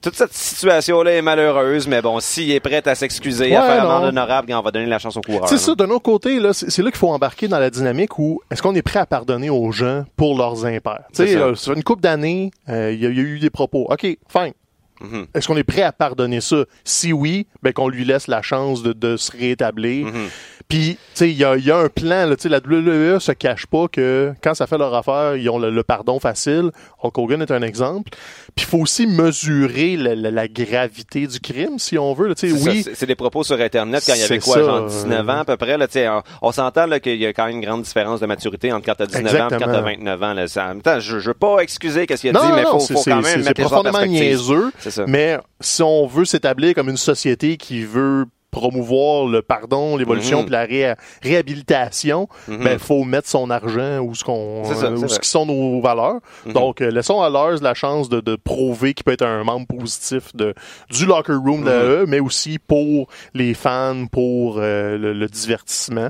Toute 0.00 0.14
cette 0.14 0.32
situation-là 0.32 1.12
est 1.12 1.22
malheureuse, 1.22 1.88
mais 1.88 2.00
bon, 2.00 2.20
s'il 2.20 2.50
est 2.52 2.60
prêt 2.60 2.86
à 2.86 2.94
s'excuser, 2.94 3.54
à 3.54 3.62
faire 3.62 3.84
amende 3.84 4.04
honorable, 4.04 4.52
on 4.54 4.62
va 4.62 4.70
donner 4.70 4.86
la 4.86 4.98
chance 4.98 5.16
au 5.16 5.20
coureur. 5.20 5.48
C'est 5.48 5.58
ça, 5.58 5.74
d'un 5.74 5.90
autre 5.90 6.04
côté, 6.04 6.38
c'est 6.52 6.82
là 6.82 6.90
qu'il 6.90 6.98
faut 6.98 7.08
embarquer 7.10 7.48
dans 7.48 7.58
la 7.58 7.68
dynamique 7.68 8.18
où 8.18 8.40
est-ce 8.50 8.62
qu'on 8.62 8.74
est 8.74 8.82
prêt 8.82 9.00
à 9.00 9.06
pardonner 9.06 9.50
aux 9.50 9.70
gens 9.72 10.04
pour 10.16 10.38
leurs 10.38 10.64
impairs? 10.64 11.02
Tu 11.08 11.14
C'est 11.14 11.26
sais, 11.28 11.36
euh, 11.36 11.54
sur 11.56 11.72
une 11.74 11.82
couple 11.82 12.02
d'années, 12.02 12.52
euh, 12.68 12.92
y, 12.92 12.96
il 12.96 13.02
y 13.02 13.06
a 13.06 13.10
eu 13.10 13.38
des 13.40 13.50
propos. 13.50 13.86
OK, 13.90 14.02
fine. 14.02 14.52
Mhm. 15.00 15.26
Est-ce 15.34 15.46
qu'on 15.46 15.56
est 15.56 15.62
prêt 15.64 15.82
à 15.82 15.92
pardonner 15.92 16.40
ça? 16.40 16.64
Si 16.84 17.12
oui, 17.12 17.46
ben 17.62 17.72
qu'on 17.72 17.88
lui 17.88 18.04
laisse 18.04 18.26
la 18.26 18.42
chance 18.42 18.82
de, 18.82 18.92
de 18.92 19.16
se 19.16 19.30
rétablir. 19.32 20.06
Mhm. 20.06 20.28
Puis, 20.68 20.96
tu 20.96 20.98
sais, 21.14 21.30
il 21.30 21.36
y 21.36 21.38
y 21.64 21.70
a 21.70 21.78
un 21.78 21.88
plan. 21.88 22.26
Là, 22.26 22.36
tu 22.36 22.42
sais, 22.42 22.48
la 22.50 22.58
WWE 22.58 23.18
se 23.20 23.32
cache 23.32 23.64
pas 23.66 23.86
que 23.88 24.34
quand 24.42 24.52
ça 24.52 24.66
fait 24.66 24.76
leur 24.76 24.94
affaire, 24.94 25.34
ils 25.36 25.48
ont 25.48 25.58
le, 25.58 25.70
le 25.70 25.82
pardon 25.82 26.20
facile. 26.20 26.72
Hulk 27.02 27.16
Hogan 27.16 27.40
est 27.40 27.50
un 27.50 27.62
exemple. 27.62 28.10
Puis, 28.54 28.66
il 28.66 28.68
faut 28.68 28.78
aussi 28.78 29.06
mesurer 29.06 29.96
la, 29.96 30.14
la- 30.14 30.30
la 30.30 30.46
gravité 30.48 31.26
du 31.26 31.40
crime, 31.40 31.78
si 31.78 31.96
on 31.96 32.12
veut. 32.12 32.28
là. 32.28 32.34
Oui, 32.42 32.84
c'est- 32.94 33.06
des 33.06 33.14
propos 33.14 33.44
sur 33.44 33.58
Internet 33.58 34.02
quand 34.06 34.12
il 34.14 34.20
y 34.20 34.24
avait 34.24 34.38
quoi, 34.40 34.56
ça, 34.56 34.62
genre 34.62 34.86
19 34.86 35.26
ans 35.30 35.38
à 35.38 35.44
peu 35.46 35.56
près. 35.56 35.78
Là, 35.78 35.86
tu 35.86 35.94
sais, 35.94 36.08
on, 36.08 36.22
on 36.42 36.52
s'entend 36.52 36.84
là, 36.84 37.00
qu'il 37.00 37.16
y 37.16 37.24
a 37.24 37.32
quand 37.32 37.46
même 37.46 37.56
une 37.56 37.64
grande 37.64 37.82
différence 37.82 38.20
de 38.20 38.26
maturité 38.26 38.70
entre 38.70 38.84
quand 38.84 38.94
tu 38.96 39.02
as 39.04 39.06
19 39.06 39.24
ans 39.24 39.28
et 39.28 39.38
quand 39.38 39.44
Exactement. 39.46 39.72
tu 39.72 39.78
as 39.78 39.82
29 39.82 40.22
ans. 40.22 40.34
Là. 40.34 40.48
Ça- 40.48 40.64
en 40.66 40.68
même 40.68 40.82
temps, 40.82 41.00
je 41.00 41.16
ne 41.16 41.20
veux 41.22 41.32
pas 41.34 41.60
excuser 41.60 42.06
qu'est-ce 42.06 42.20
qu'il 42.20 42.30
a 42.36 42.38
non, 42.38 42.40
dit, 42.46 42.52
mais 42.54 42.60
il 42.60 42.64
non, 42.64 42.78
faut, 42.78 43.02
quand 43.04 43.22
même 43.22 43.42
mettre 43.42 43.60
profondément 43.62 44.04
niaiseux. 44.04 44.70
Ça. 44.90 45.04
Mais 45.06 45.38
si 45.60 45.82
on 45.82 46.06
veut 46.06 46.24
s'établir 46.24 46.74
comme 46.74 46.88
une 46.88 46.96
société 46.96 47.56
qui 47.56 47.84
veut 47.84 48.24
promouvoir 48.50 49.26
le 49.26 49.42
pardon, 49.42 49.96
l'évolution 49.98 50.38
Mhm. 50.38 50.44
puis 50.46 50.52
la 50.52 50.64
ré- 50.64 50.94
réhabilitation, 51.22 52.28
Mhm. 52.48 52.64
ben 52.64 52.78
faut 52.78 53.04
mettre 53.04 53.28
son 53.28 53.50
argent 53.50 53.98
où 54.00 54.14
ce 54.14 54.24
qu'on 54.24 54.62
euh, 54.64 55.06
qui 55.20 55.28
sont 55.28 55.44
nos 55.46 55.80
valeurs. 55.82 56.20
Mhm. 56.46 56.52
Donc 56.54 56.80
euh, 56.80 56.90
laissons 56.90 57.20
à 57.20 57.28
Lars 57.28 57.60
la 57.62 57.74
chance 57.74 58.08
de, 58.08 58.20
de 58.20 58.36
prouver 58.36 58.94
qu'il 58.94 59.04
peut 59.04 59.12
être 59.12 59.24
un 59.26 59.44
membre 59.44 59.66
positif 59.66 60.34
de 60.34 60.54
du 60.90 61.04
locker 61.06 61.34
room 61.34 61.62
de 61.62 61.70
Mhm. 61.70 62.02
E, 62.02 62.04
mais 62.08 62.20
aussi 62.20 62.58
pour 62.58 63.08
les 63.34 63.52
fans, 63.54 64.06
pour 64.10 64.56
euh, 64.58 64.96
le, 64.96 65.12
le 65.12 65.26
divertissement. 65.26 66.08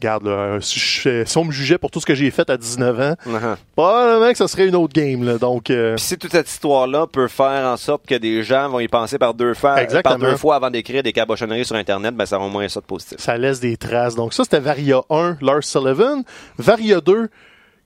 Regarde, 0.00 0.24
là, 0.24 0.30
euh, 0.30 0.60
si, 0.60 0.78
je- 0.80 1.24
si 1.26 1.36
on 1.38 1.44
me 1.44 1.52
jugeait 1.52 1.76
pour 1.76 1.90
tout 1.90 2.00
ce 2.00 2.06
que 2.06 2.14
j'ai 2.14 2.30
fait 2.30 2.48
à 2.48 2.56
19 2.56 2.98
ans, 3.00 3.14
Mhm. 3.26 3.56
probablement 3.76 4.30
que 4.32 4.38
ça 4.38 4.48
serait 4.48 4.66
une 4.66 4.76
autre 4.76 4.94
game. 4.94 5.22
Là. 5.24 5.36
Donc, 5.38 5.68
euh, 5.70 5.94
Puis 5.96 6.04
si 6.04 6.16
toute 6.18 6.32
cette 6.32 6.48
histoire-là 6.48 7.06
peut 7.06 7.28
faire 7.28 7.66
en 7.66 7.76
sorte 7.76 8.06
que 8.06 8.14
des 8.14 8.42
gens 8.42 8.68
vont 8.70 8.80
y 8.80 8.88
penser 8.88 9.18
par 9.18 9.34
deux 9.34 9.52
fois, 9.54 9.82
Exactement. 9.82 10.18
par 10.18 10.30
deux 10.30 10.36
fois 10.36 10.56
avant 10.56 10.70
d'écrire 10.70 11.02
des 11.02 11.12
cabochonneries 11.12 11.66
sur 11.66 11.76
Internet, 11.76 12.14
ben 12.16 12.24
ça 12.24 12.36
a 12.36 12.38
au 12.38 12.48
moins 12.48 12.66
ça 12.68 12.80
de 12.80 12.86
positif. 12.86 13.18
ça 13.18 13.36
laisse 13.36 13.60
des 13.60 13.76
traces. 13.76 14.14
Donc 14.14 14.32
ça, 14.32 14.42
c'était 14.44 14.60
Varia 14.60 15.02
1, 15.10 15.36
Lars 15.42 15.64
Sullivan. 15.64 16.22
Varia 16.58 17.00
2, 17.02 17.28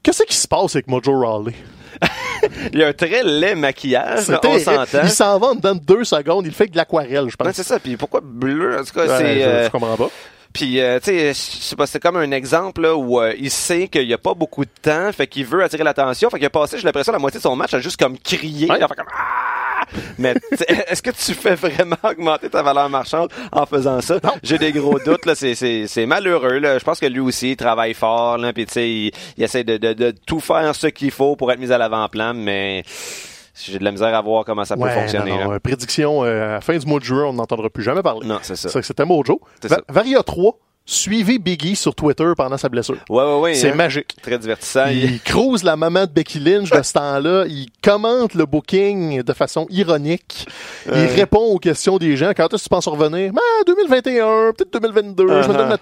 qu'est-ce 0.03 0.23
qui 0.23 0.37
se 0.37 0.47
passe 0.47 0.77
avec 0.77 0.87
Mojo 0.87 1.19
Rawley? 1.19 1.55
Il 2.73 2.83
a 2.83 2.89
un 2.89 2.93
très 2.93 3.23
laid 3.23 3.55
maquillage, 3.55 4.29
on 4.29 4.59
s'entend. 4.59 5.01
Il 5.03 5.11
s'en 5.11 5.39
va 5.39 5.47
en 5.49 5.55
dedans 5.55 5.75
de 5.75 5.81
deux 5.81 6.05
secondes. 6.05 6.45
Il 6.47 6.53
fait 6.53 6.67
de 6.67 6.77
l'aquarelle, 6.77 7.29
je 7.29 7.37
pense. 7.37 7.47
Ouais, 7.47 7.53
c'est 7.55 7.63
ça. 7.63 7.79
Puis 7.79 7.97
pourquoi 7.97 8.21
bleu? 8.23 8.79
En 8.79 8.85
tout 8.85 8.93
cas, 8.95 9.07
Ouais, 9.07 9.19
c'est... 9.19 9.41
je, 9.41 9.47
euh, 9.49 9.65
je 9.65 9.71
comprends 9.71 9.97
pas. 9.97 10.11
Puis, 10.55 10.81
euh, 10.81 10.99
tu 11.01 11.07
sais, 11.11 11.29
je 11.29 11.35
sais 11.35 11.77
pas, 11.77 11.87
c'est 11.87 12.01
comme 12.01 12.17
un 12.17 12.31
exemple 12.31 12.81
là, 12.83 12.95
où 12.97 13.21
euh, 13.21 13.35
il 13.39 13.51
sait 13.51 13.89
qu'il 13.89 14.07
y 14.09 14.15
a 14.15 14.19
pas 14.19 14.33
beaucoup 14.35 14.65
de 14.65 14.71
temps, 14.81 15.11
fait 15.13 15.27
qu'il 15.27 15.45
veut 15.45 15.63
attirer 15.65 15.83
l'attention, 15.85 16.31
fait 16.31 16.39
qu'il 16.39 16.47
a 16.47 16.51
passé, 16.51 16.79
j'ai 16.79 16.85
l'impression, 16.85 17.13
la 17.13 17.19
moitié 17.19 17.39
de 17.39 17.43
son 17.43 17.57
match 17.57 17.75
à 17.75 17.81
juste 17.81 17.99
comme 18.01 18.17
crier, 18.17 18.71
Ouais. 18.71 18.79
fait 18.79 18.87
comme 18.95 19.07
Ah! 19.13 19.85
Mais 20.17 20.35
est-ce 20.89 21.03
que 21.03 21.11
tu 21.11 21.35
fais 21.35 21.57
vraiment 21.57 21.97
augmenter 22.05 22.49
ta 22.49 22.63
valeur 22.63 22.89
marchande 22.89 23.31
en 23.53 23.67
faisant 23.67 24.01
ça? 24.01 24.19
J'ai 24.45 24.57
des 24.59 24.71
gros 24.73 24.99
doutes, 25.01 25.27
là, 25.27 25.35
c'est, 25.35 25.55
c'est, 25.57 25.87
c'est 25.89 26.07
malheureux, 26.07 26.59
là. 26.59 26.79
Je 26.79 26.85
pense 26.85 27.01
que 27.01 27.07
lui 27.07 27.21
aussi, 27.21 27.51
il 27.51 27.57
travaille 27.57 27.93
fort, 27.95 28.39
là, 28.39 28.53
puis 28.53 28.65
tu 28.67 28.73
sais, 28.75 28.89
il, 28.89 29.13
il 29.37 29.43
essaie 29.45 29.65
de, 29.65 29.77
de, 29.77 29.93
de 29.93 30.15
tout 30.25 30.41
faire 30.41 30.75
ce 30.75 30.87
qu'il 30.87 31.11
faut 31.11 31.35
pour 31.37 31.51
être 31.53 31.59
mis 31.59 31.73
à 31.73 31.79
l'avant-plan, 31.79 32.33
mais 32.33 32.85
j'ai 33.55 33.79
de 33.79 33.85
la 33.85 33.93
misère 33.93 34.15
à 34.15 34.21
voir 34.21 34.45
comment 34.45 34.65
ça 34.65 34.77
peut 34.77 34.83
Ouais, 34.83 34.95
fonctionner. 34.95 35.31
non, 35.31 35.45
non, 35.45 35.51
là. 35.53 35.61
prédiction, 35.61 36.25
euh, 36.25 36.49
à 36.49 36.53
la 36.55 36.61
fin 36.61 36.77
du 36.77 36.87
mois 36.87 36.99
de 36.99 37.05
juin, 37.05 37.25
on 37.27 37.33
n'entendra 37.35 37.71
plus 37.71 37.83
jamais 37.83 38.03
parler. 38.03 38.27
Non, 38.27 38.39
c'est 38.43 38.57
ça. 38.57 38.69
C'est 38.69 38.81
que 38.81 38.87
c'était 38.87 39.05
Mojo. 39.05 39.41
Va- 39.63 39.69
ça. 39.69 39.81
Varia 39.89 40.23
3, 40.23 40.59
suivez 40.87 41.39
Biggie 41.39 41.77
sur 41.77 41.95
Twitter 41.95 42.31
pendant 42.37 42.59
sa 42.59 42.69
blessure. 42.69 42.99
Ouais, 43.09 43.25
ouais, 43.25 43.41
ouais. 43.41 43.55
C'est 43.55 43.71
hein. 43.73 43.75
magique. 43.75 44.17
Très 44.23 44.39
divertissant. 44.39 44.87
Il- 44.89 45.21
cruise 45.21 45.63
la 45.63 45.77
maman 45.77 46.03
de 46.03 46.11
Becky 46.11 46.39
Lynch 46.39 46.71
de 46.71 46.83
ce 46.83 46.93
temps-là. 46.93 47.45
Il 47.49 47.69
commente 47.83 48.35
le 48.35 48.45
booking 48.47 49.23
de 49.23 49.33
façon 49.33 49.67
ironique. 49.71 50.47
Il 50.87 51.07
répond 51.07 51.39
aux 51.39 51.59
questions 51.59 51.97
des 51.97 52.17
gens. 52.17 52.33
Quand 52.37 52.53
est-ce 52.53 52.65
que 52.65 52.69
tu 52.69 52.69
penses 52.69 52.87
revenir? 52.89 53.33
Ben, 53.33 53.41
2021, 53.67 54.53
peut-être 54.57 54.73
2022. 54.81 55.27
Je 55.27 55.33
me 55.33 55.43
Uh-huh. 55.43 55.57
donne 55.57 55.71
le 55.71 55.79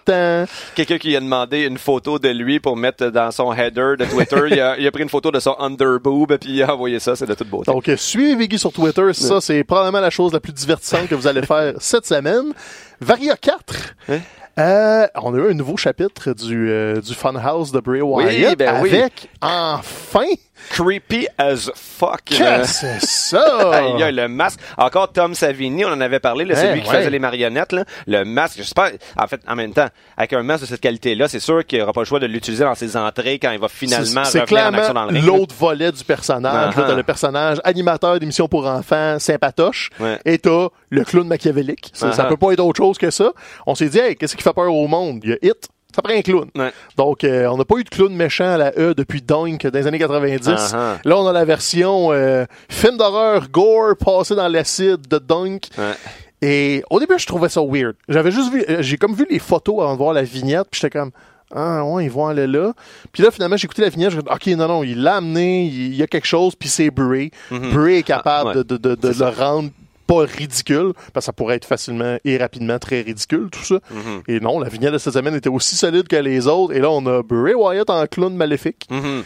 temps. 0.47 0.53
quelqu'un 0.75 0.99
qui 0.99 1.17
a 1.17 1.21
demandé 1.21 1.63
une 1.63 1.79
photo 1.79 2.19
de 2.19 2.29
lui 2.29 2.61
pour 2.61 2.77
mettre 2.77 3.07
dans 3.11 3.31
son 3.31 3.53
header 3.53 3.95
de 3.99 4.05
Twitter. 4.05 4.41
il, 4.51 4.61
a, 4.61 4.79
il 4.79 4.87
a 4.87 4.91
pris 4.93 5.03
une 5.03 5.09
photo 5.09 5.31
de 5.31 5.41
son 5.41 5.57
underboob 5.59 6.37
puis 6.37 6.51
il 6.53 6.63
a 6.63 6.73
envoyé 6.75 6.99
ça. 7.01 7.17
C'est 7.17 7.27
de 7.27 7.35
toute 7.35 7.49
beauté. 7.49 7.73
Donc, 7.73 7.91
suivez 7.97 8.37
Biggie 8.37 8.59
sur 8.59 8.73
Twitter. 8.73 9.13
Ça, 9.15 9.41
c'est 9.41 9.65
probablement 9.65 10.01
la 10.01 10.11
chose 10.11 10.33
la 10.33 10.41
plus 10.41 10.53
divertissante 10.53 11.09
que 11.09 11.15
vous 11.17 11.27
allez 11.27 11.43
faire 11.43 11.75
cette 11.81 12.07
semaine. 12.07 12.53
Varia 13.01 13.37
4. 13.37 13.95
Hein? 14.11 14.19
Euh, 14.59 15.07
on 15.15 15.35
a 15.35 15.39
eu 15.39 15.51
un 15.51 15.55
nouveau 15.55 15.77
chapitre 15.77 16.35
du, 16.35 16.71
euh, 16.71 17.01
du 17.01 17.15
Funhouse 17.15 17.73
de 17.73 17.81
Bray 17.81 18.03
Wyatt 18.03 18.59
ben 18.59 18.81
oui. 18.83 18.91
avec, 18.91 19.29
enfin, 19.41 20.27
Creepy 20.71 21.27
as 21.39 21.71
fuck. 21.75 22.21
qu'est-ce 22.25 22.43
là. 22.43 22.59
que 22.61 22.67
c'est 22.67 23.01
ça? 23.01 23.71
Aïe, 23.73 24.03
aïe, 24.03 24.15
le 24.15 24.29
masque. 24.29 24.61
Encore 24.79 25.13
Tom 25.13 25.35
Savini, 25.35 25.85
on 25.85 25.89
en 25.93 26.01
avait 26.01 26.21
parlé, 26.21 26.45
là, 26.45 26.55
c'est 26.55 26.69
Hein, 26.71 26.75
lui 26.75 26.83
qui 26.83 26.89
ouais. 26.91 26.97
faisait 26.99 27.11
les 27.11 27.19
marionnettes. 27.19 27.73
Là. 27.73 27.85
Le 28.07 28.25
masque, 28.25 28.57
j'espère, 28.59 28.91
en 29.19 29.27
fait, 29.27 29.41
en 29.47 29.55
même 29.57 29.73
temps, 29.73 29.89
avec 30.17 30.33
un 30.33 30.43
masque 30.43 30.63
de 30.63 30.69
cette 30.69 30.81
qualité-là, 30.81 31.29
c'est 31.29 31.41
sûr 31.41 31.65
qu'il 31.67 31.79
n'aura 31.81 31.93
pas 31.93 32.01
le 32.01 32.07
choix 32.07 32.21
de 32.21 32.27
l'utiliser 32.27 32.65
dans 32.65 32.75
ses 32.75 32.97
entrées 32.97 33.39
quand 33.39 33.51
il 33.51 33.59
va 33.59 33.69
finalement 33.69 34.25
C'est- 34.25 34.41
revenir 34.41 34.65
en 34.67 34.75
action 34.75 34.95
dans 34.95 35.05
le 35.05 35.09
ring. 35.15 35.25
là. 35.27 35.27
l'autre 35.27 35.55
volet 35.59 35.93
du 35.93 36.05
personnage. 36.05 36.77
là, 36.77 36.83
Uh-huh. 36.83 36.87
T'as 36.89 36.95
le 36.95 37.03
personnage 37.03 37.59
animateur 37.65 38.19
d'émission 38.19 38.49
pour 38.49 38.67
enfants, 38.67 39.19
sympatoche. 39.19 39.91
Ouais. 40.01 40.19
Et 40.25 40.39
t'as 40.39 40.69
le 40.91 41.05
clown 41.05 41.27
machiavélique. 41.27 41.91
Ça, 41.93 42.13
ça 42.13 42.25
Uh-huh. 42.25 42.29
peut 42.29 42.37
pas 42.37 42.53
être 42.53 42.61
autre 42.61 42.79
chose 42.79 42.99
que 42.99 43.11
ça. 43.11 43.33
On 43.67 43.75
s'est 43.75 43.89
dit, 43.89 43.99
hey, 43.99 44.17
qu'est-ce 44.17 44.37
qui 44.37 44.43
fait 44.43 44.53
peur 44.53 44.73
au 44.73 44.87
monde? 44.87 45.21
Il 45.25 45.31
y 45.31 45.33
a 45.33 45.37
Hit. 45.43 45.69
Ça 45.95 46.03
prend 46.03 46.15
un 46.15 46.23
clown. 46.23 46.49
Ouais. 46.57 46.73
Donc, 46.97 47.23
euh, 47.25 47.47
on 47.47 47.57
n'a 47.57 47.65
pas 47.65 47.77
eu 47.77 47.85
de 47.85 47.89
clown 47.89 48.15
méchant 48.15 48.53
à 48.55 48.57
la 48.57 48.73
E 48.79 48.95
depuis 48.95 49.21
Dunk 49.23 49.67
dans 49.67 49.79
les 49.79 49.87
années 49.87 49.99
90. 49.99 50.49
Uh-huh. 50.49 50.75
Là, 51.05 51.19
on 51.19 51.27
a 51.27 51.33
la 51.33 51.45
version 51.45 52.13
euh, 52.13 52.45
film 52.69 52.97
d'horreur 52.97 53.49
gore 53.51 53.97
passé 53.97 54.35
dans 54.35 54.49
l'acide 54.49 55.07
de 55.09 55.19
Dunk. 55.19 55.69
Ouais. 55.77 55.93
Et 56.41 56.83
au 56.91 56.99
début, 56.99 57.19
je 57.19 57.27
trouvais 57.27 57.49
ça 57.49 57.61
weird. 57.63 57.95
J'avais 58.09 58.31
juste 58.33 58.53
vu, 58.53 58.65
euh, 58.69 58.79
j'ai 58.81 58.97
comme 58.97 59.15
vu 59.15 59.27
les 59.31 59.39
photos 59.39 59.81
avant 59.81 59.93
de 59.93 59.99
voir 59.99 60.13
la 60.13 60.23
vignette, 60.23 60.67
puis 60.71 60.81
j'étais 60.81 60.99
comme, 60.99 61.11
ah 61.55 61.85
ouais, 61.85 62.07
ils 62.07 62.11
vont 62.11 62.27
aller 62.27 62.47
là. 62.47 62.73
Puis 63.13 63.23
là, 63.23 63.31
finalement, 63.31 63.57
j'ai 63.57 63.67
écouté 63.67 63.83
la 63.83 63.91
vignette, 63.91 64.11
j'ai 64.11 64.19
dit, 64.19 64.29
ok, 64.29 64.47
non, 64.57 64.67
non, 64.69 64.83
il 64.83 65.03
l'a 65.03 65.17
amené, 65.17 65.67
il 65.67 65.95
y 65.95 66.03
a 66.03 66.07
quelque 66.07 66.27
chose, 66.27 66.55
puis 66.57 66.69
c'est 66.69 66.91
Bray. 66.91 67.31
Bray 67.51 67.99
est 67.99 68.03
capable 68.03 68.51
Ah, 68.55 68.57
ouais. 68.59 68.65
de, 68.65 68.77
de, 68.77 68.95
de, 68.95 69.09
le 69.09 69.29
rendre 69.29 69.71
pas 70.15 70.25
ridicule, 70.25 70.93
parce 71.13 71.25
que 71.25 71.27
ça 71.27 71.33
pourrait 71.33 71.57
être 71.57 71.65
facilement 71.65 72.17
et 72.25 72.37
rapidement 72.37 72.79
très 72.79 73.01
ridicule, 73.03 73.49
tout 73.51 73.65
ça. 73.65 73.77
Mhm. 73.91 74.23
Et 74.29 74.41
non, 74.41 74.59
la 74.61 74.69
vignette 74.69 74.93
de 74.93 74.99
cette 74.99 75.15
semaine 75.15 75.35
était 75.35 75.49
aussi 75.49 75.77
solide 75.77 76.09
que 76.09 76.17
les 76.17 76.47
autres. 76.47 76.75
Et 76.75 76.81
là, 76.81 76.91
on 76.91 77.05
a 77.07 77.23
Bray 77.23 77.55
Wyatt 77.55 77.89
en 77.91 78.07
clown 78.07 78.35
maléfique, 78.35 78.87
Mhm. 78.91 79.23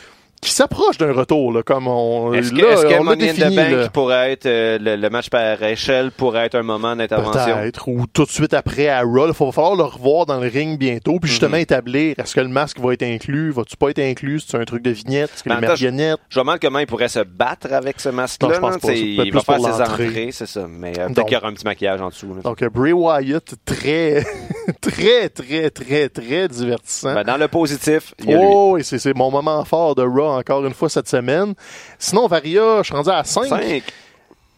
Qui 0.46 0.52
s'approche 0.52 0.96
d'un 0.98 1.12
retour, 1.12 1.52
là, 1.52 1.62
comme 1.62 1.88
on, 1.88 2.32
Est-ce 2.32 2.52
que, 2.52 2.64
est-ce 2.64 2.86
que 2.86 3.02
Money 3.02 3.30
in 3.30 3.34
the 3.34 3.54
Bank 3.54 3.70
là. 3.70 3.88
pourrait 3.88 4.32
être 4.32 4.46
euh, 4.46 4.78
le, 4.80 4.94
le 4.96 5.10
match 5.10 5.28
par 5.28 5.60
échelle 5.62 6.12
pourrait 6.12 6.46
être 6.46 6.54
un 6.54 6.62
moment 6.62 6.94
d'intervention? 6.94 7.56
Peut-être, 7.56 7.88
ou 7.88 8.06
tout 8.12 8.24
de 8.24 8.30
suite 8.30 8.54
après 8.54 8.88
à 8.88 9.02
Raw. 9.02 9.26
Il 9.26 9.32
va 9.32 9.52
falloir 9.52 9.74
le 9.74 9.82
revoir 9.82 10.24
dans 10.26 10.38
le 10.38 10.46
ring 10.48 10.78
bientôt, 10.78 11.18
puis 11.20 11.30
justement 11.30 11.56
établir, 11.56 12.14
est-ce 12.18 12.34
que 12.34 12.40
le 12.40 12.48
masque 12.48 12.78
va 12.78 12.92
être 12.92 13.02
inclus, 13.02 13.50
va-tu 13.50 13.76
pas 13.76 13.90
être 13.90 13.98
inclus, 13.98 14.40
c'est 14.46 14.56
un 14.56 14.64
truc 14.64 14.82
de 14.82 14.90
vignette, 14.90 15.30
est-ce 15.34 15.42
que 15.42 15.48
les 15.48 15.56
marionnettes... 15.60 16.20
Je 16.28 16.38
me 16.38 16.44
demande 16.44 16.58
comment 16.60 16.78
il 16.78 16.86
pourrait 16.86 17.08
se 17.08 17.20
battre 17.20 17.72
avec 17.72 18.00
ce 18.00 18.10
masque-là. 18.10 18.48
Non, 18.48 18.54
je 18.54 18.60
pense 18.60 18.72
là. 18.74 18.78
pas. 18.80 18.92
Il 18.92 19.32
va 19.32 19.40
faire 19.40 19.60
ses 19.60 19.82
entrées, 19.82 20.28
c'est 20.30 20.46
ça. 20.46 20.66
Mais 20.68 20.92
euh, 20.98 21.06
Donc- 21.08 21.14
peut-être 21.16 21.26
qu'il 21.26 21.34
y 21.34 21.38
aura 21.38 21.48
un 21.48 21.54
petit 21.54 21.64
maquillage 21.64 22.00
en 22.00 22.08
dessous. 22.08 22.34
là. 22.34 22.42
Donc, 22.42 22.62
euh, 22.62 22.70
Bray 22.70 22.92
Wyatt, 22.92 23.54
très, 23.64 24.24
très, 24.80 25.28
très, 25.28 25.70
très, 25.70 26.08
très 26.08 26.48
divertissant. 26.48 27.14
Ben, 27.14 27.24
dans 27.24 27.36
le 27.36 27.48
positif, 27.48 28.14
il 28.20 28.30
y 28.30 28.34
a 28.34 28.38
lui. 28.38 28.46
Oh, 28.48 28.76
et 28.78 28.82
c'est 28.84 28.98
c'est 28.98 29.16
mon 29.16 29.30
moment 29.30 29.64
fort 29.64 29.94
de 29.94 30.02
Raw 30.02 30.35
encore 30.36 30.64
une 30.64 30.74
fois 30.74 30.88
cette 30.88 31.08
semaine. 31.08 31.54
Sinon, 31.98 32.26
Varia, 32.26 32.78
je 32.78 32.84
suis 32.84 32.94
rendu 32.94 33.10
à 33.10 33.24
5. 33.24 33.46
Cinq. 33.46 33.82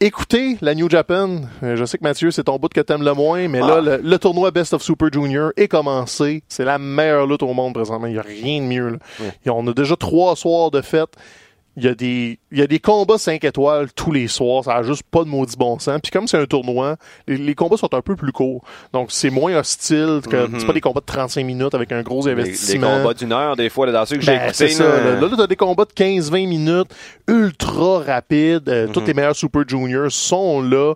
Écoutez 0.00 0.56
la 0.60 0.76
New 0.76 0.88
Japan. 0.88 1.40
Euh, 1.64 1.74
Je 1.74 1.84
sais 1.84 1.98
que 1.98 2.04
Mathieu, 2.04 2.30
c'est 2.30 2.44
ton 2.44 2.56
bout 2.56 2.68
que 2.72 2.80
t'aimes 2.80 3.02
le 3.02 3.14
moins, 3.14 3.48
mais 3.48 3.60
Ah. 3.60 3.66
là, 3.66 3.80
le, 3.80 3.96
le 4.02 4.18
tournoi 4.18 4.52
Best 4.52 4.72
of 4.72 4.82
Super 4.82 5.08
Junior 5.12 5.50
est 5.56 5.66
commencé. 5.66 6.44
C'est 6.48 6.64
la 6.64 6.78
meilleure 6.78 7.26
lutte 7.26 7.42
au 7.42 7.52
monde 7.52 7.74
présentement. 7.74 8.06
Il 8.06 8.12
n'y 8.12 8.18
a 8.18 8.22
rien 8.22 8.60
de 8.60 8.66
mieux. 8.66 8.88
Là. 8.90 8.98
Ouais. 9.18 9.32
Et 9.44 9.50
on 9.50 9.66
a 9.66 9.72
déjà 9.72 9.96
trois 9.96 10.36
soirs 10.36 10.70
de 10.70 10.82
fête. 10.82 11.08
Il 11.80 11.84
y, 11.84 11.88
a 11.88 11.94
des, 11.94 12.40
il 12.50 12.58
y 12.58 12.62
a 12.62 12.66
des 12.66 12.80
combats 12.80 13.18
5 13.18 13.44
étoiles 13.44 13.92
tous 13.94 14.10
les 14.10 14.26
soirs. 14.26 14.64
Ça 14.64 14.74
a 14.74 14.82
juste 14.82 15.04
pas 15.08 15.22
de 15.22 15.28
maudit 15.28 15.56
bon 15.56 15.78
sens. 15.78 16.00
Puis 16.02 16.10
comme 16.10 16.26
c'est 16.26 16.36
un 16.36 16.44
tournoi, 16.46 16.96
les, 17.28 17.36
les 17.36 17.54
combats 17.54 17.76
sont 17.76 17.94
un 17.94 18.02
peu 18.02 18.16
plus 18.16 18.32
courts. 18.32 18.64
Donc 18.92 19.12
c'est 19.12 19.30
moins 19.30 19.54
hostile. 19.56 20.20
que 20.28 20.48
Mhm. 20.48 20.58
C'est 20.58 20.66
pas 20.66 20.72
des 20.72 20.80
combats 20.80 21.00
de 21.00 21.06
35 21.06 21.44
minutes 21.44 21.74
avec 21.74 21.92
un 21.92 22.02
gros 22.02 22.26
investissement. 22.26 22.98
combats 22.98 23.14
d'une 23.14 23.32
heure, 23.32 23.54
des 23.54 23.68
fois, 23.70 23.86
là, 23.86 23.92
dans 23.92 24.06
ceux 24.06 24.16
que 24.16 24.22
j'ai 24.22 24.32
Ben, 24.32 24.42
écoutés. 24.48 24.54
c'est 24.54 24.68
ça. 24.70 24.84
là, 24.84 25.14
Là, 25.14 25.20
là, 25.20 25.28
t'as 25.36 25.46
des 25.46 25.54
combats 25.56 25.84
de 25.84 25.92
15-20 25.92 26.46
minutes, 26.48 26.88
ultra 27.28 28.00
rapides. 28.00 28.68
Euh, 28.68 28.86
Mhm. 28.86 28.92
Toutes 28.92 29.06
les 29.06 29.14
meilleurs 29.14 29.36
Super 29.36 29.62
Juniors 29.68 30.10
sont 30.10 30.60
là. 30.60 30.94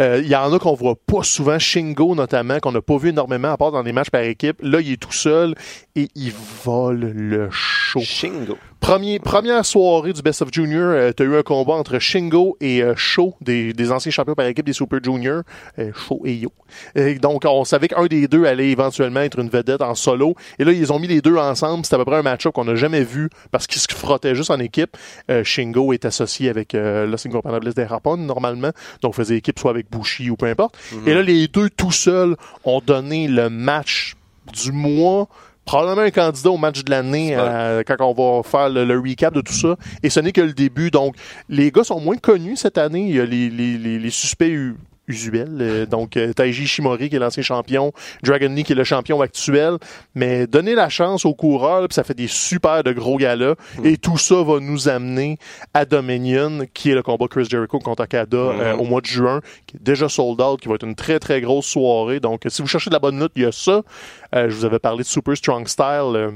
Euh, 0.00 0.20
Il 0.24 0.28
y 0.28 0.34
en 0.34 0.52
a 0.52 0.58
qu'on 0.58 0.74
voit 0.74 0.96
pas 0.96 1.22
souvent, 1.22 1.56
Shingo 1.58 2.14
notamment, 2.16 2.58
qu'on 2.58 2.72
n'a 2.72 2.80
pas 2.82 2.96
vu 2.96 3.10
énormément, 3.10 3.52
à 3.52 3.56
part 3.56 3.70
dans 3.70 3.82
des 3.84 3.92
matchs 3.92 4.10
par 4.10 4.22
équipe. 4.22 4.56
Là, 4.60 4.80
il 4.80 4.92
est 4.92 4.96
tout 5.00 5.12
seul 5.12 5.54
et 5.94 6.08
il 6.16 6.32
vole 6.64 7.12
le 7.14 7.48
show. 7.52 8.00
Shingo. 8.00 8.56
Premier, 8.80 9.18
première 9.18 9.64
soirée 9.64 10.12
du 10.12 10.20
Best 10.20 10.42
of 10.42 10.50
Junior, 10.52 10.90
euh, 10.90 11.12
t'as 11.12 11.24
eu 11.24 11.36
un 11.36 11.42
combat 11.42 11.72
entre 11.72 11.98
Shingo 11.98 12.56
et 12.60 12.82
euh, 12.82 12.94
Sho, 12.96 13.34
des, 13.40 13.72
des 13.72 13.90
anciens 13.90 14.10
champions 14.12 14.34
par 14.34 14.46
équipe 14.46 14.66
des 14.66 14.74
Super 14.74 15.00
Juniors, 15.02 15.42
euh, 15.78 15.90
Sho 15.94 16.20
et 16.24 16.34
Yo. 16.34 16.52
Et 16.94 17.14
donc, 17.14 17.44
on 17.46 17.64
savait 17.64 17.88
qu'un 17.88 18.06
des 18.06 18.28
deux 18.28 18.44
allait 18.44 18.70
éventuellement 18.70 19.20
être 19.20 19.38
une 19.38 19.48
vedette 19.48 19.80
en 19.80 19.94
solo. 19.94 20.34
Et 20.58 20.64
là, 20.64 20.72
ils 20.72 20.92
ont 20.92 20.98
mis 20.98 21.08
les 21.08 21.22
deux 21.22 21.36
ensemble. 21.36 21.84
C'était 21.84 21.96
à 21.96 21.98
peu 21.98 22.04
près 22.04 22.16
un 22.16 22.22
match-up 22.22 22.52
qu'on 22.52 22.66
n'a 22.66 22.74
jamais 22.74 23.04
vu 23.04 23.30
parce 23.50 23.66
qu'ils 23.66 23.80
se 23.80 23.86
frottaient 23.90 24.34
juste 24.34 24.50
en 24.50 24.58
équipe. 24.58 24.96
Euh, 25.30 25.44
Shingo 25.44 25.92
est 25.92 26.04
associé 26.04 26.50
avec 26.50 26.74
euh, 26.74 27.06
Los 27.06 27.26
Incomparables 27.26 27.72
des 27.72 27.84
Rapon, 27.84 28.18
normalement. 28.18 28.70
Donc, 29.02 29.14
faisait 29.14 29.36
équipe 29.36 29.58
soit 29.58 29.70
avec 29.70 29.90
Bushi 29.90 30.28
ou 30.28 30.36
peu 30.36 30.46
importe. 30.46 30.76
Et 31.06 31.14
là, 31.14 31.22
les 31.22 31.48
deux 31.48 31.70
tout 31.70 31.92
seuls 31.92 32.36
ont 32.64 32.80
donné 32.84 33.28
le 33.28 33.48
match 33.48 34.14
du 34.52 34.72
mois 34.72 35.28
probablement 35.64 36.02
un 36.02 36.10
candidat 36.10 36.50
au 36.50 36.56
match 36.56 36.84
de 36.84 36.90
l'année 36.90 37.34
euh, 37.36 37.82
quand 37.86 37.96
on 38.00 38.12
va 38.12 38.42
faire 38.42 38.68
le, 38.68 38.84
le 38.84 38.98
recap 38.98 39.34
de 39.34 39.40
tout 39.40 39.52
ça. 39.52 39.76
Et 40.02 40.10
ce 40.10 40.20
n'est 40.20 40.32
que 40.32 40.40
le 40.40 40.52
début. 40.52 40.90
Donc, 40.90 41.16
les 41.48 41.70
gars 41.70 41.84
sont 41.84 42.00
moins 42.00 42.16
connus 42.16 42.56
cette 42.56 42.78
année. 42.78 43.06
Il 43.08 43.16
y 43.16 43.20
a 43.20 43.24
les, 43.24 43.50
les, 43.50 43.78
les, 43.78 43.98
les 43.98 44.10
suspects 44.10 44.52
Euh, 45.08 45.86
donc, 45.86 46.16
euh, 46.16 46.32
Taiji 46.32 46.66
Shimori, 46.66 47.10
qui 47.10 47.16
est 47.16 47.18
l'ancien 47.18 47.42
champion, 47.42 47.92
Dragon 48.22 48.48
Lee, 48.48 48.64
qui 48.64 48.72
est 48.72 48.76
le 48.76 48.84
champion 48.84 49.20
actuel. 49.20 49.76
Mais 50.14 50.46
donner 50.46 50.74
la 50.74 50.88
chance 50.88 51.24
aux 51.24 51.34
coureurs, 51.34 51.86
puis 51.88 51.94
ça 51.94 52.04
fait 52.04 52.14
des 52.14 52.26
super 52.28 52.82
de 52.82 52.92
gros 52.92 53.16
galas. 53.18 53.54
Hmm. 53.78 53.86
Et 53.86 53.96
tout 53.98 54.16
ça 54.18 54.42
va 54.42 54.60
nous 54.60 54.88
amener 54.88 55.38
à 55.74 55.84
Dominion, 55.84 56.66
qui 56.72 56.90
est 56.90 56.94
le 56.94 57.02
combat 57.02 57.26
Chris 57.28 57.46
Jericho 57.50 57.78
contre 57.78 58.04
Okada 58.04 58.36
euh, 58.36 58.74
Mhm. 58.74 58.80
au 58.80 58.84
mois 58.84 59.00
de 59.00 59.06
juin, 59.06 59.40
qui 59.66 59.76
est 59.76 59.82
déjà 59.82 60.08
sold 60.08 60.40
out, 60.40 60.60
qui 60.60 60.68
va 60.68 60.74
être 60.76 60.84
une 60.86 60.94
très, 60.94 61.18
très 61.18 61.40
grosse 61.40 61.66
soirée. 61.66 62.20
Donc, 62.20 62.46
euh, 62.46 62.48
si 62.48 62.62
vous 62.62 62.68
cherchez 62.68 62.90
de 62.90 62.94
la 62.94 63.00
bonne 63.00 63.18
note, 63.18 63.32
il 63.36 63.42
y 63.42 63.46
a 63.46 63.52
ça. 63.52 63.82
Euh, 64.34 64.48
je 64.48 64.54
vous 64.56 64.64
avais 64.64 64.78
parlé 64.78 65.02
de 65.02 65.08
Super 65.08 65.36
Strong 65.36 65.68
Style. 65.68 65.84
euh, 66.14 66.30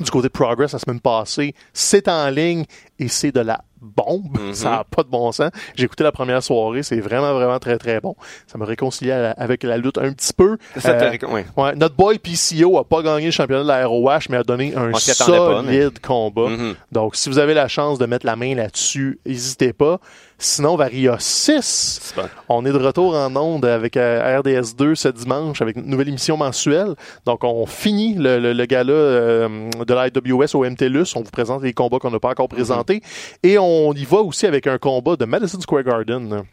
du 0.00 0.10
côté 0.12 0.28
de 0.28 0.32
Progress 0.32 0.72
la 0.74 0.78
semaine 0.78 1.00
passée, 1.00 1.54
c'est 1.72 2.06
en 2.06 2.30
ligne 2.30 2.64
et 3.00 3.08
c'est 3.08 3.32
de 3.32 3.40
la 3.40 3.64
bombe. 3.80 4.38
Mhm. 4.38 4.54
Ça 4.54 4.70
n'a 4.70 4.84
pas 4.84 5.02
de 5.02 5.08
bon 5.08 5.30
sens. 5.32 5.50
J'ai 5.74 5.84
écouté 5.84 6.04
la 6.04 6.12
première 6.12 6.42
soirée, 6.42 6.82
c'est 6.82 7.00
vraiment, 7.00 7.32
vraiment 7.34 7.58
très, 7.58 7.76
très 7.78 8.00
bon. 8.00 8.14
Ça 8.46 8.56
m'a 8.58 8.64
réconcilié 8.64 9.12
à 9.12 9.20
la- 9.20 9.30
avec 9.32 9.62
la 9.62 9.76
lutte 9.76 9.98
un 9.98 10.12
petit 10.12 10.32
peu. 10.32 10.56
Ça 10.76 10.90
Euh, 10.92 11.10
ouais. 11.56 11.74
Notre 11.76 11.94
boy 11.96 12.18
PCO 12.18 12.78
a 12.78 12.84
pas 12.84 13.02
gagné 13.02 13.26
le 13.26 13.30
championnat 13.30 13.62
de 13.62 13.68
la 13.68 13.86
ROH, 13.86 14.18
mais 14.30 14.36
a 14.38 14.42
donné 14.42 14.74
un 14.76 14.90
pas, 14.92 14.98
solide 15.00 15.64
mais- 15.66 16.00
combat. 16.06 16.48
Mhm. 16.48 16.74
Donc, 16.92 17.16
si 17.16 17.28
vous 17.28 17.38
avez 17.38 17.54
la 17.54 17.68
chance 17.68 17.98
de 17.98 18.06
mettre 18.06 18.26
la 18.26 18.36
main 18.36 18.54
là-dessus, 18.54 19.18
n'hésitez 19.26 19.72
pas. 19.72 20.00
Sinon, 20.40 20.76
Varia 20.76 21.16
6, 21.18 21.98
C'est 22.00 22.16
bon. 22.16 22.28
on 22.48 22.64
est 22.64 22.70
de 22.72 22.78
retour 22.78 23.14
en 23.16 23.34
onde 23.34 23.64
avec 23.64 23.96
euh, 23.96 24.40
RDS2 24.40 24.94
ce 24.94 25.08
dimanche 25.08 25.60
avec 25.60 25.76
une 25.76 25.86
nouvelle 25.86 26.08
émission 26.08 26.36
mensuelle. 26.36 26.94
Donc, 27.26 27.42
on 27.42 27.66
finit 27.66 28.14
le, 28.14 28.38
le, 28.38 28.52
le 28.52 28.66
gala 28.66 28.92
euh, 28.92 29.48
de 29.84 29.94
l'IWS 29.94 30.54
au 30.54 30.64
MTLUS. 30.64 31.16
On 31.16 31.22
vous 31.22 31.30
présente 31.32 31.62
les 31.64 31.72
combats 31.72 31.98
qu'on 31.98 32.12
n'a 32.12 32.20
pas 32.20 32.30
encore 32.30 32.48
présentés. 32.48 33.02
Et 33.42 33.58
on 33.58 33.92
y 33.92 34.04
va 34.04 34.18
aussi 34.18 34.46
avec 34.46 34.68
un 34.68 34.78
combat 34.78 35.16
de 35.16 35.24
Madison 35.24 35.60
Square 35.60 35.82
Garden. 35.82 36.44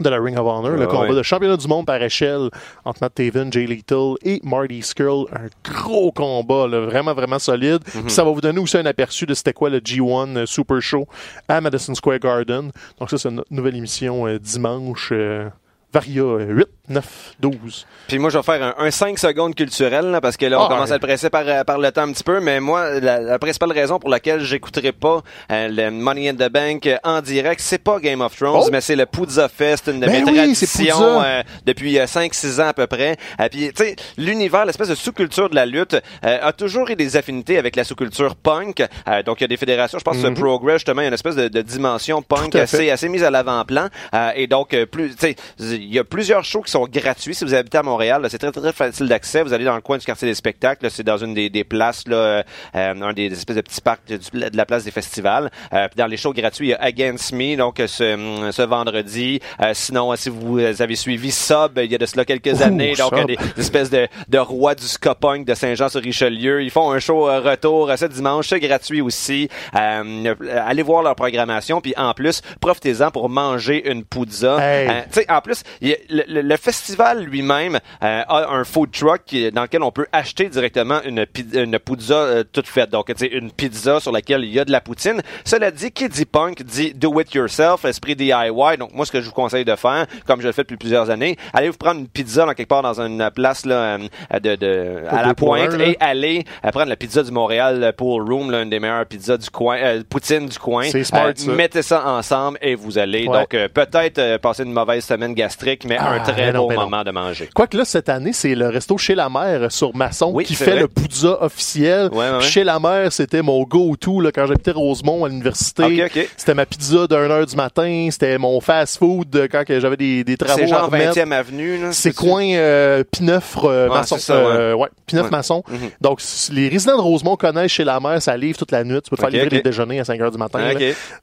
De 0.00 0.08
la 0.10 0.18
Ring 0.18 0.36
of 0.38 0.46
Honor, 0.46 0.72
le 0.76 0.82
Ah 0.82 0.86
combat 0.86 1.08
ouais. 1.08 1.14
de 1.16 1.22
championnat 1.22 1.56
du 1.56 1.66
monde 1.68 1.86
par 1.86 2.02
échelle 2.02 2.50
entre 2.84 2.98
Matt 3.00 3.14
Taven, 3.14 3.50
Jay 3.52 3.66
Lethal 3.66 4.14
et 4.22 4.40
Marty 4.44 4.82
Skrull. 4.82 5.26
Un 5.32 5.48
gros 5.72 6.12
combat, 6.12 6.66
là, 6.68 6.80
vraiment, 6.80 7.14
vraiment 7.14 7.38
solide. 7.38 7.80
Mhm. 7.94 8.02
Puis 8.02 8.12
ça 8.12 8.22
va 8.24 8.30
vous 8.30 8.40
donner 8.42 8.58
aussi 8.60 8.76
un 8.76 8.84
aperçu 8.86 9.24
de 9.26 9.32
c'était 9.34 9.52
quoi 9.54 9.70
le 9.70 9.78
G1 9.80 10.36
euh, 10.36 10.46
Super 10.46 10.80
Show 10.82 11.06
à 11.48 11.60
Madison 11.60 11.94
Square 11.94 12.18
Garden. 12.18 12.70
Donc 13.00 13.08
ça, 13.10 13.16
c'est 13.18 13.30
notre 13.30 13.52
nouvelle 13.52 13.76
émission 13.76 14.26
euh, 14.26 14.38
dimanche. 14.38 15.10
euh, 15.12 15.48
Varia 15.92 16.22
euh, 16.22 16.44
8, 16.52 16.66
9, 16.88 17.04
12. 17.40 17.86
Puis 18.08 18.18
moi, 18.18 18.30
je 18.30 18.38
vais 18.38 18.42
faire 18.44 18.62
un, 18.78 18.84
un 18.86 18.90
5 18.90 19.18
secondes 19.18 19.54
culturel, 19.54 20.06
là, 20.10 20.20
parce 20.20 20.36
que 20.36 20.46
là, 20.46 20.60
on 20.60 20.64
Ah, 20.64 20.68
commence 20.68 20.86
ouais. 20.88 20.92
à 20.92 20.96
le 20.96 21.00
presser 21.00 21.30
par, 21.30 21.42
euh, 21.46 21.64
par 21.64 21.78
le 21.78 21.90
temps 21.90 22.02
un 22.02 22.12
petit 22.12 22.22
peu, 22.24 22.40
mais 22.40 22.60
moi, 22.60 23.00
la, 23.00 23.20
la 23.20 23.38
principale 23.38 23.72
raison 23.72 23.98
pour 23.98 24.08
laquelle 24.10 24.40
j'écouterai 24.42 24.92
pas 24.92 25.22
euh, 25.50 25.68
le 25.68 25.90
Money 25.90 26.28
in 26.28 26.34
the 26.34 26.48
Bank 26.50 26.86
euh, 26.86 26.96
en 27.04 27.20
direct, 27.20 27.60
c'est 27.60 27.78
pas 27.82 27.98
Game 27.98 28.20
of 28.20 28.36
Thrones, 28.36 28.62
Oh! 28.64 28.68
mais 28.70 28.80
c'est 28.80 28.96
le 28.96 29.06
Puzza 29.06 29.48
Fest, 29.48 29.88
une 29.88 30.00
de 30.00 30.06
Ben 30.06 30.24
mes 30.24 30.30
oui, 30.30 30.36
traditions 30.36 31.22
euh, 31.22 31.42
depuis 31.64 31.96
5-6 31.96 32.60
ans 32.62 32.68
à 32.68 32.72
peu 32.74 32.86
près. 32.86 33.16
Euh, 33.40 33.48
puis, 33.50 33.72
tu 33.74 33.84
sais, 33.84 33.96
l'univers, 34.16 34.64
l'espèce 34.64 34.88
de 34.88 34.94
sous-culture 34.94 35.50
de 35.50 35.54
la 35.56 35.66
lutte 35.66 35.94
euh, 36.24 36.38
a 36.40 36.52
toujours 36.52 36.88
eu 36.90 36.96
des 36.96 37.16
affinités 37.16 37.58
avec 37.58 37.74
la 37.76 37.84
sous-culture 37.84 38.36
punk. 38.36 38.84
Euh, 39.08 39.22
donc, 39.22 39.40
il 39.40 39.44
y 39.44 39.46
a 39.46 39.48
des 39.48 39.56
fédérations, 39.56 39.98
je 39.98 40.04
pense 40.04 40.16
que 40.18 40.26
Mhm. 40.26 40.34
Progress, 40.34 40.76
justement, 40.76 41.00
il 41.00 41.04
y 41.04 41.06
a 41.06 41.08
une 41.08 41.14
espèce 41.14 41.36
de, 41.36 41.48
de 41.48 41.62
dimension 41.62 42.20
punk 42.22 42.54
assez, 42.56 42.90
assez 42.90 43.08
mise 43.08 43.22
à 43.24 43.30
l'avant-plan. 43.30 43.88
Euh, 44.14 44.30
et 44.36 44.46
donc, 44.46 44.74
euh, 44.74 44.84
plus, 44.86 45.10
tu 45.16 45.16
sais, 45.18 45.36
il 45.58 45.92
y 45.92 45.98
a 45.98 46.04
plusieurs 46.04 46.44
shows 46.44 46.62
qui 46.62 46.70
sont 46.70 46.75
gratuits. 46.84 47.34
Si 47.34 47.44
vous 47.44 47.54
habitez 47.54 47.78
à 47.78 47.82
Montréal, 47.82 48.26
c'est 48.30 48.38
très, 48.38 48.52
très 48.52 48.72
facile 48.72 49.08
d'accès. 49.08 49.42
Vous 49.42 49.52
allez 49.52 49.64
dans 49.64 49.74
le 49.74 49.80
coin 49.80 49.98
du 49.98 50.04
quartier 50.04 50.28
des 50.28 50.34
spectacles. 50.34 50.90
C'est 50.90 51.02
dans 51.02 51.16
une 51.18 51.34
des, 51.34 51.48
des 51.50 51.64
places, 51.64 52.06
là, 52.06 52.16
euh, 52.16 52.42
un 52.74 53.12
des, 53.12 53.28
des 53.28 53.36
espèces 53.36 53.56
de 53.56 53.62
petits 53.62 53.80
parcs 53.80 54.06
de, 54.08 54.16
de 54.16 54.56
la 54.56 54.66
place 54.66 54.84
des 54.84 54.90
festivals. 54.90 55.50
Euh, 55.72 55.88
puis 55.88 55.96
dans 55.96 56.06
les 56.06 56.16
shows 56.16 56.32
gratuits, 56.32 56.68
il 56.68 56.70
y 56.70 56.74
a 56.74 56.82
Against 56.82 57.32
Me, 57.32 57.56
donc 57.56 57.80
euh, 57.80 57.86
ce, 57.86 58.50
ce 58.52 58.62
vendredi. 58.62 59.40
Euh, 59.60 59.70
sinon, 59.74 60.12
euh, 60.12 60.16
si 60.16 60.28
vous 60.28 60.58
avez 60.58 60.96
suivi 60.96 61.30
Sub, 61.30 61.78
il 61.78 61.90
y 61.90 61.94
a 61.94 61.98
de 61.98 62.06
cela 62.06 62.24
quelques 62.24 62.60
Ouh, 62.60 62.62
années, 62.62 62.94
donc 62.94 63.14
Sub. 63.14 63.18
euh, 63.18 63.24
des, 63.24 63.36
des 63.36 63.60
espèces 63.60 63.90
de, 63.90 64.06
de 64.28 64.38
rois 64.38 64.74
du 64.74 64.84
Scopong 64.86 65.44
de 65.44 65.54
Saint-Jean-sur-Richelieu. 65.54 66.62
Ils 66.62 66.70
font 66.70 66.90
un 66.90 66.98
show 66.98 67.28
euh, 67.28 67.40
retour 67.40 67.90
euh, 67.90 67.96
ce 67.96 68.04
dimanche, 68.06 68.48
c'est 68.48 68.60
gratuit 68.60 69.00
aussi. 69.00 69.48
Euh, 69.74 70.34
euh, 70.42 70.62
allez 70.66 70.82
voir 70.82 71.02
leur 71.02 71.14
programmation, 71.14 71.80
puis 71.80 71.94
en 71.96 72.12
plus, 72.14 72.42
profitez-en 72.60 73.10
pour 73.10 73.28
manger 73.28 73.90
une 73.90 74.04
pizza. 74.04 74.56
Hey. 74.60 74.88
Euh, 74.88 75.22
en 75.28 75.40
plus, 75.40 75.62
y 75.80 75.92
a- 75.92 75.96
le, 76.08 76.24
le- 76.28 76.42
le 76.42 76.56
festival 76.70 77.22
lui-même 77.24 77.76
euh, 78.02 78.22
a 78.28 78.48
un 78.50 78.64
food 78.64 78.90
truck 78.90 79.22
qui- 79.24 79.50
dans 79.52 79.62
lequel 79.62 79.82
on 79.82 79.92
peut 79.92 80.06
acheter 80.12 80.48
directement 80.48 81.00
une, 81.04 81.24
une 81.54 81.78
pizza 81.78 82.14
euh, 82.14 82.44
toute 82.52 82.66
faite. 82.66 82.90
Donc, 82.90 83.06
sais, 83.16 83.26
une 83.28 83.50
pizza 83.52 84.00
sur 84.00 84.10
laquelle 84.12 84.42
il 84.44 84.52
y 84.52 84.58
a 84.58 84.64
de 84.64 84.72
la 84.72 84.80
poutine. 84.80 85.22
Cela 85.44 85.70
dit, 85.70 85.92
qui 85.92 86.08
dit 86.08 86.24
punk 86.26 86.62
dit 86.64 86.92
do 86.94 87.20
it 87.20 87.32
yourself, 87.34 87.84
esprit 87.84 88.16
DIY. 88.16 88.76
Donc, 88.78 88.92
moi, 88.94 89.06
ce 89.06 89.12
que 89.12 89.20
je 89.20 89.26
vous 89.26 89.32
conseille 89.32 89.64
de 89.64 89.76
faire, 89.76 90.06
comme 90.26 90.40
je 90.40 90.46
le 90.48 90.52
fais 90.52 90.62
depuis 90.62 90.76
plusieurs 90.76 91.08
années, 91.10 91.36
allez 91.52 91.68
vous 91.70 91.76
prendre 91.76 92.00
une 92.00 92.08
pizza 92.08 92.44
dans 92.44 92.52
quelque 92.54 92.68
part 92.68 92.82
dans 92.82 93.00
une 93.00 93.30
place 93.34 93.64
là, 93.64 93.74
euh, 93.98 94.38
de, 94.40 94.56
de, 94.56 95.02
à 95.08 95.22
la 95.26 95.34
pointe 95.34 95.74
un, 95.74 95.78
et 95.80 95.96
allez 96.00 96.44
euh, 96.64 96.70
prendre 96.72 96.88
la 96.88 96.96
pizza 96.96 97.22
du 97.22 97.30
Montréal 97.30 97.92
Pool 97.96 98.22
Room, 98.22 98.50
là, 98.50 98.62
une 98.62 98.70
des 98.70 98.80
meilleures 98.80 99.06
pizzas 99.06 99.36
du 99.38 99.50
coin, 99.50 99.76
euh, 99.78 100.02
poutine 100.08 100.46
du 100.46 100.58
coin. 100.58 100.84
C'est 100.90 101.04
smart, 101.04 101.26
Euh, 101.28 101.32
ça. 101.36 101.52
Mettez 101.52 101.82
ça 101.82 102.06
ensemble 102.06 102.58
et 102.60 102.74
vous 102.74 102.98
allez. 102.98 103.26
Ouais. 103.28 103.38
Donc, 103.40 103.54
euh, 103.54 103.68
peut-être 103.68 104.18
euh, 104.18 104.38
passer 104.38 104.64
une 104.64 104.72
mauvaise 104.72 105.04
semaine 105.04 105.34
gastrique, 105.34 105.84
mais 105.84 105.96
un 105.98 106.16
Ah, 106.16 106.20
très 106.20 106.52
non, 106.56 106.68
ben 106.68 106.74
non. 106.76 106.80
moment 106.82 107.04
de 107.04 107.10
manger. 107.10 107.48
Quoique 107.54 107.76
là, 107.76 107.84
cette 107.84 108.08
année, 108.08 108.32
c'est 108.32 108.54
le 108.54 108.68
resto 108.68 108.96
chez 108.98 109.14
la 109.14 109.28
mère 109.28 109.70
sur 109.72 109.94
Masson 109.94 110.30
Oui, 110.34 110.44
qui 110.44 110.54
fait 110.54 110.72
vrai. 110.72 110.80
le 110.80 110.88
pizza 110.88 111.42
officiel. 111.42 112.08
Ouais, 112.12 112.18
ouais, 112.18 112.30
ouais. 112.36 112.40
Chez 112.40 112.64
la 112.64 112.78
mère, 112.78 113.12
c'était 113.12 113.42
mon 113.42 113.62
go-to 113.64 114.22
quand 114.34 114.46
j'habitais 114.46 114.70
Rosemont 114.72 115.24
à 115.24 115.28
l'université. 115.28 116.06
C'était 116.36 116.54
ma 116.54 116.66
pizza 116.66 117.06
d'un 117.06 117.30
heure 117.30 117.46
du 117.46 117.56
matin. 117.56 118.08
C'était 118.10 118.38
mon 118.38 118.60
fast-food 118.60 119.48
quand 119.50 119.64
j'avais 119.68 119.96
des, 119.96 120.24
des 120.24 120.36
travaux 120.36 120.58
C'est 120.60 120.66
genre 120.68 120.86
remettre. 120.86 121.14
20e 121.16 121.32
avenue. 121.32 121.78
C'est 121.92 122.14
coin 122.14 122.44
euh, 122.54 123.04
Pineuf 123.10 123.56
euh, 123.64 124.02
ça, 124.02 124.32
euh, 124.34 124.76
Pineuf 125.06 125.30
maçon. 125.30 125.62
Mhm. 125.68 125.78
Donc 126.00 126.20
les 126.52 126.68
résidents 126.68 126.96
de 126.96 127.02
Rosemont 127.02 127.36
connaissent 127.36 127.72
chez 127.72 127.84
la 127.84 128.00
mère, 128.00 128.20
ça 128.22 128.36
livre 128.36 128.58
toute 128.58 128.72
la 128.72 128.84
nuit. 128.84 129.00
Tu 129.02 129.10
peux 129.10 129.16
te 129.16 129.20
faire 129.20 129.30
livrer 129.30 129.48
des 129.48 129.62
déjeuners 129.62 130.00
à 130.00 130.04
5 130.04 130.20
heures 130.20 130.30
du 130.30 130.38
matin. 130.38 130.60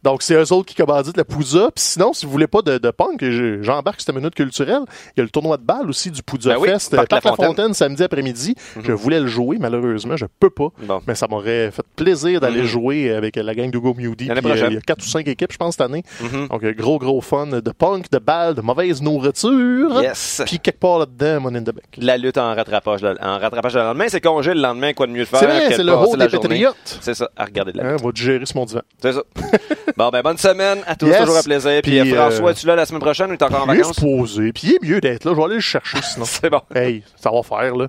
Donc 0.04 0.22
c'est 0.24 0.36
eux 0.36 0.52
autres 0.54 0.66
qui 0.66 0.76
commanditent 0.76 1.18
la 1.18 1.26
Poudza. 1.26 1.70
Puis 1.76 1.84
sinon, 1.84 2.14
si 2.14 2.26
vous 2.26 2.32
voulez 2.32 2.48
pas 2.48 2.62
de, 2.62 2.78
de 2.78 2.92
punk, 2.92 3.20
je- 3.22 3.62
j'embarque 3.62 4.02
cette 4.02 4.16
minute 4.16 4.36
culturelle. 4.36 4.82
Il 5.16 5.22
y 5.22 5.23
a 5.23 5.23
le 5.24 5.30
tournoi 5.30 5.58
de 5.58 5.64
balle 5.64 5.90
aussi 5.90 6.12
du 6.12 6.22
Poudza 6.24 6.52
Ben 6.54 6.60
oui, 6.60 6.68
Fest, 6.70 6.96
Parc 6.96 7.10
Parc 7.10 7.26
La. 7.26 7.36
Fontaine, 7.36 7.74
samedi 7.74 8.04
après-midi. 8.04 8.56
Je 8.84 8.92
voulais 8.92 9.20
le 9.20 9.28
jouer, 9.28 9.58
malheureusement, 9.60 10.16
je 10.18 10.26
peux 10.40 10.50
pas. 10.50 10.68
Bon. 10.84 11.02
Mais 11.08 11.16
ça 11.16 11.28
m'aurait 11.30 11.72
fait 11.72 11.84
plaisir 11.96 12.40
d'aller 12.40 12.62
Mhm. 12.62 12.68
jouer 12.68 13.12
avec 13.14 13.36
la 13.36 13.54
gang 13.56 13.72
Mewdy. 13.74 14.28
Puis, 14.28 14.30
euh, 14.30 14.42
prochaine. 14.42 14.72
Il 14.72 14.76
y 14.76 14.78
a 14.78 14.82
quatre 14.82 15.04
ou 15.04 15.08
cinq 15.08 15.28
équipes, 15.28 15.52
je 15.52 15.58
pense, 15.58 15.74
cette 15.76 15.82
année. 15.82 16.04
Mhm. 16.22 16.48
Donc, 16.50 16.64
euh, 16.64 16.74
gros, 16.74 17.00
gros 17.00 17.22
fun 17.22 17.48
de 17.48 17.72
punk, 17.72 18.10
de 18.12 18.20
balle, 18.20 18.54
de 18.56 18.62
mauvaise 18.62 19.02
nourriture. 19.02 20.02
Yes. 20.02 20.42
Puis 20.46 20.60
quelque 20.60 20.80
part 20.80 21.00
là-dedans, 21.00 21.42
Money 21.42 21.60
in 21.60 21.64
the 21.64 21.66
Bank. 21.68 21.84
La 21.98 22.18
lutte 22.18 22.38
en 22.38 22.54
rattrapage, 22.56 23.02
le- 23.02 23.16
en 23.22 23.40
rattrapage 23.40 23.76
le 23.76 23.82
lendemain, 23.82 24.06
c'est 24.10 24.22
congé 24.22 24.54
le 24.54 24.62
lendemain, 24.62 24.94
quoi 24.94 25.08
de 25.08 25.12
mieux 25.12 25.22
de 25.22 25.26
faire 25.26 25.40
C'est 25.40 25.78
de 25.78 25.84
le 25.84 25.94
haut 25.96 26.16
des. 26.16 26.28
Patriotes. 26.28 26.98
C'est 27.02 27.14
ça, 27.14 27.30
à 27.38 27.46
regarder 27.46 27.72
de 27.72 27.78
la 27.78 27.84
Hein, 27.86 27.92
lutte. 27.94 28.02
on 28.04 28.06
va 28.08 28.12
digérer 28.12 28.46
sur 28.46 28.58
mon 28.58 28.66
divan. 28.66 28.82
C'est 29.02 29.14
ça. 29.14 29.22
bon, 29.98 30.10
ben, 30.10 30.22
bonne 30.22 30.38
semaine 30.38 30.80
à 30.88 30.96
tous, 30.96 31.06
Yes. 31.08 31.20
toujours 31.20 31.38
un 31.38 31.42
plaisir. 31.44 31.82
Puis, 31.84 32.00
euh, 32.00 32.16
François, 32.16 32.50
euh, 32.50 32.52
es-tu 32.52 32.66
là 32.68 32.76
la 32.76 32.86
semaine 32.86 33.02
prochaine 33.02 33.32
ou 33.32 33.36
t'es 33.38 33.44
encore 33.46 33.64
en 33.64 33.66
vacances? 33.66 33.94
supposé. 33.96 34.52
Puis 34.54 34.64
il 34.68 34.74
est 34.76 34.88
mieux 34.90 35.02
d'être 35.02 35.13
là. 35.24 35.32
Je 35.32 35.36
vais 35.36 35.44
aller 35.44 35.56
le 35.56 35.62
chercher 35.62 36.02
sinon. 36.02 36.26
C'est 36.28 36.50
bon. 36.50 36.62
hey, 36.76 37.04
ça 37.16 37.32
va 37.32 37.44
faire, 37.44 37.76
là. 37.76 37.88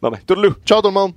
Bon, 0.00 0.10
ben, 0.10 0.18
tout 0.26 0.34
le 0.34 0.54
Ciao 0.64 0.80
tout 0.80 0.88
le 0.88 0.94
monde. 0.94 1.12